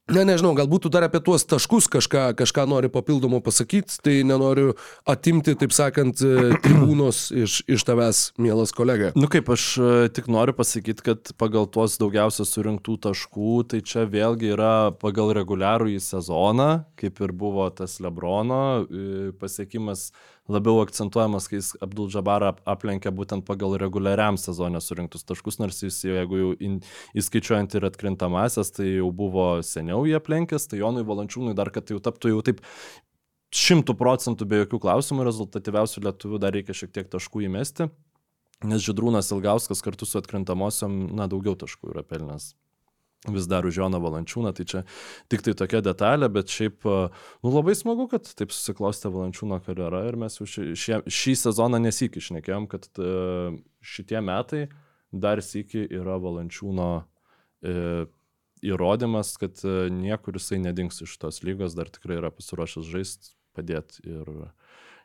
Ne, 0.06 0.22
nežinau, 0.22 0.52
galbūt 0.54 0.84
tu 0.84 0.90
dar 0.94 1.02
apie 1.02 1.18
tuos 1.18 1.42
taškus 1.50 1.88
kažką, 1.90 2.28
kažką 2.38 2.62
nori 2.70 2.86
papildomo 2.94 3.40
pasakyti, 3.42 3.96
tai 4.06 4.12
nenoriu 4.22 4.76
atimti, 5.02 5.56
taip 5.58 5.74
sakant, 5.74 6.22
e, 6.22 6.52
tribūnos 6.62 7.24
iš, 7.34 7.56
iš 7.66 7.82
tavęs, 7.88 8.20
mielas 8.38 8.70
kolega. 8.76 9.10
Nu 9.18 9.26
kaip 9.32 9.50
aš 9.50 9.64
e, 9.74 9.88
tik 10.14 10.30
noriu 10.30 10.54
pasakyti, 10.54 11.02
kad 11.08 11.32
pagal 11.42 11.66
tuos 11.74 11.98
daugiausia 11.98 12.46
surinktų 12.46 13.00
taškų, 13.08 13.56
tai 13.72 13.82
čia 13.82 14.06
vėlgi 14.06 14.54
yra 14.54 14.76
pagal 14.94 15.34
reguliarų 15.40 15.90
į 15.96 15.98
sezoną, 16.06 16.70
kaip 17.02 17.18
ir 17.26 17.34
buvo 17.34 17.66
tas 17.74 17.98
Lebrono 17.98 18.62
e, 18.86 19.34
pasiekimas 19.42 20.12
labiau 20.52 20.80
akcentuojamas, 20.82 21.48
kai 21.50 21.58
jis 21.58 21.72
Abdul 21.82 22.10
ap- 22.46 22.60
aplenkė 22.68 23.10
būtent 23.10 23.46
pagal 23.46 23.76
reguliariam 23.78 24.38
sezonė 24.38 24.80
surinktus 24.80 25.24
taškus, 25.26 25.58
nors 25.58 25.82
jis 25.82 26.02
jeigu 26.04 26.38
jau 26.40 26.52
in, 26.60 26.80
įskaičiuojant 27.14 27.74
ir 27.74 27.88
atkrintamasias, 27.88 28.70
tai 28.70 28.98
jau 28.98 29.10
buvo 29.10 29.62
seniau 29.62 30.04
jį 30.06 30.16
aplenkęs, 30.20 30.68
tai 30.70 30.82
Jonui 30.82 31.06
Valančiūnui 31.06 31.54
dar, 31.54 31.70
kad 31.74 31.90
jau 31.90 31.98
taptų 32.02 32.34
jau 32.34 32.42
taip 32.46 32.62
šimtų 33.56 33.96
procentų 33.96 34.46
be 34.48 34.62
jokių 34.64 34.82
klausimų 34.82 35.26
rezultatyviausių 35.26 36.04
lietuvių 36.06 36.42
dar 36.42 36.54
reikia 36.54 36.76
šiek 36.76 36.92
tiek 36.94 37.10
taškų 37.10 37.46
įmesti, 37.46 37.88
nes 38.66 38.84
Židrūnas 38.86 39.32
Ilgauskas 39.34 39.82
kartu 39.84 40.08
su 40.08 40.20
atkrintamosiom, 40.20 41.16
na, 41.16 41.28
daugiau 41.30 41.56
taškų 41.58 41.94
yra 41.94 42.06
pelnęs 42.06 42.54
vis 43.34 43.48
dar 43.50 43.66
už 43.66 43.80
Joną 43.80 44.00
Valančiūną, 44.02 44.52
tai 44.56 44.66
čia 44.68 44.82
tik 45.32 45.44
tai 45.46 45.56
tokia 45.58 45.82
detalė, 45.84 46.28
bet 46.32 46.52
šiaip, 46.52 46.86
nu 46.86 47.52
labai 47.54 47.76
smagu, 47.78 48.08
kad 48.12 48.28
taip 48.38 48.54
susiklostė 48.54 49.12
Valančiūno 49.14 49.60
karjera 49.66 50.04
ir 50.08 50.18
mes 50.20 50.38
jau 50.40 50.48
šį, 50.48 50.66
šį, 50.78 51.00
šį 51.10 51.36
sezoną 51.46 51.82
nesikį 51.86 52.22
išnekėjom, 52.22 52.68
kad 52.72 52.90
a, 53.00 53.54
šitie 53.84 54.22
metai 54.24 54.66
dar 55.12 55.42
sėki 55.44 55.86
yra 55.86 56.18
Valančiūno 56.22 56.90
e, 57.62 58.06
įrodymas, 58.66 59.34
kad 59.40 59.60
e, 59.64 59.88
niekur 59.92 60.38
jisai 60.38 60.60
nedings 60.62 61.02
iš 61.04 61.16
tos 61.22 61.42
lygos, 61.46 61.76
dar 61.78 61.90
tikrai 61.92 62.18
yra 62.20 62.32
pasiruošęs 62.34 62.88
žaisti, 62.90 63.34
padėti 63.56 64.02
ir, 64.08 64.30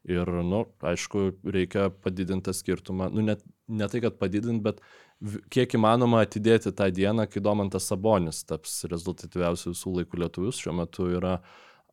ir, 0.10 0.34
nu, 0.48 0.66
aišku, 0.82 1.28
reikia 1.56 1.90
padidinti 2.04 2.50
tą 2.50 2.56
skirtumą, 2.58 3.12
nu, 3.14 3.24
net 3.26 3.44
ne 3.72 3.88
tai, 3.92 4.04
kad 4.04 4.20
padidinti, 4.22 4.64
bet 4.66 4.82
kiek 5.54 5.76
įmanoma 5.78 6.24
atidėti 6.26 6.74
tą 6.76 6.88
dieną, 6.94 7.28
kai 7.30 7.44
Domantas 7.44 7.90
Sabonis 7.92 8.44
taps 8.48 8.82
rezultatyviausių 8.90 9.74
visų 9.74 9.98
laikų 10.00 10.24
lietuvius, 10.24 10.62
šiuo 10.64 10.76
metu 10.82 11.10
yra 11.14 11.40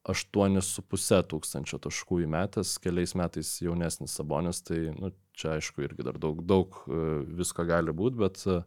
8,5 0.08 1.26
tūkstančio 1.28 1.80
taškų 1.84 2.22
įmetęs, 2.24 2.76
keliais 2.80 3.12
metais 3.18 3.50
jaunesnis 3.60 4.14
Sabonis, 4.16 4.62
tai 4.64 4.86
nu, 4.96 5.10
čia 5.36 5.56
aišku 5.58 5.84
irgi 5.84 6.06
dar 6.06 6.16
daug, 6.20 6.40
daug 6.46 6.78
e, 6.86 7.00
visko 7.40 7.66
gali 7.68 7.92
būti, 7.92 8.20
bet 8.22 8.44
e, 8.48 8.60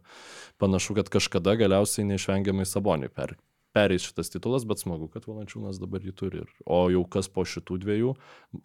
panašu, 0.62 0.94
kad 1.00 1.10
kažkada 1.12 1.56
galiausiai 1.58 2.06
neišvengiamai 2.12 2.68
Saboniui 2.68 3.10
per, 3.10 3.34
pereis 3.74 4.06
šitas 4.06 4.30
titulas, 4.30 4.66
bet 4.68 4.84
smagu, 4.84 5.08
kad 5.10 5.26
Valančiūnas 5.26 5.80
dabar 5.82 6.04
jį 6.04 6.14
turi. 6.14 6.44
O 6.62 6.84
jau 6.92 7.02
kas 7.10 7.30
po 7.32 7.42
šitų 7.48 7.80
dviejų, 7.82 8.14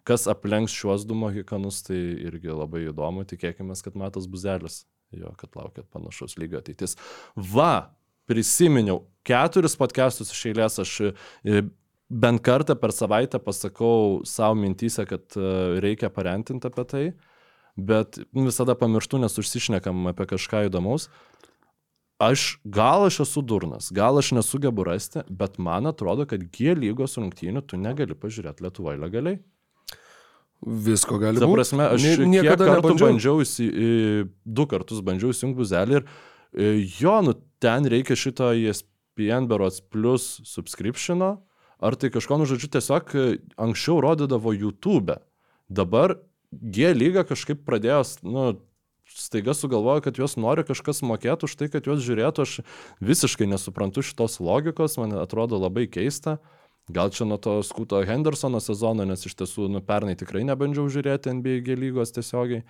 kas 0.06 0.28
aplenks 0.30 0.76
šiuos 0.76 1.08
du 1.08 1.18
mohikanus, 1.18 1.82
tai 1.88 1.98
irgi 2.28 2.54
labai 2.54 2.86
įdomu, 2.92 3.26
tikėkime, 3.26 3.74
kad 3.82 3.98
Matas 3.98 4.30
Buzelis, 4.30 4.84
jo, 5.16 5.32
kad 5.40 5.56
laukia 5.56 5.84
panašaus 5.88 6.36
lygio 6.40 6.60
ateitis. 6.60 6.96
Va, 7.36 7.94
prisiminiau, 8.28 9.02
keturis 9.26 9.76
podcastus 9.78 10.32
iš 10.34 10.44
eilės 10.50 10.78
aš 10.82 10.94
e, 11.08 11.62
bent 12.08 12.42
kartą 12.44 12.76
per 12.80 12.92
savaitę 12.94 13.40
pasakau 13.42 14.20
savo 14.28 14.58
mintyse, 14.60 15.04
kad 15.08 15.36
e, 15.36 15.48
reikia 15.84 16.12
parentinti 16.12 16.68
apie 16.68 16.84
tai, 16.88 17.06
bet 17.78 18.20
visada 18.34 18.76
pamirštu, 18.78 19.20
nes 19.22 19.40
užsišnekam 19.40 20.10
apie 20.12 20.28
kažką 20.34 20.66
įdomaus. 20.68 21.08
Aš 22.18 22.56
gal 22.66 23.04
aš 23.06 23.20
esu 23.22 23.44
durnas, 23.46 23.92
gal 23.94 24.18
aš 24.18 24.32
nesugebu 24.34 24.82
rasti, 24.88 25.22
bet 25.30 25.60
man 25.62 25.86
atrodo, 25.86 26.26
kad 26.26 26.42
G 26.50 26.74
lygos 26.74 27.14
rungtynių 27.20 27.62
tu 27.62 27.78
negali 27.78 28.16
pažiūrėti 28.18 28.64
Lietuvoje 28.66 28.98
legaliai. 28.98 29.38
Visko 30.66 31.18
gali 31.22 31.38
būti. 31.38 31.54
prasme, 31.54 31.84
aš 31.94 32.02
Nie- 32.02 32.26
niekada 32.26 32.66
nebandžiau. 32.74 33.06
bandžiau, 33.08 33.36
įsi, 33.44 33.66
du 34.44 34.66
kartus 34.66 35.00
bandžiau 35.06 35.30
įsijungti 35.30 35.58
buzelį 35.60 36.00
ir 36.00 36.04
e, 36.52 36.86
jo, 36.98 37.14
nu 37.22 37.34
ten 37.62 37.86
reikia 37.86 38.16
šito 38.18 38.50
ESPN 38.56 39.46
berots 39.46 39.80
plus 39.80 40.40
subscriptiono. 40.44 41.38
ar 41.80 41.94
tai 41.94 42.10
kažko, 42.10 42.38
nu, 42.38 42.44
žodžiu, 42.44 42.68
tiesiog 42.74 43.04
e, 43.14 43.38
anksčiau 43.56 44.00
rodydavo 44.02 44.50
YouTube. 44.50 45.14
Dabar 45.70 46.16
G 46.50 46.90
lyga 46.92 47.22
kažkaip 47.22 47.62
pradėjo, 47.62 48.02
nu, 48.26 48.58
staiga 49.06 49.54
sugalvojo, 49.54 50.02
kad 50.02 50.18
juos 50.18 50.34
nori 50.36 50.64
kažkas 50.66 51.02
mokėti 51.06 51.44
už 51.46 51.54
tai, 51.54 51.68
kad 51.70 51.86
juos 51.86 52.02
žiūrėtų. 52.02 52.42
Aš 52.42 52.52
visiškai 52.98 53.46
nesuprantu 53.46 54.02
šitos 54.02 54.40
logikos, 54.42 54.98
man 54.98 55.12
atrodo 55.22 55.54
labai 55.60 55.86
keista. 55.86 56.38
Gal 56.88 57.12
čia 57.12 57.26
nuo 57.28 57.36
to 57.36 57.58
skuto 57.66 58.00
Hendersono 58.06 58.60
sezono, 58.64 59.04
nes 59.08 59.26
iš 59.28 59.36
tiesų, 59.36 59.68
nu, 59.72 59.82
pernai 59.84 60.16
tikrai 60.16 60.44
nebandžiau 60.48 60.88
žiūrėti 60.92 61.34
NBA 61.36 61.76
lygos 61.76 62.14
tiesiogiai. 62.16 62.64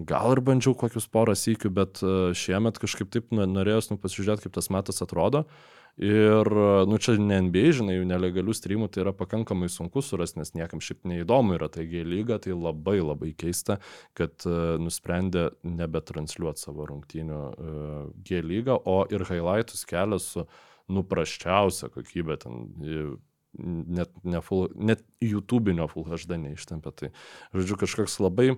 Gal 0.00 0.32
ir 0.36 0.40
bandžiau 0.44 0.76
kokius 0.78 1.08
porą 1.10 1.34
sykių, 1.36 1.72
bet 1.76 2.00
e, 2.00 2.30
šiemet 2.38 2.78
kažkaip 2.80 3.10
taip 3.12 3.34
norėjus 3.34 3.90
nu, 3.90 3.98
pasižiūrėti, 4.00 4.46
kaip 4.46 4.54
tas 4.56 4.70
metas 4.72 5.02
atrodo. 5.04 5.44
Ir, 6.00 6.48
nu, 6.88 6.96
čia 7.02 7.16
ne 7.20 7.40
NBA, 7.44 7.74
žinai, 7.76 7.98
jų 7.98 8.06
nelegalių 8.08 8.54
streamų 8.56 8.86
tai 8.88 9.02
yra 9.02 9.12
pakankamai 9.12 9.68
sunku 9.68 10.00
surasti, 10.04 10.38
nes 10.40 10.54
niekam 10.56 10.80
šiaip 10.80 11.02
neįdomu 11.10 11.58
yra 11.58 11.68
tai 11.72 11.84
G 11.90 12.04
lyga, 12.06 12.38
tai 12.40 12.54
labai 12.56 13.00
labai 13.02 13.34
keista, 13.36 13.76
kad 14.16 14.32
uh, 14.48 14.78
nusprendė 14.80 15.50
nebetransliuoti 15.66 16.62
savo 16.62 16.86
rungtynių 16.88 17.40
uh, 17.50 17.98
G 18.24 18.40
lygą, 18.40 18.78
o 18.80 19.02
ir 19.12 19.26
highlightus 19.28 19.84
kelia 19.90 20.20
su 20.22 20.46
nupraščiausia 20.88 21.90
kokybė 21.92 22.38
ten. 22.46 22.62
Net, 23.58 24.12
ne 24.22 24.40
full, 24.44 24.68
net 24.78 25.02
YouTube'inio 25.24 25.88
Full 25.90 26.06
HD 26.06 26.38
neištempė. 26.38 26.92
Tai, 26.94 27.10
žodžiu, 27.56 27.80
kažkoks 27.80 28.20
labai 28.22 28.52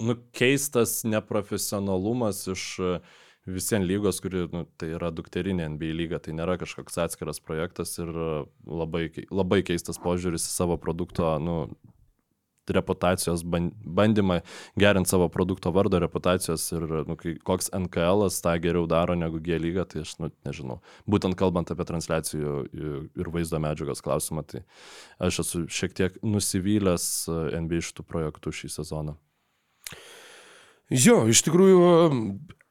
nu, 0.00 0.16
keistas 0.36 1.02
neprofesionalumas 1.04 2.46
iš 2.52 2.64
uh, 2.80 3.14
visiems 3.46 3.86
lygos, 3.86 4.20
kuri 4.20 4.46
nu, 4.52 4.64
tai 4.78 4.90
yra 4.96 5.12
dukterinė 5.14 5.68
NBA 5.76 5.92
lyga, 5.96 6.20
tai 6.22 6.34
nėra 6.36 6.56
kažkoks 6.60 6.98
atskiras 7.04 7.40
projektas 7.42 7.94
ir 8.02 8.10
labai, 8.66 9.08
labai 9.30 9.62
keistas 9.66 10.00
požiūris 10.02 10.48
į 10.48 10.52
savo 10.52 10.78
produkto 10.82 11.36
nu, 11.42 11.56
reputacijos 12.74 13.44
bandymą 13.44 14.40
gerinti 14.78 15.10
savo 15.10 15.28
produkto 15.32 15.72
vardo 15.74 16.00
reputacijos 16.02 16.64
ir 16.72 16.86
nu, 17.08 17.16
kai, 17.20 17.36
koks 17.46 17.70
NKL 17.76 18.26
tą 18.42 18.56
geriau 18.62 18.86
daro 18.90 19.14
negu 19.18 19.40
G 19.42 19.60
lyga, 19.62 19.86
tai 19.88 20.02
aš 20.04 20.16
nu, 20.22 20.30
nežinau. 20.46 20.80
Būtent 21.06 21.38
kalbant 21.38 21.70
apie 21.72 21.86
transliacijų 21.88 22.56
ir 23.16 23.30
vaizdo 23.34 23.60
medžiagos 23.62 24.02
klausimą, 24.04 24.46
tai 24.46 24.64
aš 25.22 25.42
esu 25.44 25.64
šiek 25.70 25.96
tiek 25.96 26.20
nusivylęs 26.24 27.08
NBA 27.62 27.84
šitų 27.90 28.06
projektų 28.06 28.54
šį 28.54 28.72
sezoną. 28.80 29.16
Jo, 30.90 31.24
iš 31.26 31.42
tikrųjų 31.42 31.88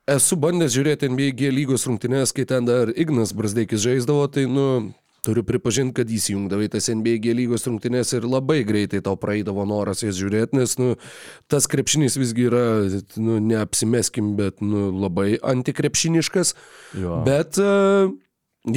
Esu 0.06 0.36
bandęs 0.38 0.70
žiūrėti 0.70 1.08
NBA 1.10 1.32
G 1.34 1.48
lygos 1.50 1.88
rungtynės, 1.90 2.30
kai 2.30 2.44
ten 2.46 2.68
dar 2.68 2.92
Ignas 2.94 3.32
Brasdeikis 3.34 3.82
žaisdavo, 3.82 4.28
tai, 4.30 4.44
nu, 4.46 4.94
turiu 5.26 5.44
pripažinti, 5.48 5.96
kad 6.00 6.12
įsijungdavai 6.12 6.70
tas 6.74 6.90
NBA 6.92 7.34
lygos 7.38 7.66
rungtynės 7.68 8.14
ir 8.18 8.28
labai 8.30 8.62
greitai 8.68 9.02
tau 9.06 9.18
praeidavo 9.20 9.66
noras 9.70 10.04
jas 10.06 10.18
žiūrėti, 10.20 10.60
nes, 10.60 10.76
nu, 10.82 10.94
tas 11.52 11.68
krepšinis 11.72 12.20
visgi 12.22 12.48
yra, 12.50 12.66
nu, 13.18 13.40
neapsimeskim, 13.44 14.36
bet, 14.40 14.62
nu, 14.64 14.90
labai 15.06 15.34
antikrepšiniškas. 15.42 16.54
Jo. 17.02 17.22
Bet, 17.28 17.60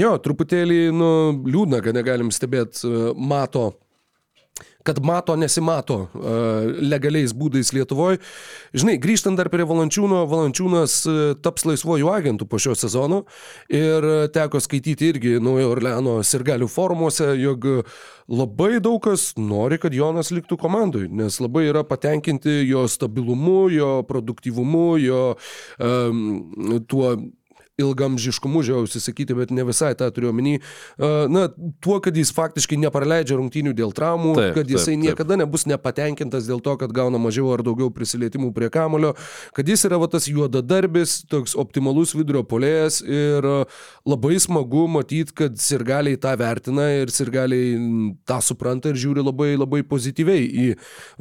jo, 0.03 0.15
truputėlį, 0.25 0.81
nu, 0.97 1.11
liūdna, 1.49 1.83
kad 1.85 1.97
negalim 1.99 2.33
stebėti 2.35 2.89
mato 3.15 3.70
kad 4.86 5.00
mato 5.05 5.34
nesimato 5.36 5.96
uh, 6.06 6.66
legaliais 6.80 7.34
būdais 7.36 7.72
Lietuvoje. 7.74 8.20
Žinai, 8.76 8.96
grįžtant 9.02 9.38
dar 9.38 9.50
prie 9.52 9.66
Valančiūno, 9.68 10.22
Valančiūnas 10.30 10.98
uh, 11.09 11.18
taps 11.42 11.66
laisvojų 11.68 12.10
agentų 12.12 12.46
po 12.48 12.60
šio 12.62 12.76
sezono 12.78 13.24
ir 13.68 14.06
uh, 14.06 14.26
teko 14.32 14.62
skaityti 14.62 15.10
irgi 15.12 15.34
Naujo 15.42 15.72
Orleano 15.74 16.18
sirgalių 16.24 16.70
forumuose, 16.70 17.32
jog 17.40 17.66
labai 18.28 18.78
daug 18.84 19.00
kas 19.02 19.32
nori, 19.40 19.80
kad 19.82 19.94
Jonas 19.96 20.30
liktų 20.34 20.59
komandai, 20.60 21.06
nes 21.10 21.40
labai 21.42 21.66
yra 21.70 21.82
patenkinti 21.88 22.60
jo 22.68 22.86
stabilumu, 22.88 23.66
jo 23.72 23.90
produktyvumu, 24.09 24.86
jo 25.02 25.22
um, 25.80 26.80
tuo 26.88 27.16
ilgamžiškumu, 27.78 28.62
žiausiai 28.66 29.02
sakyti, 29.02 29.36
bet 29.38 29.52
ne 29.55 29.62
visai 29.66 29.92
tą 29.98 30.09
turiu 30.14 30.32
omeny. 30.32 30.56
Na, 31.30 31.46
tuo, 31.84 31.98
kad 32.02 32.16
jis 32.16 32.32
faktiškai 32.34 32.78
nepraleidžia 32.82 33.38
rungtynių 33.38 33.74
dėl 33.78 33.92
traumų, 33.94 34.34
taip, 34.38 34.56
kad 34.56 34.72
jisai 34.72 34.96
taip, 34.96 34.98
taip. 34.98 35.05
niekada 35.06 35.38
nebus 35.38 35.66
nepatenkintas 35.70 36.48
dėl 36.50 36.62
to, 36.64 36.74
kad 36.80 36.92
gauna 36.94 37.20
mažiau 37.22 37.52
ar 37.55 37.62
daugiau 37.66 37.92
prisilietimų 37.94 38.50
prie 38.56 38.70
kamulio, 38.74 39.14
kad 39.55 39.70
jis 39.70 39.86
yra 39.86 40.00
va, 40.02 40.09
tas 40.10 40.26
juodadarbis, 40.26 41.20
toks 41.30 41.55
optimalus 41.59 42.16
vidurio 42.18 42.42
polėjas 42.42 42.98
ir 43.06 43.46
labai 44.09 44.40
smagu 44.42 44.88
matyti, 44.90 45.36
kad 45.38 45.62
sirgaliai 45.62 46.18
tą 46.18 46.34
vertina 46.40 46.88
ir 46.96 47.14
sirgaliai 47.14 47.78
tą 48.26 48.40
supranta 48.42 48.90
ir 48.90 48.98
žiūri 48.98 49.22
labai 49.22 49.52
labai 49.55 49.84
pozityviai 49.86 50.50
į 50.64 50.68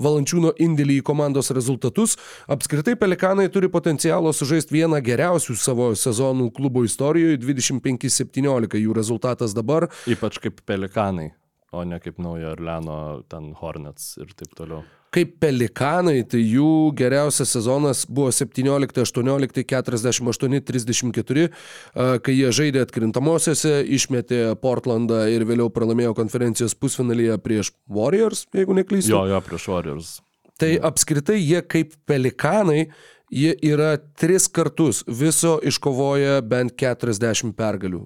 valančiūno 0.01 0.55
indėlį 0.63 1.03
į 1.03 1.05
komandos 1.05 1.53
rezultatus. 1.53 2.17
Apskritai 2.49 2.97
Pelikanai 2.97 3.45
turi 3.53 3.69
potencialo 3.69 4.34
sužaisti 4.34 4.79
vieną 4.79 5.03
geriausių 5.05 5.57
savo 5.59 5.91
sezonų 5.93 6.47
klubo 6.56 6.84
istorijoje 6.88 7.40
25-17 7.44 8.80
jų 8.82 8.95
rezultatas 8.98 9.56
dabar. 9.57 9.90
Ypač 10.10 10.40
kaip 10.44 10.61
pelikanai, 10.68 11.32
o 11.72 11.84
ne 11.88 11.99
kaip 12.03 12.22
naujo 12.24 12.53
Orleano, 12.56 12.99
ten 13.32 13.52
Hornets 13.60 14.15
ir 14.22 14.32
taip 14.38 14.56
toliau. 14.57 14.84
Kaip 15.15 15.38
pelikanai, 15.40 16.19
tai 16.28 16.41
jų 16.44 16.91
geriausias 16.99 17.53
sezonas 17.56 18.03
buvo 18.11 18.28
17-18, 18.36 19.64
48-34, 19.72 21.48
kai 22.26 22.36
jie 22.36 22.52
žaidė 22.53 22.84
atkrintamosiose, 22.84 23.80
išmetė 23.98 24.41
Portlandą 24.61 25.24
ir 25.32 25.48
vėliau 25.48 25.72
pralaimėjo 25.74 26.11
konferencijos 26.18 26.76
pusfinalyje 26.76 27.40
prieš 27.40 27.72
Warriors, 27.88 28.45
jeigu 28.53 28.76
neklystu. 28.78 29.15
Jo, 29.15 29.24
jo, 29.32 29.40
prieš 29.48 29.69
Warriors. 29.72 30.11
Tai 30.60 30.74
apskritai 30.90 31.38
jie 31.40 31.61
kaip 31.69 31.95
pelikanai 32.10 32.90
jie 33.32 33.56
yra 33.66 33.95
tris 33.98 34.48
kartus 34.49 35.04
viso 35.08 35.58
iškovoję 35.64 36.41
bent 36.48 36.78
40 36.80 37.54
pergalių. 37.58 38.06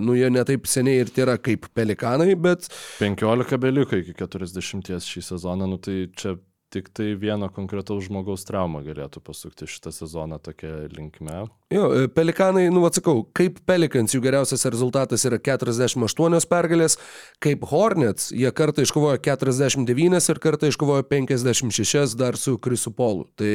Nu, 0.00 0.14
jie 0.16 0.30
netaip 0.32 0.64
seniai 0.64 1.02
ir 1.02 1.10
yra 1.20 1.34
kaip 1.36 1.66
pelikanai, 1.76 2.32
bet... 2.40 2.70
15 3.02 3.58
beliko 3.60 3.98
iki 4.00 4.14
40 4.16 4.94
šį 5.04 5.24
sezoną, 5.26 5.68
nu 5.68 5.76
tai 5.76 6.06
čia 6.16 6.38
tik 6.72 6.90
tai 6.92 7.14
vieno 7.16 7.48
konkretaus 7.52 8.06
žmogaus 8.08 8.44
trauma 8.44 8.82
galėtų 8.84 9.22
pasukti 9.24 9.68
šitą 9.68 9.92
sezoną 9.94 10.38
tokia 10.42 10.88
linkme. 10.92 11.46
Jo, 11.72 11.88
e, 11.92 12.08
pelikanai, 12.12 12.66
nu 12.72 12.82
atsakau, 12.88 13.22
kaip 13.36 13.58
pelikans 13.68 14.14
jų 14.14 14.20
geriausias 14.24 14.66
rezultatas 14.68 15.24
yra 15.28 15.40
48 15.40 16.48
pergalės, 16.48 16.98
kaip 17.44 17.64
Hornets 17.72 18.30
jie 18.36 18.52
kartą 18.52 18.84
iškovojo 18.84 19.20
49 19.24 20.30
ir 20.32 20.42
kartą 20.44 20.72
iškovojo 20.72 21.08
56 21.08 22.16
dar 22.20 22.36
su 22.40 22.58
Krisu 22.60 22.92
Polu. 22.96 23.28
Tai 23.36 23.52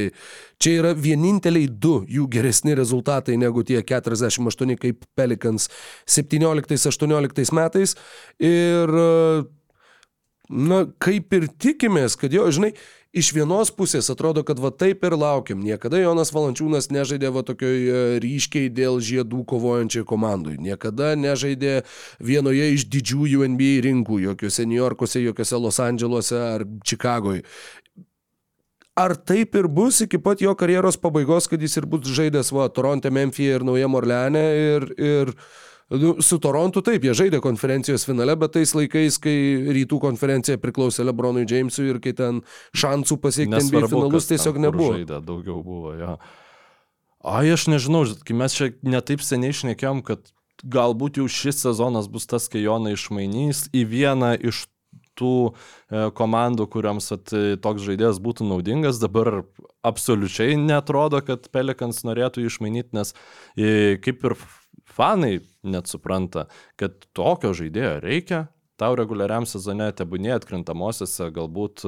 čia 0.61 0.77
yra 0.81 0.93
vieninteliai 0.97 1.69
du 1.69 1.99
jų 2.09 2.27
geresni 2.33 2.77
rezultatai 2.77 3.37
negu 3.37 3.65
tie 3.65 3.81
48 3.81 4.77
kaip 4.81 5.05
pelikans 5.17 5.69
17-18 6.09 7.53
metais. 7.53 7.97
Ir 8.41 8.97
na, 10.53 10.83
kaip 11.01 11.33
ir 11.33 11.47
tikimės, 11.59 12.15
kad 12.19 12.33
jo, 12.33 12.45
žinai, 12.53 12.73
iš 13.13 13.29
vienos 13.35 13.69
pusės 13.73 14.09
atrodo, 14.13 14.41
kad 14.45 14.59
va 14.61 14.71
taip 14.73 15.03
ir 15.05 15.15
laukiam. 15.17 15.61
Niekada 15.61 16.01
Jonas 16.01 16.33
Valančiūnas 16.33 16.89
nežaidė 16.93 17.29
va 17.33 17.43
tokioj 17.45 17.77
e, 17.77 18.01
ryškiai 18.23 18.71
dėl 18.73 18.97
žiedų 19.03 19.43
kovojančiai 19.49 20.05
komandai. 20.09 20.57
Niekada 20.61 21.13
nežaidė 21.19 21.83
vienoje 22.23 22.71
iš 22.73 22.87
didžiųjų 22.93 23.45
NBA 23.53 23.83
rinkų, 23.85 24.19
jokiuose 24.29 24.65
New 24.69 24.81
Yorkuose, 24.81 25.21
jokiuose 25.21 25.61
Los 25.61 25.81
Andželuose 25.83 26.41
ar 26.41 26.65
Čikagoje. 26.85 27.45
Ar 28.93 29.15
taip 29.17 29.55
ir 29.57 29.65
bus 29.73 30.03
iki 30.05 30.19
pat 30.21 30.41
jo 30.41 30.51
karjeros 30.57 30.99
pabaigos, 31.01 31.47
kad 31.49 31.61
jis 31.61 31.79
ir 31.79 31.87
bus 31.89 32.05
žaidęs 32.13 32.51
va 32.53 32.67
Toronte, 32.69 33.09
Memphis 33.09 33.55
ir 33.55 33.65
Naujam 33.65 33.97
Orleane 33.97 34.43
ir, 34.53 34.85
ir 35.01 35.31
su 36.19 36.39
Torontu 36.41 36.81
taip, 36.85 37.03
jie 37.05 37.13
žaidė 37.17 37.39
konferencijos 37.43 38.05
finale, 38.07 38.35
bet 38.39 38.55
tais 38.57 38.73
laikais, 38.75 39.19
kai 39.21 39.35
rytų 39.77 39.99
konferencija 40.01 40.59
priklausė 40.61 41.05
Lebronui 41.05 41.45
Jamesui 41.49 41.89
ir 41.91 41.99
kai 42.03 42.15
ten 42.17 42.41
šansų 42.77 43.19
pasiekti 43.21 43.61
NBA 43.67 43.89
finalus 43.91 44.29
tiesiog 44.31 44.59
nebuvo. 44.63 44.95
Žaidė, 44.97 45.19
daugiau 45.25 45.59
buvo, 45.65 45.93
jo. 45.99 46.17
Ai, 47.23 47.45
aš 47.53 47.69
nežinau, 47.71 48.03
kai 48.27 48.35
mes 48.35 48.55
čia 48.57 48.71
netaip 48.83 49.23
seniai 49.23 49.53
išnekėjom, 49.55 50.01
kad 50.07 50.33
galbūt 50.63 51.21
jau 51.21 51.29
šis 51.31 51.61
sezonas 51.63 52.09
bus 52.11 52.27
tas, 52.29 52.49
kai 52.51 52.63
Joną 52.63 52.95
išmainys 52.95 53.67
į 53.75 53.85
vieną 53.91 54.33
iš 54.43 54.65
tų 55.19 55.35
e, 55.51 56.09
komandų, 56.17 56.67
kuriams 56.73 57.11
at, 57.13 57.33
toks 57.61 57.85
žaidėjas 57.85 58.19
būtų 58.23 58.47
naudingas, 58.49 58.97
dabar 59.01 59.43
absoliučiai 59.85 60.57
netrodo, 60.57 61.21
kad 61.25 61.45
Pelikans 61.53 62.01
norėtų 62.07 62.47
išmainyti, 62.47 62.95
nes 62.97 63.13
e, 63.53 63.99
kaip 64.01 64.25
ir 64.25 64.37
fanai 64.93 65.39
net 65.63 65.89
supranta, 65.91 66.47
kad 66.79 66.95
tokio 67.17 67.53
žaidėjo 67.57 67.97
reikia, 68.03 68.45
tau 68.79 68.95
reguliariam 68.97 69.45
sezone 69.47 69.89
tebūnė 69.95 70.33
atkrintamosiose, 70.35 71.29
galbūt, 71.35 71.83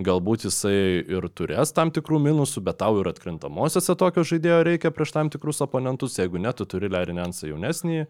galbūt 0.00 0.44
jisai 0.46 0.74
ir 1.00 1.28
turės 1.34 1.72
tam 1.76 1.92
tikrų 1.94 2.20
minusų, 2.28 2.62
bet 2.66 2.80
tau 2.82 3.00
ir 3.00 3.10
atkrintamosiose 3.10 3.96
tokio 3.98 4.26
žaidėjo 4.32 4.60
reikia 4.68 4.92
prieš 4.94 5.14
tam 5.16 5.32
tikrus 5.32 5.62
oponentus, 5.64 6.18
jeigu 6.20 6.42
ne, 6.42 6.52
tu 6.56 6.68
turi 6.68 6.92
Larry 6.92 7.16
Nensą 7.16 7.50
jaunesnį, 7.50 8.04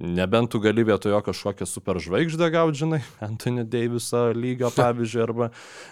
Nebent 0.00 0.48
tu 0.48 0.62
gali 0.64 0.80
vietojo 0.80 1.18
kažkokią 1.20 1.66
superžvaigždę 1.68 2.46
gauti, 2.54 2.78
žinai, 2.80 3.00
Anthony 3.26 3.66
Daviso 3.68 4.30
lygio 4.32 4.70
pavyzdžiui, 4.78 5.22
arba, 5.26 5.50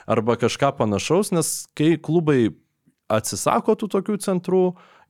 arba 0.08 0.36
kažką 0.40 0.72
panašaus, 0.78 1.32
nes 1.36 1.50
kai 1.76 1.98
klubai 2.00 2.54
atsisako 3.08 3.74
tų 3.78 3.88
tokių 3.96 4.18
centrų 4.22 4.62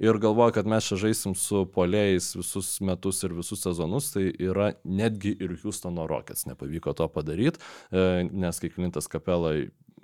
ir 0.03 0.20
galvoja, 0.23 0.55
kad 0.59 0.70
mes 0.70 0.87
čia 0.87 1.01
žaisim 1.01 1.35
su 1.39 1.65
polėjais 1.75 2.31
visus 2.39 2.77
metus 2.85 3.25
ir 3.27 3.35
visus 3.37 3.65
sezonus, 3.65 4.12
tai 4.15 4.29
yra 4.33 4.73
netgi 4.85 5.35
ir 5.35 5.57
Houstono 5.65 6.07
Rockets 6.11 6.47
nepavyko 6.49 6.95
to 6.99 7.09
padaryti, 7.12 7.62
nes 8.31 8.62
kai 8.62 8.70
Klintas 8.75 9.11
Kapela 9.11 9.57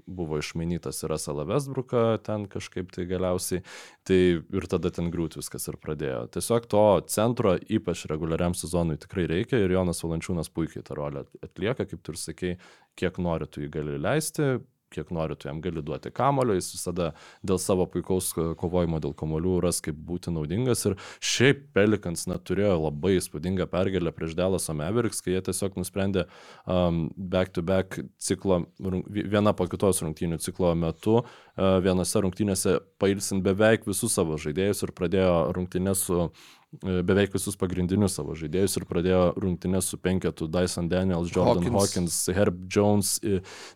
buvo 0.05 0.37
išmainytas 0.37 0.99
į 1.05 1.09
Russellą 1.15 1.47
Westbrooką 1.49 2.03
ten 2.27 2.45
kažkaip 2.51 2.91
tai 2.93 3.07
galiausiai, 3.09 3.63
tai 4.05 4.19
ir 4.45 4.67
tada 4.69 4.91
ten 4.93 5.09
griūt 5.13 5.39
viskas 5.39 5.65
ir 5.71 5.79
pradėjo. 5.81 6.27
Tiesiog 6.35 6.69
to 6.69 6.85
centro, 7.09 7.55
ypač 7.57 8.05
reguliariam 8.11 8.57
sezonui 8.59 8.99
tikrai 9.01 9.25
reikia 9.31 9.63
ir 9.63 9.73
Jonas 9.73 10.05
Valančiūnas 10.05 10.53
puikiai 10.53 10.85
tą 10.85 10.99
rolę 11.01 11.25
atlieka, 11.45 11.89
kaip 11.89 12.05
tu 12.05 12.13
ir 12.13 12.21
sakei, 12.21 12.55
kiek 13.01 13.17
nori 13.23 13.49
tu 13.49 13.65
jį 13.65 13.73
gali 13.79 13.97
leisti, 14.03 14.59
kiek 14.95 15.11
nori, 15.15 15.37
tu 15.37 15.49
jam 15.49 15.61
gali 15.65 15.83
duoti 15.85 16.13
kamulio, 16.15 16.57
jis 16.59 16.71
visada 16.77 17.11
dėl 17.47 17.61
savo 17.63 17.87
puikaus 17.91 18.31
kovojimo 18.35 19.01
dėl 19.03 19.15
kamolių 19.19 19.59
ras 19.67 19.81
kaip 19.85 19.99
būti 20.09 20.33
naudingas. 20.35 20.85
Ir 20.89 20.97
šiaip 21.25 21.67
Pelikans 21.77 22.27
net 22.31 22.47
turėjo 22.49 22.77
labai 22.87 23.17
įspūdingą 23.19 23.69
pergalę 23.73 24.15
prieš 24.15 24.37
Delaso 24.39 24.77
Mavericks, 24.77 25.23
kai 25.25 25.37
jie 25.37 25.45
tiesiog 25.49 25.79
nusprendė 25.81 26.27
um, 26.67 27.07
back-to-back 27.17 28.01
ciklo, 28.23 28.65
viena 29.11 29.55
po 29.57 29.69
kitos 29.71 30.03
rungtynių 30.05 30.41
ciklo 30.45 30.75
metu, 30.79 31.21
uh, 31.23 31.79
vienose 31.85 32.25
rungtynėse 32.25 32.79
pailsint 33.03 33.45
beveik 33.45 33.89
visus 33.89 34.15
savo 34.17 34.39
žaidėjus 34.41 34.85
ir 34.87 34.95
pradėjo 34.97 35.39
rungtynės 35.57 36.07
su 36.09 36.29
beveik 36.83 37.35
visus 37.35 37.57
pagrindinius 37.61 38.19
savo 38.19 38.35
žaidėjus 38.39 38.79
ir 38.81 38.89
pradėjo 38.91 39.23
rungtynės 39.41 39.93
su 39.93 39.99
penketu 40.01 40.49
Dyson 40.51 40.91
Daniels, 40.91 41.33
Jordan 41.35 41.63
Hawkins, 41.63 41.79
Hawkins 41.79 42.19
Herb 42.35 42.65
Jones, 42.71 43.17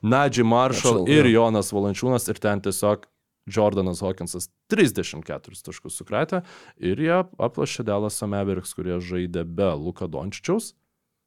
Nadži 0.03 0.47
Marshall 0.47 0.99
Marshall 1.05 1.09
ir. 1.09 1.29
Jonas 1.33 1.73
Valančiūnas 1.73 2.29
ir 2.31 2.41
ten 2.43 2.62
tiesiog 2.65 3.07
Jordanas 3.49 4.03
Hawkinsas 4.05 4.51
34 4.73 5.62
taškus 5.65 5.97
sukratė 6.01 6.43
ir 6.77 7.01
jie 7.01 7.16
aplašė 7.41 7.87
Dallas 7.89 8.20
Mavericks, 8.23 8.75
kurie 8.77 8.99
žaidė 9.01 9.45
be 9.45 9.70
Luka 9.79 10.09
Dončičiaus, 10.11 10.75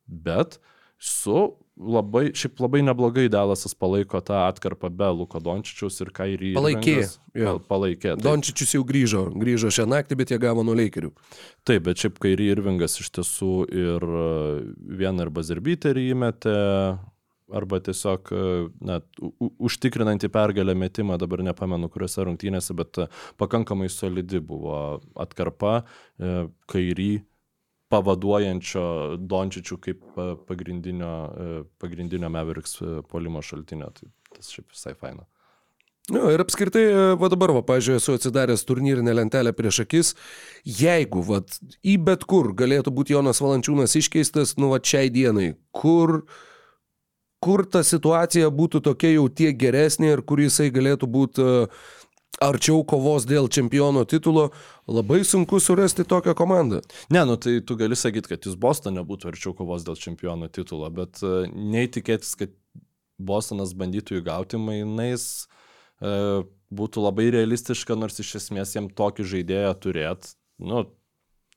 bet 0.05 0.59
su 1.01 1.55
labai, 1.81 2.31
šiaip 2.37 2.59
labai 2.61 2.81
neblogai 2.85 3.27
Dalasas 3.31 3.73
palaiko 3.77 4.21
tą 4.25 4.37
atkarpą 4.47 4.89
be 4.93 5.09
Luko 5.15 5.41
Dončičiaus 5.43 6.01
ir 6.05 6.11
Kairį. 6.15 6.53
Palaikė. 6.57 6.97
Ja. 7.37 7.55
Palaikė. 7.67 8.15
Taip. 8.15 8.25
Dončičius 8.25 8.75
jau 8.77 8.83
grįžo, 8.87 9.25
grįžo 9.41 9.71
šią 9.73 9.87
naktį, 9.89 10.19
bet 10.21 10.33
jie 10.33 10.39
gavo 10.41 10.65
nuo 10.67 10.75
Leikerių. 10.77 11.13
Taip, 11.67 11.85
bet 11.87 12.03
šiaip 12.03 12.19
Kairį 12.21 12.51
Irvingas 12.55 12.99
iš 13.01 13.11
tiesų 13.17 13.55
ir 13.69 14.05
e, 14.05 14.27
vieną 15.01 15.27
arba 15.27 15.45
zerbiterį 15.47 16.05
įmetė, 16.15 16.57
arba 17.51 17.81
tiesiog 17.83 18.31
e, 18.35 18.45
net 18.91 19.23
užtikrinantį 19.49 20.31
pergalę 20.33 20.75
metimą, 20.77 21.17
dabar 21.21 21.43
nepamenu 21.47 21.89
kuriuose 21.91 22.27
rungtynėse, 22.27 22.77
bet 22.77 23.03
e, 23.03 23.09
pakankamai 23.41 23.89
solidi 23.91 24.43
buvo 24.43 25.01
atkarpa, 25.19 25.81
kairį 26.71 27.11
pavaduojančio 27.91 28.85
Dončičių 29.19 29.77
kaip 29.83 30.01
pagrindinio, 30.47 31.11
e, 31.11 31.61
pagrindinio 31.81 32.31
Mavericks 32.31 32.79
e, 32.81 32.95
polimo 33.11 33.43
šaltinio. 33.45 33.91
Tai 33.97 34.09
tas 34.35 34.51
šiaip 34.53 34.71
visai 34.71 34.95
faina. 34.95 35.27
Nu, 36.11 36.23
ir 36.33 36.41
apskritai, 36.41 36.83
e, 36.89 37.01
va 37.21 37.29
dabar, 37.31 37.53
va, 37.55 37.63
pažiūrėjau, 37.65 38.01
esu 38.01 38.15
atsidaręs 38.17 38.65
turnyrinę 38.67 39.13
lentelę 39.15 39.53
prieš 39.55 39.83
akis. 39.85 40.13
Jeigu, 40.65 41.21
va, 41.27 41.43
į 41.85 41.97
bet 42.07 42.25
kur 42.29 42.51
galėtų 42.57 42.93
būti 42.95 43.15
Jonas 43.15 43.43
Valančiūnas 43.43 43.95
iškeistas, 43.99 44.55
nu, 44.57 44.71
va, 44.73 44.81
šiai 44.81 45.11
dienai, 45.13 45.51
kur, 45.75 46.23
kur 47.43 47.67
ta 47.69 47.83
situacija 47.85 48.49
būtų 48.53 48.81
tokia 48.89 49.13
jau 49.13 49.29
tiek 49.29 49.57
geresnė 49.61 50.15
ir 50.15 50.25
kur 50.25 50.41
jisai 50.41 50.71
galėtų 50.73 51.09
būti 51.09 51.45
uh, 51.45 51.81
arčiau 52.41 52.81
kovos 52.87 53.25
dėl 53.29 53.49
čempiono 53.53 54.03
titulo, 54.09 54.49
labai 54.89 55.21
sunku 55.27 55.59
surasti 55.61 56.05
tokią 56.07 56.33
komandą. 56.37 56.81
Ne, 57.13 57.23
nu 57.27 57.37
tai 57.41 57.59
tu 57.65 57.77
gali 57.79 57.97
sakyti, 57.97 58.33
kad 58.33 58.47
jis 58.47 58.57
Bostone 58.59 59.03
būtų 59.07 59.31
arčiau 59.31 59.53
kovos 59.57 59.85
dėl 59.87 59.99
čempiono 59.99 60.49
titulo, 60.51 60.89
bet 60.93 61.21
uh, 61.25 61.45
neįtikėtis, 61.51 62.33
kad 62.39 62.55
Bostonas 63.21 63.75
bandytų 63.77 64.21
įgauti 64.21 64.59
mainais, 64.61 65.27
uh, 66.01 66.41
būtų 66.73 67.05
labai 67.05 67.29
realistiška, 67.35 67.97
nors 67.99 68.17
iš 68.23 68.39
esmės 68.41 68.73
jam 68.77 68.89
tokį 68.89 69.27
žaidėją 69.35 69.75
turėt, 69.83 70.33
nu, 70.63 70.87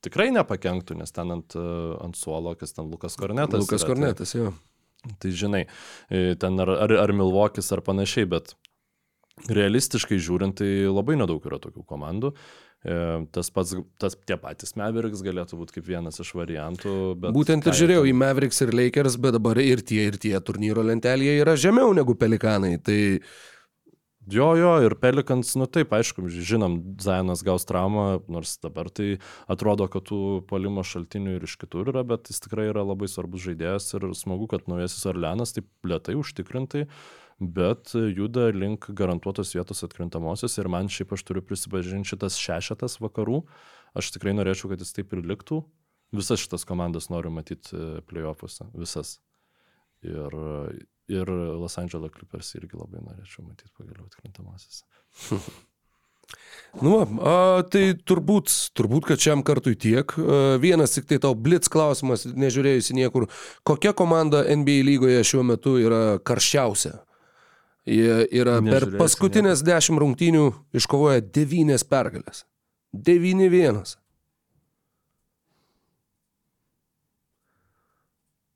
tikrai 0.04 0.28
nepakenktų, 0.36 0.98
nes 1.00 1.14
ten 1.16 1.32
ant, 1.38 1.56
uh, 1.56 1.96
ant 2.04 2.18
suolo, 2.20 2.52
kas 2.60 2.76
ten 2.76 2.90
Lukas 2.92 3.16
Kornetas. 3.20 3.64
Lukas 3.64 3.80
yra, 3.80 3.94
Kornetas, 3.94 4.36
tai, 4.36 4.44
jo. 4.44 4.54
Tai 5.20 5.30
žinai, 5.36 5.66
ten 6.40 6.60
ar, 6.64 6.70
ar, 6.86 6.92
ar 7.02 7.10
Milvokis 7.12 7.66
ar 7.76 7.82
panašiai, 7.84 8.24
bet 8.24 8.54
realistiškai 9.50 10.18
žiūrint, 10.22 10.58
tai 10.60 10.86
labai 10.88 11.18
nedaug 11.18 11.44
yra 11.48 11.58
tokių 11.62 11.84
komandų. 11.88 12.32
E, 12.84 12.98
tas 13.32 13.48
pats, 13.48 13.72
tas 14.00 14.16
tie 14.28 14.36
patys 14.40 14.76
Mavericks 14.76 15.24
galėtų 15.24 15.58
būti 15.60 15.78
kaip 15.78 15.88
vienas 15.88 16.20
iš 16.20 16.34
variantų. 16.36 16.92
Būtent 17.32 17.66
ir 17.66 17.78
žiūrėjau 17.80 18.04
į 18.10 18.14
Mavericks 18.20 18.60
ir 18.64 18.74
Lakers, 18.76 19.16
bet 19.20 19.38
dabar 19.38 19.60
ir 19.62 19.82
tie, 19.86 20.04
ir 20.10 20.20
tie 20.20 20.36
turnyro 20.44 20.84
lentelėje 20.84 21.40
yra 21.40 21.56
žemiau 21.60 21.96
negu 21.96 22.16
Pelikanai. 22.18 22.76
Tai 22.84 23.00
Jo, 24.32 24.54
jo, 24.56 24.70
ir 24.80 24.94
Pelikans, 24.96 25.50
nu 25.60 25.66
taip, 25.68 25.90
aišku, 25.92 26.22
žinom, 26.32 26.78
Zajonas 26.96 27.42
gaus 27.44 27.66
traumą, 27.68 28.22
nors 28.32 28.54
dabar 28.62 28.88
tai 28.88 29.18
atrodo, 29.52 29.84
kad 29.92 30.06
tų 30.08 30.20
polimo 30.48 30.80
šaltinių 30.80 31.34
ir 31.36 31.44
iš 31.44 31.58
kitur 31.60 31.90
yra, 31.92 32.00
bet 32.08 32.30
jis 32.32 32.40
tikrai 32.40 32.70
yra 32.70 32.86
labai 32.88 33.04
svarbus 33.12 33.44
žaidėjas 33.44 33.90
ir 33.98 34.06
smagu, 34.16 34.48
kad 34.48 34.64
naujasis 34.64 35.04
Orleanas 35.12 35.52
taip 35.52 35.68
lietai, 35.84 36.16
užtikrintai 36.16 36.86
uh, 36.86 36.96
bet 37.56 37.92
juda 37.94 38.48
link 38.54 38.88
garantuotos 38.96 39.54
vietos 39.56 39.84
atkrintamosios 39.86 40.56
ir 40.58 40.70
man 40.72 40.88
šiaip 40.92 41.14
aš 41.16 41.24
turiu 41.28 41.42
prisipažinti 41.44 42.14
šitas 42.14 42.38
šešetas 42.40 42.98
vakarų, 43.02 43.42
aš 43.98 44.12
tikrai 44.16 44.34
norėčiau, 44.36 44.72
kad 44.72 44.82
jis 44.82 44.94
taip 44.96 45.12
ir 45.14 45.24
liktų. 45.26 45.62
Visas 46.14 46.42
šitas 46.42 46.66
komandas 46.68 47.10
noriu 47.10 47.32
matyti 47.34 47.74
e, 47.74 48.00
playoffuose, 48.06 48.68
visas. 48.78 49.18
Ir, 50.04 50.34
ir 51.08 51.30
Los 51.32 51.78
Angeles 51.80 52.12
Clippers 52.12 52.52
irgi 52.58 52.76
labai 52.76 53.00
norėčiau 53.02 53.46
matyti 53.48 53.72
pagaliau 53.74 54.06
atkrintamosiose. 54.10 54.84
Nu, 56.82 56.96
a, 57.22 57.62
tai 57.70 57.92
turbūt, 58.02 58.50
turbūt, 58.74 59.06
kad 59.06 59.22
šiam 59.22 59.44
kartui 59.46 59.76
tiek. 59.78 60.10
A, 60.18 60.56
vienas 60.62 60.96
tik 60.96 61.06
tai 61.10 61.20
tau 61.22 61.36
blitz 61.38 61.70
klausimas, 61.70 62.24
nežiūrėjusi 62.26 62.96
niekur. 62.98 63.28
Kokia 63.66 63.94
komanda 63.96 64.42
NBA 64.42 64.82
lygoje 64.88 65.22
šiuo 65.26 65.44
metu 65.46 65.76
yra 65.82 66.18
karščiausia? 66.26 66.96
Jie 67.84 68.22
yra 68.32 68.60
per 68.64 68.86
paskutinės 68.96 69.60
dešimt 69.64 70.00
rungtynių 70.00 70.44
iškovoję 70.78 71.26
devynės 71.34 71.84
pergalės. 71.84 72.46
9-1. 72.94 73.96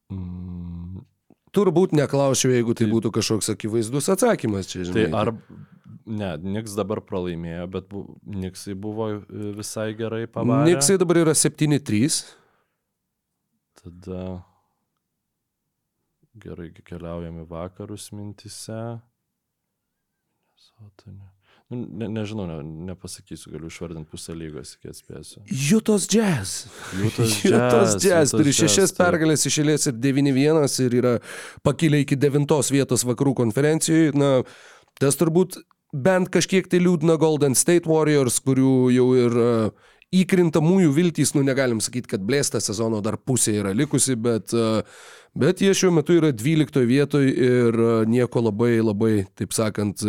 Mm. 0.08 1.02
Turbūt 1.52 1.92
neklausiu, 1.96 2.52
jeigu 2.54 2.72
tai, 2.76 2.86
tai 2.86 2.92
būtų 2.92 3.12
kažkoks 3.18 3.50
akivaizdus 3.52 4.08
atsakymas 4.14 4.70
čia, 4.70 4.86
žinai. 4.88 5.08
Tai 5.08 5.20
ar, 5.20 5.32
ne, 6.08 6.32
Niks 6.56 6.76
dabar 6.78 7.02
pralaimėjo, 7.04 7.66
bet 7.72 7.88
bu, 7.92 8.04
Niksai 8.28 8.76
buvo 8.78 9.10
e, 9.16 9.52
visai 9.58 9.90
gerai 9.98 10.26
pavarę. 10.30 10.68
Niksai 10.70 10.98
dabar 11.00 11.20
yra 11.24 11.34
7-3. 11.36 12.20
Tada 13.82 14.22
gerai 16.38 16.70
keliaujame 16.72 17.44
vakarus 17.48 18.10
mintise. 18.14 18.98
Satanė. 20.58 21.28
Nu, 21.68 21.82
ne, 22.00 22.06
nežinau, 22.08 22.46
ne, 22.48 22.62
nepasakysiu, 22.88 23.50
galiu 23.52 23.68
išvardinti 23.68 24.08
pusę 24.08 24.32
lygos, 24.32 24.70
iki 24.78 24.88
atspėsiu. 24.88 25.42
Jutos 25.52 26.06
jazz. 26.08 26.62
Jutos 26.96 27.34
jazz. 27.44 27.52
Jutos 27.52 27.96
jazz 28.06 28.32
turi 28.32 28.54
šešias 28.56 28.94
pergalės 28.96 29.44
išėlės 29.50 29.90
ir 29.90 29.98
9-1 30.00 30.78
ir 30.86 30.96
yra 31.02 31.12
pakilę 31.66 32.00
iki 32.06 32.16
devintos 32.16 32.72
vietos 32.72 33.04
vakarų 33.04 33.36
konferencijoje. 33.42 34.16
Na, 34.16 34.30
tas 34.96 35.20
turbūt 35.20 35.60
bent 35.92 36.32
kažkiek 36.32 36.72
tai 36.72 36.80
liūdna 36.80 37.18
Golden 37.20 37.56
State 37.56 37.88
Warriors, 37.88 38.40
kurių 38.44 38.72
jau 38.96 39.06
ir 39.20 39.38
uh, 39.42 39.92
įkrintamųjų 40.16 40.92
viltys, 40.96 41.34
nu 41.36 41.44
negalim 41.44 41.84
sakyti, 41.84 42.14
kad 42.14 42.24
blėsta 42.24 42.62
sezono 42.64 43.02
dar 43.04 43.18
pusė 43.20 43.58
yra 43.60 43.74
likusi, 43.76 44.16
bet, 44.16 44.56
uh, 44.56 44.80
bet 45.34 45.62
jie 45.64 45.74
šiuo 45.74 45.92
metu 45.98 46.16
yra 46.18 46.32
12 46.32 46.86
vietoje 46.88 47.34
ir 47.34 47.76
uh, 47.80 48.06
nieko 48.08 48.44
labai, 48.48 48.78
labai, 48.80 49.12
taip 49.38 49.56
sakant, 49.56 50.04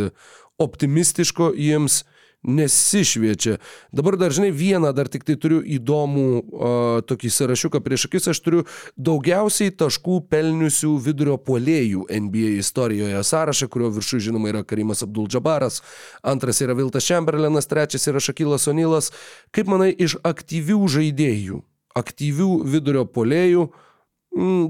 optimistiško 0.60 1.54
jiems 1.58 2.04
nesišviečia. 2.44 3.58
Dabar 3.92 4.16
dar, 4.16 4.32
žinai, 4.32 4.52
vieną 4.56 4.94
dar 4.96 5.10
tik 5.12 5.26
tai 5.28 5.36
turiu 5.36 5.60
įdomų 5.60 6.28
o, 6.40 6.70
tokį 7.04 7.32
sąrašiuką 7.36 7.82
prieš 7.84 8.08
akis. 8.08 8.30
Aš 8.32 8.40
turiu 8.46 8.64
daugiausiai 8.96 9.74
taškų 9.76 10.22
pelniusių 10.32 10.94
vidurio 11.04 11.36
puolėjų 11.44 12.06
NBA 12.08 12.54
istorijoje 12.62 13.24
sąrašą, 13.28 13.68
kurio 13.72 13.92
viršų, 13.98 14.22
žinoma, 14.30 14.54
yra 14.54 14.64
Karimas 14.64 15.04
Abdul 15.04 15.28
Džabaras, 15.28 15.82
antras 16.24 16.64
yra 16.64 16.78
Viltas 16.80 17.08
Chamberlainas, 17.10 17.68
trečias 17.68 18.08
yra 18.08 18.24
Šakilas 18.24 18.70
Onilas. 18.72 19.12
Kaip 19.52 19.68
manai, 19.72 19.92
iš 19.92 20.16
aktyvių 20.24 20.80
žaidėjų, 20.96 21.62
aktyvių 22.00 22.52
vidurio 22.72 23.04
polėjų. 23.04 23.68
Mm, 23.68 23.86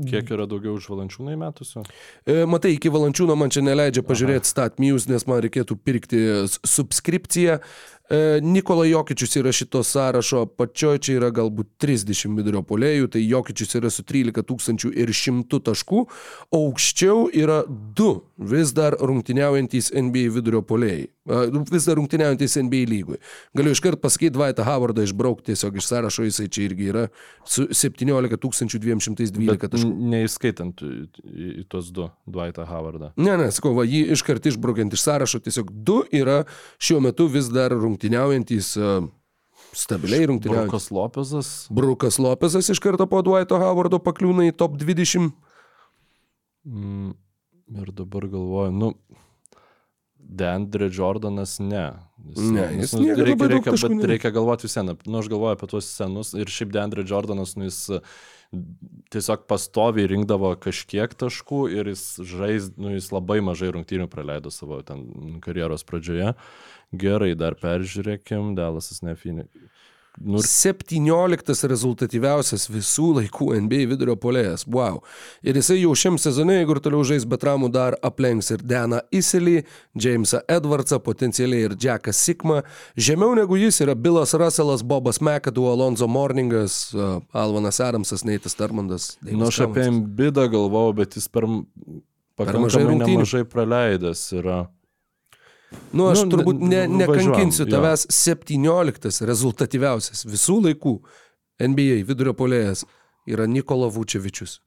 Kiek 0.10 0.31
yra 0.31 0.48
daugiau 0.49 0.77
už 0.80 0.88
valančiūną 0.90 1.36
įmetusių? 1.36 1.84
E, 2.23 2.41
Matai, 2.49 2.73
iki 2.77 2.91
valančiūno 2.94 3.36
man 3.38 3.52
čia 3.53 3.61
neleidžia 3.65 4.06
pažiūrėti 4.07 4.48
StatMuse, 4.49 5.11
nes 5.11 5.26
man 5.27 5.41
reikėtų 5.44 5.76
pirkti 5.84 6.22
subskripciją. 6.64 7.60
E, 8.10 8.40
Nikola 8.41 8.88
Jokičius 8.88 9.36
yra 9.38 9.52
šito 9.53 9.84
sąrašo 9.86 10.45
apačioje, 10.48 11.03
čia 11.06 11.18
yra 11.19 11.30
galbūt 11.36 11.76
30 11.84 12.40
vidurio 12.40 12.64
polėjų, 12.65 13.11
tai 13.14 13.22
Jokičius 13.27 13.77
yra 13.77 13.91
su 13.94 14.07
13 14.07 14.48
tūkstančių 14.49 14.94
ir 14.95 15.14
100 15.14 15.61
taškų, 15.68 16.06
aukščiau 16.56 17.27
yra 17.44 17.61
du 17.68 18.10
vis 18.40 18.73
dar 18.73 18.98
rungtyniaujantys 18.98 19.91
NBA 19.94 20.31
vidurio 20.40 20.64
polėjai. 20.65 21.11
E, 21.30 21.64
Vis 21.69 21.85
dar 21.85 21.99
rungtyniaujantys 21.99 22.57
NBA 22.65 22.88
lygui. 22.89 23.19
Galiu 23.57 23.76
iškart 23.76 24.01
pasakyti, 24.01 24.39
Vaitą 24.39 24.65
Howardą 24.65 25.06
išbraukti 25.06 25.51
tiesiog 25.51 25.77
iš 25.77 25.85
sąrašo, 25.91 26.26
jisai 26.26 26.47
čia 26.49 26.65
irgi 26.65 26.89
yra 26.89 27.06
su 27.45 27.68
17 27.69 28.39
212 28.39 29.45
Bet 29.45 29.68
taškų. 29.69 29.91
neįskaitant 30.14 30.81
į, 30.81 31.68
tuos 31.69 31.91
du, 31.93 32.10
Dwightą 32.30 32.65
Howardą. 32.69 33.11
Ne, 33.18 33.38
ne, 33.38 33.51
sakau, 33.53 33.76
va, 33.77 33.85
jį 33.85 34.07
iškart 34.18 34.49
išbraukiant 34.49 34.93
iš 34.97 35.06
sąrašo, 35.06 35.41
tiesiog 35.45 35.69
du 35.72 36.01
yra 36.15 36.41
šiuo 36.81 36.99
metu 37.06 37.30
vis 37.30 37.51
dar 37.53 37.73
rungtyniaujantys, 37.77 38.73
uh, 38.81 39.06
stabiliai 39.77 40.26
rungtyniaujantys. 40.31 40.72
Brukas 40.72 40.89
Lopezas. 40.91 41.51
Brukas 41.69 42.19
Lopezas 42.19 42.69
iš 42.73 42.81
karto 42.81 43.06
po 43.10 43.22
Dwighto 43.26 43.60
Howardo 43.61 44.01
pakliūna 44.01 44.49
į 44.49 44.57
top 44.57 44.80
20. 44.81 45.30
Mm, 46.65 47.14
ir 47.81 47.91
dabar 47.95 48.26
galvoju, 48.30 48.73
nu, 48.76 48.93
Deandre 50.30 50.89
Jordanas 50.93 51.57
ne. 51.60 51.88
Ne, 52.38 52.65
jis 52.77 52.93
nu, 52.93 53.06
reikia, 53.15 53.47
reikia, 53.49 53.72
taškų 53.73 53.88
bet 53.89 53.95
ne- 53.97 54.10
reikia 54.11 54.31
galvoti 54.35 54.68
vis 54.68 54.76
vien, 54.77 54.91
nu, 54.93 55.22
aš 55.22 55.30
galvoju 55.31 55.56
apie 55.56 55.69
tuos 55.72 55.88
senus 55.89 56.34
ir 56.38 56.51
šiaip 56.51 56.73
Deandre 56.76 57.06
Jordanas, 57.07 57.56
nu, 57.57 57.65
jis 57.65 57.80
e, 57.95 58.01
tiesiog 59.15 59.47
pastoviai 59.49 60.10
rinkdavo 60.11 60.51
kažkiek 60.61 61.15
taškų 61.18 61.64
ir 61.73 61.89
jis 61.93 62.03
žais, 62.30 62.69
nu, 62.77 62.93
jis 62.93 63.10
labai 63.15 63.39
mažai 63.45 63.72
rungtynių 63.73 64.10
praleido 64.11 64.53
savo 64.53 64.81
ten 64.85 65.39
karjeros 65.41 65.88
pradžioje. 65.88 66.35
Gerai, 66.93 67.34
dar 67.39 67.57
peržiūrėkim, 67.57 68.53
Dalasas 68.57 69.01
Nefini. 69.06 69.47
Nu, 70.19 70.41
ir 70.41 70.47
17 70.51 71.67
rezultatyviausias 71.71 72.65
visų 72.71 73.05
laikų 73.19 73.45
NBA 73.63 73.85
vidurio 73.93 74.15
polėjas. 74.19 74.65
Wow. 74.67 74.97
Ir 75.47 75.55
jisai 75.55 75.77
jau 75.79 75.93
šiam 75.95 76.17
sezone, 76.19 76.57
jeigu 76.59 76.75
ir 76.75 76.81
toliau 76.83 77.05
žais 77.07 77.23
be 77.29 77.37
traumų, 77.39 77.69
dar 77.71 77.95
aplenks 78.03 78.51
ir 78.51 78.63
Deną 78.67 78.99
Iselį, 79.15 79.61
Jamesą 79.95 80.41
Edwardsą, 80.51 80.99
potencialiai 81.05 81.69
ir 81.69 81.75
Jacką 81.79 82.11
Sigma. 82.15 82.61
Žemiau 82.99 83.31
negu 83.39 83.55
jis 83.61 83.79
yra 83.85 83.95
Bilas 83.95 84.33
Russellas, 84.35 84.83
Bobas 84.83 85.21
McAdoo, 85.23 85.69
Alonso 85.71 86.07
Morningas, 86.11 86.89
Alvanas 87.31 87.79
Adamsas, 87.79 88.25
Neitas 88.27 88.57
Tarmandas. 88.59 89.13
Nu, 89.23 89.47
aš 89.47 89.61
apie 89.69 89.87
Embidą 89.87 90.49
galvojau, 90.51 90.97
bet 90.99 91.15
jis 91.15 91.29
per, 91.31 91.47
m- 91.47 91.63
mažai 92.39 92.83
nemažai 92.91 93.45
praleidęs 93.47 94.25
yra. 94.39 94.65
Nu, 95.93 96.07
aš 96.09 96.23
Nu, 96.25 96.31
turbūt 96.33 96.61
ne, 96.61 96.83
nekankinsiu 96.87 97.65
važiuojam, 97.65 97.69
jo. 97.69 97.73
tavęs 97.75 98.05
17 98.13 99.25
rezultatyviausias 99.29 100.25
visų 100.29 100.59
laikų 100.65 100.95
NBA 101.61 102.01
vidurio 102.07 102.33
polėjas 102.37 102.85
yra 103.29 103.45
Nikola 103.49 103.89
Vučevičius. 103.93 104.59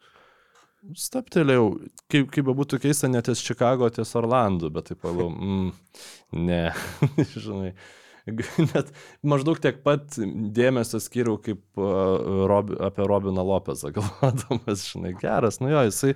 Staptelėjau, 0.98 1.66
kaip, 2.10 2.28
kaip 2.34 2.46
bebūtų 2.48 2.80
keista, 2.82 3.10
ne 3.10 3.22
ties 3.22 3.42
Čikago, 3.46 3.86
ties 3.94 4.14
Orlandu, 4.18 4.70
bet 4.74 4.90
taip 4.90 5.02
pagalvojau, 5.02 5.34
mm, 5.38 6.38
ne, 6.42 6.62
žinai. 7.44 7.74
Net 8.22 8.90
maždaug 9.26 9.58
tiek 9.62 9.80
pat 9.82 10.14
dėmesio 10.54 11.00
skiriau 11.02 11.40
kaip 11.42 11.62
uh, 11.80 12.46
Rob, 12.50 12.70
apie 12.86 13.06
Robiną 13.10 13.42
Lopezą, 13.46 13.90
galvodamas, 13.94 14.84
žinai, 14.92 15.14
geras, 15.18 15.58
nu 15.62 15.72
jo, 15.72 15.82
jisai 15.88 16.12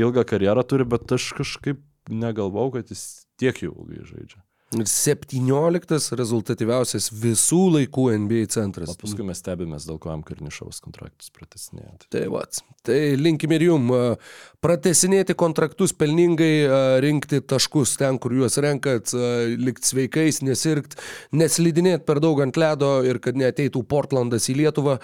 ilgą 0.00 0.24
karjerą 0.28 0.64
turi, 0.68 0.88
bet 0.88 1.12
aš 1.16 1.32
kažkaip 1.36 1.82
negalvau, 2.08 2.70
kad 2.74 2.88
jis 2.90 3.26
tiek 3.40 3.60
jau 3.64 3.74
ilgai 3.74 4.06
žaidžia. 4.06 4.40
Ir 4.70 4.86
17 4.86 6.14
rezultatyviausias 6.14 7.08
visų 7.10 7.58
laikų 7.74 8.04
NBA 8.22 8.44
centras. 8.54 8.92
O 8.92 9.00
paskui 9.00 9.24
mes 9.26 9.40
stebimės, 9.42 9.88
dėl 9.88 9.98
ko 9.98 10.12
jam 10.12 10.22
Karnišovas 10.22 10.78
kontraktus 10.84 11.32
pratesinėjo. 11.34 11.96
Tai 12.14 12.22
vats. 12.30 12.62
Tai 12.86 12.98
linkim 13.18 13.50
ir 13.56 13.64
jum 13.66 13.90
a, 13.90 14.02
pratesinėti 14.62 15.34
kontraktus 15.34 15.90
pelningai, 15.98 16.52
a, 16.62 16.78
rinkti 17.02 17.42
taškus 17.42 17.96
ten, 17.98 18.20
kur 18.22 18.36
juos 18.38 18.60
renkat, 18.62 19.10
a, 19.10 19.32
likti 19.58 19.90
sveikais, 19.90 20.38
nesirgt, 20.46 20.94
neslidinėti 21.34 22.06
per 22.06 22.22
daug 22.22 22.38
ant 22.46 22.60
ledo 22.60 23.00
ir 23.02 23.18
kad 23.24 23.42
neateitų 23.42 23.82
Portlandas 23.90 24.46
į 24.54 24.60
Lietuvą. 24.62 25.00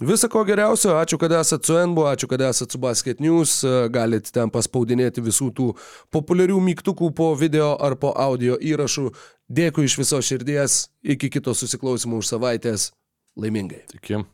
A, 0.00 0.04
Visą 0.04 0.28
ko 0.32 0.40
geriausio, 0.48 0.94
ačiū, 0.96 1.18
kad 1.20 1.32
esate 1.36 1.68
su 1.68 1.76
NBO, 1.86 2.06
ačiū, 2.08 2.26
kad 2.30 2.40
esate 2.40 2.72
su 2.72 2.78
Basket 2.78 3.20
News, 3.20 3.60
a, 3.64 3.88
galit 3.92 4.30
ten 4.32 4.50
paspaudinėti 4.50 5.20
visų 5.20 5.50
tų 5.52 5.68
populiarių 6.14 6.56
mygtukų 6.60 7.12
po 7.14 7.34
video 7.36 7.74
ar 7.76 7.98
po 8.00 8.14
audio 8.16 8.56
įrašų. 8.56 9.10
Dėkui 9.52 9.84
iš 9.84 9.98
viso 10.00 10.20
širdies, 10.24 10.86
iki 11.04 11.28
kito 11.28 11.52
susiklausimo 11.52 12.16
už 12.22 12.32
savaitės, 12.32 12.92
laimingai. 13.36 13.84
Iki. 14.00 14.24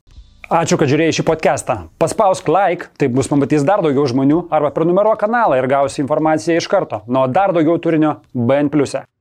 Ačiū, 0.49 0.79
kad 0.81 0.89
žiūrėjai 0.89 1.19
šį 1.19 1.27
podcastą. 1.29 1.75
Paspausk 2.01 2.47
like, 2.49 2.89
taip 2.97 3.13
bus 3.13 3.29
pamatys 3.29 3.67
dar 3.67 3.83
daugiau 3.85 4.07
žmonių, 4.09 4.47
arba 4.55 4.71
prenumeruok 4.73 5.21
kanalą 5.27 5.59
ir 5.59 5.69
gausi 5.69 6.01
informaciją 6.01 6.63
iš 6.63 6.71
karto. 6.71 7.03
Nuo 7.11 7.27
dar 7.29 7.53
daugiau 7.53 7.77
turinio 7.83 8.21
BN⁇. 8.33 8.71
e. 9.03 9.18